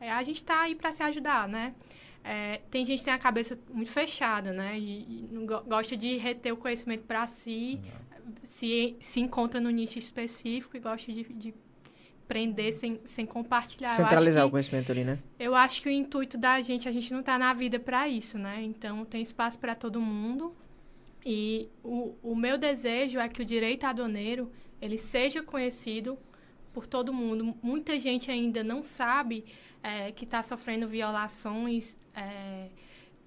É, 0.00 0.10
a 0.10 0.22
gente 0.22 0.36
está 0.36 0.62
aí 0.62 0.74
para 0.74 0.92
se 0.92 1.02
ajudar, 1.02 1.48
né? 1.48 1.74
É, 2.22 2.60
tem 2.70 2.84
gente 2.84 2.98
que 2.98 3.04
tem 3.06 3.14
a 3.14 3.18
cabeça 3.18 3.58
muito 3.72 3.90
fechada, 3.90 4.52
né? 4.52 4.78
E, 4.78 5.00
e 5.00 5.46
gosta 5.66 5.96
de 5.96 6.16
reter 6.16 6.52
o 6.52 6.56
conhecimento 6.56 7.04
para 7.04 7.26
si. 7.26 7.80
Exato 7.82 8.09
se, 8.42 8.96
se 9.00 9.20
encontra 9.20 9.60
no 9.60 9.70
nicho 9.70 9.98
específico 9.98 10.76
e 10.76 10.80
gosta 10.80 11.12
de, 11.12 11.24
de 11.24 11.54
prender 12.30 12.72
sem, 12.72 13.00
sem 13.04 13.26
compartilhar. 13.26 13.90
Centralizar 13.90 14.46
o 14.46 14.50
conhecimento 14.50 14.92
ali, 14.92 15.02
né? 15.02 15.18
Eu 15.36 15.52
acho 15.52 15.82
que 15.82 15.88
o 15.88 15.90
intuito 15.90 16.38
da 16.38 16.60
gente, 16.60 16.88
a 16.88 16.92
gente 16.92 17.12
não 17.12 17.20
está 17.20 17.36
na 17.36 17.52
vida 17.52 17.80
para 17.80 18.08
isso, 18.08 18.38
né? 18.38 18.62
Então, 18.62 19.04
tem 19.04 19.20
espaço 19.20 19.58
para 19.58 19.74
todo 19.74 20.00
mundo. 20.00 20.54
E 21.26 21.68
o, 21.82 22.14
o 22.22 22.36
meu 22.36 22.56
desejo 22.56 23.18
é 23.18 23.28
que 23.28 23.42
o 23.42 23.44
direito 23.44 23.84
aduaneiro, 23.84 24.48
ele 24.80 24.96
seja 24.96 25.42
conhecido 25.42 26.16
por 26.72 26.86
todo 26.86 27.12
mundo. 27.12 27.52
Muita 27.60 27.98
gente 27.98 28.30
ainda 28.30 28.62
não 28.62 28.80
sabe 28.80 29.44
é, 29.82 30.12
que 30.12 30.24
está 30.24 30.40
sofrendo 30.40 30.86
violações 30.86 31.98
é, 32.14 32.68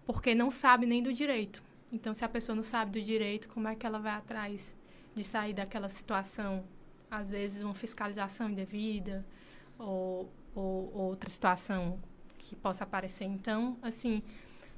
porque 0.06 0.34
não 0.34 0.50
sabe 0.50 0.86
nem 0.86 1.04
do 1.04 1.12
direito. 1.12 1.62
Então, 1.92 2.14
se 2.14 2.24
a 2.24 2.30
pessoa 2.30 2.56
não 2.56 2.64
sabe 2.64 3.00
do 3.00 3.02
direito, 3.06 3.50
como 3.50 3.68
é 3.68 3.76
que 3.76 3.86
ela 3.86 4.00
vai 4.00 4.14
atrás 4.14 4.74
de 5.16 5.24
sair 5.24 5.54
daquela 5.54 5.90
situação, 5.90 6.64
às 7.10 7.32
vezes 7.32 7.64
uma 7.64 7.74
fiscalização 7.74 8.50
indevida 8.50 9.26
ou, 9.78 10.32
ou, 10.56 10.92
outra 10.94 11.30
situação 11.30 12.00
que 12.38 12.56
possa 12.56 12.84
aparecer. 12.84 13.26
Então, 13.26 13.78
assim, 13.82 14.24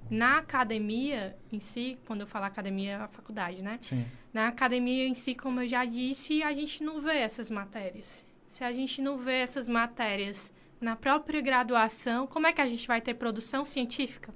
na 0.10 0.38
academia 0.38 1.36
em 1.52 1.60
si, 1.60 1.98
quando 2.06 2.22
eu 2.22 2.28
falo 2.28 2.46
academia, 2.46 2.92
é 2.92 2.96
a 2.96 3.08
faculdade, 3.08 3.62
né? 3.62 3.80
Sim. 3.82 4.06
Na 4.34 4.48
academia 4.48 5.08
em 5.08 5.14
si, 5.14 5.34
como 5.34 5.62
eu 5.62 5.68
já 5.68 5.86
disse, 5.86 6.44
a 6.44 6.54
gente 6.54 6.84
não 6.84 7.02
vê 7.02 7.18
essas 7.18 7.50
matérias. 7.50 8.26
Se 8.48 8.64
a 8.64 8.72
gente 8.72 9.02
não 9.02 9.18
vê 9.18 9.40
essas 9.40 9.68
matérias 9.68 10.54
na 10.80 10.96
própria 10.96 11.42
graduação, 11.42 12.28
como 12.28 12.48
é 12.48 12.54
que 12.54 12.62
a 12.62 12.68
gente 12.68 12.88
vai 12.88 13.02
ter 13.02 13.16
produção 13.16 13.66
científica? 13.66 14.34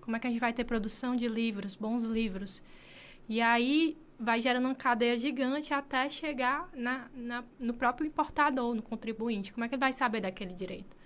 Como 0.00 0.16
é 0.16 0.18
que 0.18 0.26
a 0.26 0.30
gente 0.30 0.40
vai 0.40 0.52
ter 0.52 0.64
produção 0.64 1.14
de 1.14 1.28
livros, 1.28 1.76
bons 1.76 2.04
livros? 2.04 2.62
E 3.28 3.40
aí, 3.40 3.96
vai 4.22 4.40
gerando 4.40 4.66
uma 4.66 4.74
cadeia 4.74 5.18
gigante 5.18 5.74
até 5.74 6.08
chegar 6.08 6.70
na, 6.72 7.10
na, 7.12 7.44
no 7.58 7.74
próprio 7.74 8.06
importador, 8.06 8.74
no 8.74 8.82
contribuinte. 8.82 9.52
Como 9.52 9.64
é 9.64 9.68
que 9.68 9.74
ele 9.74 9.80
vai 9.80 9.92
saber 9.92 10.20
daquele 10.20 10.54
direito? 10.54 10.96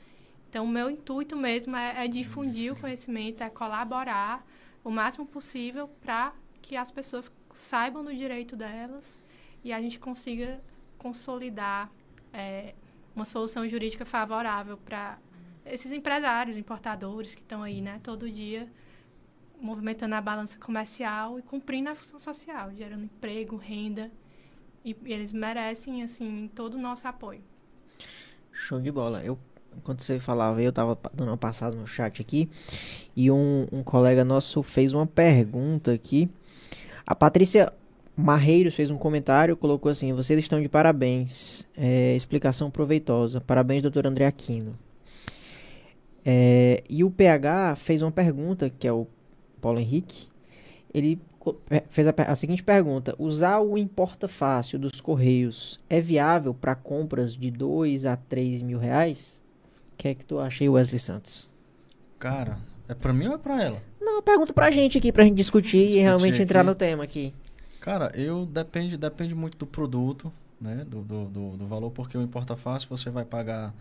Então, 0.48 0.64
o 0.64 0.68
meu 0.68 0.90
intuito 0.90 1.34
mesmo 1.34 1.74
é, 1.74 2.04
é 2.04 2.08
difundir 2.08 2.72
o 2.72 2.76
conhecimento, 2.76 3.42
é 3.42 3.48
colaborar 3.48 4.46
o 4.84 4.90
máximo 4.90 5.26
possível 5.26 5.88
para 6.00 6.32
que 6.60 6.76
as 6.76 6.90
pessoas 6.90 7.32
saibam 7.52 8.04
do 8.04 8.14
direito 8.14 8.54
delas 8.54 9.20
e 9.64 9.72
a 9.72 9.80
gente 9.80 9.98
consiga 9.98 10.60
consolidar 10.98 11.90
é, 12.32 12.74
uma 13.14 13.24
solução 13.24 13.66
jurídica 13.66 14.04
favorável 14.04 14.76
para 14.76 15.18
esses 15.64 15.90
empresários, 15.90 16.56
importadores 16.58 17.34
que 17.34 17.40
estão 17.40 17.62
aí, 17.62 17.80
né, 17.80 17.98
todo 18.02 18.30
dia 18.30 18.70
movimentando 19.60 20.14
a 20.14 20.20
balança 20.20 20.58
comercial 20.58 21.38
e 21.38 21.42
cumprindo 21.42 21.90
a 21.90 21.94
função 21.94 22.18
social, 22.18 22.70
gerando 22.76 23.04
emprego, 23.04 23.56
renda. 23.56 24.10
E, 24.84 24.96
e 25.04 25.12
eles 25.12 25.32
merecem, 25.32 26.02
assim, 26.02 26.50
todo 26.54 26.74
o 26.74 26.78
nosso 26.80 27.08
apoio. 27.08 27.40
Show 28.52 28.80
de 28.80 28.90
bola. 28.90 29.22
Eu, 29.24 29.38
enquanto 29.76 30.02
você 30.02 30.18
falava, 30.18 30.62
eu 30.62 30.70
estava 30.70 30.98
dando 31.12 31.28
uma 31.28 31.36
passada 31.36 31.76
no 31.76 31.86
chat 31.86 32.22
aqui 32.22 32.48
e 33.14 33.30
um, 33.30 33.66
um 33.72 33.82
colega 33.82 34.24
nosso 34.24 34.62
fez 34.62 34.92
uma 34.92 35.06
pergunta 35.06 35.92
aqui. 35.92 36.30
A 37.06 37.14
Patrícia 37.14 37.72
Marreiros 38.16 38.74
fez 38.74 38.90
um 38.90 38.96
comentário, 38.96 39.56
colocou 39.56 39.90
assim: 39.90 40.12
Vocês 40.12 40.38
estão 40.38 40.60
de 40.60 40.68
parabéns. 40.68 41.66
É, 41.76 42.16
explicação 42.16 42.70
proveitosa. 42.70 43.40
Parabéns, 43.40 43.82
doutor 43.82 44.06
André 44.06 44.26
Aquino. 44.26 44.78
É, 46.24 46.82
e 46.88 47.04
o 47.04 47.10
PH 47.10 47.76
fez 47.76 48.02
uma 48.02 48.10
pergunta, 48.10 48.70
que 48.70 48.88
é 48.88 48.92
o 48.92 49.06
Paulo 49.66 49.80
Henrique, 49.80 50.28
ele 50.94 51.20
é, 51.68 51.82
fez 51.90 52.06
a, 52.06 52.14
a, 52.16 52.36
seguinte 52.36 52.62
pergunta: 52.62 53.16
usar 53.18 53.58
o 53.58 53.76
importa 53.76 54.28
fácil 54.28 54.78
dos 54.78 55.00
Correios 55.00 55.80
é 55.90 56.00
viável 56.00 56.54
para 56.54 56.76
compras 56.76 57.34
de 57.34 57.50
2 57.50 58.06
a 58.06 58.14
3 58.16 58.62
mil 58.62 58.78
reais? 58.78 59.42
O 59.92 59.96
que 59.96 60.06
é 60.06 60.14
que 60.14 60.24
tu 60.24 60.38
achei, 60.38 60.68
Wesley 60.68 61.00
Santos? 61.00 61.50
Cara, 62.16 62.58
é 62.86 62.94
para 62.94 63.12
mim 63.12 63.26
ou 63.26 63.34
é 63.34 63.38
para 63.38 63.60
ela? 63.60 63.82
Não, 64.00 64.22
pergunta 64.22 64.52
pra 64.52 64.70
gente 64.70 64.98
aqui, 64.98 65.10
pra 65.10 65.24
gente 65.24 65.34
discutir, 65.34 65.78
discutir 65.78 65.98
e 65.98 66.00
realmente 66.00 66.34
aqui. 66.34 66.42
entrar 66.44 66.62
no 66.62 66.76
tema 66.76 67.02
aqui. 67.02 67.34
Cara, 67.80 68.12
eu 68.14 68.46
depende, 68.46 68.96
depende 68.96 69.34
muito 69.34 69.58
do 69.58 69.66
produto, 69.66 70.32
né? 70.60 70.86
Do, 70.88 71.02
do, 71.02 71.24
do, 71.24 71.56
do 71.56 71.66
valor, 71.66 71.90
porque 71.90 72.16
o 72.16 72.22
importa 72.22 72.56
fácil 72.56 72.88
você 72.88 73.10
vai 73.10 73.24
pagar 73.24 73.74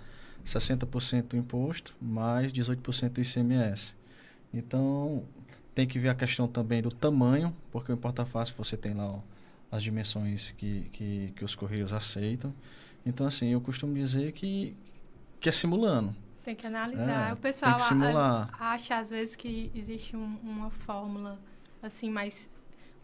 60% 0.43 1.27
do 1.27 1.37
imposto 1.37 1.93
mais 2.01 2.51
18% 2.51 3.09
do 3.09 3.21
ICMS. 3.21 3.93
Então, 4.51 5.23
tem 5.75 5.85
que 5.85 5.99
ver 5.99 6.09
a 6.09 6.15
questão 6.15 6.47
também 6.47 6.81
do 6.81 6.89
tamanho, 6.89 7.55
porque 7.69 7.91
o 7.91 7.95
importa 7.95 8.25
fácil 8.25 8.55
você 8.57 8.77
tem 8.77 8.93
lá 8.93 9.07
ó, 9.07 9.19
as 9.69 9.83
dimensões 9.83 10.51
que, 10.51 10.89
que, 10.93 11.33
que 11.35 11.43
os 11.43 11.53
correios 11.53 11.91
aceitam. 11.91 12.53
Então, 13.05 13.27
assim, 13.27 13.49
eu 13.49 13.59
costumo 13.59 13.93
dizer 13.93 14.31
que, 14.31 14.75
que 15.39 15.49
é 15.49 15.51
simulando. 15.51 16.15
Tem 16.43 16.55
que 16.55 16.65
analisar. 16.65 17.29
É, 17.29 17.33
o 17.33 17.37
pessoal 17.37 17.77
acha, 18.57 18.97
às 18.97 19.09
vezes, 19.09 19.35
que 19.35 19.69
existe 19.75 20.15
um, 20.15 20.37
uma 20.41 20.69
fórmula, 20.69 21.37
assim, 21.83 22.09
mas 22.09 22.49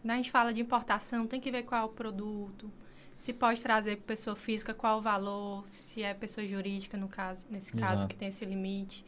quando 0.00 0.12
a 0.12 0.16
gente 0.16 0.30
fala 0.30 0.52
de 0.52 0.60
importação, 0.60 1.26
tem 1.26 1.40
que 1.40 1.50
ver 1.50 1.64
qual 1.64 1.82
é 1.82 1.84
o 1.84 1.88
produto, 1.88 2.72
se 3.18 3.32
pode 3.32 3.62
trazer 3.62 3.96
para 3.96 4.06
pessoa 4.06 4.34
física, 4.34 4.72
qual 4.72 4.98
o 4.98 5.02
valor, 5.02 5.62
se 5.68 6.02
é 6.02 6.14
pessoa 6.14 6.46
jurídica, 6.46 6.96
no 6.96 7.06
caso, 7.06 7.46
nesse 7.50 7.70
caso, 7.70 7.94
Exato. 7.94 8.08
que 8.08 8.16
tem 8.16 8.28
esse 8.28 8.44
limite. 8.44 9.04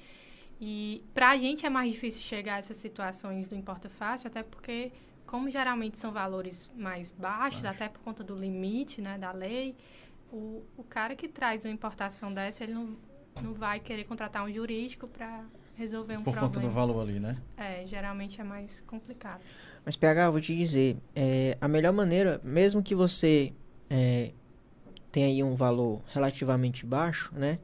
E 0.66 1.04
para 1.12 1.28
a 1.28 1.36
gente 1.36 1.66
é 1.66 1.68
mais 1.68 1.92
difícil 1.92 2.22
chegar 2.22 2.54
a 2.54 2.58
essas 2.58 2.78
situações 2.78 3.46
do 3.46 3.54
importa 3.54 3.90
fácil, 3.90 4.28
até 4.28 4.42
porque, 4.42 4.92
como 5.26 5.50
geralmente 5.50 5.98
são 5.98 6.10
valores 6.10 6.70
mais 6.74 7.10
baixos, 7.12 7.60
Baixo. 7.60 7.76
até 7.76 7.86
por 7.86 8.00
conta 8.00 8.24
do 8.24 8.34
limite 8.34 9.02
né, 9.02 9.18
da 9.18 9.30
lei, 9.30 9.76
o, 10.32 10.62
o 10.78 10.82
cara 10.82 11.14
que 11.14 11.28
traz 11.28 11.66
uma 11.66 11.70
importação 11.70 12.32
dessa, 12.32 12.64
ele 12.64 12.72
não, 12.72 12.96
não 13.42 13.52
vai 13.52 13.78
querer 13.78 14.04
contratar 14.04 14.42
um 14.42 14.50
jurídico 14.50 15.06
para 15.06 15.44
resolver 15.74 16.14
um 16.14 16.22
Por 16.22 16.32
problema. 16.32 16.46
conta 16.46 16.60
do 16.60 16.70
valor 16.70 17.02
ali, 17.02 17.20
né? 17.20 17.36
É, 17.58 17.86
geralmente 17.86 18.40
é 18.40 18.44
mais 18.44 18.80
complicado. 18.86 19.42
Mas, 19.84 19.96
PH, 19.96 20.22
eu 20.24 20.32
vou 20.32 20.40
te 20.40 20.56
dizer, 20.56 20.96
é, 21.14 21.58
a 21.60 21.68
melhor 21.68 21.92
maneira, 21.92 22.40
mesmo 22.42 22.82
que 22.82 22.94
você 22.94 23.52
é, 23.90 24.32
tenha 25.12 25.26
aí 25.26 25.42
um 25.42 25.56
valor 25.56 26.00
relativamente 26.08 26.86
baixo, 26.86 27.34
né? 27.34 27.58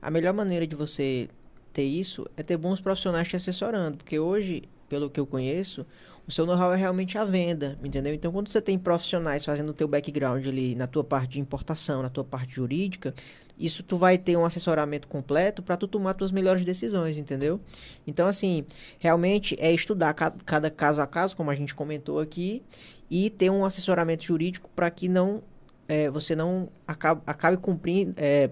A 0.00 0.10
melhor 0.10 0.32
maneira 0.32 0.66
de 0.66 0.74
você 0.74 1.28
ter 1.76 1.84
isso 1.84 2.26
é 2.38 2.42
ter 2.42 2.56
bons 2.56 2.80
profissionais 2.80 3.28
te 3.28 3.36
assessorando, 3.36 3.98
porque 3.98 4.18
hoje, 4.18 4.62
pelo 4.88 5.10
que 5.10 5.20
eu 5.20 5.26
conheço, 5.26 5.84
o 6.26 6.32
seu 6.32 6.46
know-how 6.46 6.72
é 6.72 6.76
realmente 6.76 7.18
a 7.18 7.24
venda, 7.24 7.78
entendeu? 7.84 8.14
Então, 8.14 8.32
quando 8.32 8.48
você 8.48 8.62
tem 8.62 8.78
profissionais 8.78 9.44
fazendo 9.44 9.68
o 9.68 9.74
teu 9.74 9.86
background 9.86 10.46
ali 10.46 10.74
na 10.74 10.86
tua 10.86 11.04
parte 11.04 11.32
de 11.32 11.40
importação, 11.40 12.02
na 12.02 12.08
tua 12.08 12.24
parte 12.24 12.54
jurídica, 12.54 13.14
isso 13.58 13.82
tu 13.82 13.98
vai 13.98 14.16
ter 14.16 14.38
um 14.38 14.44
assessoramento 14.46 15.06
completo 15.06 15.62
para 15.62 15.76
tu 15.76 15.86
tomar 15.86 16.14
tuas 16.14 16.32
melhores 16.32 16.64
decisões, 16.64 17.18
entendeu? 17.18 17.60
Então, 18.06 18.26
assim, 18.26 18.64
realmente 18.98 19.54
é 19.60 19.70
estudar 19.70 20.14
ca- 20.14 20.34
cada 20.46 20.70
caso 20.70 21.02
a 21.02 21.06
caso, 21.06 21.36
como 21.36 21.50
a 21.50 21.54
gente 21.54 21.74
comentou 21.74 22.20
aqui, 22.20 22.62
e 23.10 23.28
ter 23.28 23.50
um 23.50 23.66
assessoramento 23.66 24.24
jurídico 24.24 24.70
para 24.74 24.90
que 24.90 25.08
não 25.08 25.42
é, 25.86 26.08
você 26.10 26.34
não 26.34 26.68
acabe, 26.88 27.20
acabe 27.26 27.58
cumprindo, 27.58 28.14
é, 28.16 28.50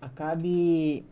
acabe 0.00 1.04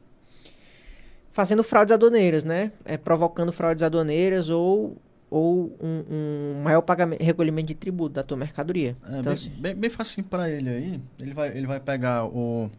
fazendo 1.32 1.62
fraudes 1.64 1.92
aduaneiras, 1.92 2.44
né? 2.44 2.70
É, 2.84 2.96
provocando 2.96 3.52
fraudes 3.52 3.82
aduaneiras 3.82 4.48
ou 4.50 4.96
ou 5.34 5.74
um, 5.80 6.04
um 6.10 6.62
maior 6.62 6.82
pagamento, 6.82 7.22
recolhimento 7.22 7.68
de 7.68 7.74
tributo 7.74 8.12
da 8.16 8.22
tua 8.22 8.36
mercadoria. 8.36 8.94
É, 9.04 9.08
então, 9.08 9.22
bem, 9.22 9.32
assim, 9.32 9.50
bem, 9.58 9.74
bem 9.74 9.88
facinho 9.88 10.26
pra 10.26 10.50
ele 10.50 10.68
aí. 10.68 11.00
Ele 11.18 11.32
vai, 11.32 11.48
ele 11.56 11.66
vai 11.66 11.80
pegar 11.80 12.26
o, 12.26 12.70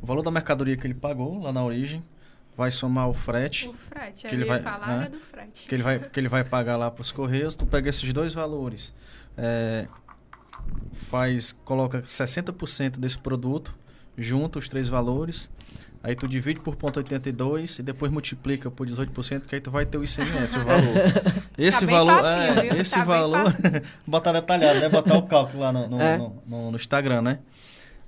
o 0.00 0.06
valor 0.06 0.22
da 0.22 0.30
mercadoria 0.30 0.76
que 0.76 0.86
ele 0.86 0.94
pagou 0.94 1.40
lá 1.40 1.52
na 1.52 1.64
origem, 1.64 2.04
vai 2.56 2.70
somar 2.70 3.08
o 3.08 3.12
frete, 3.12 3.68
O 3.68 3.72
frete, 3.72 4.28
Que 4.28 4.34
ele 4.36 4.44
vai- 4.44 4.62
falar 4.62 4.86
né? 4.86 5.00
era 5.06 5.10
do 5.10 5.18
frete. 5.18 5.66
que 5.66 5.74
ele 5.74 5.82
vai, 5.82 5.98
que 5.98 6.20
ele 6.20 6.28
vai 6.28 6.44
pagar 6.44 6.76
lá 6.76 6.88
pros 6.88 7.10
correios. 7.10 7.56
Tu 7.56 7.66
pega 7.66 7.88
esses 7.88 8.12
dois 8.12 8.32
valores, 8.32 8.94
é, 9.36 9.88
faz, 10.92 11.50
coloca 11.64 12.00
60% 12.02 12.98
desse 12.98 13.18
produto, 13.18 13.74
junta 14.18 14.58
os 14.58 14.68
três 14.68 14.88
valores, 14.88 15.48
aí 16.02 16.14
tu 16.14 16.26
divide 16.28 16.60
por 16.60 16.76
ponto 16.76 17.02
.82 17.02 17.78
e 17.78 17.82
depois 17.82 18.10
multiplica 18.12 18.70
por 18.70 18.86
18%, 18.86 19.42
que 19.46 19.54
aí 19.54 19.60
tu 19.60 19.70
vai 19.70 19.86
ter 19.86 19.96
o 19.98 20.04
ICMS, 20.04 20.58
o 20.58 20.64
valor. 20.64 20.94
Esse 21.56 21.86
Tá 21.86 21.92
valor, 21.92 22.22
facinho, 22.22 22.60
é, 22.72 22.80
esse 22.80 22.94
Tá 22.94 23.04
valor, 23.04 23.54
botar 24.06 24.32
detalhado, 24.32 24.80
né? 24.80 24.88
Botar 24.88 25.16
o 25.16 25.22
cálculo 25.22 25.60
lá 25.62 25.72
no, 25.72 25.88
no, 25.88 26.00
É. 26.00 26.16
no- 26.18 26.42
no- 26.46 26.70
no 26.70 26.76
Instagram, 26.76 27.22
né? 27.22 27.38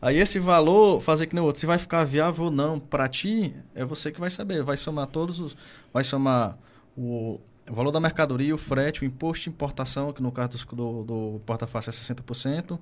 Aí 0.03 0.17
esse 0.17 0.39
valor, 0.39 1.01
fazer 1.01 1.27
que 1.27 1.35
nem 1.35 1.43
o 1.43 1.47
outro, 1.47 1.61
se 1.61 1.67
vai 1.67 1.77
ficar 1.79 2.05
viável 2.05 2.47
ou 2.47 2.51
não 2.51 2.79
pra 2.81 3.07
ti, 3.09 3.55
é 3.75 3.85
você 3.85 4.11
que 4.11 4.19
vai 4.19 4.31
saber. 4.31 4.63
Vai 4.63 4.77
somar 4.79 5.07
todos 5.07 5.39
os. 5.41 5.55
Vai 5.93 6.03
somar 6.05 6.57
o, 6.97 7.39
o 7.69 7.75
valor 7.75 7.91
da 7.91 8.01
mercadoria, 8.01 8.55
o 8.55 8.57
frete, 8.59 9.03
o 9.03 9.05
imposto 9.05 9.45
de 9.45 9.51
importação, 9.51 10.11
que 10.11 10.23
no 10.23 10.33
caso 10.33 10.57
do, 10.69 10.75
do, 10.75 11.05
do 11.35 11.41
porta-face 11.45 11.91
é 11.91 11.93
60%, 11.93 12.79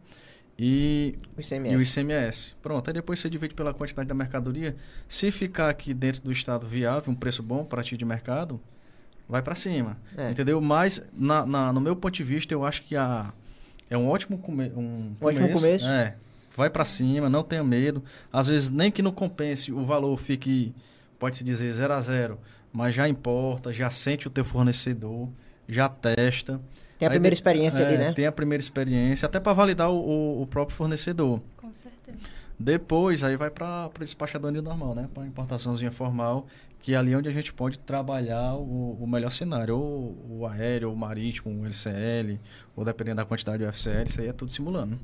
e, 0.58 1.14
o 1.36 1.40
ICMS. 1.40 1.72
e 1.72 1.76
o 1.76 1.80
ICMS. 1.82 2.54
Pronto, 2.62 2.88
aí 2.88 2.94
depois 2.94 3.20
você 3.20 3.30
divide 3.30 3.54
pela 3.54 3.72
quantidade 3.72 4.08
da 4.08 4.14
mercadoria. 4.14 4.74
Se 5.08 5.30
ficar 5.30 5.68
aqui 5.68 5.94
dentro 5.94 6.22
do 6.22 6.32
estado 6.32 6.66
viável, 6.66 7.12
um 7.12 7.14
preço 7.14 7.42
bom 7.42 7.64
para 7.64 7.82
ti 7.82 7.96
de 7.96 8.04
mercado, 8.04 8.60
vai 9.28 9.40
para 9.42 9.54
cima. 9.54 9.96
É. 10.16 10.30
Entendeu? 10.30 10.60
Mas, 10.60 11.00
na, 11.12 11.46
na- 11.46 11.72
no 11.72 11.80
meu 11.80 11.94
ponto 11.94 12.14
de 12.14 12.24
vista, 12.24 12.52
eu 12.52 12.64
acho 12.64 12.82
que 12.82 12.96
a, 12.96 13.32
é 13.88 13.96
um 13.96 14.08
ótimo, 14.08 14.36
come, 14.38 14.72
um 14.74 15.14
Um 15.20 15.24
ótimo 15.26 15.52
começo. 15.52 15.86
É. 15.86 16.16
Vai 16.56 16.68
para 16.68 16.84
cima, 16.84 17.28
não 17.28 17.44
tenha 17.44 17.62
medo. 17.62 18.02
Às 18.32 18.48
vezes, 18.48 18.68
nem 18.68 18.90
que 18.90 19.00
não 19.00 19.12
compense, 19.12 19.70
o 19.70 19.84
valor 19.86 20.16
fique, 20.16 20.74
pode-se 21.20 21.44
dizer, 21.44 21.72
zero 21.72 21.92
a 21.92 22.00
zero. 22.00 22.36
Mas 22.72 22.96
já 22.96 23.08
importa, 23.08 23.72
já 23.72 23.90
sente 23.92 24.26
o 24.26 24.30
teu 24.30 24.44
fornecedor, 24.44 25.28
já 25.68 25.88
testa. 25.88 26.60
Tem 26.98 27.06
a 27.06 27.10
Aí 27.10 27.14
primeira 27.14 27.34
de- 27.34 27.38
experiência 27.38 27.82
é, 27.82 27.86
ali, 27.86 27.98
né? 27.98 28.12
Tem 28.12 28.26
a 28.26 28.32
primeira 28.32 28.60
experiência, 28.60 29.26
até 29.26 29.38
para 29.38 29.52
validar 29.52 29.90
o, 29.90 29.96
o- 29.98 30.42
o 30.42 30.46
próprio 30.46 30.76
fornecedor. 30.76 31.40
Com 31.56 31.72
certeza. 31.72 32.18
Depois, 32.58 33.22
aí 33.22 33.36
vai 33.36 33.50
para 33.50 33.88
o 33.94 33.98
despachador 34.00 34.50
normal, 34.50 34.94
né? 34.94 35.08
Para 35.14 35.24
importaçãozinha 35.24 35.92
formal, 35.92 36.46
que 36.80 36.92
é 36.92 36.96
ali 36.96 37.14
onde 37.14 37.28
a 37.28 37.32
gente 37.32 37.52
pode 37.52 37.78
trabalhar 37.78 38.54
o, 38.56 38.98
o 39.00 39.06
melhor 39.06 39.30
cenário. 39.30 39.78
Ou 39.78 40.16
o 40.40 40.44
aéreo, 40.46 40.88
ou 40.88 40.94
o 40.94 40.98
marítimo, 40.98 41.62
o 41.62 41.64
LCL, 41.64 42.40
ou 42.74 42.84
dependendo 42.84 43.16
da 43.18 43.24
quantidade 43.24 43.64
do 43.64 43.72
FCL, 43.72 44.08
isso 44.08 44.20
aí 44.20 44.26
é 44.26 44.32
tudo 44.32 44.50
simulando. 44.52 44.98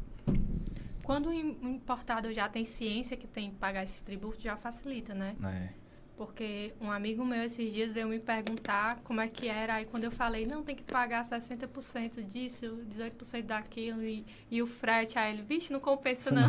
Quando 1.05 1.29
o 1.29 1.33
importador 1.33 2.33
já 2.33 2.49
tem 2.49 2.65
ciência 2.65 3.17
que 3.17 3.27
tem 3.29 3.51
que 3.51 3.57
pagar 3.57 3.85
esse 3.85 4.03
tributo, 4.03 4.41
já 4.43 4.57
facilita, 4.57 5.15
né? 5.15 5.37
É. 5.45 5.69
Porque 6.17 6.73
um 6.81 6.91
amigo 6.91 7.25
meu 7.25 7.43
esses 7.43 7.73
dias 7.73 7.93
veio 7.93 8.09
me 8.09 8.21
perguntar 8.21 9.01
como 9.03 9.21
é 9.21 9.29
que 9.29 9.49
era. 9.49 9.75
Aí 9.75 9.85
quando 9.85 10.05
eu 10.05 10.11
falei, 10.11 10.47
não, 10.47 10.63
tem 10.63 10.77
que 10.77 10.85
pagar 10.85 11.25
60% 11.25 12.23
disso, 12.29 12.79
18% 12.89 13.43
daquilo 13.43 14.03
e, 14.03 14.25
e 14.51 14.63
o 14.63 14.67
frete. 14.67 15.19
Aí 15.19 15.35
ele, 15.35 15.43
vixe, 15.43 15.73
não 15.73 15.81
compensa 15.81 16.33
não. 16.33 16.49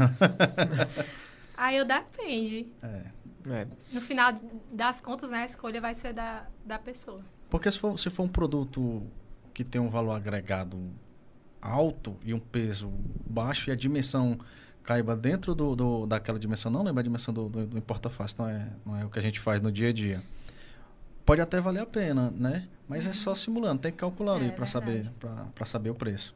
aí 1.57 1.77
eu, 1.77 1.85
depende. 1.85 2.67
É. 2.81 3.15
É. 3.51 3.67
No 3.91 4.01
final 4.01 4.33
das 4.71 4.99
contas, 4.99 5.29
né, 5.29 5.43
a 5.43 5.45
escolha 5.45 5.79
vai 5.79 5.93
ser 5.93 6.13
da, 6.13 6.47
da 6.65 6.79
pessoa. 6.79 7.23
Porque 7.49 7.69
se 7.69 7.77
for, 7.77 7.97
se 7.97 8.09
for 8.09 8.23
um 8.23 8.27
produto 8.27 9.03
que 9.53 9.63
tem 9.63 9.79
um 9.79 9.89
valor 9.89 10.13
agregado 10.13 10.91
alto 11.61 12.17
e 12.23 12.33
um 12.33 12.39
peso 12.39 12.91
baixo 13.25 13.69
e 13.69 13.71
a 13.71 13.75
dimensão 13.75 14.39
caiba 14.85 15.15
dentro 15.15 15.55
do, 15.55 15.75
do- 15.75 16.05
daquela 16.05 16.37
dimensão, 16.39 16.71
não 16.71 16.83
lembro 16.83 16.99
a 16.99 17.03
dimensão 17.03 17.33
do, 17.33 17.49
do, 17.49 17.65
do 17.65 17.77
importa-face, 17.77 18.35
não 18.37 18.47
é, 18.47 18.67
não 18.85 18.99
é 18.99 19.05
o 19.05 19.09
que 19.09 19.19
a 19.19 19.21
gente 19.21 19.39
faz 19.39 19.59
no 19.61 19.71
dia 19.71 19.89
a 19.89 19.93
dia. 19.93 20.21
Pode 21.25 21.41
até 21.41 21.59
valer 21.59 21.81
a 21.81 21.85
pena, 21.85 22.31
né? 22.31 22.67
Mas 22.87 23.07
é 23.07 23.13
só 23.13 23.33
simulando, 23.33 23.81
tem 23.81 23.91
que 23.91 23.97
calcular 23.97 24.35
ali 24.35 24.49
É, 24.49 24.51
para 24.51 24.65
saber, 24.67 25.11
para 25.55 25.65
saber 25.65 25.89
o 25.89 25.95
preço. 25.95 26.35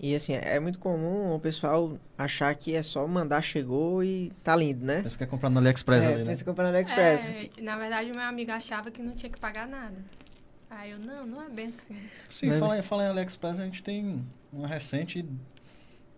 E 0.00 0.14
assim, 0.14 0.32
é 0.32 0.58
muito 0.58 0.78
comum 0.78 1.34
o 1.34 1.40
pessoal 1.40 1.98
achar 2.16 2.54
que 2.54 2.74
é 2.74 2.82
só 2.82 3.06
mandar, 3.06 3.42
chegou 3.42 4.02
e 4.02 4.30
tá 4.42 4.56
lindo, 4.56 4.84
né? 4.86 5.02
Você 5.02 5.18
quer 5.18 5.26
comprar 5.26 5.50
no 5.50 5.58
AliExpress 5.58 6.04
é, 6.04 6.08
ali, 6.08 6.18
né? 6.18 6.24
pensa 6.30 6.44
comprar 6.44 6.64
no 6.64 6.70
AliExpress. 6.70 7.24
É, 7.30 7.62
na 7.62 7.76
verdade, 7.76 8.10
o 8.10 8.14
meu 8.14 8.22
amigo 8.24 8.50
achava 8.52 8.90
que 8.90 9.02
não 9.02 9.12
tinha 9.12 9.30
que 9.30 9.38
pagar 9.38 9.66
nada. 9.68 9.96
Aí 10.70 10.92
eu, 10.92 10.98
não, 10.98 11.26
não 11.26 11.42
é 11.42 11.48
bem 11.50 11.66
assim. 11.68 11.96
Sim, 12.30 12.46
Né? 12.46 12.58
falar, 12.58 12.78
em- 12.78 12.82
falar 12.82 13.04
em 13.04 13.08
AliExpress, 13.08 13.60
a 13.60 13.64
gente 13.64 13.82
tem 13.82 14.24
uma 14.52 14.68
recente, 14.68 15.24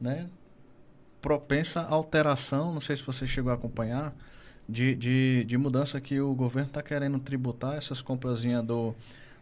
né, 0.00 0.26
propensa 1.20 1.82
alteração, 1.82 2.72
não 2.72 2.80
sei 2.80 2.96
se 2.96 3.02
você 3.02 3.26
chegou 3.26 3.52
a 3.52 3.54
acompanhar, 3.54 4.14
de, 4.68 4.94
de, 4.94 5.44
de 5.44 5.58
mudança 5.58 6.00
que 6.00 6.20
o 6.20 6.34
governo 6.34 6.68
está 6.68 6.82
querendo 6.82 7.18
tributar 7.18 7.76
essas 7.76 8.00
comprazinhas 8.00 8.64
do, 8.64 8.94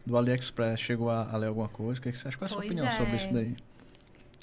do 0.04 0.16
AliExpress. 0.16 0.80
Chegou 0.80 1.10
a, 1.10 1.30
a 1.30 1.36
ler 1.36 1.48
alguma 1.48 1.68
coisa? 1.68 2.00
O 2.00 2.02
que, 2.02 2.10
que 2.10 2.16
você 2.16 2.28
acha? 2.28 2.38
Qual 2.38 2.46
é 2.46 2.46
a 2.46 2.48
sua 2.48 2.58
Pois 2.58 2.70
opinião 2.70 2.90
sobre 2.92 3.12
é. 3.12 3.16
isso 3.16 3.32
daí? 3.32 3.56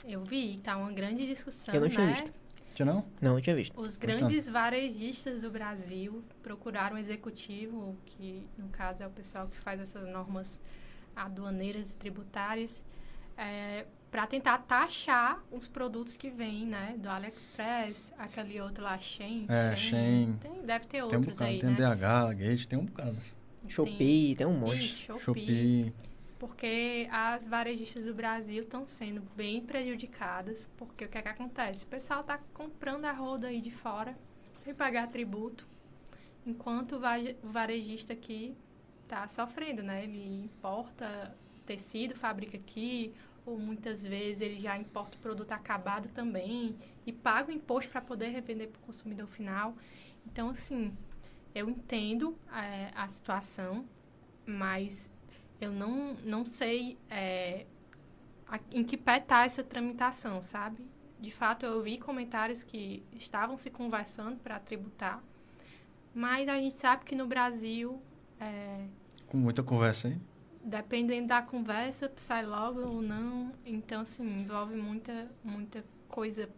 Eu 0.07 0.23
vi, 0.23 0.59
tá 0.63 0.77
uma 0.77 0.91
grande 0.91 1.25
discussão, 1.25 1.73
Eu 1.73 1.81
não 1.81 1.89
tinha 1.89 2.05
né? 2.05 2.13
visto. 2.13 2.31
Tinha 2.75 2.85
não? 2.85 3.05
Não, 3.21 3.33
não 3.33 3.41
tinha 3.41 3.55
visto. 3.55 3.79
Os 3.79 3.97
grandes 3.97 4.47
varejistas 4.47 5.41
do 5.41 5.49
Brasil 5.49 6.23
procuraram 6.43 6.97
o 6.97 6.99
executivo, 6.99 7.95
que 8.05 8.45
no 8.57 8.67
caso 8.67 9.01
é 9.01 9.07
o 9.07 9.09
pessoal 9.09 9.47
que 9.47 9.57
faz 9.57 9.79
essas 9.79 10.07
normas 10.07 10.61
aduaneiras 11.15 11.93
e 11.93 11.95
tributárias, 11.95 12.83
para 14.15 14.25
tentar 14.27 14.59
taxar 14.59 15.43
os 15.51 15.67
produtos 15.67 16.15
que 16.15 16.29
vêm, 16.29 16.65
né? 16.65 16.95
Do 16.97 17.09
AliExpress, 17.09 18.13
aquele 18.17 18.61
outro 18.61 18.81
lá, 18.81 18.97
Shein. 18.97 19.45
É, 19.49 19.75
Shein. 19.75 20.37
Tem, 20.41 20.61
deve 20.61 20.85
ter 20.85 20.89
Tem 20.91 21.01
um 21.01 21.03
outros 21.17 21.35
bocado, 21.37 21.51
aí, 21.51 21.59
tem 21.59 21.69
né? 21.71 21.75
DH, 21.75 22.33
Gate, 22.33 22.65
tem 22.65 22.79
um 22.79 22.85
bocado. 22.85 23.17
Shopee, 23.67 24.33
tem 24.37 24.47
um 24.47 24.57
monte. 24.57 24.85
Isso, 24.85 25.19
Shopee. 25.19 25.19
Shopee. 25.19 25.93
Porque 26.39 27.09
as 27.11 27.45
varejistas 27.45 28.05
do 28.05 28.13
Brasil 28.13 28.63
estão 28.63 28.87
sendo 28.87 29.21
bem 29.35 29.59
prejudicadas, 29.61 30.65
porque 30.77 31.03
o 31.03 31.09
que 31.09 31.17
é 31.17 31.21
que 31.21 31.27
acontece? 31.27 31.83
O 31.83 31.87
pessoal 31.87 32.21
está 32.21 32.39
comprando 32.53 33.03
a 33.03 33.11
roda 33.11 33.47
aí 33.47 33.59
de 33.59 33.71
fora, 33.71 34.17
sem 34.59 34.73
pagar 34.73 35.07
tributo, 35.07 35.67
enquanto 36.45 36.95
o 36.95 36.99
va- 37.01 37.17
o 37.43 37.49
varejista 37.49 38.13
aqui 38.13 38.55
está 39.03 39.27
sofrendo, 39.27 39.83
né? 39.83 40.05
Ele 40.05 40.45
importa 40.45 41.35
tecido, 41.65 42.15
fabrica 42.15 42.55
aqui, 42.55 43.13
ou 43.45 43.57
muitas 43.59 44.03
vezes 44.05 44.41
ele 44.41 44.59
já 44.59 44.77
importa 44.77 45.17
o 45.17 45.21
produto 45.21 45.51
acabado 45.51 46.09
também 46.09 46.75
e 47.05 47.11
paga 47.13 47.51
o 47.51 47.53
imposto 47.53 47.91
para 47.91 48.01
poder 48.01 48.29
revender 48.29 48.69
para 48.69 48.79
o 48.79 48.83
consumidor 48.85 49.27
final. 49.27 49.75
Então, 50.25 50.49
assim, 50.49 50.93
eu 51.53 51.69
entendo 51.69 52.37
eh, 52.53 52.91
a 52.95 53.07
situação, 53.07 53.85
mas 54.45 55.09
eu 55.61 55.71
não, 55.71 56.15
não 56.23 56.45
sei 56.45 56.97
é, 57.09 57.65
a- 58.47 58.59
em 58.71 58.83
que 58.83 58.97
pé 58.97 59.17
está 59.17 59.45
essa 59.45 59.63
tramitação, 59.63 60.41
sabe? 60.41 60.85
De 61.19 61.31
fato, 61.31 61.65
eu 61.65 61.75
ouvi 61.77 61.97
comentários 61.97 62.63
que 62.63 63.03
estavam 63.13 63.57
se 63.57 63.69
conversando 63.69 64.37
para 64.39 64.59
tributar, 64.59 65.23
mas 66.13 66.47
a 66.47 66.55
gente 66.55 66.75
sabe 66.79 67.05
que 67.05 67.15
no 67.15 67.27
Brasil, 67.27 68.01
é, 68.39 68.85
Com 69.27 69.37
muita 69.37 69.63
conversa 69.63 70.07
aí. 70.07 70.17
Dependendo 70.65 71.27
da 71.29 71.41
conversa, 71.41 72.11
sai 72.17 72.45
logo 72.45 72.81
ou 72.81 73.01
não. 73.01 73.53
Então, 73.65 74.01
assim, 74.01 74.23
envolve 74.41 74.75
muita, 74.75 75.27
muita 75.43 75.83
coisa 76.09 76.49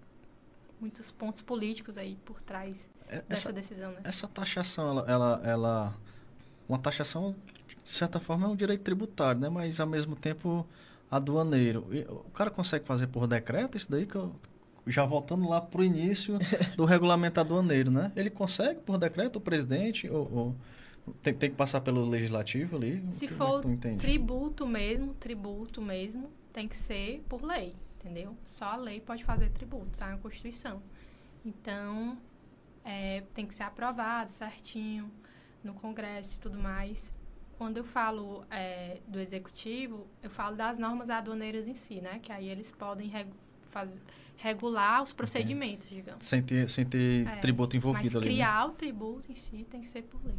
muitos 0.79 1.11
pontos 1.11 1.41
políticos 1.41 1.97
aí 1.97 2.17
por 2.25 2.41
trás 2.41 2.89
É- 3.09 3.21
dessa 3.21 3.49
Essa, 3.49 3.53
decisão, 3.53 3.91
né? 3.93 4.01
essa 4.03 4.27
taxação, 4.27 4.89
ela, 4.89 5.05
ela, 5.11 5.41
ela- 5.45 5.95
Uma 6.69 6.79
taxação, 6.79 7.35
de 7.83 7.89
certa 7.89 8.19
forma, 8.19 8.47
é 8.47 8.49
um 8.49 8.55
direito 8.55 8.81
tributário, 8.83 9.39
né? 9.41 9.49
Mas, 9.49 9.79
ao 9.79 9.87
mesmo 9.87 10.15
tempo, 10.15 10.67
aduaneiro. 11.09 11.87
E 11.91 12.01
o 12.09 12.29
cara 12.33 12.51
consegue 12.51 12.85
fazer 12.85 13.07
por 13.07 13.27
decreto 13.27 13.77
isso 13.77 13.89
daí 13.91 14.05
que 14.05 14.15
eu... 14.15 14.35
Já 14.85 15.05
voltando 15.05 15.47
lá 15.49 15.61
pro 15.61 15.83
início 15.83 16.39
do 16.77 16.85
regulamento 16.85 17.39
aduaneiro, 17.39 17.91
né? 17.91 18.11
Ele 18.15 18.29
consegue 18.29 18.81
por 18.81 18.97
decreto 18.97 19.37
o 19.37 19.41
presidente 19.41 20.09
ou... 20.09 20.31
ou 20.33 20.55
tem, 21.21 21.33
tem 21.33 21.49
que 21.49 21.55
passar 21.55 21.81
pelo 21.81 22.03
legislativo 22.07 22.75
ali? 22.75 23.03
Se 23.11 23.25
é 23.25 23.29
for 23.29 23.65
entende? 23.65 23.97
tributo 23.97 24.65
mesmo, 24.67 25.13
tributo 25.15 25.81
mesmo, 25.81 26.29
tem 26.53 26.67
que 26.67 26.75
ser 26.75 27.23
por 27.29 27.43
lei, 27.43 27.75
entendeu? 27.99 28.35
Só 28.45 28.65
a 28.65 28.75
lei 28.75 28.99
pode 29.01 29.23
fazer 29.23 29.49
tributo, 29.51 29.97
tá 29.97 30.09
na 30.09 30.17
Constituição. 30.17 30.81
Então, 31.45 32.17
é, 32.83 33.23
tem 33.33 33.45
que 33.45 33.53
ser 33.55 33.63
aprovado 33.63 34.29
certinho 34.31 35.11
no 35.63 35.73
Congresso 35.73 36.37
e 36.37 36.39
tudo 36.39 36.57
mais. 36.57 37.13
Quando 37.57 37.77
eu 37.77 37.83
falo 37.83 38.43
é, 38.51 38.99
do 39.07 39.19
Executivo, 39.19 40.07
eu 40.21 40.29
falo 40.29 40.55
das 40.55 40.77
normas 40.77 41.09
aduaneiras 41.09 41.67
em 41.67 41.73
si, 41.73 42.01
né? 42.01 42.19
Que 42.21 42.31
aí 42.31 42.47
eles 42.47 42.71
podem 42.71 43.07
regu 43.09 43.31
faz- 43.69 43.99
regular 44.37 45.01
os 45.01 45.11
procedimentos, 45.11 45.89
digamos. 45.89 46.23
Sem 46.23 46.43
ter, 46.43 46.69
sem 46.69 46.85
ter 46.85 47.27
É, 47.27 47.37
tributo 47.37 47.75
Mas 47.75 47.83
envolvido 47.83 48.17
ali, 48.19 48.27
né? 48.27 48.33
criar 48.35 48.65
o 48.67 48.71
tributo 48.73 49.31
em 49.31 49.35
si 49.35 49.65
tem 49.69 49.81
que 49.81 49.87
ser 49.89 50.03
por 50.03 50.23
lei. 50.23 50.35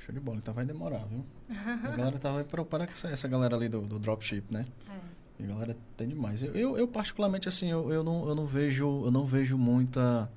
Show 0.00 0.14
de 0.14 0.20
bola, 0.20 0.38
então 0.38 0.54
vai 0.54 0.64
demorar, 0.64 1.04
viu? 1.06 1.24
A 1.50 1.96
galera 1.96 2.18
tava 2.18 2.42
preocupada 2.44 2.86
com 2.86 2.92
essa, 2.92 3.08
essa 3.08 3.28
galera 3.28 3.54
ali 3.54 3.68
do, 3.68 3.82
do 3.82 3.98
dropship, 3.98 4.44
né? 4.50 4.64
É. 4.88 5.42
E 5.42 5.44
a 5.44 5.46
galera 5.46 5.76
tem 5.96 6.08
demais. 6.08 6.42
Eu, 6.42 6.54
eu, 6.54 6.78
eu, 6.78 6.88
particularmente, 6.88 7.48
assim, 7.48 7.70
eu, 7.70 7.92
eu, 7.92 8.02
não, 8.02 8.28
eu 8.28 8.34
não 8.34 8.46
vejo 8.46 9.04
eu 9.04 9.10
não 9.10 9.26
vejo 9.26 9.56
muita 9.58 10.30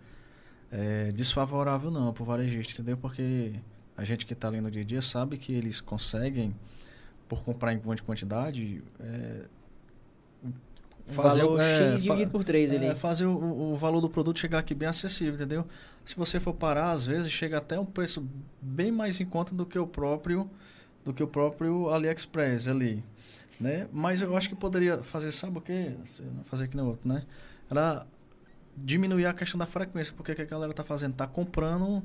é, 0.72 1.11
desfavorável, 1.11 1.91
não, 1.91 2.11
pro 2.14 2.26
varejista, 2.26 2.73
entendeu? 2.73 2.98
Porque 2.98 3.53
a 3.95 4.03
gente 4.03 4.26
que 4.26 4.34
tá 4.34 4.48
ali 4.48 4.60
no 4.60 4.72
dia 4.72 4.81
a 4.81 4.85
dia 4.85 5.02
sabe 5.02 5.38
que 5.38 5.53
eles 5.53 5.80
conseguem, 5.80 6.53
por 7.27 7.44
comprar 7.44 7.73
em 7.73 7.80
grande 7.80 8.02
quantidade, 8.03 8.84
é, 8.99 9.45
Um 11.09 11.13
valor 11.45 11.59
é, 11.59 11.93
X 11.93 12.01
dividido 12.03 12.31
por 12.31 12.43
3 12.43 12.71
ali. 12.71 12.85
é, 12.88 12.95
fazer 12.95 13.25
o, 13.25 13.31
o- 13.35 13.73
o 13.73 13.75
valor 13.77 13.99
do 14.01 14.09
produto 14.09 14.39
chegar 14.39 14.59
aqui 14.59 14.73
bem 14.73 14.88
acessível, 14.88 15.35
entendeu? 15.35 15.65
Se 16.05 16.15
você 16.15 16.39
for 16.39 16.53
parar, 16.53 16.91
às 16.91 17.05
vezes 17.05 17.31
chega 17.31 17.57
até 17.57 17.80
um 17.80 17.85
preço 17.85 18.25
bem 18.61 18.91
mais 18.91 19.19
em 19.19 19.25
conta 19.25 19.53
do 19.53 19.65
que 19.65 19.77
o 19.77 19.85
próprio 19.88 20.49
do 21.03 21.13
que 21.13 21.21
o 21.21 21.27
próprio 21.27 21.89
AliExpress 21.89 22.67
ali, 22.69 23.03
né? 23.59 23.88
Mas 23.91 24.21
eu 24.21 24.35
acho 24.38 24.47
que 24.47 24.55
poderia 24.55 24.99
fazer, 25.03 25.31
sabe 25.34 25.57
o 25.57 25.61
quê? 25.61 25.91
Fazer 26.45 26.63
aqui 26.65 26.77
no 26.77 26.88
outro, 26.88 27.07
né? 27.09 27.23
Era 27.69 28.05
diminuir 28.75 29.25
a 29.25 29.34
questão 29.34 29.57
da 29.57 29.65
frequência, 29.65 30.13
porque 30.15 30.31
o 30.31 30.35
que 30.35 30.41
a 30.41 30.45
galera 30.45 30.71
tá 30.73 30.84
fazendo? 30.84 31.13
Tá 31.13 31.27
comprando 31.27 32.01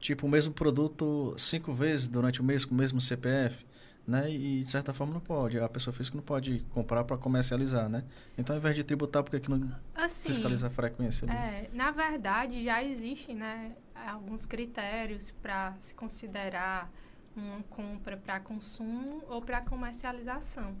tipo 0.00 0.26
o 0.26 0.30
mesmo 0.30 0.52
produto 0.54 1.34
cinco 1.36 1.72
vezes 1.74 2.08
durante 2.08 2.40
o 2.40 2.44
mês 2.44 2.64
com 2.64 2.74
o 2.74 2.78
mesmo 2.78 3.00
CPF, 3.00 3.66
né? 4.08 4.30
E 4.30 4.62
de 4.62 4.70
certa 4.70 4.94
forma 4.94 5.12
não 5.12 5.20
pode. 5.20 5.60
A 5.60 5.68
pessoa 5.68 5.92
física 5.92 6.16
não 6.16 6.24
pode 6.24 6.60
comprar 6.70 7.04
para 7.04 7.18
comercializar, 7.18 7.90
né? 7.90 8.02
Então, 8.38 8.56
ao 8.56 8.58
invés 8.58 8.74
de 8.74 8.82
tributar, 8.82 9.22
por 9.22 9.38
que 9.38 9.50
não 9.50 9.70
Assim, 9.94 10.28
fiscalizar 10.28 10.70
a 10.70 10.74
frequência? 10.74 11.30
É, 11.30 11.68
na 11.74 11.90
verdade, 11.90 12.64
já 12.64 12.82
existem 12.82 13.36
né, 13.36 13.76
alguns 13.94 14.46
critérios 14.46 15.30
para 15.42 15.76
se 15.80 15.94
considerar 15.94 16.90
uma 17.36 17.62
compra 17.64 18.16
para 18.16 18.40
consumo 18.40 19.22
ou 19.28 19.42
para 19.42 19.60
comercialização. 19.60 20.74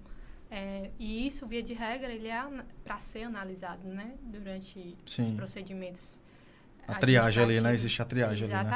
É, 0.50 0.90
e 0.98 1.26
isso, 1.26 1.46
via 1.46 1.62
de 1.62 1.74
regra, 1.74 2.10
ele 2.10 2.28
é 2.28 2.42
para 2.82 2.98
ser 2.98 3.24
analisado 3.24 3.86
né, 3.88 4.14
durante 4.22 4.96
os 5.06 5.12
Sim. 5.12 5.36
procedimentos. 5.36 6.18
A 6.86 6.94
triagem 6.94 7.44
ali, 7.44 7.60
né? 7.60 7.74
Existe 7.74 8.00
a 8.00 8.06
triagem 8.06 8.44
ali, 8.44 8.64
né? 8.64 8.70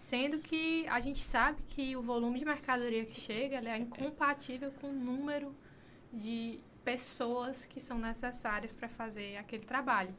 Sendo 0.00 0.38
que 0.38 0.88
a 0.88 0.98
gente 0.98 1.22
sabe 1.22 1.62
que 1.68 1.94
o 1.94 2.02
volume 2.02 2.38
de 2.38 2.44
mercadoria 2.44 3.04
que 3.04 3.20
chega 3.20 3.58
é 3.58 3.76
incompatível 3.76 4.72
com 4.80 4.88
o 4.88 4.92
número 4.92 5.54
de 6.12 6.58
pessoas 6.82 7.66
que 7.66 7.78
são 7.78 7.98
necessárias 7.98 8.72
para 8.72 8.88
fazer 8.88 9.36
aquele 9.36 9.64
trabalho. 9.64 10.12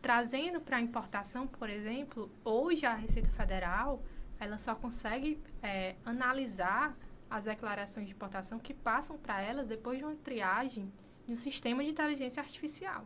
Trazendo 0.00 0.60
para 0.60 0.76
a 0.76 0.80
importação, 0.80 1.46
por 1.48 1.68
exemplo, 1.68 2.30
hoje 2.44 2.86
a 2.86 2.94
Receita 2.94 3.28
Federal 3.30 4.02
ela 4.38 4.58
só 4.58 4.74
consegue 4.74 5.38
é, 5.60 5.96
analisar 6.04 6.96
as 7.28 7.44
declarações 7.44 8.06
de 8.06 8.12
importação 8.12 8.58
que 8.58 8.72
passam 8.72 9.18
para 9.18 9.42
elas 9.42 9.66
depois 9.66 9.98
de 9.98 10.04
uma 10.04 10.14
triagem 10.14 10.90
de 11.26 11.32
um 11.32 11.36
sistema 11.36 11.82
de 11.82 11.90
inteligência 11.90 12.40
artificial. 12.40 13.04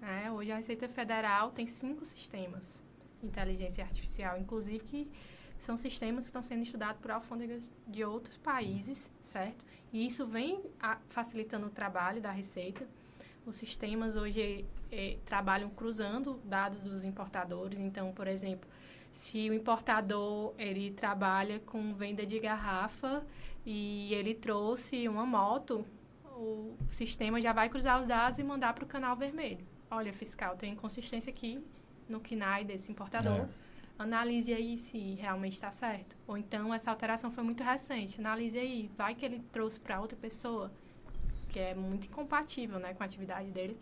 né? 0.00 0.32
Hoje 0.32 0.50
a 0.50 0.56
Receita 0.56 0.88
Federal 0.88 1.52
tem 1.52 1.66
cinco 1.66 2.04
sistemas 2.04 2.85
inteligência 3.22 3.82
artificial, 3.84 4.38
inclusive 4.38 4.80
que 4.84 5.10
são 5.58 5.76
sistemas 5.76 6.24
que 6.24 6.28
estão 6.28 6.42
sendo 6.42 6.62
estudados 6.62 7.00
por 7.00 7.10
alfândegas 7.10 7.74
de 7.86 8.04
outros 8.04 8.36
países, 8.36 9.10
certo? 9.20 9.64
E 9.92 10.04
isso 10.04 10.26
vem 10.26 10.62
a- 10.80 10.98
facilitando 11.08 11.66
o 11.66 11.70
trabalho 11.70 12.20
da 12.20 12.30
Receita. 12.30 12.86
Os 13.44 13.56
sistemas 13.56 14.16
hoje 14.16 14.64
eh, 14.90 15.16
trabalham 15.24 15.70
cruzando 15.70 16.40
dados 16.44 16.82
dos 16.82 17.04
importadores. 17.04 17.78
Então, 17.78 18.12
por 18.12 18.26
exemplo, 18.26 18.68
se 19.12 19.48
o 19.48 19.54
importador 19.54 20.52
ele 20.58 20.90
trabalha 20.90 21.58
com 21.60 21.94
venda 21.94 22.26
de 22.26 22.38
garrafa 22.38 23.24
e 23.64 24.12
ele 24.12 24.34
trouxe 24.34 25.08
uma 25.08 25.24
moto, 25.24 25.86
o 26.36 26.76
sistema 26.90 27.40
já 27.40 27.52
vai 27.52 27.68
cruzar 27.68 27.98
os 28.00 28.06
dados 28.06 28.38
e 28.38 28.44
mandar 28.44 28.74
para 28.74 28.84
o 28.84 28.86
canal 28.86 29.16
vermelho. 29.16 29.64
Olha, 29.90 30.12
fiscal, 30.12 30.56
tem 30.56 30.72
inconsistência 30.72 31.30
aqui 31.30 31.64
no 32.08 32.20
KNAI 32.20 32.64
desse 32.64 32.90
importador. 32.90 33.40
É. 33.40 33.48
Analise 33.98 34.52
aí 34.52 34.76
se 34.76 35.14
realmente 35.14 35.54
está 35.54 35.70
certo. 35.70 36.16
Ou 36.26 36.36
então 36.36 36.72
essa 36.74 36.90
alteração 36.90 37.30
foi 37.30 37.42
muito 37.42 37.62
recente. 37.64 38.20
Analise 38.20 38.58
aí, 38.58 38.90
vai 38.96 39.14
que 39.14 39.24
ele 39.24 39.40
trouxe 39.52 39.80
para 39.80 40.00
outra 40.00 40.16
pessoa, 40.16 40.70
que 41.48 41.58
é 41.58 41.74
muito 41.74 42.06
incompatível 42.06 42.78
né, 42.78 42.92
com 42.92 43.02
a 43.02 43.06
atividade 43.06 43.50
dele. 43.50 43.78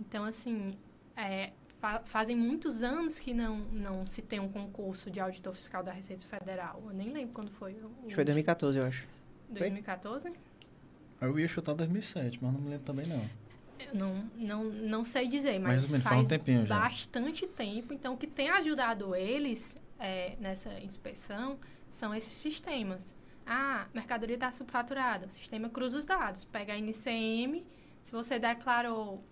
Então, 0.00 0.24
assim, 0.24 0.78
é, 1.14 1.50
fa- 1.78 2.00
fazem 2.06 2.34
muitos 2.34 2.82
anos 2.82 3.18
que 3.18 3.34
não, 3.34 3.58
não 3.70 4.06
se 4.06 4.22
tem 4.22 4.40
um 4.40 4.48
concurso 4.48 5.10
de 5.10 5.20
auditor 5.20 5.52
fiscal 5.54 5.82
da 5.82 5.92
Receita 5.92 6.24
Federal. 6.24 6.82
Eu 6.86 6.94
nem 6.94 7.10
lembro 7.12 7.34
quando 7.34 7.50
foi. 7.50 7.72
o 7.72 7.76
Acho 7.76 7.84
que 7.88 7.92
foi 7.92 8.04
último. 8.22 8.24
2014, 8.24 8.78
eu 8.78 8.86
acho. 8.86 9.06
2014? 9.50 10.32
Eu 11.20 11.38
ia 11.38 11.46
chutar 11.48 11.74
2007, 11.74 12.38
mas 12.40 12.50
não 12.54 12.60
me 12.62 12.70
lembro 12.70 12.84
também 12.86 13.06
não. 13.06 13.28
Eu 13.88 13.94
não, 13.94 14.30
não, 14.36 14.64
não 14.64 15.04
sei 15.04 15.26
dizer, 15.26 15.58
mas 15.58 15.88
menos, 15.88 16.04
faz 16.04 16.20
um 16.20 16.26
tempinho 16.26 16.66
já. 16.66 16.78
bastante 16.80 17.46
tempo. 17.46 17.92
Então, 17.92 18.14
o 18.14 18.16
que 18.16 18.26
tem 18.26 18.50
ajudado 18.50 19.14
eles 19.14 19.76
é, 19.98 20.36
nessa 20.40 20.78
inspeção 20.80 21.58
são 21.90 22.14
esses 22.14 22.34
sistemas. 22.34 23.14
Ah, 23.46 23.86
mercadoria 23.92 24.36
está 24.36 24.52
subfaturada. 24.52 25.26
O 25.26 25.30
sistema 25.30 25.68
cruza 25.68 25.98
os 25.98 26.06
dados. 26.06 26.44
Pega 26.44 26.72
a 26.74 26.78
NCM. 26.78 27.64
Se 28.02 28.12
você 28.12 28.38
declarou 28.38 29.22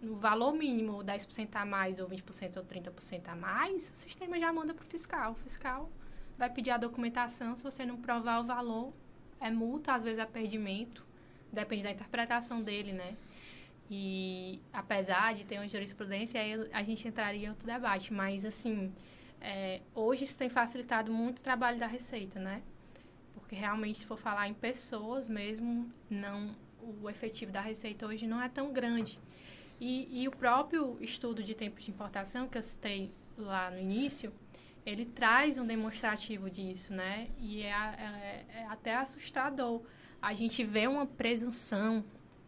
no 0.00 0.16
valor 0.16 0.52
mínimo 0.54 1.02
10% 1.02 1.48
a 1.54 1.64
mais 1.64 1.98
ou 1.98 2.08
20% 2.08 2.56
ou 2.56 2.64
30% 2.64 3.28
a 3.28 3.34
mais, 3.34 3.90
o 3.90 3.96
sistema 3.96 4.38
já 4.38 4.52
manda 4.52 4.72
para 4.72 4.84
o 4.84 4.86
fiscal. 4.86 5.32
O 5.32 5.34
fiscal 5.36 5.90
vai 6.38 6.50
pedir 6.50 6.70
a 6.70 6.76
documentação. 6.76 7.54
Se 7.54 7.62
você 7.62 7.84
não 7.84 7.96
provar 7.96 8.40
o 8.40 8.44
valor, 8.44 8.92
é 9.40 9.50
multa, 9.50 9.94
às 9.94 10.04
vezes 10.04 10.18
é 10.18 10.26
perdimento. 10.26 11.04
Depende 11.52 11.82
da 11.82 11.90
interpretação 11.90 12.62
dele, 12.62 12.92
né? 12.92 13.16
E 13.90 14.60
apesar 14.72 15.34
de 15.34 15.44
ter 15.44 15.58
uma 15.58 15.68
jurisprudência, 15.68 16.40
aí 16.40 16.68
a 16.72 16.82
gente 16.82 17.06
entraria 17.06 17.46
em 17.46 17.50
outro 17.50 17.66
debate. 17.66 18.12
Mas, 18.12 18.44
assim, 18.44 18.92
é, 19.40 19.80
hoje 19.94 20.24
isso 20.24 20.36
tem 20.36 20.48
facilitado 20.48 21.12
muito 21.12 21.38
o 21.38 21.42
trabalho 21.42 21.78
da 21.78 21.86
Receita, 21.86 22.40
né? 22.40 22.62
Porque 23.34 23.54
realmente, 23.54 23.98
se 23.98 24.06
for 24.06 24.18
falar 24.18 24.48
em 24.48 24.54
pessoas 24.54 25.28
mesmo, 25.28 25.90
não 26.10 26.54
o 27.02 27.08
efetivo 27.10 27.50
da 27.50 27.60
Receita 27.60 28.06
hoje 28.06 28.26
não 28.26 28.40
é 28.40 28.48
tão 28.48 28.72
grande. 28.72 29.18
E, 29.80 30.22
e 30.22 30.28
o 30.28 30.30
próprio 30.30 30.96
estudo 31.00 31.42
de 31.42 31.54
tempo 31.54 31.80
de 31.80 31.90
importação, 31.90 32.48
que 32.48 32.56
eu 32.56 32.62
citei 32.62 33.12
lá 33.36 33.70
no 33.70 33.78
início, 33.78 34.32
ele 34.84 35.04
traz 35.04 35.58
um 35.58 35.66
demonstrativo 35.66 36.48
disso, 36.48 36.92
né? 36.92 37.28
E 37.38 37.62
é, 37.62 37.68
é- 37.68 38.46
é 38.60 38.66
até 38.68 38.94
assustador. 38.96 39.82
A 40.22 40.32
gente 40.32 40.64
vê 40.64 40.86
uma 40.86 41.06
presunção 41.06 42.04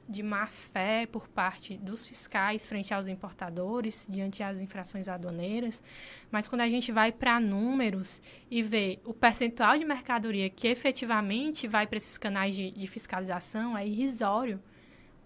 de 0.08 0.22
má 0.22 0.46
fé 0.46 1.06
por 1.06 1.28
parte 1.28 1.76
dos 1.76 2.06
fiscais 2.06 2.66
frente 2.66 2.94
aos 2.94 3.06
importadores 3.06 4.06
diante 4.08 4.38
das 4.38 4.60
infrações 4.60 5.06
aduaneiras, 5.06 5.82
mas 6.30 6.48
quando 6.48 6.62
a 6.62 6.68
gente 6.68 6.90
vai 6.90 7.12
para 7.12 7.38
números 7.38 8.22
e 8.50 8.62
vê 8.62 8.98
o 9.04 9.12
percentual 9.12 9.76
de 9.76 9.84
mercadoria 9.84 10.48
que 10.48 10.66
efetivamente 10.66 11.68
vai 11.68 11.86
para 11.86 11.98
esses 11.98 12.16
canais 12.16 12.54
de, 12.54 12.70
de 12.70 12.86
fiscalização 12.86 13.76
é 13.76 13.86
irrisório. 13.86 14.60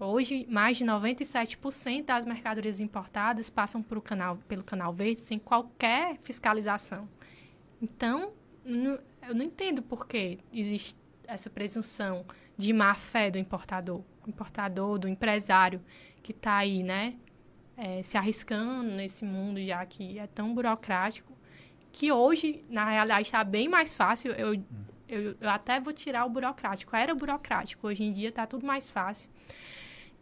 Hoje, 0.00 0.44
mais 0.50 0.76
de 0.76 0.84
97% 0.84 2.06
das 2.06 2.24
mercadorias 2.24 2.80
importadas 2.80 3.48
passam 3.48 3.84
canal, 4.02 4.36
pelo 4.48 4.64
canal 4.64 4.92
verde 4.92 5.20
sem 5.20 5.38
qualquer 5.38 6.18
fiscalização. 6.24 7.09
Então, 7.80 8.32
eu 8.64 9.34
não 9.34 9.44
entendo 9.44 9.80
por 9.80 10.09
que 10.09 10.40
existe 10.52 10.96
essa 11.24 11.48
presunção 11.48 12.24
de 12.56 12.72
má 12.72 12.94
fé 12.94 13.30
do 13.30 13.38
importador, 13.38 13.98
do 13.98 14.11
importador, 14.31 14.99
do 14.99 15.09
empresário 15.09 15.81
que 16.23 16.32
está 16.32 16.57
aí, 16.57 16.82
né, 16.82 17.15
é, 17.77 18.03
se 18.03 18.16
arriscando 18.16 18.90
nesse 18.90 19.24
mundo 19.24 19.61
já 19.65 19.85
que 19.85 20.19
é 20.19 20.27
tão 20.27 20.55
burocrático, 20.55 21.32
que 21.90 22.11
hoje, 22.11 22.65
na 22.69 22.89
realidade, 22.89 23.28
está 23.28 23.44
bem 23.44 23.69
mais 23.69 23.94
fácil. 23.94 24.32
Eu, 24.32 24.55
eu, 25.09 25.36
eu, 25.40 25.51
até 25.51 25.78
vou 25.78 25.93
tirar 25.93 26.24
o 26.24 26.31
burocrático. 26.31 26.97
Era 26.97 27.15
burocrático, 27.15 27.86
hoje 27.86 28.03
em 28.03 28.11
dia 28.11 28.31
está 28.31 28.47
tudo 28.47 28.66
mais 28.66 28.89
fácil. 28.89 29.28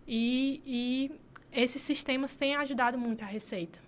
E, 0.06 0.60
e 0.66 1.20
esses 1.52 1.80
sistemas 1.80 2.34
têm 2.34 2.56
ajudado 2.56 2.98
muito 2.98 3.22
a 3.22 3.26
Receita. 3.26 3.80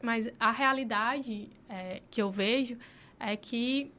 Mas 0.00 0.32
a 0.38 0.50
realidade 0.50 1.48
é, 1.68 2.02
que 2.10 2.22
eu 2.22 2.30
vejo 2.30 2.78
é 3.18 3.36
que, 3.36 3.92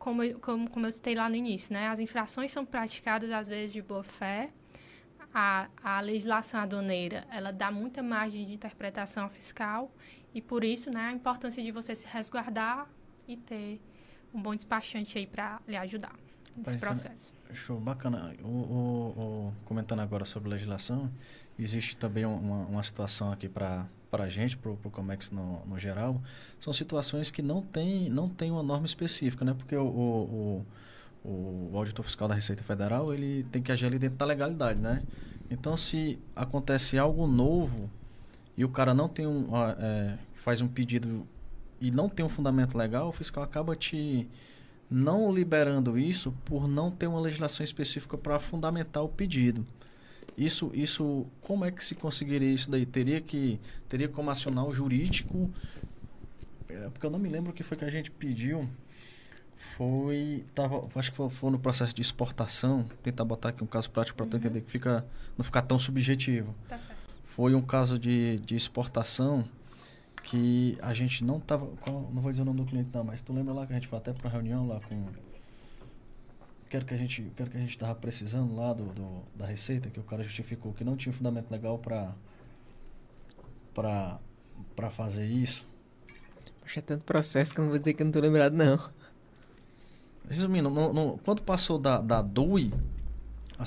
como, 0.00 0.34
como, 0.40 0.68
como 0.70 0.86
eu 0.86 0.90
citei 0.90 1.14
lá 1.14 1.28
no 1.28 1.36
início, 1.36 1.72
né, 1.72 1.88
as 1.88 2.00
infrações 2.00 2.50
são 2.50 2.64
praticadas 2.64 3.30
às 3.30 3.46
vezes 3.46 3.72
de 3.72 3.82
boa 3.82 4.02
fé. 4.02 4.50
A, 5.32 5.68
a 5.80 6.00
legislação 6.00 6.58
aduaneira 6.58 7.24
ela 7.30 7.52
dá 7.52 7.70
muita 7.70 8.02
margem 8.02 8.44
de 8.44 8.52
interpretação 8.52 9.28
fiscal 9.28 9.92
e 10.34 10.42
por 10.42 10.64
isso 10.64 10.90
né, 10.90 11.02
a 11.02 11.12
importância 11.12 11.62
de 11.62 11.70
você 11.70 11.94
se 11.94 12.04
resguardar 12.04 12.88
e 13.28 13.36
ter 13.36 13.80
um 14.34 14.42
bom 14.42 14.56
despachante 14.56 15.16
aí 15.18 15.26
para 15.26 15.60
lhe 15.68 15.76
ajudar 15.76 16.16
nesse 16.56 16.78
processo. 16.78 17.32
Show, 17.52 17.78
bacana. 17.78 18.34
O, 18.42 18.48
o, 18.48 19.48
o, 19.48 19.54
comentando 19.66 20.00
agora 20.00 20.24
sobre 20.24 20.48
legislação, 20.48 21.12
existe 21.58 21.96
também 21.96 22.24
uma, 22.24 22.66
uma 22.66 22.82
situação 22.82 23.30
aqui 23.30 23.48
para 23.48 23.86
para 24.10 24.24
a 24.24 24.28
gente, 24.28 24.56
para 24.56 24.70
o 24.70 24.76
Comex 24.76 25.30
no, 25.30 25.64
no 25.66 25.78
geral, 25.78 26.20
são 26.58 26.72
situações 26.72 27.30
que 27.30 27.42
não 27.42 27.62
tem, 27.62 28.10
não 28.10 28.28
tem 28.28 28.50
uma 28.50 28.62
norma 28.62 28.86
específica, 28.86 29.44
né? 29.44 29.54
Porque 29.54 29.76
o, 29.76 29.86
o, 29.86 30.66
o, 31.24 31.70
o 31.72 31.76
auditor 31.76 32.04
fiscal 32.04 32.26
da 32.26 32.34
Receita 32.34 32.62
Federal, 32.62 33.14
ele 33.14 33.46
tem 33.52 33.62
que 33.62 33.70
agir 33.70 33.86
ali 33.86 33.98
dentro 33.98 34.16
da 34.16 34.24
legalidade, 34.24 34.80
né? 34.80 35.02
Então, 35.50 35.76
se 35.76 36.18
acontece 36.34 36.98
algo 36.98 37.26
novo 37.26 37.90
e 38.56 38.64
o 38.64 38.68
cara 38.68 38.92
não 38.94 39.08
tem 39.08 39.26
um, 39.26 39.48
é, 39.78 40.18
faz 40.34 40.60
um 40.60 40.68
pedido 40.68 41.26
e 41.80 41.90
não 41.90 42.08
tem 42.08 42.24
um 42.24 42.28
fundamento 42.28 42.76
legal, 42.76 43.08
o 43.08 43.12
fiscal 43.12 43.42
acaba 43.42 43.74
te 43.74 44.28
não 44.90 45.32
liberando 45.32 45.96
isso 45.96 46.32
por 46.44 46.66
não 46.66 46.90
ter 46.90 47.06
uma 47.06 47.20
legislação 47.20 47.62
específica 47.62 48.18
para 48.18 48.38
fundamentar 48.40 49.02
o 49.02 49.08
pedido. 49.08 49.64
Isso, 50.36 50.70
isso, 50.74 51.26
como 51.40 51.64
é 51.64 51.70
que 51.70 51.84
se 51.84 51.94
conseguiria 51.94 52.50
isso 52.50 52.70
daí? 52.70 52.86
Teria 52.86 53.20
que, 53.20 53.60
teria 53.88 54.08
como 54.08 54.30
acionar 54.30 54.64
o 54.64 54.72
jurídico? 54.72 55.50
É, 56.68 56.88
porque 56.90 57.04
eu 57.04 57.10
não 57.10 57.18
me 57.18 57.28
lembro 57.28 57.50
o 57.50 57.54
que 57.54 57.62
foi 57.62 57.76
que 57.76 57.84
a 57.84 57.90
gente 57.90 58.10
pediu. 58.10 58.68
Foi, 59.76 60.44
tava, 60.54 60.88
acho 60.94 61.10
que 61.10 61.16
foi, 61.16 61.28
foi 61.30 61.50
no 61.50 61.58
processo 61.58 61.94
de 61.94 62.02
exportação. 62.02 62.84
Tentar 63.02 63.24
botar 63.24 63.50
aqui 63.50 63.64
um 63.64 63.66
caso 63.66 63.90
prático 63.90 64.16
para 64.16 64.24
uhum. 64.24 64.30
tu 64.30 64.36
entender 64.36 64.60
que 64.60 64.70
fica, 64.70 65.06
não 65.36 65.44
ficar 65.44 65.62
tão 65.62 65.78
subjetivo. 65.78 66.54
Tá 66.68 66.78
certo. 66.78 66.98
Foi 67.24 67.54
um 67.54 67.62
caso 67.62 67.98
de, 67.98 68.38
de 68.40 68.54
exportação 68.54 69.44
que 70.22 70.78
a 70.82 70.92
gente 70.92 71.24
não 71.24 71.40
tava, 71.40 71.66
não 71.86 72.20
vou 72.20 72.30
dizer 72.30 72.42
o 72.42 72.44
nome 72.44 72.60
do 72.60 72.66
cliente 72.66 72.90
não, 72.92 73.04
mas 73.04 73.20
tu 73.20 73.32
lembra 73.32 73.54
lá 73.54 73.66
que 73.66 73.72
a 73.72 73.76
gente 73.76 73.88
foi 73.88 73.98
até 73.98 74.12
para 74.12 74.28
reunião 74.28 74.66
lá 74.66 74.80
com 74.80 75.06
quero 76.70 76.86
que 76.86 76.94
a 76.94 76.96
gente 76.96 77.30
quero 77.36 77.50
que 77.50 77.56
a 77.56 77.60
gente 77.60 77.70
estava 77.70 77.94
precisando 77.96 78.54
lá 78.54 78.72
do, 78.72 78.84
do, 78.84 79.22
da 79.34 79.44
receita 79.44 79.90
que 79.90 79.98
o 79.98 80.04
cara 80.04 80.22
justificou 80.22 80.72
que 80.72 80.84
não 80.84 80.96
tinha 80.96 81.12
fundamento 81.12 81.50
legal 81.50 81.76
para 81.76 82.14
para 83.74 84.18
para 84.76 84.88
fazer 84.88 85.26
isso. 85.26 85.66
Poxa, 86.60 86.78
é 86.78 86.82
tanto 86.82 87.02
processo 87.02 87.52
que 87.52 87.60
eu 87.60 87.64
não 87.64 87.70
vou 87.70 87.78
dizer 87.78 87.92
que 87.94 88.02
eu 88.02 88.04
não 88.04 88.12
tô 88.12 88.20
lembrado 88.20 88.52
não. 88.54 88.78
Resumindo 90.28 90.70
no, 90.70 90.92
no, 90.92 91.18
quando 91.18 91.42
passou 91.42 91.76
da, 91.76 92.00
da 92.00 92.22
DUI 92.22 92.72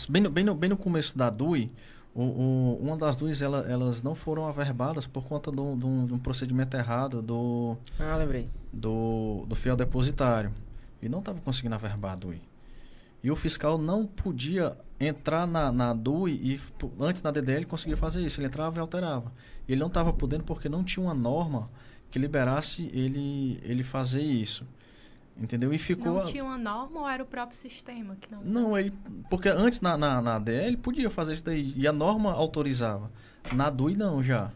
bem 0.09 0.21
no, 0.21 0.29
bem, 0.29 0.43
no, 0.45 0.55
bem 0.55 0.69
no 0.69 0.77
começo 0.77 1.17
da 1.17 1.29
DUI 1.29 1.69
o, 2.15 2.23
o, 2.23 2.77
uma 2.77 2.95
das 2.95 3.17
duas 3.17 3.41
ela, 3.41 3.69
elas 3.69 4.01
não 4.01 4.15
foram 4.15 4.47
averbadas 4.47 5.05
por 5.05 5.25
conta 5.25 5.51
de 5.51 5.59
um 5.59 6.19
procedimento 6.19 6.77
errado 6.77 7.21
do 7.21 7.75
ah 7.99 8.15
lembrei. 8.15 8.47
do, 8.71 9.45
do 9.47 9.55
fiel 9.55 9.75
depositário. 9.75 10.53
E 11.01 11.09
não 11.09 11.19
estava 11.19 11.41
conseguindo 11.41 11.75
averbar 11.75 12.13
a 12.13 12.15
DUI 12.15 12.52
e 13.23 13.31
o 13.31 13.35
fiscal 13.35 13.77
não 13.77 14.05
podia 14.05 14.77
entrar 14.99 15.47
na, 15.47 15.71
na 15.71 15.93
DUI 15.93 16.33
e 16.33 16.61
antes 16.99 17.21
na 17.21 17.31
DDL 17.31 17.65
conseguia 17.65 17.95
fazer 17.95 18.21
isso. 18.21 18.39
Ele 18.39 18.47
entrava 18.47 18.77
e 18.77 18.81
alterava. 18.81 19.31
Ele 19.67 19.79
não 19.79 19.87
estava 19.87 20.11
podendo 20.11 20.43
porque 20.43 20.67
não 20.67 20.83
tinha 20.83 21.05
uma 21.05 21.13
norma 21.13 21.69
que 22.11 22.19
liberasse 22.19 22.89
ele, 22.93 23.59
ele 23.63 23.81
fazer 23.81 24.21
isso. 24.21 24.67
Entendeu? 25.37 25.73
E 25.73 25.77
ficou. 25.77 26.15
Não 26.15 26.25
tinha 26.25 26.43
uma 26.43 26.57
norma 26.57 27.01
ou 27.01 27.09
era 27.09 27.23
o 27.23 27.25
próprio 27.25 27.57
sistema 27.57 28.15
que 28.19 28.31
não. 28.31 28.43
Não, 28.43 28.77
ele. 28.77 28.93
Porque 29.29 29.49
antes 29.49 29.81
na, 29.81 29.97
na, 29.97 30.21
na 30.21 30.37
DL 30.37 30.77
podia 30.77 31.09
fazer 31.09 31.33
isso 31.33 31.43
daí. 31.43 31.73
E 31.75 31.87
a 31.87 31.93
norma 31.93 32.31
autorizava. 32.31 33.09
Na 33.53 33.69
DUI 33.69 33.95
não 33.95 34.21
já. 34.21 34.51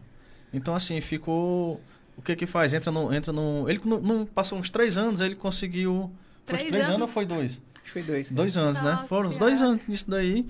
Então 0.52 0.74
assim, 0.74 1.00
ficou. 1.00 1.80
O 2.16 2.22
que 2.22 2.36
que 2.36 2.46
faz? 2.46 2.72
Entra 2.72 2.92
no. 2.92 3.12
Entra 3.12 3.32
no 3.32 3.68
ele 3.68 3.80
não, 3.84 4.00
não 4.00 4.26
passou 4.26 4.56
uns 4.56 4.70
três 4.70 4.96
anos, 4.96 5.20
ele 5.20 5.34
conseguiu. 5.34 6.12
Três, 6.46 6.62
três 6.62 6.76
anos? 6.76 6.88
anos 6.88 7.02
ou 7.02 7.08
foi 7.08 7.26
dois? 7.26 7.60
Acho 7.88 7.92
que 7.92 7.92
foi 7.92 8.02
dois. 8.02 8.30
Dois 8.30 8.56
anos, 8.58 8.76
né? 8.82 8.92
Nossa 8.92 9.06
Foram 9.06 9.28
os 9.30 9.38
dois 9.38 9.62
anos 9.62 9.86
nisso 9.86 10.08
daí. 10.10 10.46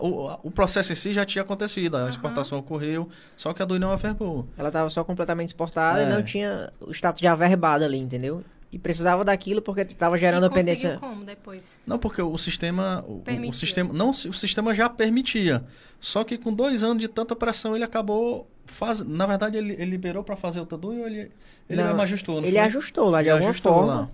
O, 0.00 0.48
o 0.48 0.50
processo 0.50 0.92
em 0.92 0.94
si 0.94 1.12
já 1.12 1.24
tinha 1.24 1.42
acontecido, 1.42 1.96
a 1.96 2.00
Aham. 2.00 2.08
exportação 2.10 2.58
ocorreu, 2.58 3.08
só 3.36 3.52
que 3.54 3.62
a 3.62 3.64
DUI 3.64 3.78
não 3.78 3.90
averbou. 3.90 4.46
Ela 4.58 4.70
tava 4.70 4.90
só 4.90 5.02
completamente 5.02 5.48
exportada 5.48 6.00
É. 6.02 6.06
e 6.06 6.10
não 6.10 6.22
tinha 6.22 6.72
o 6.80 6.90
status 6.92 7.20
de 7.20 7.26
averbado 7.26 7.84
ali, 7.84 7.98
entendeu? 7.98 8.44
E 8.70 8.78
precisava 8.78 9.24
daquilo 9.24 9.62
porque 9.62 9.84
tava 9.84 10.18
gerando 10.18 10.44
e 10.44 10.48
a 10.48 10.50
pendência. 10.50 10.98
como 10.98 11.24
depois? 11.24 11.78
Não, 11.86 11.98
porque 11.98 12.20
o 12.20 12.36
sistema. 12.36 13.02
O, 13.08 13.22
o 13.48 13.52
sistema. 13.54 13.92
Não, 13.92 14.10
o 14.10 14.14
sistema 14.14 14.74
já 14.74 14.88
permitia. 14.88 15.64
Só 16.00 16.24
que 16.24 16.36
com 16.36 16.52
dois 16.52 16.82
anos 16.82 16.98
de 16.98 17.08
tanta 17.08 17.34
pressão, 17.34 17.74
ele 17.74 17.84
acabou. 17.84 18.46
Faz, 18.66 19.00
na 19.00 19.24
verdade, 19.24 19.56
ele, 19.56 19.72
ele 19.74 19.84
liberou 19.86 20.24
para 20.24 20.34
fazer 20.36 20.58
outra 20.60 20.76
DUI 20.76 21.00
ou 21.00 21.06
ele, 21.06 21.30
ele 21.70 21.80
Não, 21.80 21.86
mesmo 21.86 22.02
ajustou? 22.02 22.40
não 22.40 22.48
Ele 22.48 22.56
foi? 22.58 22.66
ajustou 22.66 23.08
lá 23.08 23.22
de 23.22 23.28
Ele 23.28 23.32
alguma 23.34 23.50
ajustou 23.50 23.72
forma. 23.72 23.94
lá. 23.94 24.08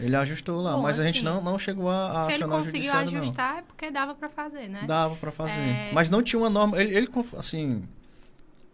Ele 0.00 0.16
ajustou 0.16 0.60
lá, 0.62 0.72
Bom, 0.72 0.82
mas 0.82 0.98
a 0.98 1.04
gente 1.04 1.16
assim, 1.16 1.24
não, 1.24 1.42
não 1.42 1.58
chegou 1.58 1.88
a, 1.90 2.06
a 2.06 2.10
Se 2.26 2.32
ele 2.32 2.44
acionar 2.44 2.56
o 2.56 2.58
conseguiu 2.60 2.82
judiciário, 2.82 3.10
não. 3.12 3.20
ajustar, 3.20 3.58
é 3.58 3.62
porque 3.62 3.90
dava 3.90 4.14
para 4.14 4.28
fazer, 4.28 4.68
né? 4.68 4.84
Dava 4.86 5.16
pra 5.16 5.30
fazer. 5.30 5.60
É. 5.60 5.90
Mas 5.92 6.08
não 6.08 6.22
tinha 6.22 6.40
uma 6.40 6.50
norma. 6.50 6.80
Ele, 6.80 6.96
ele 6.96 7.08
assim. 7.36 7.82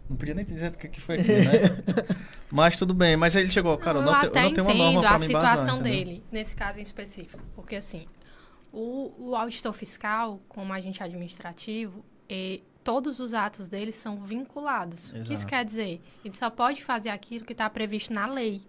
Não 0.08 0.16
podia 0.16 0.34
nem 0.34 0.44
dizer 0.44 0.68
o 0.70 0.78
que, 0.78 1.00
foi 1.00 1.18
aqui, 1.20 1.32
né? 1.32 2.06
mas 2.50 2.76
tudo 2.76 2.94
bem. 2.94 3.16
Mas 3.16 3.34
ele 3.34 3.50
chegou, 3.50 3.76
cara, 3.76 3.98
eu 3.98 4.02
não, 4.02 4.14
eu 4.22 4.30
te- 4.30 4.36
eu 4.36 4.42
não 4.42 4.54
tenho 4.54 4.66
uma 4.66 4.74
norma 4.74 5.00
pra 5.00 5.16
a 5.16 5.18
me 5.18 5.26
embasar, 5.26 5.50
situação 5.50 5.80
entendeu? 5.80 5.98
dele, 5.98 6.24
nesse 6.30 6.54
caso 6.54 6.78
em 6.78 6.82
específico. 6.84 7.42
Porque, 7.56 7.74
assim, 7.74 8.06
o, 8.72 9.12
o 9.18 9.34
auditor 9.34 9.72
fiscal, 9.72 10.40
como 10.48 10.72
agente 10.72 11.02
administrativo, 11.02 12.04
e 12.30 12.62
todos 12.84 13.18
os 13.18 13.34
atos 13.34 13.68
dele 13.68 13.90
são 13.90 14.22
vinculados. 14.22 15.08
O 15.08 15.12
que 15.14 15.18
isso 15.22 15.32
Exato. 15.32 15.46
quer 15.46 15.64
dizer? 15.64 16.00
Ele 16.24 16.34
só 16.34 16.48
pode 16.48 16.84
fazer 16.84 17.08
aquilo 17.08 17.44
que 17.44 17.52
está 17.52 17.68
previsto 17.68 18.12
na 18.12 18.26
lei. 18.26 18.62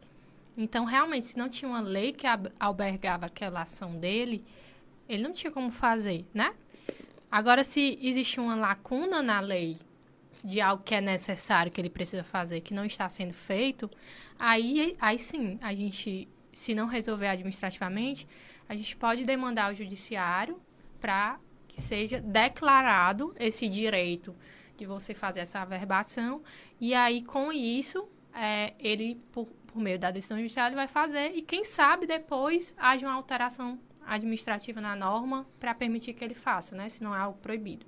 Então, 0.57 0.85
realmente, 0.85 1.27
se 1.27 1.37
não 1.37 1.47
tinha 1.47 1.69
uma 1.69 1.79
lei 1.79 2.11
que 2.11 2.25
albergava 2.59 3.27
aquela 3.27 3.61
ação 3.61 3.95
dele, 3.95 4.43
ele 5.07 5.21
não 5.21 5.31
tinha 5.31 5.51
como 5.51 5.69
fazer, 5.69 6.25
né? 6.33 6.53
Agora, 7.29 7.63
se 7.63 7.99
existe 8.01 8.39
uma 8.39 8.55
lacuna 8.55 9.21
na 9.21 9.39
lei 9.39 9.77
de 10.43 10.59
algo 10.59 10.83
que 10.83 10.95
é 10.95 11.01
necessário, 11.01 11.71
que 11.71 11.79
ele 11.79 11.89
precisa 11.89 12.23
fazer, 12.23 12.61
que 12.61 12.73
não 12.73 12.85
está 12.85 13.07
sendo 13.07 13.33
feito, 13.33 13.89
aí, 14.39 14.97
aí 14.99 15.19
sim, 15.19 15.59
a 15.61 15.75
gente, 15.75 16.27
se 16.51 16.73
não 16.73 16.87
resolver 16.87 17.27
administrativamente, 17.27 18.27
a 18.67 18.75
gente 18.75 18.95
pode 18.95 19.23
demandar 19.23 19.65
ao 19.65 19.75
judiciário 19.75 20.59
para 20.99 21.39
que 21.67 21.81
seja 21.81 22.19
declarado 22.19 23.35
esse 23.39 23.69
direito 23.69 24.35
de 24.75 24.85
você 24.85 25.13
fazer 25.13 25.41
essa 25.41 25.59
averbação, 25.59 26.41
e 26.79 26.93
aí, 26.93 27.21
com 27.23 27.51
isso, 27.51 28.07
é, 28.37 28.73
ele, 28.79 29.15
por, 29.31 29.47
por 29.65 29.81
meio 29.81 29.97
da 29.97 30.11
decisão 30.11 30.37
judicial, 30.37 30.67
ele 30.67 30.75
vai 30.75 30.87
fazer, 30.87 31.35
e 31.35 31.41
quem 31.41 31.63
sabe 31.63 32.05
depois 32.05 32.73
haja 32.77 33.07
uma 33.07 33.15
alteração 33.15 33.79
administrativa 34.05 34.79
na 34.79 34.95
norma 34.95 35.45
para 35.59 35.73
permitir 35.73 36.13
que 36.13 36.23
ele 36.23 36.35
faça, 36.35 36.75
né? 36.75 36.87
Se 36.87 37.03
não 37.03 37.15
é 37.15 37.19
algo 37.19 37.39
proibido. 37.39 37.85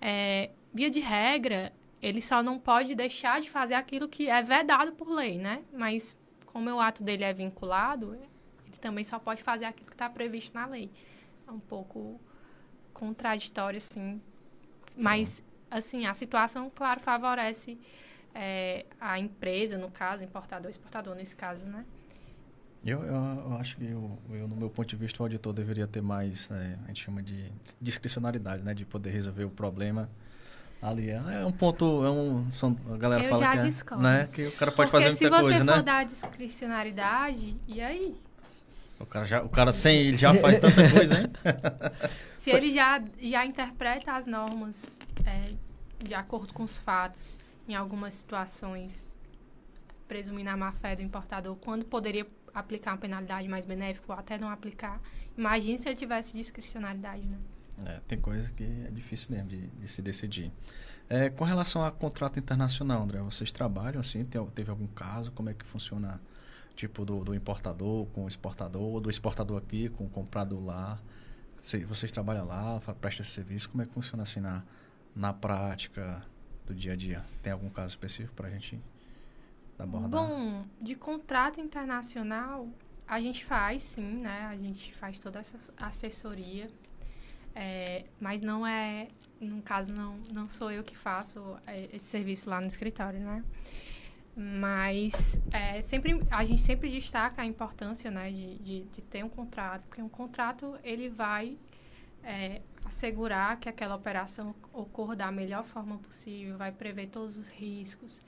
É, 0.00 0.50
via 0.74 0.90
de 0.90 1.00
regra, 1.00 1.72
ele 2.02 2.20
só 2.20 2.42
não 2.42 2.58
pode 2.58 2.94
deixar 2.94 3.40
de 3.40 3.48
fazer 3.48 3.74
aquilo 3.74 4.08
que 4.08 4.28
é 4.28 4.42
vedado 4.42 4.92
por 4.92 5.08
lei, 5.08 5.38
né? 5.38 5.62
Mas 5.72 6.16
como 6.46 6.68
o 6.70 6.80
ato 6.80 7.04
dele 7.04 7.22
é 7.22 7.32
vinculado, 7.32 8.14
ele 8.66 8.76
também 8.80 9.04
só 9.04 9.18
pode 9.18 9.42
fazer 9.42 9.64
aquilo 9.64 9.86
que 9.86 9.94
está 9.94 10.10
previsto 10.10 10.54
na 10.54 10.66
lei. 10.66 10.90
É 11.46 11.50
um 11.50 11.60
pouco 11.60 12.20
contraditório, 12.92 13.78
assim. 13.78 14.20
Mas, 14.96 15.42
assim, 15.70 16.04
a 16.04 16.14
situação, 16.14 16.70
claro, 16.74 17.00
favorece 17.00 17.78
é, 18.34 18.86
a 19.00 19.18
empresa, 19.18 19.76
no 19.78 19.90
caso, 19.90 20.24
importador, 20.24 20.70
exportador, 20.70 21.14
nesse 21.14 21.34
caso, 21.34 21.66
né? 21.66 21.84
Eu, 22.84 23.02
eu, 23.02 23.14
eu 23.14 23.54
acho 23.54 23.76
que, 23.76 23.84
eu, 23.84 24.18
eu, 24.30 24.48
no 24.48 24.56
meu 24.56 24.70
ponto 24.70 24.88
de 24.88 24.96
vista, 24.96 25.20
o 25.22 25.26
auditor 25.26 25.52
deveria 25.52 25.86
ter 25.86 26.00
mais, 26.00 26.48
né, 26.48 26.78
a 26.84 26.88
gente 26.88 27.04
chama 27.04 27.22
de 27.22 27.50
discricionalidade, 27.80 28.62
né? 28.62 28.72
De 28.72 28.84
poder 28.84 29.10
resolver 29.10 29.44
o 29.44 29.50
problema 29.50 30.08
ali. 30.80 31.10
É 31.10 31.44
um 31.44 31.52
ponto, 31.52 32.04
é 32.04 32.10
um, 32.10 32.50
são, 32.50 32.76
a 32.92 32.96
galera 32.96 33.24
Eu 33.24 33.30
fala 33.30 33.42
já 33.42 33.62
que, 33.62 33.68
é, 33.68 33.96
né, 33.96 34.28
que 34.32 34.46
o 34.46 34.52
cara 34.52 34.70
pode 34.72 34.90
Porque 34.90 35.04
fazer 35.04 35.16
se 35.16 35.24
muita 35.24 35.36
você 35.36 35.42
coisa, 35.42 35.64
for 35.64 35.76
né? 35.76 35.82
dar 35.82 36.04
discricionariedade, 36.04 37.56
e 37.66 37.80
aí? 37.80 38.16
O 39.00 39.06
cara, 39.06 39.24
já, 39.24 39.42
o 39.42 39.48
cara 39.48 39.72
sem 39.72 39.96
ele 39.98 40.16
já 40.16 40.34
faz 40.34 40.58
tanta 40.58 40.88
coisa, 40.90 41.20
hein? 41.20 41.26
Se 42.34 42.50
ele 42.50 42.72
já, 42.72 43.02
já 43.20 43.44
interpreta 43.44 44.12
as 44.12 44.26
normas 44.26 44.98
é, 45.24 45.52
de 46.02 46.14
acordo 46.14 46.52
com 46.52 46.64
os 46.64 46.78
fatos 46.78 47.36
em 47.68 47.74
algumas 47.74 48.14
situações, 48.14 49.06
presumir 50.08 50.44
na 50.44 50.56
má-fé 50.56 50.96
do 50.96 51.02
importador, 51.02 51.54
quando 51.56 51.84
poderia 51.84 52.26
aplicar 52.54 52.92
uma 52.92 52.98
penalidade 52.98 53.46
mais 53.46 53.66
benéfica 53.66 54.12
ou 54.12 54.18
até 54.18 54.38
não 54.38 54.48
aplicar. 54.48 55.00
Imagine 55.36 55.76
se 55.76 55.88
ele 55.88 55.96
tivesse 55.96 56.32
discricionalidade, 56.36 57.22
né? 57.26 57.38
É, 57.84 58.00
tem 58.08 58.18
coisa 58.18 58.50
que 58.52 58.64
é 58.64 58.90
difícil 58.90 59.28
mesmo 59.30 59.48
de, 59.48 59.66
de 59.66 59.86
se 59.86 60.02
decidir. 60.02 60.50
É, 61.08 61.30
com 61.30 61.44
relação 61.44 61.84
a 61.84 61.92
contrato 61.92 62.38
internacional, 62.38 63.02
André, 63.02 63.20
vocês 63.20 63.52
trabalham 63.52 64.00
assim? 64.00 64.24
Tem, 64.24 64.44
teve 64.46 64.70
algum 64.70 64.86
caso? 64.88 65.30
Como 65.32 65.48
é 65.48 65.54
que 65.54 65.64
funciona, 65.64 66.20
tipo, 66.74 67.04
do, 67.04 67.22
do 67.22 67.34
importador 67.34 68.06
com 68.06 68.24
o 68.24 68.28
exportador, 68.28 69.00
do 69.00 69.08
exportador 69.08 69.58
aqui 69.58 69.88
com 69.90 70.06
o 70.06 70.08
comprador 70.08 70.64
lá? 70.64 70.98
Se, 71.60 71.84
vocês 71.84 72.10
trabalham 72.10 72.46
lá, 72.46 72.80
prestam 73.00 73.24
serviço? 73.24 73.70
Como 73.70 73.82
é 73.82 73.86
que 73.86 73.92
funciona 73.92 74.22
assim 74.22 74.40
na, 74.40 74.64
na 75.14 75.32
prática 75.32 76.24
do 76.68 76.74
dia 76.74 76.92
a 76.92 76.96
dia? 76.96 77.24
Tem 77.42 77.52
algum 77.52 77.70
caso 77.70 77.88
específico 77.88 78.34
para 78.34 78.48
a 78.48 78.50
gente 78.50 78.78
abordar? 79.78 80.10
Bom, 80.10 80.64
de 80.80 80.94
contrato 80.94 81.60
internacional, 81.60 82.68
a 83.06 83.20
gente 83.20 83.44
faz, 83.44 83.82
sim, 83.82 84.20
né? 84.20 84.48
A 84.50 84.56
gente 84.56 84.94
faz 84.94 85.18
toda 85.18 85.38
essa 85.38 85.58
assessoria. 85.76 86.70
É, 87.54 88.04
mas 88.20 88.40
não 88.40 88.66
é, 88.66 89.08
no 89.40 89.62
caso, 89.62 89.90
não, 89.90 90.18
não 90.32 90.48
sou 90.48 90.70
eu 90.70 90.84
que 90.84 90.96
faço 90.96 91.56
é, 91.66 91.88
esse 91.92 92.06
serviço 92.06 92.48
lá 92.48 92.60
no 92.60 92.66
escritório, 92.66 93.18
né? 93.18 93.42
Mas 94.36 95.40
é, 95.50 95.82
sempre, 95.82 96.24
a 96.30 96.44
gente 96.44 96.60
sempre 96.60 96.88
destaca 96.88 97.42
a 97.42 97.44
importância 97.44 98.08
né, 98.08 98.30
de, 98.30 98.58
de, 98.58 98.82
de, 98.84 99.02
ter 99.02 99.24
um 99.24 99.28
contrato, 99.28 99.82
porque 99.88 100.00
um 100.00 100.08
contrato 100.08 100.78
ele 100.84 101.08
vai 101.08 101.58
é, 102.22 102.60
assegurar 102.88 103.58
que 103.58 103.68
aquela 103.68 103.94
operação 103.94 104.54
ocorra 104.72 105.14
da 105.14 105.30
melhor 105.30 105.64
forma 105.64 105.98
possível, 105.98 106.56
vai 106.56 106.72
prever 106.72 107.08
todos 107.08 107.36
os 107.36 107.48
riscos. 107.48 108.22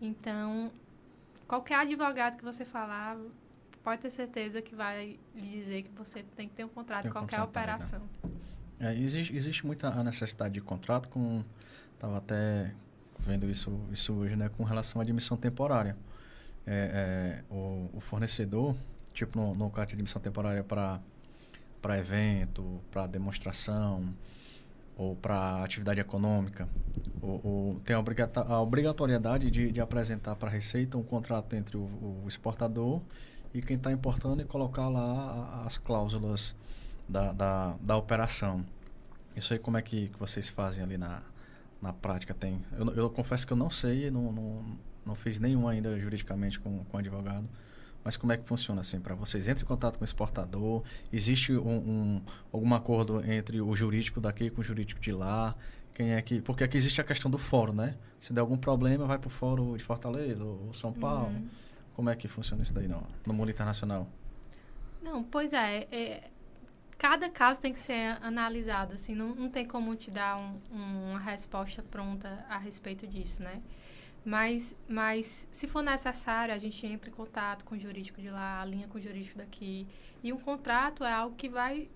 Então, 0.00 0.72
qualquer 1.46 1.76
advogado 1.76 2.36
que 2.36 2.44
você 2.44 2.64
falar, 2.64 3.16
pode 3.82 4.02
ter 4.02 4.10
certeza 4.10 4.60
que 4.60 4.74
vai 4.74 5.18
lhe 5.34 5.48
dizer 5.50 5.82
que 5.82 5.90
você 5.92 6.22
tem 6.36 6.48
que 6.48 6.54
ter 6.54 6.64
um 6.64 6.68
contrato 6.68 7.08
em 7.08 7.10
qualquer 7.10 7.38
contrato, 7.38 7.48
operação. 7.48 8.02
É, 8.80 8.94
existe, 8.94 9.34
existe 9.34 9.66
muita 9.66 10.02
necessidade 10.02 10.54
de 10.54 10.60
contrato 10.60 11.08
com... 11.08 11.44
Estava 11.94 12.18
até 12.18 12.72
vendo 13.18 13.50
isso, 13.50 13.80
isso 13.92 14.12
hoje, 14.14 14.36
né? 14.36 14.48
Com 14.50 14.62
relação 14.62 15.00
à 15.00 15.04
admissão 15.04 15.36
temporária. 15.36 15.96
É, 16.66 17.42
é, 17.50 17.54
o, 17.54 17.90
o, 17.94 18.00
fornecedor, 18.00 18.76
tipo 19.12 19.38
no, 19.38 19.54
no 19.54 19.70
caso 19.70 19.88
de 19.88 19.94
admissão 19.94 20.20
temporária 20.20 20.62
para 20.62 21.00
para 21.80 21.98
evento, 21.98 22.80
para 22.90 23.06
demonstração 23.06 24.14
ou 24.96 25.14
para 25.14 25.62
atividade 25.62 26.00
econômica, 26.00 26.68
o, 27.22 27.26
o, 27.26 27.80
tem 27.84 27.94
a, 27.94 28.00
obrigata, 28.00 28.40
a 28.40 28.60
obrigatoriedade 28.60 29.50
de, 29.50 29.70
de 29.70 29.80
apresentar 29.80 30.34
para 30.34 30.48
a 30.48 30.52
Receita 30.52 30.98
um 30.98 31.04
contrato 31.04 31.54
entre 31.54 31.76
o, 31.76 31.82
o 31.82 32.24
exportador 32.26 33.00
e 33.54 33.62
quem 33.62 33.76
está 33.76 33.92
importando 33.92 34.42
e 34.42 34.44
colocar 34.44 34.88
lá 34.88 35.62
as 35.64 35.78
cláusulas 35.78 36.54
da, 37.08 37.32
da, 37.32 37.76
da 37.80 37.96
operação. 37.96 38.64
Isso 39.36 39.52
aí 39.52 39.58
como 39.58 39.76
é 39.76 39.82
que, 39.82 40.08
que 40.08 40.18
vocês 40.18 40.48
fazem 40.48 40.82
ali 40.82 40.98
na, 40.98 41.22
na 41.80 41.92
prática? 41.92 42.34
Tem, 42.34 42.60
eu, 42.76 42.86
eu 42.94 43.10
confesso 43.10 43.46
que 43.46 43.52
eu 43.52 43.56
não 43.56 43.70
sei, 43.70 44.10
não, 44.10 44.32
não, 44.32 44.64
não 45.06 45.14
fiz 45.14 45.38
nenhum 45.38 45.68
ainda 45.68 45.98
juridicamente 45.98 46.58
com, 46.58 46.84
com 46.84 46.98
advogado. 46.98 47.48
Mas 48.04 48.16
como 48.16 48.32
é 48.32 48.36
que 48.36 48.44
funciona 48.44 48.80
assim 48.80 49.00
para 49.00 49.14
vocês? 49.14 49.48
Entre 49.48 49.64
em 49.64 49.66
contato 49.66 49.98
com 49.98 50.02
o 50.02 50.04
exportador? 50.04 50.82
Existe 51.12 51.52
um, 51.52 51.76
um, 51.76 52.22
algum 52.52 52.74
acordo 52.74 53.22
entre 53.30 53.60
o 53.60 53.74
jurídico 53.74 54.20
daqui 54.20 54.50
com 54.50 54.60
o 54.60 54.64
jurídico 54.64 55.00
de 55.00 55.12
lá? 55.12 55.54
Quem 55.92 56.12
é 56.12 56.22
que... 56.22 56.40
Porque 56.40 56.64
aqui 56.64 56.76
existe 56.76 57.00
a 57.00 57.04
questão 57.04 57.30
do 57.30 57.38
fórum, 57.38 57.72
né? 57.72 57.96
Se 58.20 58.32
der 58.32 58.40
algum 58.40 58.56
problema, 58.56 59.04
vai 59.06 59.18
para 59.18 59.28
o 59.28 59.30
fórum 59.30 59.76
de 59.76 59.84
Fortaleza 59.84 60.42
ou 60.44 60.72
São 60.72 60.92
Paulo. 60.92 61.28
Uhum. 61.28 61.48
Como 61.94 62.08
é 62.08 62.14
que 62.14 62.28
funciona 62.28 62.62
isso 62.62 62.72
daí 62.72 62.86
no, 62.86 63.04
no 63.26 63.34
mundo 63.34 63.50
internacional? 63.50 64.08
Não, 65.02 65.22
pois 65.22 65.52
é, 65.52 65.88
é, 65.90 66.30
cada 66.96 67.28
caso 67.28 67.60
tem 67.60 67.72
que 67.72 67.78
ser 67.80 68.16
analisado, 68.22 68.94
assim, 68.94 69.14
não, 69.14 69.34
não 69.34 69.48
tem 69.48 69.64
como 69.64 69.94
te 69.94 70.10
dar 70.10 70.40
um, 70.40 70.60
um, 70.72 71.10
uma 71.10 71.18
resposta 71.18 71.82
pronta 71.82 72.44
a 72.48 72.58
respeito 72.58 73.06
disso, 73.06 73.42
né? 73.42 73.62
Mas, 74.24 74.76
mas 74.88 75.48
se 75.50 75.66
for 75.66 75.82
necessário, 75.82 76.54
a 76.54 76.58
gente 76.58 76.86
entra 76.86 77.08
em 77.08 77.12
contato 77.12 77.64
com 77.64 77.74
o 77.74 77.78
jurídico 77.78 78.20
de 78.20 78.30
lá, 78.30 78.60
alinha 78.60 78.86
com 78.88 78.98
o 78.98 79.00
jurídico 79.00 79.38
daqui. 79.38 79.86
E 80.22 80.32
um 80.32 80.38
contrato 80.38 81.04
é 81.04 81.12
algo 81.12 81.34
que 81.36 81.48
vai 81.48 81.88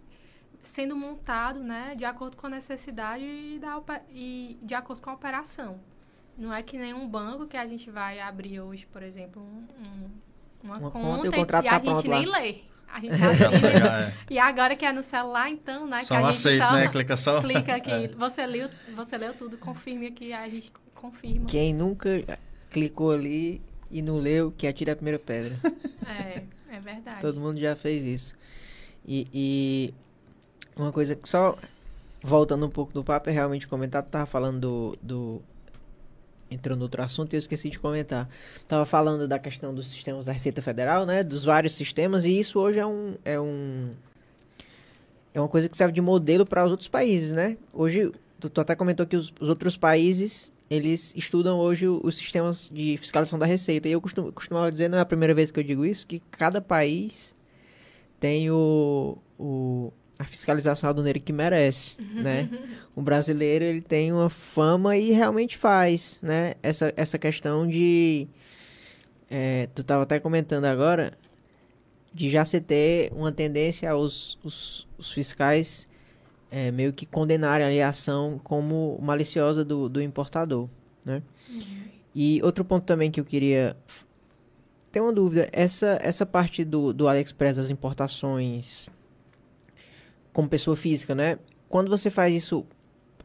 sendo 0.63 0.97
montado, 0.97 1.61
né, 1.61 1.95
de 1.97 2.05
acordo 2.05 2.37
com 2.37 2.47
a 2.47 2.51
necessidade 2.51 3.25
e, 3.25 3.59
da, 3.59 3.83
e 4.11 4.57
de 4.63 4.75
acordo 4.75 5.03
com 5.03 5.11
a 5.11 5.15
operação. 5.15 5.81
Não 6.39 6.55
é 6.55 6.63
que 6.63 6.79
nem 6.79 6.95
um 6.95 7.07
banco 7.07 7.47
que 7.47 7.57
a 7.57 7.67
gente 7.67 7.91
vai 7.91 8.21
abrir 8.21 8.61
hoje, 8.61 8.87
por 8.87 9.03
exemplo, 9.03 9.43
um, 9.43 9.67
um, 9.85 10.11
uma, 10.65 10.79
uma, 10.79 10.91
conta, 10.91 11.31
conta 11.31 11.61
e, 11.61 11.65
e, 11.65 11.69
a 11.69 11.81
tá 11.81 11.81
gente 11.81 12.09
nem 12.09 12.27
lá. 12.27 12.39
lê. 12.39 12.61
A 12.89 13.01
gente 13.01 13.13
assina. 13.23 14.09
é. 14.09 14.15
E 14.31 14.39
agora 14.39 14.77
que 14.77 14.85
é 14.85 14.93
no 14.93 15.03
celular, 15.03 15.51
então, 15.51 15.87
né? 15.87 16.01
Só 16.05 16.17
que 16.19 16.23
a 16.23 16.29
aceito, 16.29 16.63
só 16.63 16.73
né? 16.73 16.89
Clica 16.89 17.17
só. 17.17 17.41
Clica 17.41 17.75
aqui. 17.75 17.91
É. 17.93 18.09
Você, 18.09 18.47
leu, 18.47 18.71
você 18.95 19.17
leu 19.19 19.35
tudo, 19.35 19.59
confirme 19.59 20.07
aqui, 20.07 20.33
a 20.33 20.49
gente 20.49 20.73
confirma. 21.03 21.47
Quem 21.47 21.75
nunca 21.75 22.39
clicou 22.71 23.11
ali 23.11 23.61
e 23.91 24.01
não 24.01 24.19
leu, 24.19 24.53
que 24.57 24.67
atira 24.67 24.93
a 24.93 24.97
primeira 24.97 25.19
pedra. 25.19 25.59
É, 26.05 26.43
é 26.69 26.81
verdade. 26.81 27.21
Todo 27.21 27.41
mundo 27.41 27.61
já 27.61 27.77
fez 27.77 28.05
isso. 28.05 28.35
E, 29.07 29.29
e 29.33 29.95
uma 30.77 30.93
coisa 30.93 31.15
que 31.15 31.29
só 31.29 31.57
voltando 32.21 32.67
um 32.67 32.69
pouco 32.69 32.93
do 32.93 33.05
papo 33.05 33.31
é 33.31 33.33
realmente 33.33 33.69
comentar, 33.69 34.03
tu 34.03 34.11
tava 34.11 34.27
falando 34.27 34.61
do, 34.61 34.99
do 35.01 35.43
entrou 36.51 36.77
no 36.77 36.83
outro 36.83 37.03
assunto 37.03 37.33
e 37.33 37.37
eu 37.37 37.39
esqueci 37.39 37.71
de 37.71 37.79
comentar. 37.79 38.29
Tava 38.69 38.85
falando 38.85 39.27
da 39.27 39.39
questão 39.39 39.75
dos 39.75 39.87
sistemas 39.89 40.27
da 40.27 40.33
Receita 40.33 40.61
Federal, 40.61 41.07
né? 41.07 41.23
Dos 41.23 41.45
vários 41.45 41.75
sistemas, 41.75 42.25
e 42.25 42.39
isso 42.39 42.59
hoje 42.59 42.79
é 42.79 42.87
um. 42.87 43.15
É, 43.25 43.41
um, 43.41 43.91
é 45.33 45.41
uma 45.41 45.49
coisa 45.49 45.69
que 45.69 45.77
serve 45.77 45.93
de 45.93 46.01
modelo 46.01 46.45
para 46.45 46.65
os 46.65 46.71
outros 46.71 46.89
países, 46.89 47.33
né? 47.33 47.57
Hoje, 47.73 48.13
tu, 48.43 48.51
tu 48.51 48.61
até 48.61 48.75
comentou 48.75 49.07
que 49.07 49.15
os, 49.15 49.33
os, 49.41 49.49
outros 49.49 49.77
países, 49.77 50.53
eles 50.69 51.15
estudam 51.17 51.59
hoje 51.59 51.87
os 51.87 52.17
sistemas 52.17 52.69
de 52.73 52.97
fiscalização 52.97 53.39
da 53.39 53.47
Receita. 53.47 53.89
E 53.89 53.93
eu 53.93 54.01
costumo, 54.01 54.33
costumava 54.33 54.73
dizer, 54.73 54.89
não 54.89 54.99
é 54.99 55.01
a 55.01 55.07
primeira 55.07 55.33
vez 55.33 55.53
que 55.53 55.61
eu 55.61 55.65
digo 55.65 55.85
isso, 55.85 56.07
que 56.07 56.21
cada 56.31 56.61
país 56.61 57.37
tem 58.19 58.51
o, 58.51 59.17
o 59.39 59.93
a 60.19 60.25
fiscalização 60.25 60.91
aduaneira 60.91 61.19
que 61.19 61.33
merece, 61.33 61.97
né? 62.01 62.49
O 62.95 63.01
brasileiro, 63.01 63.65
ele 63.65 63.81
tem 63.81 64.13
uma 64.13 64.29
fama 64.29 64.99
e 64.99 65.13
realmente 65.13 65.57
faz, 65.57 66.19
né? 66.21 66.55
Essa, 66.63 66.93
essa 66.95 67.19
questão 67.19 67.67
de... 67.67 68.29
É, 69.31 69.67
tu 69.75 69.81
estava 69.81 70.03
até 70.03 70.21
comentando 70.21 70.67
agora 70.67 71.15
de 72.13 72.29
já 72.29 72.45
se 72.45 72.61
ter 72.61 73.11
uma 73.15 73.33
tendência 73.33 73.91
aos 73.91 74.39
os, 74.45 74.87
os 74.99 75.11
fiscais 75.11 75.89
é, 76.53 76.71
meio 76.71 76.93
que 76.93 77.07
condenarem 77.07 77.83
a 77.83 77.89
ação 77.89 78.39
como 78.45 78.99
maliciosa 79.01 79.65
do, 79.65 79.89
do 79.89 80.03
importador, 80.03 80.69
né? 81.03 81.23
Uhum. 81.49 81.83
E 82.15 82.43
outro 82.43 82.63
ponto 82.63 82.85
também 82.85 83.11
que 83.11 83.19
eu 83.19 83.25
queria 83.25 83.75
ter 84.93 85.01
uma 85.01 85.15
dúvida, 85.15 85.49
essa, 85.51 85.99
essa 86.03 86.27
parte 86.27 86.63
do, 86.63 86.93
do 86.93 87.09
AliExpress, 87.09 87.57
das 87.57 87.71
importações 87.71 88.91
como 90.31 90.47
pessoa 90.47 90.77
física, 90.77 91.15
né? 91.15 91.39
Quando 91.71 91.89
você 91.89 92.11
faz 92.11 92.35
isso 92.35 92.67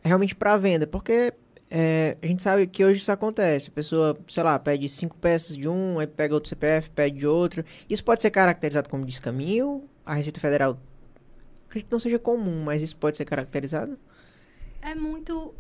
realmente 0.02 0.34
para 0.34 0.56
venda, 0.56 0.88
porque 0.88 1.34
é, 1.70 2.16
a 2.22 2.26
gente 2.26 2.42
sabe 2.42 2.66
que 2.66 2.86
hoje 2.86 3.00
isso 3.00 3.12
acontece. 3.12 3.68
A 3.68 3.74
pessoa, 3.74 4.18
sei 4.26 4.42
lá, 4.42 4.58
pede 4.58 4.88
cinco 4.88 5.18
peças 5.18 5.58
de 5.58 5.68
um, 5.68 6.00
aí 6.00 6.08
pega 6.08 6.34
outro 6.34 6.48
CPF, 6.48 6.90
pede 6.92 7.18
de 7.18 7.28
outro. 7.28 7.62
Isso 7.90 8.06
pode 8.06 8.22
ser 8.22 8.32
caracterizado 8.32 8.88
como 8.88 9.06
descaminho. 9.06 9.84
A 10.06 10.14
Receita 10.14 10.40
Federal 10.40 10.80
acredito 11.68 11.90
que 11.90 11.94
não 11.94 12.00
seja 12.00 12.18
comum, 12.18 12.64
mas 12.64 12.82
isso 12.82 12.98
pode 12.98 13.18
ser 13.18 13.26
caracterizado? 13.26 13.98
É 14.82 14.96
muito. 14.96 15.54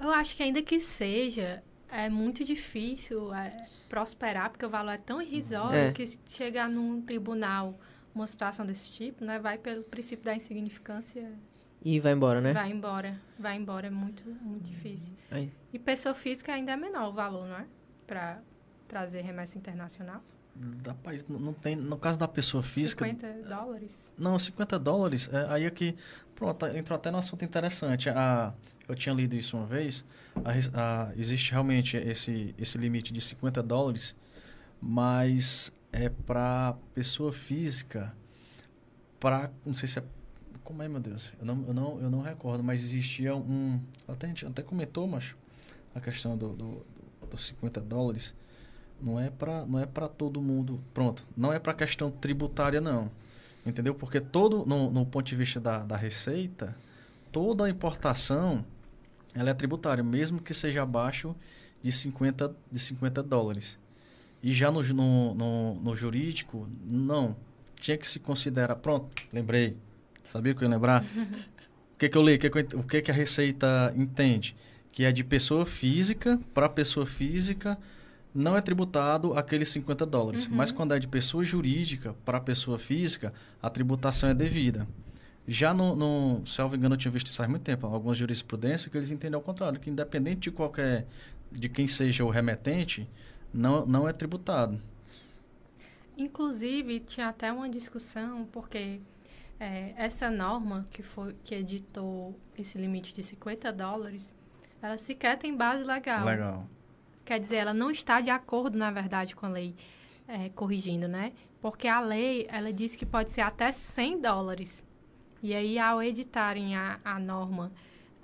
Eu 0.00 0.10
acho 0.10 0.36
que 0.36 0.42
ainda 0.42 0.60
que 0.62 0.78
seja, 0.78 1.62
é 1.90 2.08
muito 2.08 2.44
difícil 2.44 3.32
é, 3.32 3.66
prosperar, 3.88 4.50
porque 4.50 4.66
o 4.66 4.70
valor 4.70 4.92
é 4.92 4.98
tão 4.98 5.22
irrisório 5.22 5.78
é. 5.78 5.92
que 5.92 6.04
chegar 6.26 6.68
num 6.68 7.00
tribunal 7.00 7.78
uma 8.14 8.26
situação 8.26 8.64
desse 8.64 8.90
tipo, 8.90 9.24
né? 9.24 9.38
Vai 9.38 9.58
pelo 9.58 9.82
princípio 9.84 10.24
da 10.24 10.34
insignificância. 10.34 11.32
E 11.84 12.00
vai 12.00 12.12
embora, 12.12 12.40
né? 12.40 12.52
Vai 12.52 12.70
embora. 12.70 13.20
Vai 13.38 13.56
embora, 13.56 13.88
é 13.88 13.90
muito, 13.90 14.24
muito 14.40 14.64
difícil. 14.64 15.12
Aí. 15.30 15.52
E 15.72 15.78
pessoa 15.78 16.14
física 16.14 16.52
ainda 16.52 16.72
é 16.72 16.76
menor 16.76 17.10
o 17.10 17.12
valor, 17.12 17.46
não 17.46 17.56
é? 17.56 17.66
Para 18.06 18.40
trazer 18.88 19.20
remessa 19.22 19.58
internacional. 19.58 20.22
Da 20.56 20.94
país, 20.94 21.26
não 21.28 21.52
tem, 21.52 21.74
no 21.74 21.98
caso 21.98 22.16
da 22.16 22.28
pessoa 22.28 22.62
física... 22.62 23.04
50 23.04 23.48
dólares? 23.48 24.12
Não, 24.16 24.38
50 24.38 24.78
dólares, 24.78 25.28
é, 25.32 25.46
aí 25.48 25.66
aqui, 25.66 25.96
pronto, 26.34 26.64
entrou 26.66 26.96
até 26.96 27.10
num 27.10 27.18
assunto 27.18 27.44
interessante. 27.44 28.08
A, 28.08 28.54
eu 28.88 28.94
tinha 28.94 29.12
lido 29.14 29.34
isso 29.34 29.56
uma 29.56 29.66
vez, 29.66 30.04
a, 30.44 31.08
a, 31.08 31.12
existe 31.16 31.50
realmente 31.50 31.96
esse, 31.96 32.54
esse 32.56 32.78
limite 32.78 33.12
de 33.12 33.20
50 33.20 33.62
dólares, 33.62 34.14
mas 34.80 35.72
é 35.90 36.08
para 36.08 36.76
pessoa 36.94 37.32
física, 37.32 38.14
para 39.18 39.50
não 39.64 39.74
sei 39.74 39.88
se 39.88 39.98
é 39.98 40.04
como 40.62 40.82
é 40.82 40.88
meu 40.88 41.00
Deus, 41.00 41.32
eu 41.38 41.44
não, 41.44 41.64
eu 41.66 41.74
não, 41.74 42.00
eu 42.00 42.10
não 42.10 42.20
recordo, 42.20 42.62
mas 42.64 42.82
existia 42.82 43.34
um 43.36 43.80
até 44.08 44.26
a 44.26 44.28
gente 44.28 44.46
até 44.46 44.62
comentou, 44.62 45.06
mas 45.06 45.34
a 45.94 46.00
questão 46.00 46.36
do, 46.36 46.54
do, 46.54 46.86
dos 47.30 47.46
50 47.48 47.80
dólares, 47.80 48.34
não 49.04 49.20
é 49.20 49.28
para 49.28 49.66
não 49.66 49.78
é 49.78 49.86
para 49.86 50.08
todo 50.08 50.40
mundo. 50.40 50.82
Pronto, 50.94 51.24
não 51.36 51.52
é 51.52 51.58
para 51.58 51.74
questão 51.74 52.10
tributária 52.10 52.80
não. 52.80 53.10
Entendeu? 53.66 53.94
Porque 53.94 54.20
todo 54.20 54.64
no, 54.64 54.90
no 54.90 55.04
ponto 55.04 55.26
de 55.26 55.36
vista 55.36 55.60
da, 55.60 55.78
da 55.84 55.96
receita, 55.96 56.74
toda 57.30 57.64
a 57.64 57.70
importação 57.70 58.64
ela 59.34 59.50
é 59.50 59.54
tributária, 59.54 60.02
mesmo 60.02 60.40
que 60.40 60.54
seja 60.54 60.82
abaixo 60.82 61.34
de 61.82 61.92
50 61.92 62.54
de 62.70 62.78
50 62.78 63.22
dólares. 63.22 63.78
E 64.42 64.52
já 64.52 64.70
no, 64.70 64.82
no, 64.82 65.34
no, 65.34 65.74
no 65.76 65.96
jurídico, 65.96 66.68
não. 66.84 67.36
Tinha 67.80 67.98
que 67.98 68.06
se 68.06 68.18
considerar. 68.18 68.76
Pronto, 68.76 69.10
lembrei. 69.32 69.76
Sabia 70.22 70.54
que 70.54 70.62
eu 70.62 70.68
ia 70.68 70.74
lembrar? 70.74 71.02
o 71.94 71.98
que, 71.98 72.08
que 72.08 72.16
eu 72.16 72.22
li? 72.22 72.36
O, 72.36 72.38
que, 72.38 72.50
que, 72.50 72.58
eu, 72.58 72.80
o 72.80 72.82
que, 72.84 73.02
que 73.02 73.10
a 73.10 73.14
Receita 73.14 73.92
entende? 73.96 74.56
Que 74.92 75.04
é 75.04 75.12
de 75.12 75.24
pessoa 75.24 75.66
física 75.66 76.38
para 76.52 76.68
pessoa 76.68 77.04
física 77.04 77.78
não 78.34 78.56
é 78.56 78.60
tributado 78.60 79.32
aqueles 79.34 79.68
50 79.68 80.04
dólares. 80.04 80.46
Uhum. 80.46 80.56
Mas 80.56 80.72
quando 80.72 80.92
é 80.92 80.98
de 80.98 81.06
pessoa 81.06 81.44
jurídica 81.44 82.14
para 82.24 82.40
pessoa 82.40 82.78
física, 82.78 83.32
a 83.62 83.70
tributação 83.70 84.28
é 84.28 84.34
devida. 84.34 84.88
Já 85.46 85.72
no, 85.72 85.94
no 85.94 86.46
se 86.46 86.60
eu 86.60 86.64
não 86.64 86.70
me 86.72 86.78
engano, 86.78 86.94
eu 86.94 86.98
tinha 86.98 87.12
visto 87.12 87.28
isso 87.28 87.36
faz 87.36 87.48
muito 87.48 87.62
tempo, 87.62 87.86
algumas 87.86 88.18
jurisprudências 88.18 88.90
que 88.90 88.96
eles 88.96 89.10
entendem 89.10 89.36
ao 89.36 89.42
contrário, 89.42 89.78
que 89.78 89.90
independente 89.90 90.40
de 90.40 90.50
qualquer, 90.50 91.06
de 91.52 91.68
quem 91.68 91.86
seja 91.86 92.24
o 92.24 92.30
remetente, 92.30 93.08
não, 93.52 93.86
não 93.86 94.08
é 94.08 94.12
tributado. 94.12 94.80
Inclusive, 96.16 97.00
tinha 97.00 97.28
até 97.28 97.52
uma 97.52 97.68
discussão, 97.68 98.48
porque 98.50 99.00
é, 99.60 99.92
essa 99.96 100.30
norma 100.30 100.86
que, 100.90 101.02
foi, 101.02 101.36
que 101.44 101.54
editou 101.54 102.38
esse 102.58 102.78
limite 102.78 103.12
de 103.12 103.22
50 103.22 103.72
dólares, 103.72 104.34
ela 104.80 104.96
sequer 104.96 105.38
tem 105.38 105.54
base 105.54 105.84
legal. 105.84 106.24
Legal. 106.24 106.66
Quer 107.24 107.40
dizer, 107.40 107.56
ela 107.56 107.74
não 107.74 107.90
está 107.90 108.20
de 108.20 108.30
acordo, 108.30 108.76
na 108.76 108.90
verdade, 108.90 109.34
com 109.34 109.46
a 109.46 109.48
lei, 109.48 109.74
é, 110.28 110.50
corrigindo, 110.50 111.08
né? 111.08 111.32
Porque 111.60 111.88
a 111.88 112.00
lei, 112.00 112.46
ela 112.50 112.72
diz 112.72 112.94
que 112.94 113.06
pode 113.06 113.30
ser 113.30 113.40
até 113.40 113.72
100 113.72 114.20
dólares. 114.20 114.84
E 115.42 115.54
aí, 115.54 115.78
ao 115.78 116.02
editarem 116.02 116.76
a, 116.76 117.00
a 117.04 117.18
norma 117.18 117.72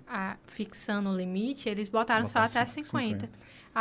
a, 0.07 0.37
fixando 0.45 1.11
o 1.11 1.17
limite, 1.17 1.69
eles 1.69 1.89
botaram 1.89 2.25
Botar 2.25 2.49
só 2.49 2.61
até 2.61 2.67
50. 2.69 3.27
50. 3.27 3.31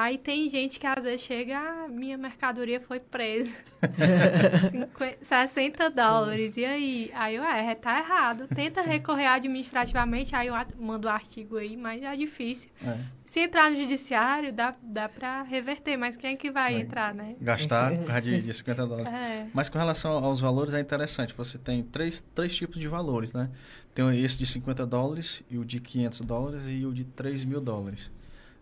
Aí 0.01 0.17
tem 0.17 0.47
gente 0.47 0.79
que 0.79 0.87
às 0.87 1.03
vezes 1.03 1.19
chega, 1.19 1.59
ah, 1.59 1.87
minha 1.89 2.17
mercadoria 2.17 2.79
foi 2.79 3.01
presa. 3.01 3.53
50, 4.71 5.17
60 5.21 5.89
dólares. 5.89 6.55
E 6.55 6.63
aí? 6.63 7.11
Aí 7.13 7.35
eu, 7.35 7.43
é, 7.43 7.75
tá 7.75 7.99
errado. 7.99 8.47
Tenta 8.47 8.81
recorrer 8.81 9.27
administrativamente, 9.27 10.33
aí 10.33 10.47
eu 10.47 10.53
mando 10.79 11.09
o 11.09 11.11
artigo 11.11 11.57
aí, 11.57 11.75
mas 11.75 12.01
é 12.01 12.15
difícil. 12.15 12.71
É. 12.81 12.97
Se 13.25 13.41
entrar 13.41 13.69
no 13.69 13.75
judiciário, 13.75 14.53
dá, 14.53 14.73
dá 14.81 15.09
pra 15.09 15.43
reverter, 15.43 15.97
mas 15.97 16.15
quem 16.15 16.31
é 16.31 16.35
que 16.37 16.49
vai, 16.49 16.75
vai 16.75 16.81
entrar, 16.81 17.13
né? 17.13 17.35
Gastar 17.41 17.91
por 17.99 18.05
causa 18.05 18.21
de, 18.21 18.41
de 18.41 18.53
50 18.53 18.87
dólares. 18.87 19.13
É. 19.13 19.47
Mas 19.53 19.67
com 19.67 19.77
relação 19.77 20.23
aos 20.23 20.39
valores, 20.39 20.73
é 20.73 20.79
interessante. 20.79 21.33
Você 21.33 21.57
tem 21.57 21.83
três, 21.83 22.23
três 22.33 22.55
tipos 22.55 22.79
de 22.79 22.87
valores, 22.87 23.33
né? 23.33 23.49
Tem 23.93 24.23
esse 24.23 24.39
de 24.39 24.45
50 24.45 24.85
dólares, 24.85 25.43
e 25.49 25.57
o 25.57 25.65
de 25.65 25.81
500 25.81 26.21
dólares 26.21 26.65
e 26.69 26.85
o 26.85 26.93
de 26.93 27.03
3 27.03 27.43
mil 27.43 27.59
dólares. 27.59 28.09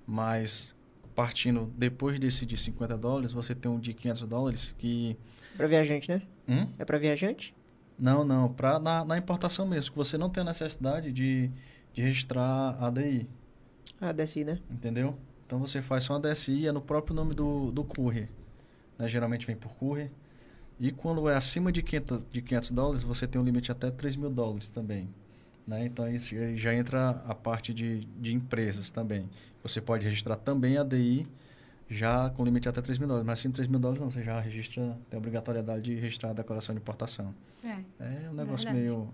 Mas 0.07 0.76
partindo 1.18 1.73
depois 1.76 2.19
desse 2.19 2.45
de 2.45 2.56
50 2.56 2.95
dólares, 2.95 3.34
você 3.34 3.56
tem 3.56 3.72
um 3.72 3.80
de 3.80 3.91
500 3.91 4.22
dólares 4.27 4.76
que... 4.77 5.18
Para 5.57 5.65
viajante, 5.65 6.11
né? 6.11 6.22
Hum? 6.48 6.68
É 6.77 6.85
para 6.85 6.99
viajante? 6.99 7.56
Não, 7.98 8.23
não. 8.23 8.53
Pra, 8.53 8.77
na, 8.77 9.03
na 9.03 9.18
importação 9.18 9.65
mesmo. 9.65 9.89
Que 9.89 9.98
você 9.98 10.15
não 10.15 10.30
tem 10.30 10.41
a 10.41 10.45
necessidade 10.45 11.11
de, 11.11 11.49
de 11.91 12.02
registrar 12.03 12.77
a 12.80 12.91
DI. 12.91 13.27
A 13.99 14.11
DSI, 14.11 14.44
né? 14.44 14.60
Entendeu? 14.69 15.18
Então 15.44 15.57
você 15.57 15.81
faz 15.81 16.03
só 16.03 16.14
uma 16.14 16.19
DSI, 16.19 16.68
é 16.68 16.72
no 16.72 16.81
próprio 16.81 17.15
nome 17.15 17.34
do, 17.34 17.72
do 17.72 17.84
courier. 17.84 18.30
Né? 18.99 19.07
Geralmente 19.07 19.48
vem 19.48 19.56
por 19.56 19.73
courier. 19.73 20.11
E 20.80 20.91
quando 20.91 21.27
é 21.27 21.35
acima 21.35 21.72
de 21.72 21.81
500, 21.81 22.27
de 22.31 22.44
500 22.44 22.69
dólares, 22.69 23.02
você 23.02 23.26
tem 23.26 23.41
um 23.41 23.44
limite 23.44 23.72
até 23.72 23.89
3 23.89 24.15
mil 24.18 24.30
dólares 24.30 24.69
também. 24.69 25.10
Né? 25.68 25.85
Então, 25.85 26.10
isso 26.10 26.34
já 26.56 26.73
entra 26.73 27.22
a 27.27 27.35
parte 27.35 27.73
de, 27.73 28.06
de 28.19 28.34
empresas 28.34 28.89
também. 28.89 29.30
Você 29.61 29.81
pode 29.81 30.06
registrar 30.06 30.38
também 30.38 30.77
a 30.77 30.84
DI 30.84 31.27
já 31.89 32.30
com 32.31 32.44
limite 32.44 32.69
até 32.69 32.81
3 32.81 32.98
mil 32.98 33.07
dólares. 33.07 33.27
Mas 33.27 33.39
acima 33.39 33.52
de 33.52 33.57
3 33.57 33.68
mil 33.68 33.80
dólares, 33.80 34.02
não. 34.02 34.10
Você 34.10 34.23
já 34.23 34.39
registra, 34.39 34.98
tem 35.10 35.18
a 35.18 35.19
obrigatoriedade 35.19 35.81
de 35.81 35.95
registrar 35.95 36.30
a 36.30 36.34
declaração 36.34 36.73
de 36.73 36.80
importação. 36.80 37.35
É, 37.64 37.77
é 37.99 38.30
um 38.30 38.34
negócio 38.34 38.72
meio... 38.72 39.10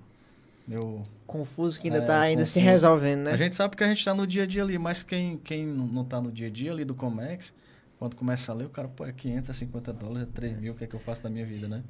Meu, 0.65 1.05
confuso 1.27 1.77
que 1.77 1.89
ainda 1.89 1.99
está 1.99 2.23
é, 2.23 2.29
ainda 2.29 2.45
se 2.45 2.57
resolvendo, 2.57 3.25
né? 3.25 3.31
A 3.33 3.37
gente 3.37 3.53
sabe 3.53 3.75
que 3.75 3.83
a 3.83 3.87
gente 3.87 3.97
está 3.97 4.13
no 4.13 4.25
dia 4.25 4.43
a 4.43 4.45
dia 4.45 4.63
ali, 4.63 4.79
mas 4.79 5.03
quem, 5.03 5.35
quem 5.35 5.65
não 5.65 6.03
está 6.03 6.21
no 6.21 6.31
dia 6.31 6.47
a 6.47 6.49
dia 6.49 6.71
ali 6.71 6.85
do 6.85 6.95
Comex, 6.95 7.53
quando 7.99 8.15
começa 8.15 8.49
a 8.49 8.55
ler, 8.55 8.67
o 8.67 8.69
cara, 8.69 8.87
pô, 8.87 9.05
é 9.05 9.11
500, 9.11 9.49
é 9.49 9.53
50 9.53 9.91
dólares, 9.91 10.27
é 10.29 10.31
3 10.33 10.57
mil, 10.57 10.71
o 10.71 10.75
que 10.77 10.85
é 10.85 10.87
que 10.87 10.95
eu 10.95 11.01
faço 11.01 11.21
da 11.21 11.29
minha 11.29 11.45
vida, 11.45 11.67
né? 11.67 11.83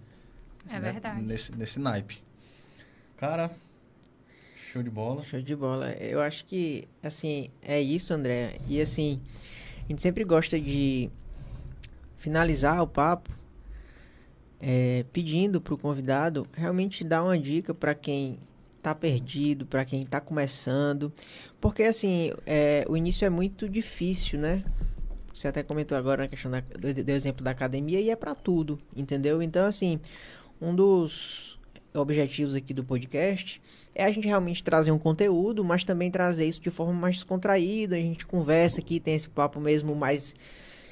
É 0.68 0.80
né? 0.80 0.92
verdade. 0.92 1.22
Nesse, 1.22 1.56
nesse 1.56 1.80
naipe. 1.80 2.24
Cara, 3.18 3.52
Show 4.74 4.82
de 4.82 4.90
bola. 4.90 5.24
Show 5.24 5.40
de 5.40 5.56
bola. 5.56 5.92
Eu 5.92 6.20
acho 6.20 6.46
que, 6.46 6.88
assim, 7.04 7.48
é 7.62 7.80
isso, 7.80 8.12
André. 8.12 8.58
E, 8.68 8.82
assim, 8.82 9.22
a 9.86 9.88
gente 9.88 10.02
sempre 10.02 10.24
gosta 10.24 10.60
de 10.60 11.12
finalizar 12.18 12.82
o 12.82 12.88
papo 12.88 13.30
é, 14.60 15.06
pedindo 15.14 15.62
para 15.62 15.76
o 15.76 15.78
convidado 15.78 16.48
realmente 16.54 17.04
dar 17.04 17.24
uma 17.24 17.38
dica 17.38 17.72
para 17.72 17.94
quem 17.94 18.40
está 18.76 18.96
perdido, 18.96 19.64
para 19.68 19.86
quem 19.86 20.02
está 20.02 20.20
começando. 20.20 21.14
Porque, 21.62 21.84
assim, 21.84 22.34
é, 22.44 22.84
o 22.90 22.98
início 22.98 23.28
é 23.28 23.30
muito 23.30 23.70
difícil, 23.70 24.40
né? 24.40 24.64
Você 25.32 25.48
até 25.48 25.62
comentou 25.62 25.96
agora 25.96 26.24
na 26.24 26.28
questão 26.28 26.50
da, 26.50 26.62
do, 26.62 26.92
do 26.92 27.12
exemplo 27.12 27.46
da 27.46 27.52
academia 27.52 28.02
e 28.02 28.10
é 28.10 28.16
para 28.16 28.34
tudo, 28.34 28.80
entendeu? 28.96 29.40
Então, 29.40 29.68
assim, 29.68 30.00
um 30.60 30.76
dos 30.76 31.60
objetivos 31.94 32.56
aqui 32.56 32.74
do 32.74 32.84
podcast 32.84 33.62
é 33.94 34.04
a 34.04 34.12
gente 34.12 34.28
realmente 34.28 34.64
trazer 34.64 34.92
um 34.92 34.98
conteúdo, 34.98 35.64
mas 35.64 35.84
também 35.84 36.10
trazer 36.10 36.46
isso 36.46 36.60
de 36.60 36.72
forma 36.72 36.94
mais 36.94 37.16
descontraída. 37.16 37.96
A 37.96 38.00
gente 38.00 38.26
conversa 38.26 38.82
aqui, 38.82 39.00
tem 39.00 39.16
esse 39.16 39.30
papo 39.30 39.60
mesmo 39.60 39.96
mais 39.96 40.36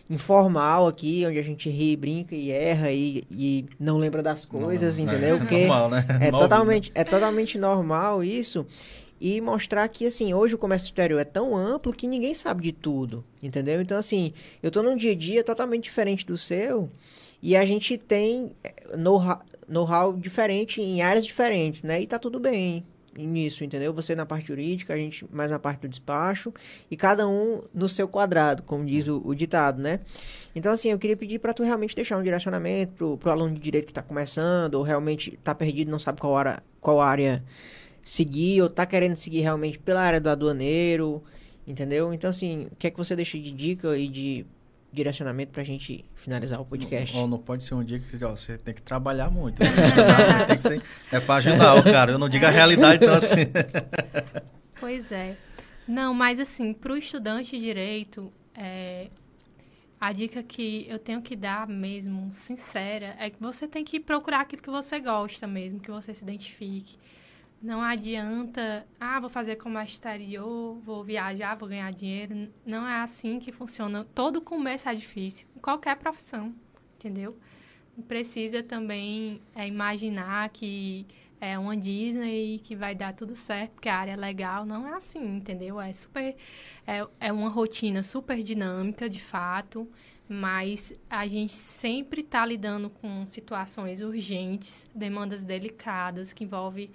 informal 0.10 0.88
aqui, 0.88 1.24
onde 1.26 1.40
a 1.40 1.44
gente 1.44 1.70
ri, 1.70 1.96
brinca 1.96 2.36
e 2.36 2.52
erra 2.52 2.92
e, 2.92 3.24
e 3.32 3.66
não 3.80 3.98
lembra 3.98 4.22
das 4.22 4.46
coisas, 4.46 4.98
não, 4.98 5.06
entendeu? 5.06 5.36
É, 5.38 5.40
Porque 5.40 5.60
normal, 5.66 5.90
né? 5.90 6.06
É 6.20 6.32
totalmente, 6.32 6.92
é 6.94 7.04
totalmente 7.04 7.58
normal 7.58 8.24
isso. 8.24 8.66
E 9.20 9.40
mostrar 9.40 9.88
que, 9.88 10.06
assim, 10.08 10.34
hoje 10.34 10.56
o 10.56 10.58
comércio 10.58 10.88
exterior 10.88 11.20
é 11.20 11.24
tão 11.24 11.56
amplo 11.56 11.94
que 11.94 12.08
ninguém 12.08 12.34
sabe 12.34 12.64
de 12.64 12.72
tudo, 12.72 13.24
entendeu? 13.42 13.80
Então, 13.80 13.98
assim, 13.98 14.34
eu 14.62 14.72
tô 14.72 14.82
num 14.82 14.98
dia 14.98 15.12
a 15.12 15.16
dia 15.16 15.44
totalmente 15.44 15.84
diferente 15.84 16.26
do 16.26 16.36
seu 16.36 16.90
e 17.42 17.56
a 17.56 17.64
gente 17.64 17.98
tem 17.98 18.52
eh, 18.64 18.98
know-how 19.72 20.12
know 20.12 20.20
diferente 20.20 20.82
em 20.82 21.02
áreas 21.02 21.26
diferentes, 21.26 21.84
né? 21.84 22.02
E 22.02 22.08
tá 22.08 22.20
tudo 22.20 22.40
bem 22.40 22.86
nisso, 23.18 23.64
entendeu? 23.64 23.94
Você 23.94 24.16
na 24.16 24.26
parte 24.26 24.48
jurídica, 24.48 24.94
a 24.94 24.98
gente 24.98 25.26
mais 25.32 25.52
na 25.52 25.60
parte 25.60 25.82
do 25.82 25.90
despacho 25.90 26.54
e 26.90 26.96
cada 26.96 27.28
um 27.28 27.62
no 27.74 27.90
seu 27.90 28.08
quadrado, 28.08 28.64
como 28.64 28.86
diz 28.86 29.08
o, 29.08 29.22
o 29.26 29.36
ditado, 29.36 29.82
né? 29.82 30.00
Então, 30.56 30.72
assim, 30.72 30.90
eu 30.90 31.00
queria 31.00 31.18
pedir 31.18 31.40
para 31.40 31.54
tu 31.54 31.64
realmente 31.64 31.96
deixar 31.96 32.18
um 32.18 32.24
direcionamento 32.24 32.94
pro, 32.94 33.18
pro 33.18 33.32
aluno 33.32 33.54
de 33.54 33.62
direito 33.62 33.86
que 33.86 33.92
está 33.92 34.02
começando 34.02 34.76
ou 34.76 34.84
realmente 34.84 35.34
está 35.34 35.54
perdido, 35.54 35.92
não 35.92 36.00
sabe 36.00 36.22
qual 36.22 36.36
área, 36.38 36.64
qual 36.80 37.02
área 37.02 37.44
seguir 38.02 38.62
ou 38.62 38.68
está 38.68 38.86
querendo 38.86 39.16
seguir 39.16 39.42
realmente 39.42 39.78
pela 39.78 40.02
área 40.02 40.20
do 40.20 40.30
aduaneiro, 40.30 41.24
entendeu? 41.68 42.14
Então, 42.14 42.30
assim, 42.30 42.68
o 42.72 42.76
que 42.78 42.88
é 42.88 42.92
que 42.92 42.98
você 42.98 43.16
deixa 43.16 43.38
de 43.38 43.52
dica 43.52 43.98
e 43.98 44.08
de 44.08 44.46
direcionamento 44.92 45.52
pra 45.52 45.64
gente 45.64 46.06
finalizar 46.16 46.60
o 46.60 46.66
podcast. 46.66 47.16
Não, 47.16 47.28
não 47.28 47.40
pode 47.40 47.64
ser 47.64 47.76
um 47.76 47.84
dia 47.84 48.00
que 48.00 48.24
ó, 48.24 48.32
você 48.32 48.58
tem 48.58 48.74
que 48.74 48.82
trabalhar 48.82 49.30
muito. 49.30 49.62
Né? 49.62 49.70
tem 50.48 50.58
que 50.58 50.64
ser, 50.64 50.82
é 51.12 51.20
pra 51.20 51.36
ajudar 51.36 51.76
o 51.76 51.84
cara. 51.84 52.12
Eu 52.12 52.20
não 52.20 52.28
digo 52.28 52.46
a 52.46 52.50
realidade, 52.50 53.04
então 53.04 53.16
assim. 53.16 53.38
Pois 54.80 55.12
é. 55.12 55.38
Não, 55.88 56.12
mas 56.12 56.40
assim, 56.40 56.74
pro 56.74 56.98
estudante 56.98 57.52
de 57.52 57.64
direito, 57.64 58.34
é, 58.56 59.10
a 60.00 60.12
dica 60.12 60.42
que 60.42 60.88
eu 60.90 60.98
tenho 60.98 61.22
que 61.22 61.36
dar 61.36 61.68
mesmo, 61.68 62.34
sincera, 62.34 63.16
é 63.20 63.30
que 63.30 63.40
você 63.40 63.68
tem 63.68 63.86
que 63.86 64.00
procurar 64.00 64.42
aquilo 64.42 64.60
que 64.60 64.72
você 64.72 65.00
gosta 65.00 65.46
mesmo, 65.46 65.80
que 65.80 65.92
você 65.92 66.16
se 66.16 66.24
identifique. 66.24 66.98
Não 67.62 67.80
adianta, 67.80 68.88
ah, 69.00 69.20
vou 69.20 69.30
fazer 69.30 69.56
comércio 69.56 69.94
exterior, 69.94 70.80
vou 70.84 71.04
viajar, 71.04 71.56
vou 71.56 71.70
ganhar 71.70 71.92
dinheiro. 71.92 72.52
Não 72.66 72.88
é 72.88 73.02
assim 73.02 73.40
que 73.40 73.52
funciona. 73.52 74.04
Todo 74.16 74.42
começo 74.42 74.90
é 74.90 74.96
difícil, 74.96 75.48
qualquer 75.62 75.96
profissão, 75.98 76.56
entendeu? 76.96 77.38
Precisa 78.08 78.64
também 78.64 79.40
é, 79.54 79.68
imaginar 79.68 80.50
que 80.50 81.06
é 81.40 81.58
uma 81.58 81.78
Disney 81.78 82.60
que 82.64 82.76
vai 82.76 82.96
dar 82.96 83.14
tudo 83.14 83.36
certo, 83.36 83.74
porque 83.74 83.90
a 83.90 83.96
área 83.96 84.12
é 84.14 84.16
legal. 84.16 84.66
Não 84.66 84.88
é 84.88 84.94
assim, 84.94 85.24
entendeu? 85.38 85.80
É 85.80 85.92
super. 85.92 86.36
É, 86.88 87.08
é 87.20 87.32
uma 87.32 87.50
rotina 87.50 88.02
super 88.02 88.42
dinâmica, 88.42 89.08
de 89.08 89.20
fato, 89.20 89.88
mas 90.28 90.94
a 91.10 91.28
gente 91.28 91.54
sempre 91.54 92.22
está 92.22 92.46
lidando 92.46 92.90
com 92.90 93.26
situações 93.26 94.02
urgentes, 94.02 94.90
demandas 94.96 95.44
delicadas, 95.44 96.32
que 96.32 96.44
envolvem 96.44 96.90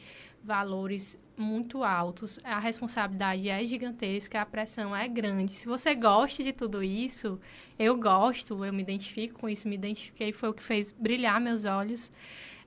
valores 0.46 1.18
muito 1.36 1.82
altos, 1.82 2.38
a 2.44 2.58
responsabilidade 2.58 3.48
é 3.48 3.64
gigantesca, 3.64 4.40
a 4.40 4.46
pressão 4.46 4.94
é 4.94 5.06
grande. 5.08 5.52
Se 5.52 5.66
você 5.66 5.94
gosta 5.94 6.42
de 6.42 6.52
tudo 6.52 6.82
isso, 6.82 7.38
eu 7.78 7.96
gosto, 7.96 8.64
eu 8.64 8.72
me 8.72 8.82
identifico 8.82 9.40
com 9.40 9.48
isso, 9.48 9.68
me 9.68 9.74
identifiquei, 9.74 10.32
foi 10.32 10.48
o 10.48 10.54
que 10.54 10.62
fez 10.62 10.92
brilhar 10.92 11.40
meus 11.40 11.64
olhos. 11.64 12.12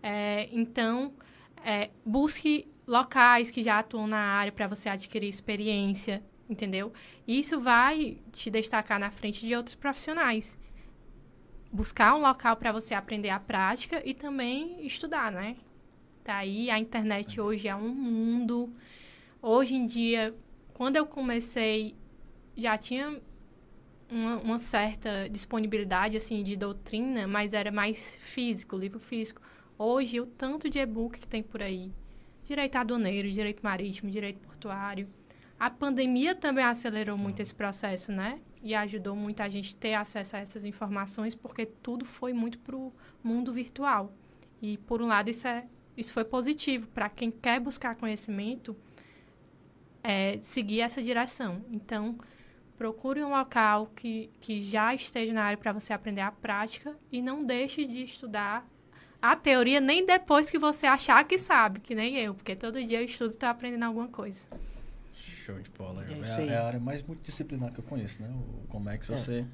É, 0.04 0.50
então, 0.52 1.14
é, 1.64 1.90
busque 2.06 2.68
locais 2.86 3.50
que 3.50 3.64
já 3.64 3.80
atuam 3.80 4.08
na 4.08 4.20
área 4.20 4.52
para 4.52 4.68
você 4.68 4.90
adquirir 4.90 5.30
experiência, 5.30 6.22
entendeu? 6.50 6.92
Isso 7.28 7.60
vai 7.60 8.18
te 8.32 8.52
destacar 8.52 9.00
na 9.00 9.10
frente 9.10 9.46
de 9.46 9.56
outros 9.56 9.76
profissionais. 9.76 10.60
Buscar 11.72 12.16
um 12.16 12.20
local 12.20 12.58
para 12.58 12.72
você 12.72 12.94
aprender 12.94 13.30
a 13.30 13.40
prática 13.40 14.02
e 14.06 14.14
também 14.14 14.86
estudar, 14.86 15.32
né? 15.32 15.56
Tá 16.24 16.38
aí, 16.38 16.70
a 16.70 16.78
internet 16.78 17.40
hoje 17.40 17.68
é 17.68 17.76
um 17.76 17.90
mundo. 17.90 18.74
Hoje 19.42 19.76
em 19.76 19.86
dia, 19.86 20.36
quando 20.74 20.96
eu 20.96 21.06
comecei, 21.06 21.96
já 22.56 22.78
tinha 22.78 23.20
uma, 24.12 24.38
uma 24.38 24.60
certa 24.60 25.30
disponibilidade, 25.30 26.18
assim, 26.18 26.44
de 26.44 26.56
doutrina, 26.56 27.28
mas 27.28 27.54
era 27.54 27.72
mais 27.72 28.16
físico, 28.18 28.78
livro 28.78 29.00
físico. 29.00 29.42
Hoje, 29.78 30.20
o 30.20 30.26
tanto 30.26 30.70
de 30.70 30.80
e-book 30.80 31.20
que 31.20 31.28
tem 31.28 31.42
por 31.42 31.62
aí. 31.62 31.92
Direito 32.44 32.76
aduaneiro, 32.76 33.30
direito 33.30 33.62
marítimo, 33.62 34.12
direito 34.12 34.40
portuário. 34.40 35.08
A 35.60 35.70
pandemia 35.70 36.36
também 36.36 36.64
acelerou 36.64 37.18
muito 37.18 37.42
esse 37.42 37.54
processo, 37.54 38.12
né? 38.12 38.40
E 38.62 38.76
ajudou 38.76 39.16
muito 39.16 39.42
a 39.42 39.50
gente 39.50 39.76
ter 39.76 39.94
acesso 39.94 40.36
a 40.36 40.40
essas 40.40 40.66
informações, 40.66 41.36
porque 41.36 41.66
tudo 41.66 42.06
foi 42.06 42.34
muito 42.34 42.60
para 42.60 42.76
o 42.76 42.94
mundo 43.24 43.54
virtual. 43.54 44.14
E, 44.62 44.78
por 44.78 45.02
um 45.02 45.08
lado, 45.08 45.30
isso, 45.30 45.48
é, 45.48 45.66
isso 46.00 46.14
foi 46.14 46.24
positivo 46.24 46.88
para 46.88 47.10
quem 47.10 47.30
quer 47.30 47.60
buscar 47.60 47.96
conhecimento, 47.96 48.76
é, 50.04 50.40
seguir 50.42 50.82
essa 50.82 51.02
direção. 51.02 51.64
Então, 51.72 52.18
procure 52.78 53.22
um 53.24 53.30
local 53.30 53.92
que, 53.96 54.30
que 54.40 54.62
já 54.62 54.96
esteja 54.96 55.34
na 55.34 55.44
área 55.44 55.58
para 55.58 55.74
você 55.74 55.92
aprender 55.92 56.22
a 56.22 56.32
prática 56.32 56.96
e 57.12 57.22
não 57.22 57.44
deixe 57.44 57.86
de 57.86 58.04
estudar 58.04 58.66
a 59.22 59.36
teoria 59.36 59.82
nem 59.82 60.06
depois 60.06 60.50
que 60.50 60.58
você 60.58 60.88
achar 60.88 61.26
que 61.26 61.38
sabe, 61.38 61.82
que 61.82 61.94
nem 61.94 62.18
eu, 62.18 62.34
porque 62.34 62.56
todo 62.56 62.82
dia 62.82 63.02
eu 63.02 63.06
estudo 63.06 63.32
e 63.32 63.34
estou 63.34 63.50
aprendendo 63.50 63.84
alguma 63.84 64.08
coisa. 64.08 64.48
Show 65.14 65.60
de 65.60 65.70
bola. 65.72 66.06
É, 66.06 66.42
é, 66.42 66.48
é, 66.48 66.58
a 66.58 66.68
área 66.68 66.80
mais 66.80 67.04
multidisciplinar 67.04 67.74
que 67.74 67.82
eu 67.82 67.84
conheço, 67.84 68.22
né? 68.22 68.30
O 68.30 68.68
Comex, 68.70 69.10
é. 69.10 69.18
você 69.18 69.46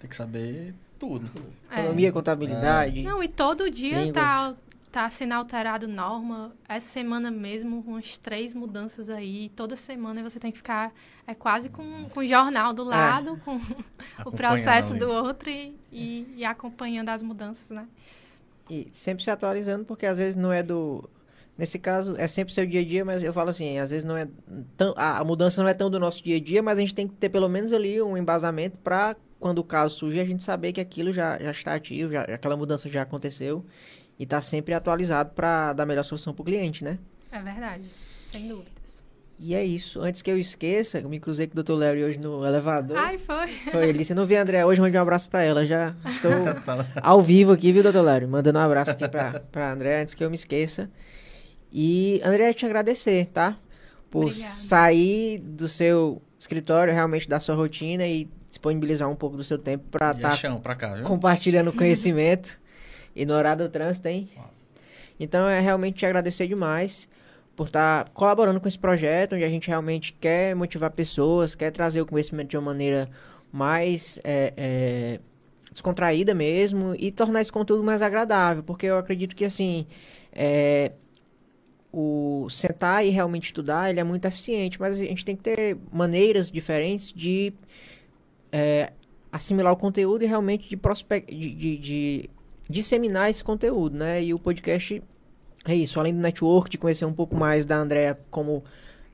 tem 0.00 0.10
que 0.10 0.16
saber 0.16 0.74
tudo. 0.98 1.30
É. 1.70 1.80
Economia, 1.80 2.10
contabilidade. 2.10 3.00
É. 3.00 3.02
Não, 3.02 3.22
e 3.22 3.28
todo 3.28 3.70
dia 3.70 4.12
tá, 4.12 4.56
tá 4.92 5.08
sendo 5.08 5.32
alterado 5.32 5.88
norma. 5.88 6.52
Essa 6.68 6.88
semana 6.88 7.30
mesmo, 7.30 7.82
umas 7.86 8.18
três 8.18 8.52
mudanças 8.52 9.08
aí. 9.08 9.50
Toda 9.56 9.74
semana 9.74 10.22
você 10.22 10.38
tem 10.38 10.52
que 10.52 10.58
ficar 10.58 10.92
é 11.26 11.34
quase 11.34 11.70
com, 11.70 12.04
com 12.10 12.20
o 12.20 12.26
jornal 12.26 12.74
do 12.74 12.84
lado, 12.84 13.40
com 13.42 13.58
o 14.26 14.30
processo 14.30 14.94
do 14.94 15.10
outro 15.10 15.48
e, 15.48 15.74
e, 15.90 16.34
e 16.36 16.44
acompanhando 16.44 17.08
as 17.08 17.22
mudanças, 17.22 17.70
né? 17.70 17.88
E 18.68 18.88
sempre 18.92 19.24
se 19.24 19.30
atualizando, 19.30 19.84
porque 19.84 20.04
às 20.04 20.18
vezes 20.18 20.36
não 20.36 20.52
é 20.52 20.62
do. 20.62 21.08
Nesse 21.56 21.78
caso, 21.78 22.14
é 22.16 22.26
sempre 22.26 22.52
seu 22.52 22.66
dia 22.66 22.80
a 22.80 22.84
dia, 22.84 23.04
mas 23.04 23.22
eu 23.22 23.32
falo 23.32 23.50
assim, 23.50 23.78
às 23.78 23.90
vezes 23.90 24.04
não 24.04 24.16
é 24.16 24.26
tão, 24.76 24.94
a 24.96 25.22
mudança 25.22 25.62
não 25.62 25.68
é 25.68 25.74
tão 25.74 25.90
do 25.90 26.00
nosso 26.00 26.22
dia 26.22 26.36
a 26.36 26.40
dia, 26.40 26.62
mas 26.62 26.78
a 26.78 26.80
gente 26.80 26.94
tem 26.94 27.06
que 27.06 27.14
ter 27.14 27.28
pelo 27.28 27.48
menos 27.48 27.72
ali 27.72 28.00
um 28.00 28.16
embasamento 28.16 28.78
para 28.78 29.16
quando 29.38 29.58
o 29.58 29.64
caso 29.64 29.96
surgir, 29.96 30.20
a 30.20 30.24
gente 30.24 30.42
saber 30.42 30.72
que 30.72 30.80
aquilo 30.80 31.12
já, 31.12 31.38
já 31.38 31.50
está 31.50 31.74
ativo, 31.74 32.12
já, 32.12 32.22
aquela 32.22 32.56
mudança 32.56 32.88
já 32.88 33.02
aconteceu 33.02 33.64
e 34.18 34.24
está 34.24 34.40
sempre 34.40 34.74
atualizado 34.74 35.30
para 35.34 35.72
dar 35.72 35.82
a 35.82 35.86
melhor 35.86 36.04
solução 36.04 36.32
para 36.32 36.42
o 36.42 36.44
cliente, 36.44 36.84
né? 36.84 36.98
É 37.30 37.40
verdade, 37.40 37.84
sem 38.30 38.48
dúvidas. 38.48 38.82
E 39.44 39.56
é 39.56 39.64
isso. 39.64 40.00
Antes 40.00 40.22
que 40.22 40.30
eu 40.30 40.38
esqueça, 40.38 41.00
eu 41.00 41.08
me 41.08 41.18
cruzei 41.18 41.48
com 41.48 41.58
o 41.58 41.62
Dr. 41.64 41.72
Larry 41.72 42.04
hoje 42.04 42.20
no 42.20 42.46
elevador. 42.46 42.96
Ai, 42.96 43.18
foi. 43.18 43.48
Foi, 43.72 43.88
ele 43.88 43.98
disse, 43.98 44.14
não 44.14 44.24
vi 44.24 44.36
a 44.36 44.42
André 44.42 44.64
hoje, 44.64 44.80
mande 44.80 44.96
um 44.96 45.00
abraço 45.00 45.28
para 45.28 45.42
ela. 45.42 45.64
Já 45.64 45.96
estou 46.06 46.30
ao 47.02 47.20
vivo 47.20 47.50
aqui, 47.50 47.72
viu, 47.72 47.82
Dr. 47.82 48.02
Larry? 48.02 48.26
Mandando 48.28 48.60
um 48.60 48.62
abraço 48.62 48.92
aqui 48.92 49.08
para 49.08 49.42
a 49.52 49.72
André, 49.72 50.02
antes 50.02 50.14
que 50.14 50.22
eu 50.22 50.30
me 50.30 50.36
esqueça. 50.36 50.88
E, 51.72 52.20
André, 52.24 52.52
te 52.52 52.64
agradecer, 52.64 53.26
tá? 53.32 53.56
Por 54.08 54.26
Obrigada. 54.26 54.44
sair 54.44 55.38
do 55.38 55.66
seu 55.66 56.22
escritório, 56.38 56.94
realmente 56.94 57.28
da 57.28 57.40
sua 57.40 57.56
rotina 57.56 58.06
e 58.06 58.30
disponibilizar 58.48 59.10
um 59.10 59.16
pouco 59.16 59.36
do 59.36 59.42
seu 59.42 59.58
tempo 59.58 59.86
para 59.90 60.12
estar 60.12 60.36
tá 60.40 61.02
compartilhando 61.02 61.72
conhecimento 61.74 62.61
no 63.14 63.34
horário 63.34 63.64
do 63.66 63.70
trânsito, 63.70 64.08
hein? 64.08 64.28
Então, 65.18 65.48
é 65.48 65.60
realmente 65.60 65.96
te 65.96 66.06
agradecer 66.06 66.46
demais 66.46 67.08
por 67.54 67.66
estar 67.66 68.04
tá 68.04 68.10
colaborando 68.12 68.60
com 68.60 68.66
esse 68.66 68.78
projeto, 68.78 69.34
onde 69.34 69.44
a 69.44 69.48
gente 69.48 69.68
realmente 69.68 70.12
quer 70.14 70.54
motivar 70.56 70.90
pessoas, 70.90 71.54
quer 71.54 71.70
trazer 71.70 72.00
o 72.00 72.06
conhecimento 72.06 72.48
de 72.48 72.56
uma 72.56 72.72
maneira 72.72 73.08
mais 73.52 74.18
é, 74.24 74.54
é, 74.56 75.20
descontraída 75.70 76.34
mesmo 76.34 76.94
e 76.98 77.10
tornar 77.10 77.42
esse 77.42 77.52
conteúdo 77.52 77.84
mais 77.84 78.00
agradável, 78.00 78.62
porque 78.62 78.86
eu 78.86 78.96
acredito 78.96 79.36
que 79.36 79.44
assim 79.44 79.86
é, 80.32 80.92
o 81.92 82.48
sentar 82.48 83.04
e 83.04 83.10
realmente 83.10 83.44
estudar 83.44 83.90
ele 83.90 84.00
é 84.00 84.04
muito 84.04 84.24
eficiente, 84.24 84.80
mas 84.80 84.98
a 84.98 85.04
gente 85.04 85.24
tem 85.24 85.36
que 85.36 85.42
ter 85.42 85.76
maneiras 85.92 86.50
diferentes 86.50 87.12
de 87.12 87.52
é, 88.50 88.92
assimilar 89.30 89.72
o 89.72 89.76
conteúdo 89.76 90.24
e 90.24 90.26
realmente 90.26 90.68
de, 90.68 90.76
de, 90.76 91.54
de, 91.54 91.76
de 91.76 92.30
disseminar 92.68 93.30
esse 93.30 93.42
conteúdo, 93.42 93.96
né? 93.96 94.22
E 94.22 94.34
o 94.34 94.38
podcast 94.38 95.02
é 95.64 95.74
isso, 95.74 95.98
além 96.00 96.14
do 96.14 96.20
network, 96.20 96.70
de 96.70 96.78
conhecer 96.78 97.04
um 97.04 97.12
pouco 97.12 97.36
mais 97.36 97.64
da 97.64 97.76
Andrea 97.76 98.18
como 98.30 98.64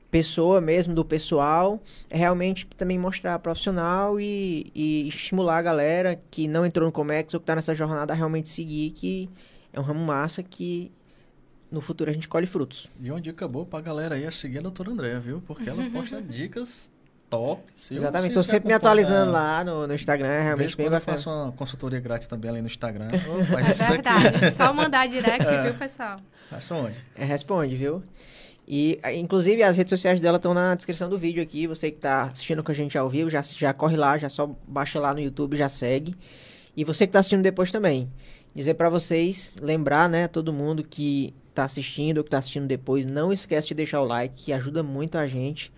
pessoa 0.09 0.59
mesmo, 0.59 0.95
do 0.95 1.05
pessoal, 1.05 1.79
é 2.09 2.17
realmente 2.17 2.65
também 2.65 2.97
mostrar 2.97 3.37
profissional 3.39 4.19
e, 4.19 4.71
e 4.73 5.07
estimular 5.07 5.57
a 5.57 5.61
galera 5.61 6.19
que 6.31 6.47
não 6.47 6.65
entrou 6.65 6.87
no 6.87 6.91
Comex 6.91 7.33
ou 7.33 7.39
que 7.39 7.43
está 7.43 7.55
nessa 7.55 7.75
jornada 7.75 8.13
a 8.13 8.15
realmente 8.15 8.49
seguir, 8.49 8.91
que 8.91 9.29
é 9.71 9.79
um 9.79 9.83
ramo 9.83 10.03
massa 10.03 10.41
que 10.41 10.91
no 11.71 11.81
futuro 11.81 12.09
a 12.09 12.13
gente 12.13 12.27
colhe 12.27 12.47
frutos. 12.47 12.89
E 12.99 13.11
uma 13.11 13.21
dica 13.21 13.47
boa 13.47 13.65
pra 13.65 13.81
galera 13.81 14.15
aí 14.15 14.23
é 14.23 14.31
seguir 14.31 14.57
a 14.57 14.61
doutora 14.61 14.89
Andréa, 14.89 15.19
viu? 15.19 15.43
Porque 15.45 15.69
ela 15.69 15.87
posta 15.91 16.19
dicas 16.23 16.91
top. 17.29 17.61
Exatamente, 17.91 18.29
estou 18.29 18.43
sempre 18.43 18.67
me 18.67 18.73
atualizando 18.73 19.31
lá 19.31 19.63
no, 19.63 19.87
no 19.87 19.93
Instagram, 19.93 20.27
é 20.27 20.41
realmente 20.41 20.75
bem 20.75 20.89
bacana. 20.89 21.13
Eu 21.13 21.17
faço 21.17 21.29
uma 21.29 21.51
consultoria 21.51 21.99
grátis 21.99 22.27
também 22.27 22.49
ali 22.49 22.61
no 22.61 22.67
Instagram. 22.67 23.07
Oh, 23.29 23.59
é 23.59 23.89
verdade, 23.89 24.51
só 24.51 24.73
mandar 24.73 25.07
direct, 25.09 25.47
é. 25.47 25.63
viu, 25.63 25.73
pessoal? 25.75 26.19
Responde. 26.51 26.95
É, 27.15 27.23
responde, 27.23 27.75
viu? 27.75 28.03
E, 28.67 28.99
inclusive, 29.15 29.63
as 29.63 29.77
redes 29.77 29.89
sociais 29.89 30.19
dela 30.19 30.37
estão 30.37 30.53
na 30.53 30.75
descrição 30.75 31.09
do 31.09 31.17
vídeo 31.17 31.41
aqui. 31.41 31.65
Você 31.65 31.89
que 31.89 31.97
está 31.97 32.23
assistindo 32.23 32.63
com 32.63 32.71
a 32.71 32.75
gente 32.75 32.97
ao 32.97 33.09
vivo, 33.09 33.29
já, 33.29 33.41
já 33.41 33.73
corre 33.73 33.97
lá, 33.97 34.17
já 34.17 34.29
só 34.29 34.55
baixa 34.67 34.99
lá 34.99 35.11
no 35.13 35.19
YouTube, 35.19 35.55
já 35.55 35.67
segue. 35.67 36.15
E 36.77 36.83
você 36.83 37.07
que 37.07 37.09
está 37.09 37.19
assistindo 37.19 37.41
depois 37.41 37.71
também. 37.71 38.09
Dizer 38.53 38.75
para 38.75 38.89
vocês, 38.89 39.55
lembrar, 39.61 40.07
né, 40.07 40.27
todo 40.27 40.53
mundo 40.53 40.83
que 40.83 41.33
está 41.49 41.65
assistindo 41.65 42.19
ou 42.19 42.23
que 42.23 42.27
está 42.27 42.37
assistindo 42.37 42.67
depois, 42.67 43.05
não 43.05 43.33
esquece 43.33 43.69
de 43.69 43.73
deixar 43.73 44.01
o 44.01 44.05
like, 44.05 44.45
que 44.45 44.53
ajuda 44.53 44.83
muito 44.83 45.17
a 45.17 45.25
gente. 45.25 45.71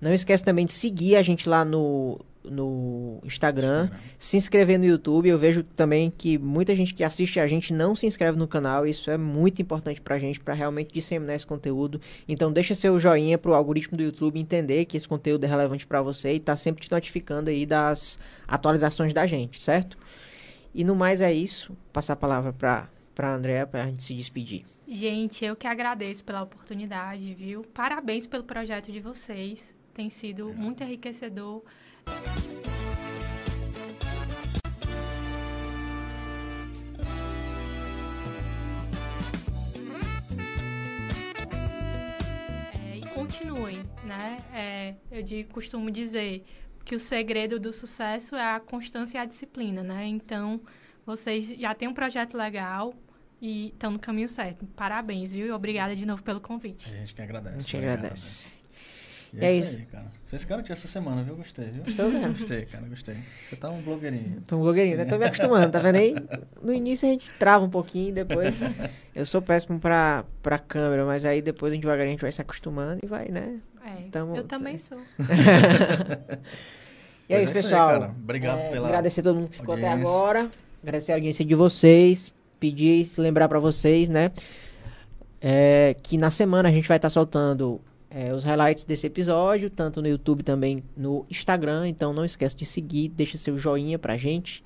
Não 0.00 0.12
esquece 0.12 0.44
também 0.44 0.66
de 0.66 0.72
seguir 0.72 1.16
a 1.16 1.22
gente 1.22 1.48
lá 1.48 1.64
no, 1.64 2.20
no 2.44 3.20
Instagram, 3.24 3.84
Instagram, 3.84 3.90
se 4.18 4.36
inscrever 4.36 4.78
no 4.78 4.84
YouTube. 4.84 5.28
Eu 5.28 5.38
vejo 5.38 5.62
também 5.62 6.10
que 6.10 6.36
muita 6.36 6.74
gente 6.74 6.92
que 6.94 7.02
assiste 7.02 7.40
a 7.40 7.46
gente 7.46 7.72
não 7.72 7.96
se 7.96 8.06
inscreve 8.06 8.38
no 8.38 8.46
canal. 8.46 8.86
Isso 8.86 9.10
é 9.10 9.16
muito 9.16 9.62
importante 9.62 10.00
pra 10.00 10.18
gente, 10.18 10.38
para 10.38 10.54
realmente 10.54 10.92
disseminar 10.92 11.36
esse 11.36 11.46
conteúdo. 11.46 12.00
Então 12.28 12.52
deixa 12.52 12.74
seu 12.74 12.98
joinha 12.98 13.38
pro 13.38 13.54
algoritmo 13.54 13.96
do 13.96 14.02
YouTube 14.02 14.38
entender 14.38 14.84
que 14.84 14.96
esse 14.96 15.08
conteúdo 15.08 15.44
é 15.44 15.48
relevante 15.48 15.86
para 15.86 16.02
você 16.02 16.34
e 16.34 16.40
tá 16.40 16.56
sempre 16.56 16.82
te 16.82 16.90
notificando 16.90 17.50
aí 17.50 17.64
das 17.64 18.18
atualizações 18.46 19.14
da 19.14 19.26
gente, 19.26 19.60
certo? 19.60 19.96
E 20.74 20.84
no 20.84 20.94
mais 20.94 21.20
é 21.20 21.32
isso. 21.32 21.76
Passar 21.92 22.12
a 22.12 22.16
palavra 22.16 22.52
para 22.52 22.88
para 23.14 23.32
Andréa 23.32 23.64
para 23.64 23.84
a 23.84 23.86
gente 23.86 24.02
se 24.02 24.12
despedir. 24.12 24.64
Gente, 24.88 25.44
eu 25.44 25.54
que 25.54 25.68
agradeço 25.68 26.24
pela 26.24 26.42
oportunidade, 26.42 27.32
viu? 27.32 27.62
Parabéns 27.72 28.26
pelo 28.26 28.42
projeto 28.42 28.90
de 28.90 28.98
vocês 28.98 29.72
tem 29.94 30.10
sido 30.10 30.52
muito 30.52 30.82
enriquecedor. 30.82 31.62
É, 42.74 42.96
e 42.96 43.00
continuem, 43.14 43.82
né? 44.04 44.36
É, 44.52 44.94
eu 45.10 45.22
de, 45.22 45.44
costumo 45.44 45.90
dizer 45.90 46.44
que 46.84 46.96
o 46.96 47.00
segredo 47.00 47.60
do 47.60 47.72
sucesso 47.72 48.34
é 48.34 48.54
a 48.54 48.60
constância 48.60 49.16
e 49.16 49.20
a 49.20 49.24
disciplina, 49.24 49.82
né? 49.82 50.04
Então, 50.06 50.60
vocês 51.06 51.48
já 51.48 51.72
têm 51.72 51.88
um 51.88 51.94
projeto 51.94 52.36
legal, 52.36 52.92
e 53.40 53.68
estão 53.68 53.90
no 53.90 53.98
caminho 53.98 54.28
certo. 54.28 54.64
Parabéns, 54.68 55.30
viu? 55.30 55.46
E 55.46 55.50
obrigada 55.50 55.94
de 55.94 56.06
novo 56.06 56.22
pelo 56.22 56.40
convite. 56.40 56.90
A 56.90 56.96
gente 56.96 57.14
que 57.14 57.20
agradece. 57.20 57.56
A 57.56 57.58
gente 57.60 57.76
agradece. 57.76 58.63
E 59.36 59.44
é, 59.44 59.48
é 59.48 59.52
isso. 59.56 59.78
Aí, 59.78 59.84
cara. 59.86 60.06
Você 60.26 60.38
se 60.38 60.46
garantiu 60.46 60.72
essa 60.72 60.86
semana, 60.86 61.22
viu? 61.22 61.36
Gostei, 61.36 61.66
viu? 61.66 61.82
Estou 61.86 62.10
vendo. 62.10 62.36
Gostei, 62.38 62.64
cara, 62.66 62.86
gostei. 62.86 63.16
Você 63.48 63.56
tá 63.56 63.68
um 63.70 63.82
blogueirinho. 63.82 64.42
Tô 64.48 64.56
um 64.56 64.60
blogueirinho, 64.60 64.96
né? 64.96 65.04
Tô 65.04 65.18
me 65.18 65.24
acostumando, 65.24 65.70
tá 65.70 65.78
vendo 65.80 65.96
aí? 65.96 66.14
No 66.62 66.72
início 66.72 67.08
a 67.08 67.12
gente 67.12 67.30
trava 67.32 67.64
um 67.64 67.70
pouquinho, 67.70 68.14
depois. 68.14 68.58
Eu 69.14 69.26
sou 69.26 69.42
péssimo 69.42 69.78
pra, 69.78 70.24
pra 70.42 70.58
câmera, 70.58 71.04
mas 71.04 71.24
aí 71.24 71.42
depois 71.42 71.72
devagarinho 71.74 72.08
a 72.08 72.12
gente 72.12 72.22
vai 72.22 72.32
se 72.32 72.40
acostumando 72.40 73.00
e 73.02 73.06
vai, 73.06 73.28
né? 73.28 73.58
É, 73.84 74.08
Tamo- 74.10 74.36
eu 74.36 74.44
também 74.44 74.78
sou. 74.78 74.98
E 77.28 77.32
é 77.34 77.38
isso, 77.38 77.48
é 77.48 77.50
isso 77.52 77.56
aí, 77.58 77.62
pessoal. 77.62 77.88
cara. 77.88 78.14
Obrigado 78.22 78.58
É, 78.58 78.70
pela 78.70 78.88
Agradecer 78.88 79.20
a 79.20 79.22
todo 79.24 79.36
mundo 79.36 79.48
que 79.50 79.56
ficou 79.56 79.74
até 79.74 79.88
audiência. 79.88 80.14
agora. 80.14 80.50
Agradecer 80.82 81.12
a 81.12 81.14
audiência 81.14 81.44
de 81.44 81.54
vocês. 81.54 82.34
Pedir, 82.60 83.10
lembrar 83.18 83.48
pra 83.48 83.58
vocês, 83.58 84.08
né? 84.10 84.30
é, 85.46 85.94
que 86.02 86.16
na 86.16 86.30
semana 86.30 86.68
a 86.70 86.72
gente 86.72 86.88
vai 86.88 86.96
estar 86.96 87.10
soltando 87.10 87.78
é, 88.14 88.32
os 88.32 88.44
highlights 88.44 88.84
desse 88.84 89.08
episódio, 89.08 89.68
tanto 89.68 90.00
no 90.00 90.06
YouTube 90.06 90.44
também 90.44 90.84
no 90.96 91.26
Instagram. 91.28 91.88
Então 91.88 92.12
não 92.12 92.24
esquece 92.24 92.54
de 92.56 92.64
seguir, 92.64 93.08
deixa 93.08 93.36
seu 93.36 93.58
joinha 93.58 93.98
pra 93.98 94.16
gente. 94.16 94.62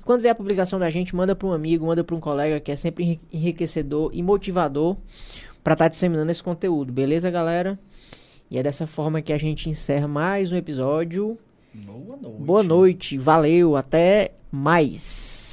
E 0.00 0.02
quando 0.02 0.22
vier 0.22 0.32
a 0.32 0.34
publicação 0.34 0.78
da 0.78 0.90
gente, 0.90 1.14
manda 1.14 1.36
para 1.36 1.46
um 1.46 1.52
amigo, 1.52 1.86
manda 1.86 2.02
para 2.02 2.16
um 2.16 2.20
colega 2.20 2.58
que 2.58 2.72
é 2.72 2.76
sempre 2.76 3.04
enri- 3.04 3.20
enriquecedor 3.32 4.10
e 4.12 4.22
motivador 4.22 4.96
para 5.62 5.74
estar 5.74 5.88
disseminando 5.88 6.30
esse 6.30 6.42
conteúdo, 6.42 6.92
beleza, 6.92 7.30
galera? 7.30 7.78
E 8.50 8.58
é 8.58 8.62
dessa 8.62 8.86
forma 8.86 9.22
que 9.22 9.32
a 9.32 9.38
gente 9.38 9.70
encerra 9.70 10.08
mais 10.08 10.50
um 10.50 10.56
episódio. 10.56 11.38
Boa 11.72 12.16
noite. 12.16 12.42
Boa 12.42 12.62
noite, 12.64 13.18
valeu, 13.18 13.76
até 13.76 14.32
mais. 14.50 15.49